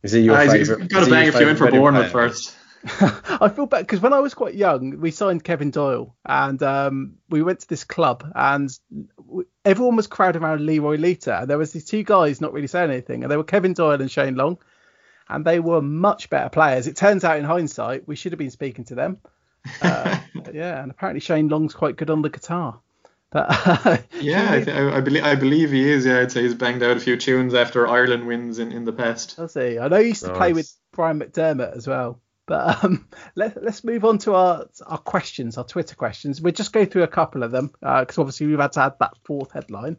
Is 0.04 0.12
he 0.12 0.22
your 0.22 0.36
he's- 0.40 0.52
favourite? 0.52 0.82
he's 0.84 0.92
got 0.92 1.02
is 1.02 1.08
to 1.08 1.12
bang 1.14 1.26
your 1.26 1.36
a 1.36 1.38
few 1.38 1.48
in 1.50 1.56
for 1.56 1.66
favourite 1.66 1.80
Bournemouth 1.82 2.12
player? 2.12 2.30
first. 2.30 2.56
I 2.86 3.50
feel 3.50 3.66
bad 3.66 3.82
because 3.82 4.02
when 4.02 4.14
I 4.14 4.20
was 4.20 4.34
quite 4.34 4.56
young, 4.56 5.00
we 5.00 5.12
signed 5.12 5.44
Kevin 5.44 5.72
Doyle, 5.72 6.16
and 6.26 6.62
um, 6.64 7.16
we 7.30 7.42
went 7.42 7.62
to 7.62 7.68
this 7.68 7.84
club, 7.84 8.30
and 8.36 8.70
everyone 9.66 9.96
was 9.96 10.08
crowding 10.08 10.44
around 10.44 10.66
Leroy 10.66 10.98
Lita, 10.98 11.42
and 11.42 11.50
there 11.50 11.58
was 11.58 11.72
these 11.72 11.86
two 11.86 12.04
guys 12.04 12.40
not 12.40 12.54
really 12.54 12.68
saying 12.68 12.92
anything, 12.92 13.24
and 13.24 13.32
they 13.32 13.38
were 13.38 13.44
Kevin 13.44 13.74
Doyle 13.74 14.00
and 14.00 14.12
Shane 14.12 14.36
Long, 14.36 14.58
and 15.30 15.44
they 15.44 15.60
were 15.60 15.82
much 15.82 16.30
better 16.30 16.50
players. 16.50 16.88
It 16.88 16.96
turns 16.96 17.24
out, 17.24 17.38
in 17.38 17.46
hindsight, 17.46 18.08
we 18.08 18.16
should 18.16 18.32
have 18.32 18.40
been 18.40 18.52
speaking 18.52 18.86
to 18.86 18.96
them. 18.96 19.18
Uh, 19.82 20.20
yeah, 20.54 20.82
and 20.82 20.92
apparently 20.92 21.20
Shane 21.20 21.50
Long's 21.50 21.74
quite 21.74 21.98
good 21.98 22.10
on 22.10 22.22
the 22.22 22.30
guitar. 22.30 22.80
But 23.30 23.48
uh, 23.50 23.98
yeah, 24.22 24.52
I, 24.52 24.64
th- 24.64 24.70
I, 24.70 25.02
believe 25.02 25.24
I 25.24 25.36
believe 25.36 25.72
he 25.72 25.90
is. 25.90 26.06
Yeah, 26.06 26.20
I'd 26.20 26.32
say 26.32 26.44
he's 26.44 26.54
banged 26.54 26.82
out 26.82 26.96
a 26.96 27.00
few 27.00 27.18
tunes 27.18 27.54
after 27.54 27.88
Ireland 27.88 28.26
wins 28.26 28.60
in, 28.60 28.72
in 28.72 28.86
the 28.86 28.94
past. 28.94 29.36
I'll 29.38 29.50
see. 29.50 29.78
I 29.78 29.90
know 29.90 30.00
he 30.00 30.10
used 30.10 30.22
to 30.22 30.30
nice. 30.30 30.38
play 30.38 30.54
with 30.54 30.74
Brian 30.94 31.20
McDermott 31.20 31.76
as 31.76 31.88
well. 31.88 32.22
But 32.48 32.84
um, 32.84 33.08
let, 33.36 33.58
us 33.58 33.84
move 33.84 34.04
on 34.04 34.18
to 34.20 34.34
our 34.34 34.66
our 34.88 34.98
questions, 34.98 35.60
our 35.60 35.66
Twitter 35.66 35.96
questions. 35.96 36.42
We'll 36.42 36.54
just 36.54 36.74
go 36.74 36.86
through 36.86 37.04
a 37.04 37.08
couple 37.08 37.44
of 37.44 37.52
them 37.52 37.68
because 37.68 38.18
uh, 38.18 38.22
obviously 38.22 38.48
we've 38.48 38.60
had 38.60 38.72
to 38.74 38.82
add 38.82 38.96
that 39.00 39.14
fourth 39.24 39.52
headline. 39.52 39.98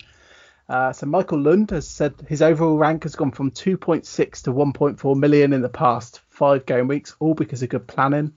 Uh, 0.69 0.93
so 0.93 1.07
Michael 1.07 1.41
Lund 1.41 1.71
has 1.71 1.89
said 1.89 2.15
his 2.29 2.43
overall 2.43 2.77
rank 2.77 3.05
has 3.05 3.17
gone 3.17 3.31
from 3.31 3.51
2.6 3.51 4.43
to 4.43 4.53
1.4 4.53 5.17
million 5.17 5.55
in 5.55 5.63
the 5.63 5.69
past 5.69 6.21
five 6.29 6.67
game 6.67 6.89
weeks, 6.89 7.15
all 7.21 7.33
because 7.35 7.63
of 7.63 7.71
good 7.71 7.87
planning. 7.87 8.35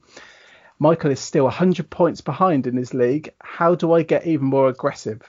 Michael 0.80 1.12
is 1.12 1.20
still 1.20 1.44
100 1.44 1.90
points 1.90 2.22
behind 2.22 2.68
in 2.68 2.78
his 2.78 2.94
league. 2.94 3.34
How 3.42 3.76
do 3.76 3.92
I 3.94 4.04
get 4.04 4.26
even 4.26 4.48
more 4.48 4.70
aggressive? 4.70 5.22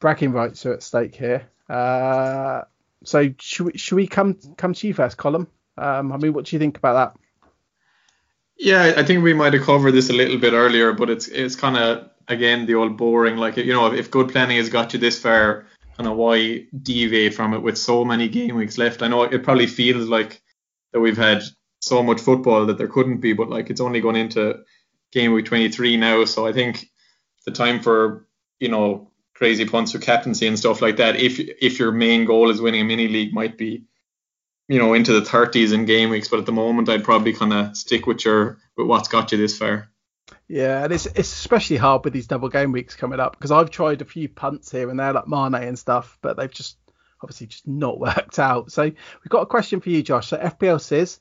Bragging 0.00 0.32
rights 0.32 0.66
are 0.66 0.74
at 0.74 0.82
stake 0.82 1.14
here. 1.14 1.48
Uh, 1.68 2.62
so 3.04 3.30
should 3.38 3.66
we, 3.66 3.78
should 3.78 3.96
we 3.96 4.06
come 4.06 4.36
come 4.56 4.74
to 4.74 4.86
you 4.86 4.92
first, 4.92 5.16
Colm? 5.16 5.46
Um, 5.78 6.12
I 6.12 6.16
mean, 6.16 6.32
what 6.32 6.46
do 6.46 6.56
you 6.56 6.60
think 6.60 6.76
about 6.76 7.14
that? 7.14 7.23
Yeah, 8.56 8.94
I 8.96 9.02
think 9.02 9.22
we 9.22 9.34
might 9.34 9.52
have 9.54 9.62
covered 9.62 9.92
this 9.92 10.10
a 10.10 10.12
little 10.12 10.38
bit 10.38 10.52
earlier, 10.52 10.92
but 10.92 11.10
it's 11.10 11.28
it's 11.28 11.56
kind 11.56 11.76
of 11.76 12.10
again 12.28 12.66
the 12.66 12.74
old 12.74 12.96
boring. 12.96 13.36
Like 13.36 13.56
you 13.56 13.72
know, 13.72 13.92
if 13.92 14.10
good 14.10 14.30
planning 14.30 14.58
has 14.58 14.68
got 14.68 14.92
you 14.92 14.98
this 14.98 15.18
far, 15.18 15.66
kind 15.96 16.08
of 16.08 16.16
why 16.16 16.66
deviate 16.82 17.34
from 17.34 17.54
it 17.54 17.62
with 17.62 17.76
so 17.76 18.04
many 18.04 18.28
game 18.28 18.54
weeks 18.54 18.78
left? 18.78 19.02
I 19.02 19.08
know 19.08 19.24
it 19.24 19.42
probably 19.42 19.66
feels 19.66 20.08
like 20.08 20.40
that 20.92 21.00
we've 21.00 21.16
had 21.16 21.42
so 21.80 22.02
much 22.02 22.20
football 22.20 22.66
that 22.66 22.78
there 22.78 22.88
couldn't 22.88 23.18
be, 23.20 23.32
but 23.32 23.50
like 23.50 23.70
it's 23.70 23.80
only 23.80 24.00
gone 24.00 24.16
into 24.16 24.60
game 25.12 25.32
week 25.32 25.46
23 25.46 25.96
now, 25.96 26.24
so 26.24 26.46
I 26.46 26.52
think 26.52 26.86
the 27.44 27.52
time 27.52 27.80
for 27.80 28.26
you 28.60 28.68
know 28.68 29.10
crazy 29.34 29.64
punts 29.64 29.92
for 29.92 29.98
captaincy 29.98 30.46
and 30.46 30.58
stuff 30.58 30.80
like 30.80 30.96
that. 30.98 31.16
If 31.16 31.40
if 31.40 31.80
your 31.80 31.90
main 31.90 32.24
goal 32.24 32.50
is 32.50 32.60
winning 32.60 32.82
a 32.82 32.84
mini 32.84 33.08
league, 33.08 33.34
might 33.34 33.58
be 33.58 33.84
you 34.68 34.78
know 34.78 34.94
into 34.94 35.12
the 35.12 35.26
30s 35.26 35.72
in 35.72 35.84
game 35.84 36.10
weeks, 36.10 36.28
but 36.28 36.40
at 36.40 36.46
the 36.46 36.52
moment 36.52 36.88
I'd 36.88 37.04
probably 37.04 37.32
kind 37.32 37.52
of 37.52 37.76
stick 37.76 38.06
with 38.06 38.24
your 38.24 38.58
with 38.76 38.86
what's 38.86 39.08
got 39.08 39.32
you 39.32 39.38
this 39.38 39.58
far. 39.58 39.88
Yeah, 40.48 40.84
and 40.84 40.92
it's 40.92 41.06
it's 41.06 41.32
especially 41.32 41.76
hard 41.76 42.04
with 42.04 42.12
these 42.12 42.26
double 42.26 42.48
game 42.48 42.72
weeks 42.72 42.96
coming 42.96 43.20
up 43.20 43.36
because 43.36 43.50
I've 43.50 43.70
tried 43.70 44.02
a 44.02 44.06
few 44.06 44.28
punts 44.28 44.70
here 44.70 44.90
and 44.90 44.98
there 44.98 45.12
like 45.12 45.28
Mane 45.28 45.54
and 45.54 45.78
stuff, 45.78 46.18
but 46.22 46.36
they've 46.36 46.50
just 46.50 46.76
obviously 47.22 47.46
just 47.46 47.66
not 47.66 47.98
worked 48.00 48.38
out. 48.38 48.72
So 48.72 48.82
we've 48.82 49.30
got 49.30 49.42
a 49.42 49.46
question 49.46 49.80
for 49.80 49.90
you, 49.90 50.02
Josh. 50.02 50.28
So 50.28 50.38
FPL 50.38 50.80
says 50.80 51.20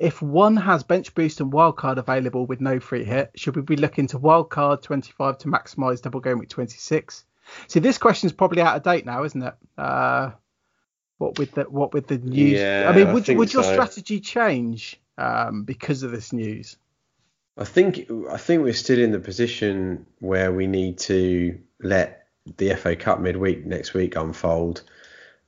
if 0.00 0.22
one 0.22 0.56
has 0.56 0.82
bench 0.82 1.14
boost 1.14 1.40
and 1.40 1.52
wildcard 1.52 1.98
available 1.98 2.46
with 2.46 2.60
no 2.62 2.80
free 2.80 3.04
hit, 3.04 3.32
should 3.34 3.54
we 3.54 3.62
be 3.62 3.76
looking 3.76 4.06
to 4.08 4.18
wildcard 4.18 4.82
25 4.82 5.38
to 5.38 5.48
maximise 5.48 6.00
double 6.00 6.20
game 6.20 6.38
week 6.38 6.48
26? 6.48 7.24
See, 7.68 7.80
this 7.80 7.98
question 7.98 8.26
is 8.26 8.32
probably 8.32 8.62
out 8.62 8.76
of 8.76 8.82
date 8.82 9.04
now, 9.04 9.24
isn't 9.24 9.42
it? 9.42 9.54
Uh, 9.76 10.30
what 11.20 11.38
with 11.38 11.52
the 11.52 11.64
what 11.64 11.92
with 11.92 12.06
the 12.06 12.16
news? 12.16 12.58
Yeah, 12.58 12.86
I 12.88 12.96
mean, 12.96 13.12
would 13.12 13.28
I 13.28 13.34
would 13.34 13.52
your 13.52 13.62
so. 13.62 13.72
strategy 13.72 14.20
change 14.20 14.98
um, 15.18 15.64
because 15.64 16.02
of 16.02 16.12
this 16.12 16.32
news? 16.32 16.76
I 17.58 17.64
think 17.64 18.10
I 18.30 18.38
think 18.38 18.62
we're 18.62 18.72
still 18.72 18.98
in 18.98 19.12
the 19.12 19.20
position 19.20 20.06
where 20.20 20.50
we 20.50 20.66
need 20.66 20.98
to 21.00 21.60
let 21.82 22.26
the 22.56 22.74
FA 22.74 22.96
Cup 22.96 23.20
midweek 23.20 23.66
next 23.66 23.92
week 23.92 24.16
unfold, 24.16 24.82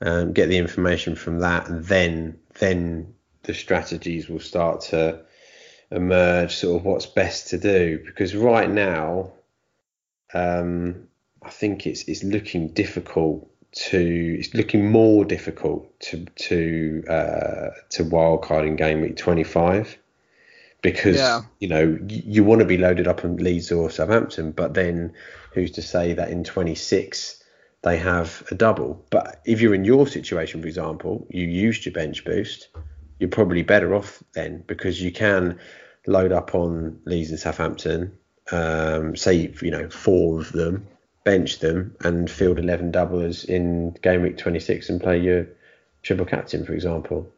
um, 0.02 0.34
get 0.34 0.50
the 0.50 0.58
information 0.58 1.16
from 1.16 1.38
that, 1.38 1.68
and 1.68 1.82
then 1.84 2.38
then 2.58 3.14
the 3.44 3.54
strategies 3.54 4.28
will 4.28 4.40
start 4.40 4.82
to 4.82 5.22
emerge. 5.90 6.54
Sort 6.54 6.80
of 6.80 6.84
what's 6.84 7.06
best 7.06 7.48
to 7.48 7.58
do 7.58 7.98
because 8.04 8.36
right 8.36 8.68
now, 8.68 9.32
um, 10.34 11.08
I 11.42 11.48
think 11.48 11.86
it's 11.86 12.02
it's 12.08 12.22
looking 12.22 12.68
difficult 12.68 13.48
to 13.72 14.36
it's 14.38 14.54
looking 14.54 14.90
more 14.90 15.24
difficult 15.24 15.88
to 16.00 16.26
to 16.36 17.04
uh, 17.08 17.70
to 17.90 18.04
wildcard 18.04 18.66
in 18.66 18.76
game 18.76 19.00
week 19.00 19.16
25 19.16 19.98
because 20.82 21.16
yeah. 21.16 21.40
you 21.58 21.68
know 21.68 21.98
you, 22.06 22.22
you 22.24 22.44
want 22.44 22.60
to 22.60 22.66
be 22.66 22.76
loaded 22.76 23.06
up 23.06 23.24
on 23.24 23.36
Leeds 23.36 23.72
or 23.72 23.90
Southampton, 23.90 24.52
but 24.52 24.74
then 24.74 25.14
who's 25.52 25.70
to 25.72 25.82
say 25.82 26.12
that 26.12 26.30
in 26.30 26.44
26 26.44 27.42
they 27.82 27.96
have 27.96 28.42
a 28.50 28.54
double? 28.54 29.04
But 29.10 29.40
if 29.46 29.60
you're 29.60 29.74
in 29.74 29.84
your 29.84 30.06
situation, 30.06 30.60
for 30.60 30.68
example, 30.68 31.26
you 31.30 31.46
used 31.46 31.86
your 31.86 31.92
bench 31.92 32.24
boost, 32.24 32.68
you're 33.18 33.30
probably 33.30 33.62
better 33.62 33.94
off 33.94 34.22
then 34.34 34.64
because 34.66 35.00
you 35.00 35.12
can 35.12 35.58
load 36.06 36.32
up 36.32 36.54
on 36.54 37.00
Leeds 37.06 37.30
and 37.30 37.38
Southampton, 37.38 38.12
um, 38.50 39.16
say 39.16 39.54
you 39.62 39.70
know 39.70 39.88
four 39.88 40.40
of 40.40 40.52
them, 40.52 40.86
bench 41.24 41.58
them, 41.60 41.96
and 42.00 42.30
field 42.30 42.58
11 42.58 42.92
doublers 42.92 43.44
in 43.44 43.92
game 44.02 44.22
week 44.22 44.38
26 44.38 44.88
and 44.88 45.00
play 45.00 45.18
your 45.18 45.46
triple 46.02 46.26
captain, 46.26 46.64
for 46.64 46.72
example. 46.72 47.30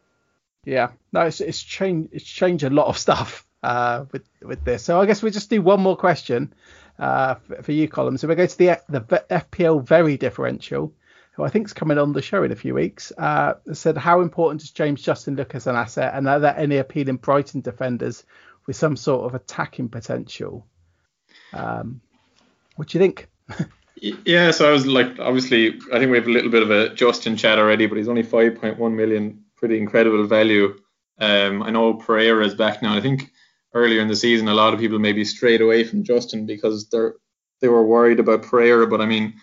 Yeah, 0.63 0.89
no, 1.13 1.21
it's 1.21 1.41
it's 1.41 1.61
changed 1.61 2.09
it's 2.11 2.25
changed 2.25 2.63
a 2.63 2.69
lot 2.69 2.87
of 2.87 2.97
stuff 3.05 3.45
uh, 3.63 4.05
with 4.11 4.23
with 4.41 4.63
this. 4.63 4.83
So 4.83 4.99
I 4.99 5.05
guess 5.05 5.21
we'll 5.21 5.31
just 5.31 5.49
do 5.49 5.61
one 5.61 5.79
more 5.81 5.95
question 5.95 6.53
uh, 6.99 7.35
for, 7.61 7.71
you, 7.71 7.87
Colm. 7.87 8.17
So 8.19 8.27
we 8.27 8.35
go 8.35 8.45
to 8.45 8.57
the 8.57 8.81
the 8.89 9.01
FPL 9.01 9.85
very 9.85 10.17
differential, 10.17 10.93
who 11.33 11.43
I 11.43 11.49
think 11.49 11.67
is 11.67 11.73
coming 11.73 11.97
on 11.97 12.13
the 12.13 12.21
show 12.21 12.43
in 12.43 12.51
a 12.51 12.55
few 12.55 12.73
weeks. 12.73 13.11
Uh, 13.17 13.55
said 13.73 13.97
how 13.97 14.21
important 14.21 14.61
does 14.61 14.71
James 14.71 15.01
Justin 15.01 15.35
look 15.35 15.55
as 15.55 15.67
an 15.67 15.75
asset, 15.75 16.13
and 16.15 16.27
are 16.27 16.39
there 16.39 16.57
any 16.57 16.77
appealing 16.77 17.17
Brighton 17.17 17.61
defenders 17.61 18.23
with 18.65 18.75
some 18.75 18.95
sort 18.95 19.25
of 19.25 19.35
attacking 19.35 19.89
potential? 19.89 20.65
Um, 21.53 22.01
what 22.75 22.89
do 22.89 22.97
you 22.97 23.03
think? 23.03 23.29
yeah, 23.95 24.51
so 24.51 24.67
I 24.67 24.71
was 24.71 24.85
like, 24.85 25.19
obviously, 25.19 25.79
I 25.93 25.99
think 25.99 26.11
we 26.11 26.17
have 26.17 26.27
a 26.27 26.31
little 26.31 26.51
bit 26.51 26.63
of 26.63 26.71
a 26.71 26.93
Justin 26.93 27.37
chat 27.37 27.59
already, 27.59 27.85
but 27.85 27.97
he's 27.97 28.07
only 28.07 28.23
5.1 28.23 28.95
million 28.95 29.43
pretty 29.55 29.77
incredible 29.77 30.25
value. 30.25 30.77
Um, 31.19 31.63
I 31.63 31.71
know 31.71 31.93
Pereira 31.93 32.45
is 32.45 32.55
back 32.55 32.81
now. 32.81 32.95
I 32.95 33.01
think 33.01 33.31
earlier 33.73 34.01
in 34.01 34.07
the 34.07 34.15
season, 34.15 34.47
a 34.47 34.53
lot 34.53 34.73
of 34.73 34.79
people 34.79 34.99
maybe 34.99 35.23
strayed 35.25 35.61
away 35.61 35.83
from 35.83 36.03
Justin 36.03 36.45
because 36.45 36.89
they're 36.89 37.15
they 37.61 37.67
were 37.69 37.85
worried 37.85 38.19
about 38.19 38.43
Pereira. 38.43 38.85
But 38.85 39.01
I 39.01 39.05
mean, 39.05 39.35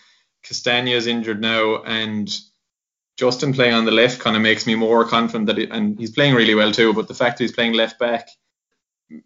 Castagna 0.43 0.91
is 0.91 1.07
injured 1.07 1.41
now, 1.41 1.83
and 1.83 2.31
Justin 3.17 3.53
playing 3.53 3.75
on 3.75 3.85
the 3.85 3.91
left 3.91 4.21
kind 4.21 4.37
of 4.37 4.43
makes 4.43 4.67
me 4.67 4.75
more 4.75 5.05
confident 5.07 5.47
that, 5.47 5.59
he, 5.59 5.69
and 5.69 5.99
he's 5.99 6.11
playing 6.11 6.35
really 6.35 6.55
well 6.55 6.73
too. 6.73 6.93
But 6.93 7.09
the 7.09 7.15
fact 7.15 7.39
that 7.39 7.45
he's 7.45 7.53
playing 7.53 7.75
left 7.75 7.99
back 7.99 8.29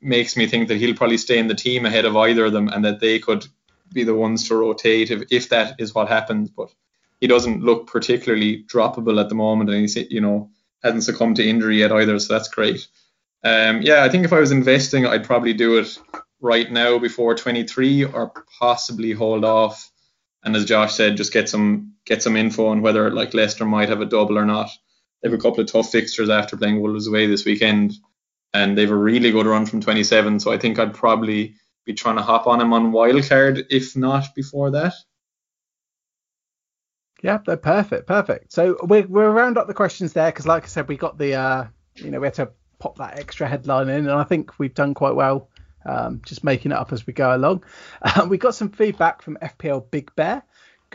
makes 0.00 0.36
me 0.36 0.46
think 0.46 0.68
that 0.68 0.76
he'll 0.76 0.96
probably 0.96 1.18
stay 1.18 1.38
in 1.38 1.48
the 1.48 1.54
team 1.54 1.86
ahead 1.86 2.04
of 2.04 2.16
either 2.16 2.46
of 2.46 2.52
them, 2.52 2.68
and 2.68 2.84
that 2.84 3.00
they 3.00 3.18
could 3.18 3.46
be 3.92 4.04
the 4.04 4.14
ones 4.14 4.48
to 4.48 4.56
rotate 4.56 5.10
if, 5.10 5.24
if 5.30 5.48
that 5.50 5.76
is 5.78 5.94
what 5.94 6.08
happens. 6.08 6.50
But 6.50 6.72
he 7.20 7.26
doesn't 7.26 7.62
look 7.62 7.86
particularly 7.86 8.64
droppable 8.64 9.20
at 9.20 9.28
the 9.28 9.34
moment, 9.34 9.70
and 9.70 9.80
he's 9.80 9.96
you 9.96 10.20
know 10.20 10.50
hasn't 10.82 11.04
succumbed 11.04 11.36
to 11.36 11.48
injury 11.48 11.78
yet 11.78 11.92
either, 11.92 12.18
so 12.18 12.34
that's 12.34 12.48
great. 12.48 12.86
Um, 13.44 13.82
yeah, 13.82 14.02
I 14.02 14.08
think 14.08 14.24
if 14.24 14.32
I 14.32 14.40
was 14.40 14.52
investing, 14.52 15.06
I'd 15.06 15.24
probably 15.24 15.52
do 15.52 15.78
it 15.78 15.98
right 16.40 16.70
now 16.70 16.98
before 16.98 17.34
23, 17.34 18.04
or 18.04 18.32
possibly 18.58 19.12
hold 19.12 19.44
off. 19.44 19.90
And 20.44 20.54
as 20.54 20.64
Josh 20.64 20.94
said, 20.94 21.16
just 21.16 21.32
get 21.32 21.48
some 21.48 21.94
get 22.04 22.22
some 22.22 22.36
info 22.36 22.68
on 22.68 22.82
whether 22.82 23.10
like 23.10 23.34
Leicester 23.34 23.64
might 23.64 23.88
have 23.88 24.00
a 24.00 24.06
double 24.06 24.38
or 24.38 24.46
not. 24.46 24.70
They 25.22 25.28
have 25.28 25.38
a 25.38 25.42
couple 25.42 25.60
of 25.60 25.70
tough 25.70 25.90
fixtures 25.90 26.28
after 26.28 26.56
playing 26.56 26.80
Wolves 26.80 27.08
away 27.08 27.26
this 27.26 27.44
weekend, 27.44 27.94
and 28.54 28.76
they 28.76 28.82
have 28.82 28.90
a 28.90 28.96
really 28.96 29.32
good 29.32 29.46
run 29.46 29.66
from 29.66 29.80
27. 29.80 30.40
So 30.40 30.52
I 30.52 30.58
think 30.58 30.78
I'd 30.78 30.94
probably 30.94 31.56
be 31.86 31.94
trying 31.94 32.16
to 32.16 32.22
hop 32.22 32.46
on 32.46 32.60
him 32.60 32.72
on 32.72 32.92
wildcard, 32.92 33.66
if 33.70 33.96
not 33.96 34.34
before 34.34 34.72
that. 34.72 34.92
Yeah, 37.22 37.38
they're 37.46 37.56
perfect, 37.56 38.06
perfect. 38.06 38.52
So 38.52 38.76
we're 38.82 39.06
we're 39.06 39.30
round 39.30 39.56
up 39.56 39.66
the 39.66 39.74
questions 39.74 40.12
there 40.12 40.30
because, 40.30 40.46
like 40.46 40.64
I 40.64 40.66
said, 40.66 40.88
we 40.88 40.96
got 40.96 41.16
the 41.16 41.34
uh, 41.34 41.66
you 41.94 42.10
know, 42.10 42.20
we 42.20 42.26
had 42.26 42.34
to 42.34 42.50
pop 42.78 42.98
that 42.98 43.18
extra 43.18 43.48
headline 43.48 43.88
in, 43.88 44.08
and 44.08 44.10
I 44.10 44.24
think 44.24 44.58
we've 44.58 44.74
done 44.74 44.92
quite 44.92 45.14
well, 45.14 45.48
um, 45.86 46.20
just 46.26 46.44
making 46.44 46.72
it 46.72 46.78
up 46.78 46.92
as 46.92 47.06
we 47.06 47.12
go 47.12 47.34
along. 47.34 47.64
Uh, 48.02 48.26
we 48.28 48.36
got 48.36 48.54
some 48.54 48.68
feedback 48.68 49.22
from 49.22 49.38
FPL 49.40 49.90
Big 49.90 50.14
Bear. 50.14 50.42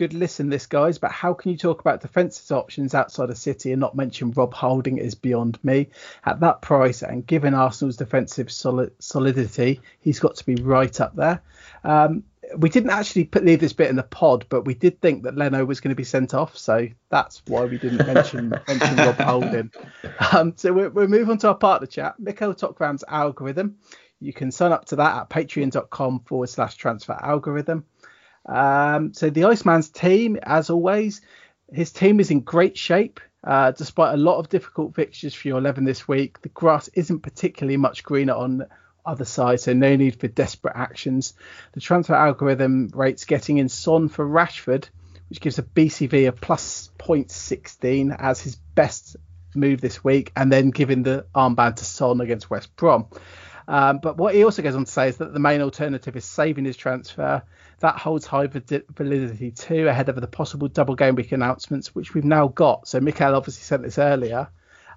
Good 0.02 0.14
listen, 0.14 0.48
this 0.48 0.66
guys, 0.66 0.98
but 0.98 1.12
how 1.12 1.32
can 1.32 1.52
you 1.52 1.56
talk 1.56 1.80
about 1.80 2.00
defensive 2.00 2.50
options 2.50 2.92
outside 2.92 3.30
of 3.30 3.38
City 3.38 3.70
and 3.70 3.78
not 3.78 3.94
mention 3.94 4.32
Rob 4.32 4.52
Holding 4.52 4.98
is 4.98 5.14
beyond 5.14 5.60
me. 5.62 5.90
At 6.26 6.40
that 6.40 6.60
price 6.60 7.02
and 7.02 7.24
given 7.24 7.54
Arsenal's 7.54 7.98
defensive 7.98 8.50
solid, 8.50 8.90
solidity, 8.98 9.80
he's 10.00 10.18
got 10.18 10.34
to 10.34 10.44
be 10.44 10.56
right 10.56 11.00
up 11.00 11.14
there. 11.14 11.40
Um, 11.84 12.24
we 12.56 12.68
didn't 12.68 12.90
actually 12.90 13.26
put, 13.26 13.44
leave 13.44 13.60
this 13.60 13.74
bit 13.74 13.90
in 13.90 13.94
the 13.94 14.02
pod, 14.02 14.44
but 14.48 14.64
we 14.64 14.74
did 14.74 15.00
think 15.00 15.22
that 15.22 15.36
Leno 15.36 15.64
was 15.64 15.78
going 15.78 15.90
to 15.90 15.94
be 15.94 16.02
sent 16.02 16.34
off, 16.34 16.58
so 16.58 16.88
that's 17.08 17.40
why 17.46 17.64
we 17.66 17.78
didn't 17.78 18.04
mention 18.04 18.48
mention 18.66 18.96
Rob 18.96 19.20
Holding. 19.20 19.70
Um, 20.32 20.54
so 20.56 20.72
we'll, 20.72 20.90
we'll 20.90 21.06
move 21.06 21.30
on 21.30 21.38
to 21.38 21.48
our 21.50 21.54
partner 21.54 21.86
chat. 21.86 22.16
Mikkel 22.20 22.58
Tokvam's 22.58 23.04
algorithm. 23.06 23.76
You 24.18 24.32
can 24.32 24.50
sign 24.50 24.72
up 24.72 24.86
to 24.86 24.96
that 24.96 25.16
at 25.16 25.30
patreon.com 25.30 26.24
forward 26.26 26.48
slash 26.48 26.74
transfer 26.74 27.16
algorithm. 27.20 27.84
Um, 28.46 29.14
so 29.14 29.30
the 29.30 29.44
Iceman's 29.44 29.88
team, 29.88 30.38
as 30.42 30.70
always, 30.70 31.20
his 31.72 31.92
team 31.92 32.20
is 32.20 32.30
in 32.30 32.40
great 32.40 32.76
shape. 32.76 33.20
Uh, 33.44 33.72
despite 33.72 34.14
a 34.14 34.18
lot 34.18 34.38
of 34.38 34.48
difficult 34.48 34.94
fixtures 34.94 35.34
for 35.34 35.48
your 35.48 35.58
11 35.58 35.84
this 35.84 36.06
week, 36.06 36.40
the 36.42 36.48
grass 36.50 36.88
isn't 36.94 37.20
particularly 37.20 37.76
much 37.76 38.04
greener 38.04 38.34
on 38.34 38.58
the 38.58 38.68
other 39.04 39.24
side, 39.24 39.60
so 39.60 39.72
no 39.72 39.96
need 39.96 40.20
for 40.20 40.28
desperate 40.28 40.76
actions. 40.76 41.34
The 41.72 41.80
transfer 41.80 42.14
algorithm 42.14 42.90
rates 42.94 43.24
getting 43.24 43.58
in 43.58 43.68
Son 43.68 44.08
for 44.08 44.24
Rashford, 44.24 44.88
which 45.28 45.40
gives 45.40 45.58
a 45.58 45.62
BCV 45.62 46.28
of 46.28 46.40
plus 46.40 46.90
0.16 46.98 48.14
as 48.16 48.40
his 48.40 48.56
best 48.56 49.16
move 49.54 49.80
this 49.80 50.04
week, 50.04 50.32
and 50.36 50.52
then 50.52 50.70
giving 50.70 51.02
the 51.02 51.26
armband 51.34 51.76
to 51.76 51.84
Son 51.84 52.20
against 52.20 52.48
West 52.48 52.74
Brom. 52.76 53.08
Um, 53.68 53.98
but 53.98 54.16
what 54.16 54.34
he 54.34 54.44
also 54.44 54.62
goes 54.62 54.74
on 54.74 54.84
to 54.84 54.90
say 54.90 55.08
is 55.08 55.18
that 55.18 55.32
the 55.32 55.38
main 55.38 55.60
alternative 55.60 56.16
is 56.16 56.24
saving 56.24 56.64
his 56.64 56.76
transfer. 56.76 57.42
That 57.80 57.96
holds 57.96 58.26
high 58.26 58.46
validity 58.46 59.50
too, 59.50 59.88
ahead 59.88 60.08
of 60.08 60.20
the 60.20 60.26
possible 60.26 60.68
double 60.68 60.94
game 60.94 61.14
week 61.14 61.32
announcements, 61.32 61.94
which 61.94 62.14
we've 62.14 62.24
now 62.24 62.48
got. 62.48 62.88
So 62.88 63.00
Mikkel 63.00 63.36
obviously 63.36 63.62
sent 63.62 63.82
this 63.82 63.98
earlier. 63.98 64.48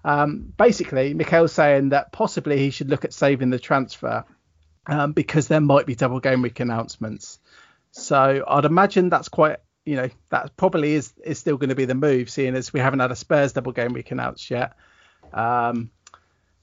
Um, 0.04 0.54
basically, 0.56 1.14
Mikkel's 1.16 1.52
saying 1.52 1.90
that 1.90 2.12
possibly 2.12 2.60
he 2.60 2.70
should 2.70 2.90
look 2.90 3.06
at 3.06 3.14
saving 3.14 3.50
the 3.50 3.60
transfer 3.60 4.24
um, 4.88 5.14
because 5.14 5.48
there 5.48 5.62
might 5.62 5.86
be 5.86 5.96
double 5.96 6.20
game 6.20 6.42
week 6.42 6.60
announcements. 6.60 7.40
So 7.92 8.44
I'd 8.48 8.66
imagine 8.66 9.10
that's 9.10 9.30
quite, 9.30 9.58
you 9.84 9.96
know, 9.96 10.10
that 10.30 10.56
probably 10.58 10.94
is 10.94 11.14
is 11.24 11.40
still 11.40 11.58
going 11.58 11.70
to 11.70 11.76
be 11.76 11.86
the 11.86 11.96
move, 11.96 12.30
seeing 12.30 12.56
as 12.56 12.74
we 12.74 12.80
haven't 12.80 13.00
had 13.00 13.12
a 13.12 13.16
Spurs 13.16 13.54
double 13.54 13.72
game 13.72 13.94
week 13.94 14.12
announced 14.12 14.52
yet. 14.52 14.74
Um, 15.34 15.90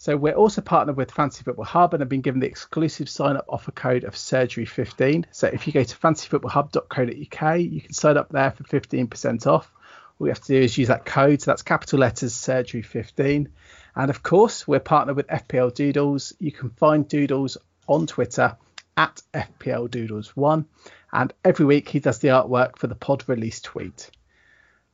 so 0.03 0.17
we're 0.17 0.35
also 0.35 0.61
partnered 0.63 0.97
with 0.97 1.13
Fantasy 1.13 1.45
Football 1.45 1.65
Hub 1.65 1.95
and 1.95 2.01
have 2.01 2.09
been 2.09 2.23
given 2.23 2.41
the 2.41 2.49
exclusive 2.49 3.09
sign 3.09 3.37
up 3.37 3.45
offer 3.49 3.71
code 3.71 4.03
of 4.03 4.15
Surgery15. 4.15 5.27
So 5.31 5.47
if 5.47 5.69
you 5.69 5.73
go 5.73 5.85
to 5.85 5.97
fantasyfootballhub.co.uk, 5.97 7.61
you 7.61 7.81
can 7.81 7.93
sign 7.93 8.17
up 8.17 8.29
there 8.31 8.51
for 8.51 8.65
15% 8.65 9.47
off. 9.47 9.71
All 10.19 10.27
you 10.27 10.33
have 10.33 10.41
to 10.41 10.55
do 10.55 10.61
is 10.61 10.77
use 10.77 10.89
that 10.89 11.05
code. 11.05 11.41
So 11.41 11.53
that's 11.53 11.63
capital 11.63 12.01
letters 12.01 12.35
Surgery15. 12.35 13.47
And 13.95 14.11
of 14.11 14.25
course, 14.25 14.67
we're 14.67 14.81
partnered 14.81 15.15
with 15.15 15.29
FPL 15.29 15.73
Doodles. 15.73 16.33
You 16.41 16.51
can 16.51 16.71
find 16.71 17.07
Doodles 17.07 17.57
on 17.87 18.09
Twitter 18.09 18.57
at 18.97 19.23
FPL 19.33 19.89
Doodles1. 19.89 20.65
And 21.13 21.33
every 21.45 21.65
week 21.65 21.89
he 21.89 22.01
does 22.01 22.19
the 22.19 22.31
artwork 22.31 22.77
for 22.77 22.89
the 22.89 22.97
pod 22.97 23.23
release 23.29 23.61
tweet. 23.61 24.11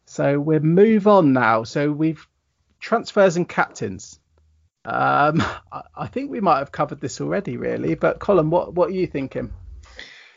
So 0.04 0.38
we'll 0.38 0.60
move 0.60 1.06
on 1.06 1.32
now. 1.32 1.64
So 1.64 1.90
we've 1.90 2.26
transfers 2.78 3.38
and 3.38 3.48
captains. 3.48 4.20
Um, 4.84 5.42
I 5.96 6.06
think 6.06 6.30
we 6.30 6.40
might 6.40 6.58
have 6.58 6.72
covered 6.72 7.00
this 7.00 7.20
already, 7.20 7.56
really. 7.56 7.94
But 7.94 8.20
Colm, 8.20 8.50
what 8.50 8.74
what 8.74 8.90
are 8.90 8.94
you 8.94 9.06
thinking? 9.06 9.52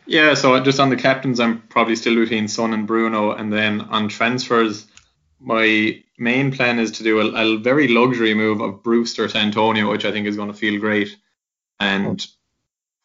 Yeah, 0.07 0.33
so 0.33 0.59
just 0.59 0.79
on 0.79 0.89
the 0.89 0.95
captains, 0.95 1.39
I'm 1.39 1.61
probably 1.61 1.95
still 1.95 2.15
between 2.15 2.47
Son 2.47 2.73
and 2.73 2.87
Bruno, 2.87 3.31
and 3.31 3.53
then 3.53 3.81
on 3.81 4.09
transfers, 4.09 4.87
my 5.39 6.03
main 6.17 6.51
plan 6.51 6.79
is 6.79 6.91
to 6.93 7.03
do 7.03 7.21
a, 7.21 7.55
a 7.55 7.57
very 7.59 7.87
luxury 7.87 8.33
move 8.33 8.61
of 8.61 8.83
Brewster 8.83 9.27
to 9.27 9.37
Antonio, 9.37 9.89
which 9.89 10.05
I 10.05 10.11
think 10.11 10.27
is 10.27 10.35
going 10.35 10.51
to 10.51 10.57
feel 10.57 10.79
great, 10.79 11.15
and 11.79 12.25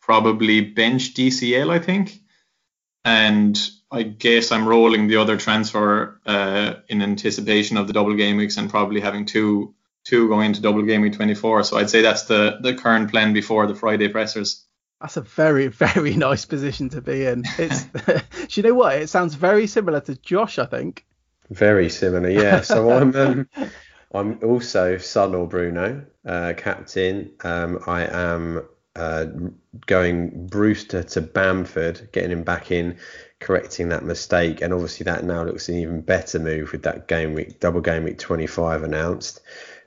probably 0.00 0.60
bench 0.62 1.14
DCL, 1.14 1.70
I 1.70 1.78
think, 1.78 2.18
and 3.04 3.58
I 3.90 4.02
guess 4.02 4.50
I'm 4.50 4.66
rolling 4.66 5.06
the 5.06 5.16
other 5.16 5.36
transfer 5.36 6.20
uh, 6.26 6.74
in 6.88 7.02
anticipation 7.02 7.76
of 7.76 7.86
the 7.86 7.92
double 7.92 8.14
game 8.14 8.36
weeks 8.36 8.56
and 8.56 8.70
probably 8.70 9.00
having 9.00 9.26
two 9.26 9.74
two 10.06 10.28
going 10.28 10.46
into 10.46 10.62
double 10.62 10.82
game 10.82 11.02
week 11.02 11.14
24. 11.14 11.64
So 11.64 11.76
I'd 11.76 11.90
say 11.90 12.00
that's 12.00 12.24
the 12.24 12.58
the 12.60 12.74
current 12.74 13.10
plan 13.10 13.32
before 13.32 13.66
the 13.66 13.74
Friday 13.74 14.08
pressers. 14.08 14.64
That's 15.00 15.16
a 15.16 15.20
very 15.20 15.66
very 15.66 16.14
nice 16.28 16.46
position 16.46 16.88
to 16.90 17.02
be 17.02 17.26
in. 17.26 17.44
It's 17.58 17.84
do 18.06 18.22
you 18.50 18.62
know 18.62 18.74
what? 18.74 18.96
It 18.96 19.08
sounds 19.08 19.34
very 19.34 19.66
similar 19.66 20.00
to 20.02 20.14
Josh, 20.16 20.58
I 20.58 20.66
think. 20.66 21.04
Very 21.50 21.90
similar, 21.90 22.30
yeah. 22.30 22.60
So 22.62 22.90
I'm 22.90 23.14
um, 23.16 23.48
I'm 24.14 24.38
also 24.42 24.98
Son 24.98 25.34
or 25.34 25.46
Bruno, 25.46 26.06
uh, 26.24 26.54
captain. 26.56 27.32
Um, 27.42 27.80
I 27.86 28.06
am 28.06 28.62
uh, 28.94 29.26
going 29.86 30.46
Brewster 30.46 31.02
to 31.02 31.20
Bamford, 31.20 32.08
getting 32.12 32.30
him 32.30 32.44
back 32.44 32.70
in, 32.70 32.96
correcting 33.40 33.90
that 33.90 34.04
mistake, 34.04 34.62
and 34.62 34.72
obviously 34.72 35.04
that 35.04 35.24
now 35.24 35.42
looks 35.42 35.68
an 35.68 35.76
even 35.76 36.00
better 36.00 36.38
move 36.38 36.72
with 36.72 36.84
that 36.84 37.08
game 37.08 37.34
week 37.34 37.60
double 37.60 37.80
game 37.80 38.04
week 38.04 38.18
25 38.18 38.84
announced 38.84 39.40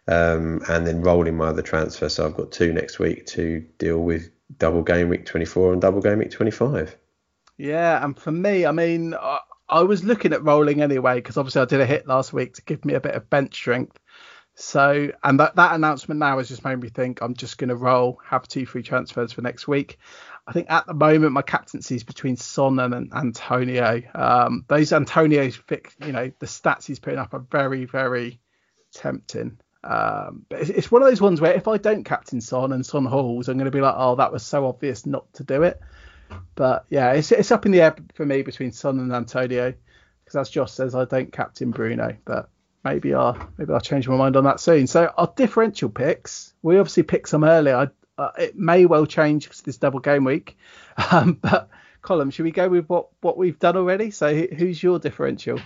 um, 0.09 0.61
and 0.67 0.87
then 0.87 1.01
rolling 1.01 1.37
my 1.37 1.47
other 1.47 1.61
transfer. 1.61 2.09
So 2.09 2.25
I've 2.25 2.35
got 2.35 2.51
two 2.51 2.73
next 2.73 2.97
week 2.99 3.27
to 3.27 3.61
deal 3.77 3.99
with 3.99 4.31
double 4.57 4.81
game 4.81 5.07
week 5.07 5.25
24 5.25 5.73
and 5.73 5.81
double 5.81 6.01
game 6.01 6.17
week 6.17 6.31
25. 6.31 6.97
Yeah, 7.57 8.03
and 8.03 8.17
for 8.17 8.31
me, 8.31 8.65
I 8.65 8.71
mean, 8.71 9.13
I, 9.13 9.39
I 9.67 9.83
was 9.83 10.03
looking 10.03 10.33
at 10.33 10.43
rolling 10.43 10.81
anyway 10.81 11.15
because 11.15 11.37
obviously 11.37 11.61
I 11.61 11.65
did 11.65 11.81
a 11.81 11.85
hit 11.85 12.07
last 12.07 12.33
week 12.33 12.55
to 12.55 12.63
give 12.63 12.83
me 12.85 12.95
a 12.95 12.99
bit 12.99 13.13
of 13.13 13.29
bench 13.29 13.53
strength. 13.53 13.99
So, 14.55 15.11
and 15.23 15.39
that, 15.39 15.55
that 15.55 15.75
announcement 15.75 16.19
now 16.19 16.37
has 16.37 16.49
just 16.49 16.65
made 16.65 16.79
me 16.79 16.89
think 16.89 17.21
I'm 17.21 17.35
just 17.35 17.57
going 17.57 17.69
to 17.69 17.75
roll, 17.75 18.19
have 18.25 18.47
two 18.47 18.65
free 18.65 18.83
transfers 18.83 19.31
for 19.31 19.41
next 19.41 19.67
week. 19.67 19.99
I 20.47 20.53
think 20.53 20.71
at 20.71 20.87
the 20.87 20.95
moment 20.95 21.33
my 21.33 21.43
captaincy 21.43 21.95
is 21.95 22.03
between 22.03 22.35
Son 22.35 22.79
and 22.79 23.13
Antonio. 23.13 24.01
Um, 24.15 24.65
those 24.67 24.91
Antonio's, 24.91 25.61
you 26.03 26.11
know, 26.11 26.31
the 26.39 26.45
stats 26.45 26.87
he's 26.87 26.99
putting 26.99 27.19
up 27.19 27.33
are 27.35 27.45
very, 27.51 27.85
very 27.85 28.41
tempting. 28.91 29.59
Um, 29.83 30.45
but 30.49 30.61
it's, 30.61 30.69
it's, 30.69 30.91
one 30.91 31.01
of 31.01 31.07
those 31.07 31.21
ones 31.21 31.39
where 31.39 31.53
if 31.53 31.67
I 31.67 31.77
don't 31.77 32.03
captain 32.03 32.41
Son 32.41 32.73
and 32.73 32.85
Son 32.85 33.05
hauls, 33.05 33.47
I'm 33.47 33.57
going 33.57 33.65
to 33.65 33.71
be 33.71 33.81
like, 33.81 33.95
oh, 33.97 34.15
that 34.15 34.31
was 34.31 34.43
so 34.43 34.67
obvious 34.67 35.05
not 35.05 35.31
to 35.35 35.43
do 35.43 35.63
it. 35.63 35.79
But 36.55 36.85
yeah, 36.89 37.13
it's, 37.13 37.31
it's 37.31 37.51
up 37.51 37.65
in 37.65 37.71
the 37.71 37.81
air 37.81 37.95
for 38.13 38.25
me 38.25 38.41
between 38.41 38.71
Son 38.71 38.99
and 38.99 39.13
Antonio 39.13 39.73
because 40.29 40.47
as 40.47 40.49
Josh 40.51 40.71
says, 40.71 40.93
I 40.93 41.05
don't 41.05 41.31
captain 41.31 41.71
Bruno, 41.71 42.15
but 42.23 42.49
maybe 42.83 43.15
I'll 43.15 43.49
maybe 43.57 43.73
I'll 43.73 43.79
change 43.79 44.07
my 44.07 44.15
mind 44.15 44.35
on 44.35 44.43
that 44.43 44.59
soon. 44.59 44.85
So 44.85 45.11
our 45.17 45.31
differential 45.35 45.89
picks, 45.89 46.53
we 46.61 46.77
obviously 46.77 47.03
picked 47.03 47.29
some 47.29 47.43
earlier. 47.43 47.75
I, 47.75 48.21
uh, 48.21 48.31
it 48.37 48.55
may 48.55 48.85
well 48.85 49.07
change 49.07 49.45
because 49.45 49.61
this 49.61 49.77
double 49.77 49.99
game 49.99 50.25
week, 50.25 50.57
um, 51.11 51.33
but 51.41 51.69
Colm, 52.03 52.31
should 52.31 52.43
we 52.43 52.51
go 52.51 52.69
with 52.69 52.85
what 52.87 53.07
what 53.21 53.37
we've 53.37 53.57
done 53.57 53.75
already? 53.75 54.11
So 54.11 54.33
who's 54.33 54.81
your 54.83 54.99
differential? 54.99 55.59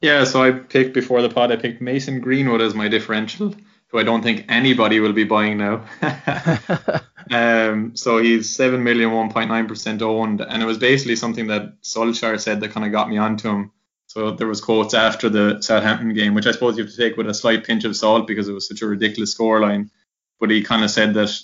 Yeah, 0.00 0.24
so 0.24 0.42
I 0.42 0.52
picked 0.52 0.94
before 0.94 1.22
the 1.22 1.28
pod, 1.28 1.50
I 1.50 1.56
picked 1.56 1.80
Mason 1.80 2.20
Greenwood 2.20 2.60
as 2.60 2.74
my 2.74 2.88
differential, 2.88 3.54
who 3.88 3.98
I 3.98 4.04
don't 4.04 4.22
think 4.22 4.44
anybody 4.48 5.00
will 5.00 5.12
be 5.12 5.24
buying 5.24 5.58
now. 5.58 5.84
um, 7.30 7.96
so 7.96 8.18
he's 8.18 8.48
7 8.54 8.82
million, 8.84 9.10
1.9% 9.10 10.02
owned. 10.02 10.40
And 10.40 10.62
it 10.62 10.66
was 10.66 10.78
basically 10.78 11.16
something 11.16 11.48
that 11.48 11.82
Solskjaer 11.82 12.38
said 12.40 12.60
that 12.60 12.70
kind 12.70 12.86
of 12.86 12.92
got 12.92 13.08
me 13.08 13.18
onto 13.18 13.48
him. 13.48 13.72
So 14.06 14.30
there 14.30 14.46
was 14.46 14.60
quotes 14.60 14.94
after 14.94 15.28
the 15.28 15.60
Southampton 15.60 16.14
game, 16.14 16.34
which 16.34 16.46
I 16.46 16.52
suppose 16.52 16.78
you 16.78 16.84
have 16.84 16.92
to 16.92 16.96
take 16.98 17.16
with 17.16 17.28
a 17.28 17.34
slight 17.34 17.64
pinch 17.64 17.84
of 17.84 17.96
salt 17.96 18.26
because 18.26 18.48
it 18.48 18.52
was 18.52 18.68
such 18.68 18.82
a 18.82 18.86
ridiculous 18.86 19.36
scoreline. 19.36 19.90
But 20.38 20.50
he 20.50 20.62
kind 20.62 20.84
of 20.84 20.90
said 20.90 21.14
that 21.14 21.36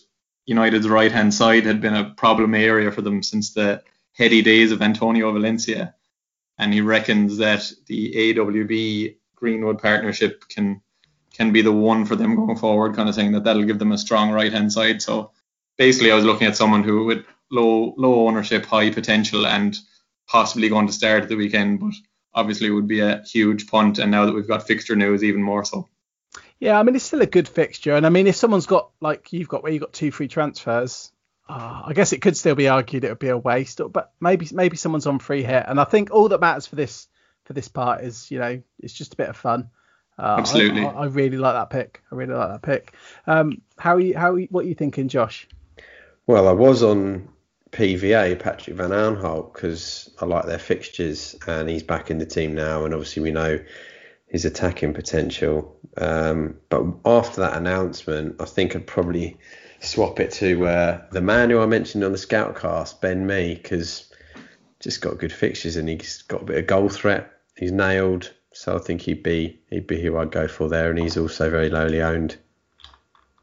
United's 0.47 0.89
right 0.89 1.13
hand 1.13 1.35
side 1.35 1.67
had 1.67 1.81
been 1.81 1.95
a 1.95 2.11
problem 2.11 2.55
area 2.55 2.93
for 2.93 3.03
them 3.03 3.23
since 3.23 3.53
the 3.53 3.83
heady 4.13 4.43
days 4.43 4.71
of 4.71 4.81
Antonio 4.81 5.33
Valencia 5.33 5.95
and 6.59 6.73
he 6.73 6.81
reckons 6.81 7.39
that 7.39 7.71
the 7.87 8.35
AWB 8.35 9.17
Greenwood 9.35 9.81
partnership 9.81 10.45
can 10.49 10.81
can 11.35 11.53
be 11.53 11.63
the 11.63 11.73
one 11.73 12.05
for 12.05 12.15
them 12.15 12.37
going 12.37 12.57
forward, 12.57 12.95
kind 12.95 13.09
of 13.09 13.15
saying 13.15 13.33
that 13.33 13.45
that'll 13.45 13.65
give 13.65 13.79
them 13.79 13.93
a 13.93 13.99
strong 13.99 14.31
right 14.31 14.53
hand 14.53 14.73
side. 14.73 15.03
So 15.03 15.33
basically, 15.77 16.13
I 16.13 16.15
was 16.15 16.25
looking 16.25 16.47
at 16.47 16.57
someone 16.57 16.85
who 16.85 17.05
with 17.05 17.27
low 17.51 17.95
low 17.97 18.27
ownership, 18.27 18.65
high 18.65 18.91
potential, 18.91 19.47
and 19.47 19.77
possibly 20.27 20.69
going 20.69 20.87
to 20.87 20.93
start 20.93 21.25
at 21.25 21.29
the 21.29 21.37
weekend, 21.37 21.81
but 21.81 21.93
obviously 22.33 22.71
would 22.71 22.89
be 22.89 23.01
a 23.01 23.23
huge 23.23 23.67
punt. 23.67 23.99
And 23.99 24.11
now 24.11 24.27
that 24.27 24.35
we've 24.35 24.49
got 24.49 24.67
fixture 24.67 24.97
news, 24.97 25.23
even 25.25 25.43
more 25.43 25.65
so. 25.65 25.89
Yeah, 26.59 26.79
I 26.79 26.83
mean 26.83 26.95
it's 26.95 27.05
still 27.05 27.23
a 27.23 27.27
good 27.27 27.49
fixture, 27.49 27.95
and 27.95 28.07
I 28.07 28.11
mean 28.11 28.27
if 28.27 28.37
someone's 28.37 28.67
got 28.67 28.91
like 29.01 29.33
you've 29.33 29.49
got 29.49 29.63
where 29.63 29.73
you've 29.73 29.83
got 29.83 29.93
two 29.93 30.11
free 30.11 30.29
transfers, 30.29 31.13
uh, 31.49 31.83
I 31.87 31.93
guess 31.93 32.13
it 32.13 32.23
could 32.23 32.37
still 32.37 32.55
be 32.55 32.69
argued 32.69 33.05
it 33.05 33.11
would 33.11 33.19
be 33.19 33.29
a 33.29 33.37
waste, 33.37 33.81
but 33.93 34.13
maybe 34.21 34.49
maybe 34.53 34.77
someone's 34.77 35.07
on 35.07 35.19
free 35.19 35.43
hit, 35.43 35.65
and 35.67 35.79
I 35.79 35.85
think 35.85 36.11
all 36.11 36.29
that 36.31 36.41
matters 36.41 36.67
for 36.67 36.77
this 36.77 37.07
for 37.45 37.53
this 37.53 37.69
part 37.69 38.03
is 38.03 38.31
you 38.31 38.39
know 38.39 38.63
it's 38.81 38.95
just 38.95 39.15
a 39.15 39.17
bit 39.17 39.29
of 39.29 39.37
fun. 39.37 39.71
Uh, 40.19 40.37
Absolutely, 40.39 40.87
I, 40.87 40.91
I, 40.91 41.05
really 41.07 41.37
like 41.37 41.55
that 41.55 41.71
pick. 41.71 42.03
I 42.11 42.15
really 42.15 42.35
like 42.35 42.49
that 42.49 42.63
pick. 42.63 42.95
Um, 43.27 43.61
how 43.79 43.97
are 43.97 44.01
you? 44.01 44.17
How 44.17 44.33
are 44.33 44.39
you, 44.39 44.49
what 44.51 44.65
are 44.65 44.69
you 44.69 44.75
thinking, 44.75 45.09
Josh? 45.09 45.47
Well, 46.27 46.49
I 46.49 46.53
was 46.53 46.83
on 46.83 47.29
PVA 47.73 48.39
Patrick 48.39 48.77
Van 48.77 48.91
Aanholt 48.91 49.53
because 49.53 50.15
I 50.21 50.25
like 50.25 50.47
their 50.47 50.59
fixtures, 50.59 51.37
and 51.47 51.69
he's 51.69 51.83
back 51.83 52.11
in 52.11 52.19
the 52.19 52.27
team 52.27 52.55
now, 52.55 52.85
and 52.85 52.95
obviously 52.95 53.23
we 53.23 53.33
know 53.33 53.59
his 54.29 54.47
attacking 54.47 54.95
potential. 54.95 55.77
Um, 55.99 56.57
but 56.71 56.85
after 57.05 57.43
that 57.43 57.57
announcement, 57.57 58.41
I 58.41 58.47
think 58.47 58.75
I'd 58.75 58.87
probably 58.87 59.37
swap 59.85 60.21
it 60.21 60.33
to 60.33 60.67
uh, 60.67 61.03
the 61.13 61.21
man 61.21 61.51
who 61.51 61.61
I 61.61 61.67
mentioned 61.67 62.05
on 62.05 62.13
the 62.13 62.19
Scoutcast, 62.19 63.01
Ben 63.01 63.27
Mee, 63.27 63.55
because 63.55 64.13
just 64.81 65.01
got 65.01 65.19
good 65.19 65.33
fixtures 65.33 65.77
and 65.77 65.89
he's 65.89 66.23
got 66.23 66.43
a 66.43 66.45
bit 66.45 66.59
of 66.59 66.67
goal 66.67 66.89
threat. 66.89 67.33
He's 67.57 67.73
nailed, 67.73 68.33
so 68.53 68.77
I 68.77 68.79
think 68.79 69.03
he'd 69.03 69.23
be 69.23 69.61
he'd 69.71 69.87
be 69.87 70.01
who 70.03 70.17
I'd 70.19 70.31
go 70.31 70.49
for 70.49 70.69
there, 70.69 70.91
and 70.91 70.99
he's 70.99 71.17
also 71.17 71.51
very 71.51 71.71
lowly 71.71 72.03
owned. 72.03 72.37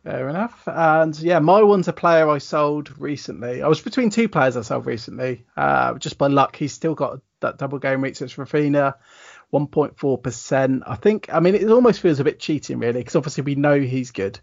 Fair 0.03 0.29
enough. 0.29 0.63
And 0.67 1.17
yeah, 1.19 1.39
my 1.39 1.61
one's 1.61 1.87
a 1.87 1.93
player 1.93 2.27
I 2.27 2.39
sold 2.39 2.97
recently. 2.99 3.61
I 3.61 3.67
was 3.67 3.81
between 3.81 4.09
two 4.09 4.27
players 4.27 4.57
I 4.57 4.61
sold 4.61 4.87
recently. 4.87 5.45
Uh, 5.55 5.93
just 5.99 6.17
by 6.17 6.27
luck, 6.27 6.55
he's 6.55 6.73
still 6.73 6.95
got 6.95 7.21
that 7.41 7.59
double 7.59 7.77
game 7.77 8.01
week. 8.01 8.15
So 8.15 8.25
it's 8.25 8.33
Raphinha, 8.33 8.95
1.4%. 9.53 10.81
I 10.87 10.95
think, 10.95 11.31
I 11.31 11.39
mean, 11.39 11.53
it 11.53 11.69
almost 11.69 11.99
feels 11.99 12.19
a 12.19 12.23
bit 12.23 12.39
cheating, 12.39 12.79
really, 12.79 12.99
because 12.99 13.15
obviously 13.15 13.43
we 13.43 13.53
know 13.53 13.79
he's 13.79 14.09
good. 14.09 14.39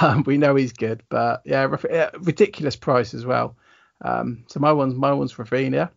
Um, 0.00 0.22
we 0.26 0.38
know 0.38 0.54
he's 0.54 0.72
good, 0.72 1.02
but 1.08 1.42
yeah, 1.44 1.64
ridiculous 2.20 2.76
price 2.76 3.14
as 3.14 3.26
well. 3.26 3.56
Um, 4.00 4.44
so 4.46 4.60
my 4.60 4.72
one's 4.72 4.94
my 4.94 5.12
one's 5.12 5.34
Raphinha. 5.34 5.90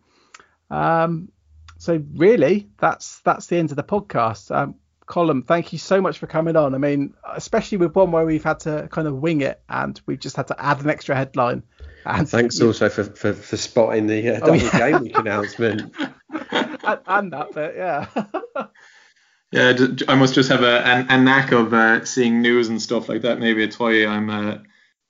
Um, 0.69 1.31
so 1.77 2.03
really, 2.15 2.67
that's 2.79 3.19
that's 3.19 3.47
the 3.47 3.57
end 3.57 3.71
of 3.71 3.77
the 3.77 3.83
podcast. 3.83 4.55
Um, 4.55 4.75
Colm, 5.07 5.45
thank 5.45 5.71
you 5.71 5.79
so 5.79 6.01
much 6.01 6.17
for 6.17 6.27
coming 6.27 6.55
on. 6.55 6.73
I 6.73 6.77
mean, 6.77 7.13
especially 7.35 7.77
with 7.77 7.95
one 7.95 8.11
where 8.11 8.25
we've 8.25 8.43
had 8.43 8.61
to 8.61 8.87
kind 8.91 9.07
of 9.07 9.15
wing 9.15 9.41
it 9.41 9.61
and 9.69 9.99
we've 10.05 10.19
just 10.19 10.35
had 10.35 10.47
to 10.47 10.55
add 10.59 10.81
an 10.81 10.89
extra 10.89 11.15
headline. 11.15 11.63
And 12.05 12.27
thanks 12.27 12.59
also 12.61 12.89
for, 12.89 13.03
for, 13.03 13.33
for 13.33 13.57
spotting 13.57 14.07
the 14.07 14.29
uh, 14.29 14.37
oh, 14.37 14.39
double 14.39 14.53
oh, 14.53 14.55
yeah. 14.55 14.91
game 14.91 15.01
week 15.03 15.17
announcement. 15.17 15.93
and, 16.51 16.99
and, 17.07 17.33
that 17.33 17.51
bit, 17.53 17.75
yeah. 17.75 18.07
yeah, 19.51 19.73
I 20.07 20.15
must 20.15 20.35
just 20.35 20.49
have 20.49 20.63
a, 20.63 20.77
a, 20.79 21.05
a 21.09 21.21
knack 21.21 21.51
of 21.51 21.73
uh, 21.73 22.03
seeing 22.05 22.41
news 22.41 22.67
and 22.67 22.81
stuff 22.81 23.09
like 23.09 23.21
that. 23.21 23.39
Maybe 23.39 23.63
it's 23.63 23.79
why 23.79 24.05
I'm 24.05 24.29
uh, 24.29 24.57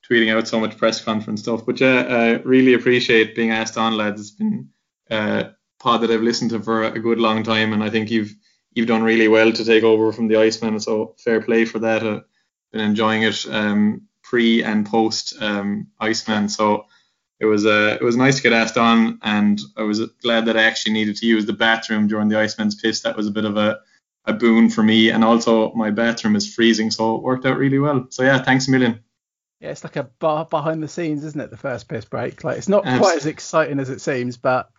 tweeting 0.09 0.35
out 0.35 0.47
so 0.47 0.59
much 0.59 0.77
press 0.77 1.03
conference 1.03 1.41
stuff. 1.41 1.65
But 1.65 1.79
yeah, 1.79 2.05
I 2.07 2.31
really 2.41 2.73
appreciate 2.73 3.35
being 3.35 3.51
asked 3.51 3.77
on, 3.77 3.97
lads. 3.97 4.21
It's 4.21 4.31
been 4.31 4.69
uh, 5.09 5.45
pod 5.79 6.01
that 6.01 6.11
I've 6.11 6.21
listened 6.21 6.51
to 6.51 6.61
for 6.61 6.83
a 6.83 6.99
good 6.99 7.19
long 7.19 7.43
time, 7.43 7.73
and 7.73 7.83
I 7.83 7.89
think 7.89 8.11
you've 8.11 8.33
you've 8.73 8.87
done 8.87 9.03
really 9.03 9.27
well 9.27 9.51
to 9.51 9.65
take 9.65 9.83
over 9.83 10.11
from 10.11 10.27
the 10.27 10.37
Iceman. 10.37 10.79
So 10.79 11.15
fair 11.23 11.41
play 11.41 11.65
for 11.65 11.79
that. 11.79 12.03
I've 12.03 12.23
been 12.71 12.81
enjoying 12.81 13.23
it 13.23 13.45
um, 13.49 14.03
pre 14.21 14.63
and 14.63 14.85
post 14.85 15.41
um, 15.41 15.87
Iceman. 15.99 16.49
So 16.49 16.85
it 17.39 17.45
was 17.45 17.65
uh, 17.65 17.97
it 17.99 18.03
was 18.03 18.17
nice 18.17 18.37
to 18.37 18.43
get 18.43 18.53
asked 18.53 18.77
on, 18.77 19.19
and 19.21 19.59
I 19.75 19.83
was 19.83 20.05
glad 20.21 20.45
that 20.45 20.57
I 20.57 20.63
actually 20.63 20.93
needed 20.93 21.17
to 21.17 21.25
use 21.25 21.45
the 21.45 21.53
bathroom 21.53 22.07
during 22.07 22.29
the 22.29 22.39
Iceman's 22.39 22.75
piss. 22.75 23.01
That 23.01 23.17
was 23.17 23.27
a 23.27 23.31
bit 23.31 23.45
of 23.45 23.57
a 23.57 23.79
a 24.27 24.33
boon 24.33 24.69
for 24.69 24.83
me, 24.83 25.09
and 25.09 25.23
also 25.23 25.73
my 25.73 25.91
bathroom 25.91 26.35
is 26.35 26.53
freezing, 26.53 26.91
so 26.91 27.15
it 27.15 27.21
worked 27.21 27.45
out 27.45 27.57
really 27.57 27.79
well. 27.79 28.07
So 28.09 28.23
yeah, 28.23 28.41
thanks 28.41 28.67
a 28.67 28.71
million. 28.71 28.99
Yeah, 29.59 29.69
it's 29.69 29.83
like 29.83 29.95
a 29.95 30.03
bar 30.03 30.45
behind 30.45 30.83
the 30.83 30.87
scenes, 30.87 31.23
isn't 31.23 31.39
it? 31.39 31.49
The 31.49 31.57
first 31.57 31.87
piss 31.87 32.05
break. 32.05 32.43
Like 32.43 32.57
it's 32.57 32.69
not 32.69 32.83
quite 32.83 33.17
as 33.17 33.25
exciting 33.25 33.79
as 33.79 33.89
it 33.89 34.01
seems, 34.01 34.37
but 34.37 34.69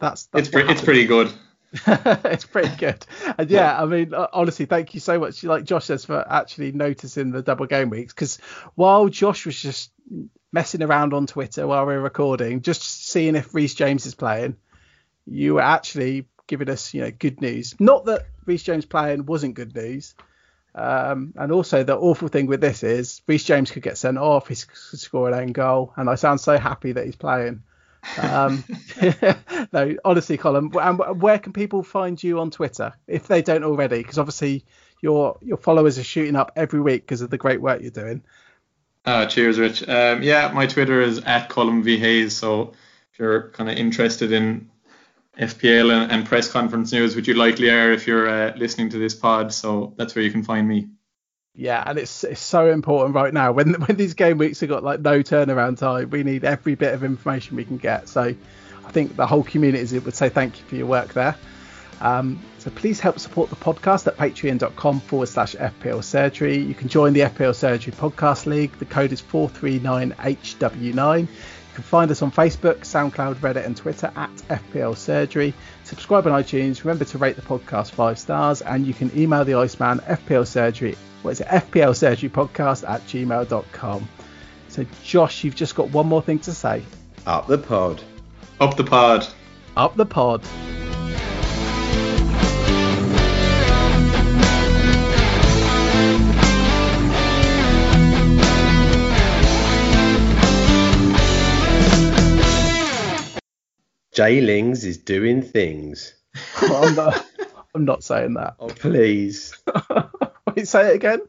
that's, 0.00 0.26
that's 0.26 0.48
it's 0.48 0.54
pre- 0.54 0.70
it's 0.70 0.82
pretty 0.82 1.06
good. 1.06 1.32
it's 1.86 2.46
pretty 2.46 2.74
good. 2.76 3.04
And 3.36 3.50
yeah, 3.50 3.80
I 3.80 3.84
mean, 3.84 4.14
honestly, 4.14 4.66
thank 4.66 4.94
you 4.94 5.00
so 5.00 5.18
much, 5.18 5.44
like 5.44 5.64
Josh 5.64 5.86
says, 5.86 6.04
for 6.04 6.24
actually 6.26 6.72
noticing 6.72 7.30
the 7.30 7.42
double 7.42 7.66
game 7.66 7.90
weeks. 7.90 8.14
Because 8.14 8.38
while 8.74 9.08
Josh 9.08 9.44
was 9.44 9.60
just 9.60 9.90
messing 10.52 10.82
around 10.82 11.12
on 11.12 11.26
Twitter 11.26 11.66
while 11.66 11.84
we 11.84 11.94
were 11.94 12.00
recording, 12.00 12.62
just 12.62 12.82
seeing 12.82 13.36
if 13.36 13.54
Reece 13.54 13.74
James 13.74 14.06
is 14.06 14.14
playing, 14.14 14.56
you 15.26 15.54
were 15.54 15.60
actually 15.60 16.26
giving 16.48 16.68
us, 16.68 16.92
you 16.92 17.02
know, 17.02 17.12
good 17.12 17.40
news. 17.40 17.76
Not 17.78 18.06
that 18.06 18.26
Reece 18.44 18.64
James 18.64 18.84
playing 18.84 19.26
wasn't 19.26 19.54
good 19.54 19.74
news. 19.76 20.16
Um, 20.74 21.32
and 21.36 21.52
also 21.52 21.84
the 21.84 21.96
awful 21.96 22.28
thing 22.28 22.46
with 22.46 22.60
this 22.60 22.82
is 22.82 23.22
Reece 23.26 23.44
James 23.44 23.70
could 23.70 23.82
get 23.82 23.98
sent 23.98 24.18
off, 24.18 24.48
he 24.48 24.54
could 24.54 25.00
score 25.00 25.28
an 25.28 25.34
own 25.34 25.52
goal, 25.52 25.92
and 25.96 26.10
I 26.10 26.16
sound 26.16 26.40
so 26.40 26.58
happy 26.58 26.92
that 26.92 27.04
he's 27.04 27.16
playing. 27.16 27.62
Um, 28.20 28.64
no, 29.72 29.96
honestly, 30.04 30.38
Colm. 30.38 30.74
and 30.80 31.20
where 31.22 31.38
can 31.38 31.52
people 31.52 31.82
find 31.82 32.22
you 32.22 32.40
on 32.40 32.50
Twitter 32.50 32.92
if 33.06 33.26
they 33.26 33.42
don't 33.42 33.64
already? 33.64 33.98
Because 33.98 34.18
obviously 34.18 34.64
your 35.00 35.38
your 35.42 35.56
followers 35.56 35.98
are 35.98 36.04
shooting 36.04 36.36
up 36.36 36.52
every 36.56 36.80
week 36.80 37.02
because 37.02 37.22
of 37.22 37.30
the 37.30 37.38
great 37.38 37.60
work 37.60 37.80
you're 37.80 37.90
doing. 37.90 38.22
Uh, 39.04 39.26
cheers, 39.26 39.58
Rich. 39.58 39.88
Um, 39.88 40.22
yeah, 40.22 40.52
my 40.52 40.66
Twitter 40.66 41.00
is 41.00 41.18
at 41.20 41.48
Colm 41.48 41.82
V 41.82 41.98
Hayes. 41.98 42.36
So 42.36 42.74
if 43.12 43.18
you're 43.18 43.48
kind 43.50 43.70
of 43.70 43.76
interested 43.76 44.32
in 44.32 44.70
FPL 45.38 46.10
and, 46.10 46.26
press 46.26 46.50
conference 46.50 46.92
news, 46.92 47.14
which 47.14 47.28
you 47.28 47.34
likely 47.34 47.70
are 47.70 47.92
if 47.92 48.06
you're 48.06 48.28
uh, 48.28 48.56
listening 48.56 48.90
to 48.90 48.98
this 48.98 49.14
pod, 49.14 49.52
so 49.52 49.94
that's 49.96 50.14
where 50.14 50.24
you 50.24 50.32
can 50.32 50.42
find 50.42 50.66
me. 50.66 50.88
Yeah, 51.54 51.82
and 51.86 51.98
it's 51.98 52.24
it's 52.24 52.40
so 52.40 52.70
important 52.70 53.14
right 53.14 53.34
now 53.34 53.52
when 53.52 53.74
when 53.86 53.96
these 53.96 54.14
game 54.14 54.38
weeks 54.38 54.60
have 54.60 54.68
got 54.68 54.84
like 54.84 55.00
no 55.00 55.22
turnaround 55.22 55.78
time. 55.78 56.10
We 56.10 56.22
need 56.22 56.44
every 56.44 56.74
bit 56.74 56.94
of 56.94 57.04
information 57.04 57.56
we 57.56 57.64
can 57.64 57.78
get. 57.78 58.08
So 58.08 58.22
I 58.22 58.90
think 58.90 59.16
the 59.16 59.26
whole 59.26 59.42
community 59.42 59.98
would 59.98 60.14
say 60.14 60.28
thank 60.28 60.58
you 60.58 60.64
for 60.66 60.76
your 60.76 60.86
work 60.86 61.14
there. 61.14 61.36
Um, 62.00 62.40
so 62.58 62.70
please 62.70 63.00
help 63.00 63.18
support 63.18 63.50
the 63.50 63.56
podcast 63.56 64.06
at 64.06 64.16
patreon.com 64.16 65.00
forward 65.00 65.28
slash 65.28 65.56
FPL 65.56 66.04
Surgery. 66.04 66.58
You 66.58 66.74
can 66.74 66.88
join 66.88 67.12
the 67.12 67.20
FPL 67.20 67.54
Surgery 67.54 67.92
Podcast 67.92 68.46
League. 68.46 68.72
The 68.78 68.84
code 68.84 69.12
is 69.12 69.20
439HW9. 69.20 71.28
You 71.78 71.82
can 71.84 71.90
find 71.90 72.10
us 72.10 72.22
on 72.22 72.32
Facebook, 72.32 72.80
SoundCloud, 72.80 73.36
Reddit, 73.36 73.64
and 73.64 73.76
Twitter 73.76 74.10
at 74.16 74.34
FPL 74.48 74.96
Surgery. 74.96 75.54
Subscribe 75.84 76.26
on 76.26 76.32
iTunes. 76.32 76.82
Remember 76.82 77.04
to 77.04 77.18
rate 77.18 77.36
the 77.36 77.42
podcast 77.42 77.92
five 77.92 78.18
stars, 78.18 78.62
and 78.62 78.84
you 78.84 78.92
can 78.92 79.16
email 79.16 79.44
the 79.44 79.54
Iceman 79.54 80.00
FPL 80.00 80.44
Surgery 80.44 80.96
what 81.22 81.32
is 81.32 81.40
it, 81.40 81.46
FPL 81.48 81.96
Surgery 81.96 82.28
Podcast 82.28 82.88
at 82.88 83.02
gmail.com. 83.02 84.08
So, 84.68 84.86
Josh, 85.02 85.44
you've 85.44 85.56
just 85.56 85.74
got 85.74 85.90
one 85.90 86.06
more 86.06 86.22
thing 86.22 86.38
to 86.40 86.52
say. 86.52 86.82
Up 87.26 87.46
the 87.46 87.58
pod. 87.58 88.02
Up 88.60 88.76
the 88.76 88.84
pod. 88.84 89.26
Up 89.76 89.96
the 89.96 90.06
pod. 90.06 90.42
Jaylings 104.18 104.84
is 104.84 104.98
doing 104.98 105.42
things. 105.42 106.12
I'm, 106.60 106.96
not, 106.96 107.24
I'm 107.72 107.84
not 107.84 108.02
saying 108.02 108.34
that. 108.34 108.56
Oh, 108.58 108.66
please. 108.66 109.56
Wait, 110.56 110.66
say 110.66 110.88
it 110.88 110.96
again. 110.96 111.20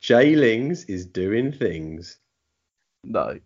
Jaylings 0.00 0.88
is 0.88 1.04
doing 1.04 1.50
things. 1.50 2.16
No. 3.02 3.40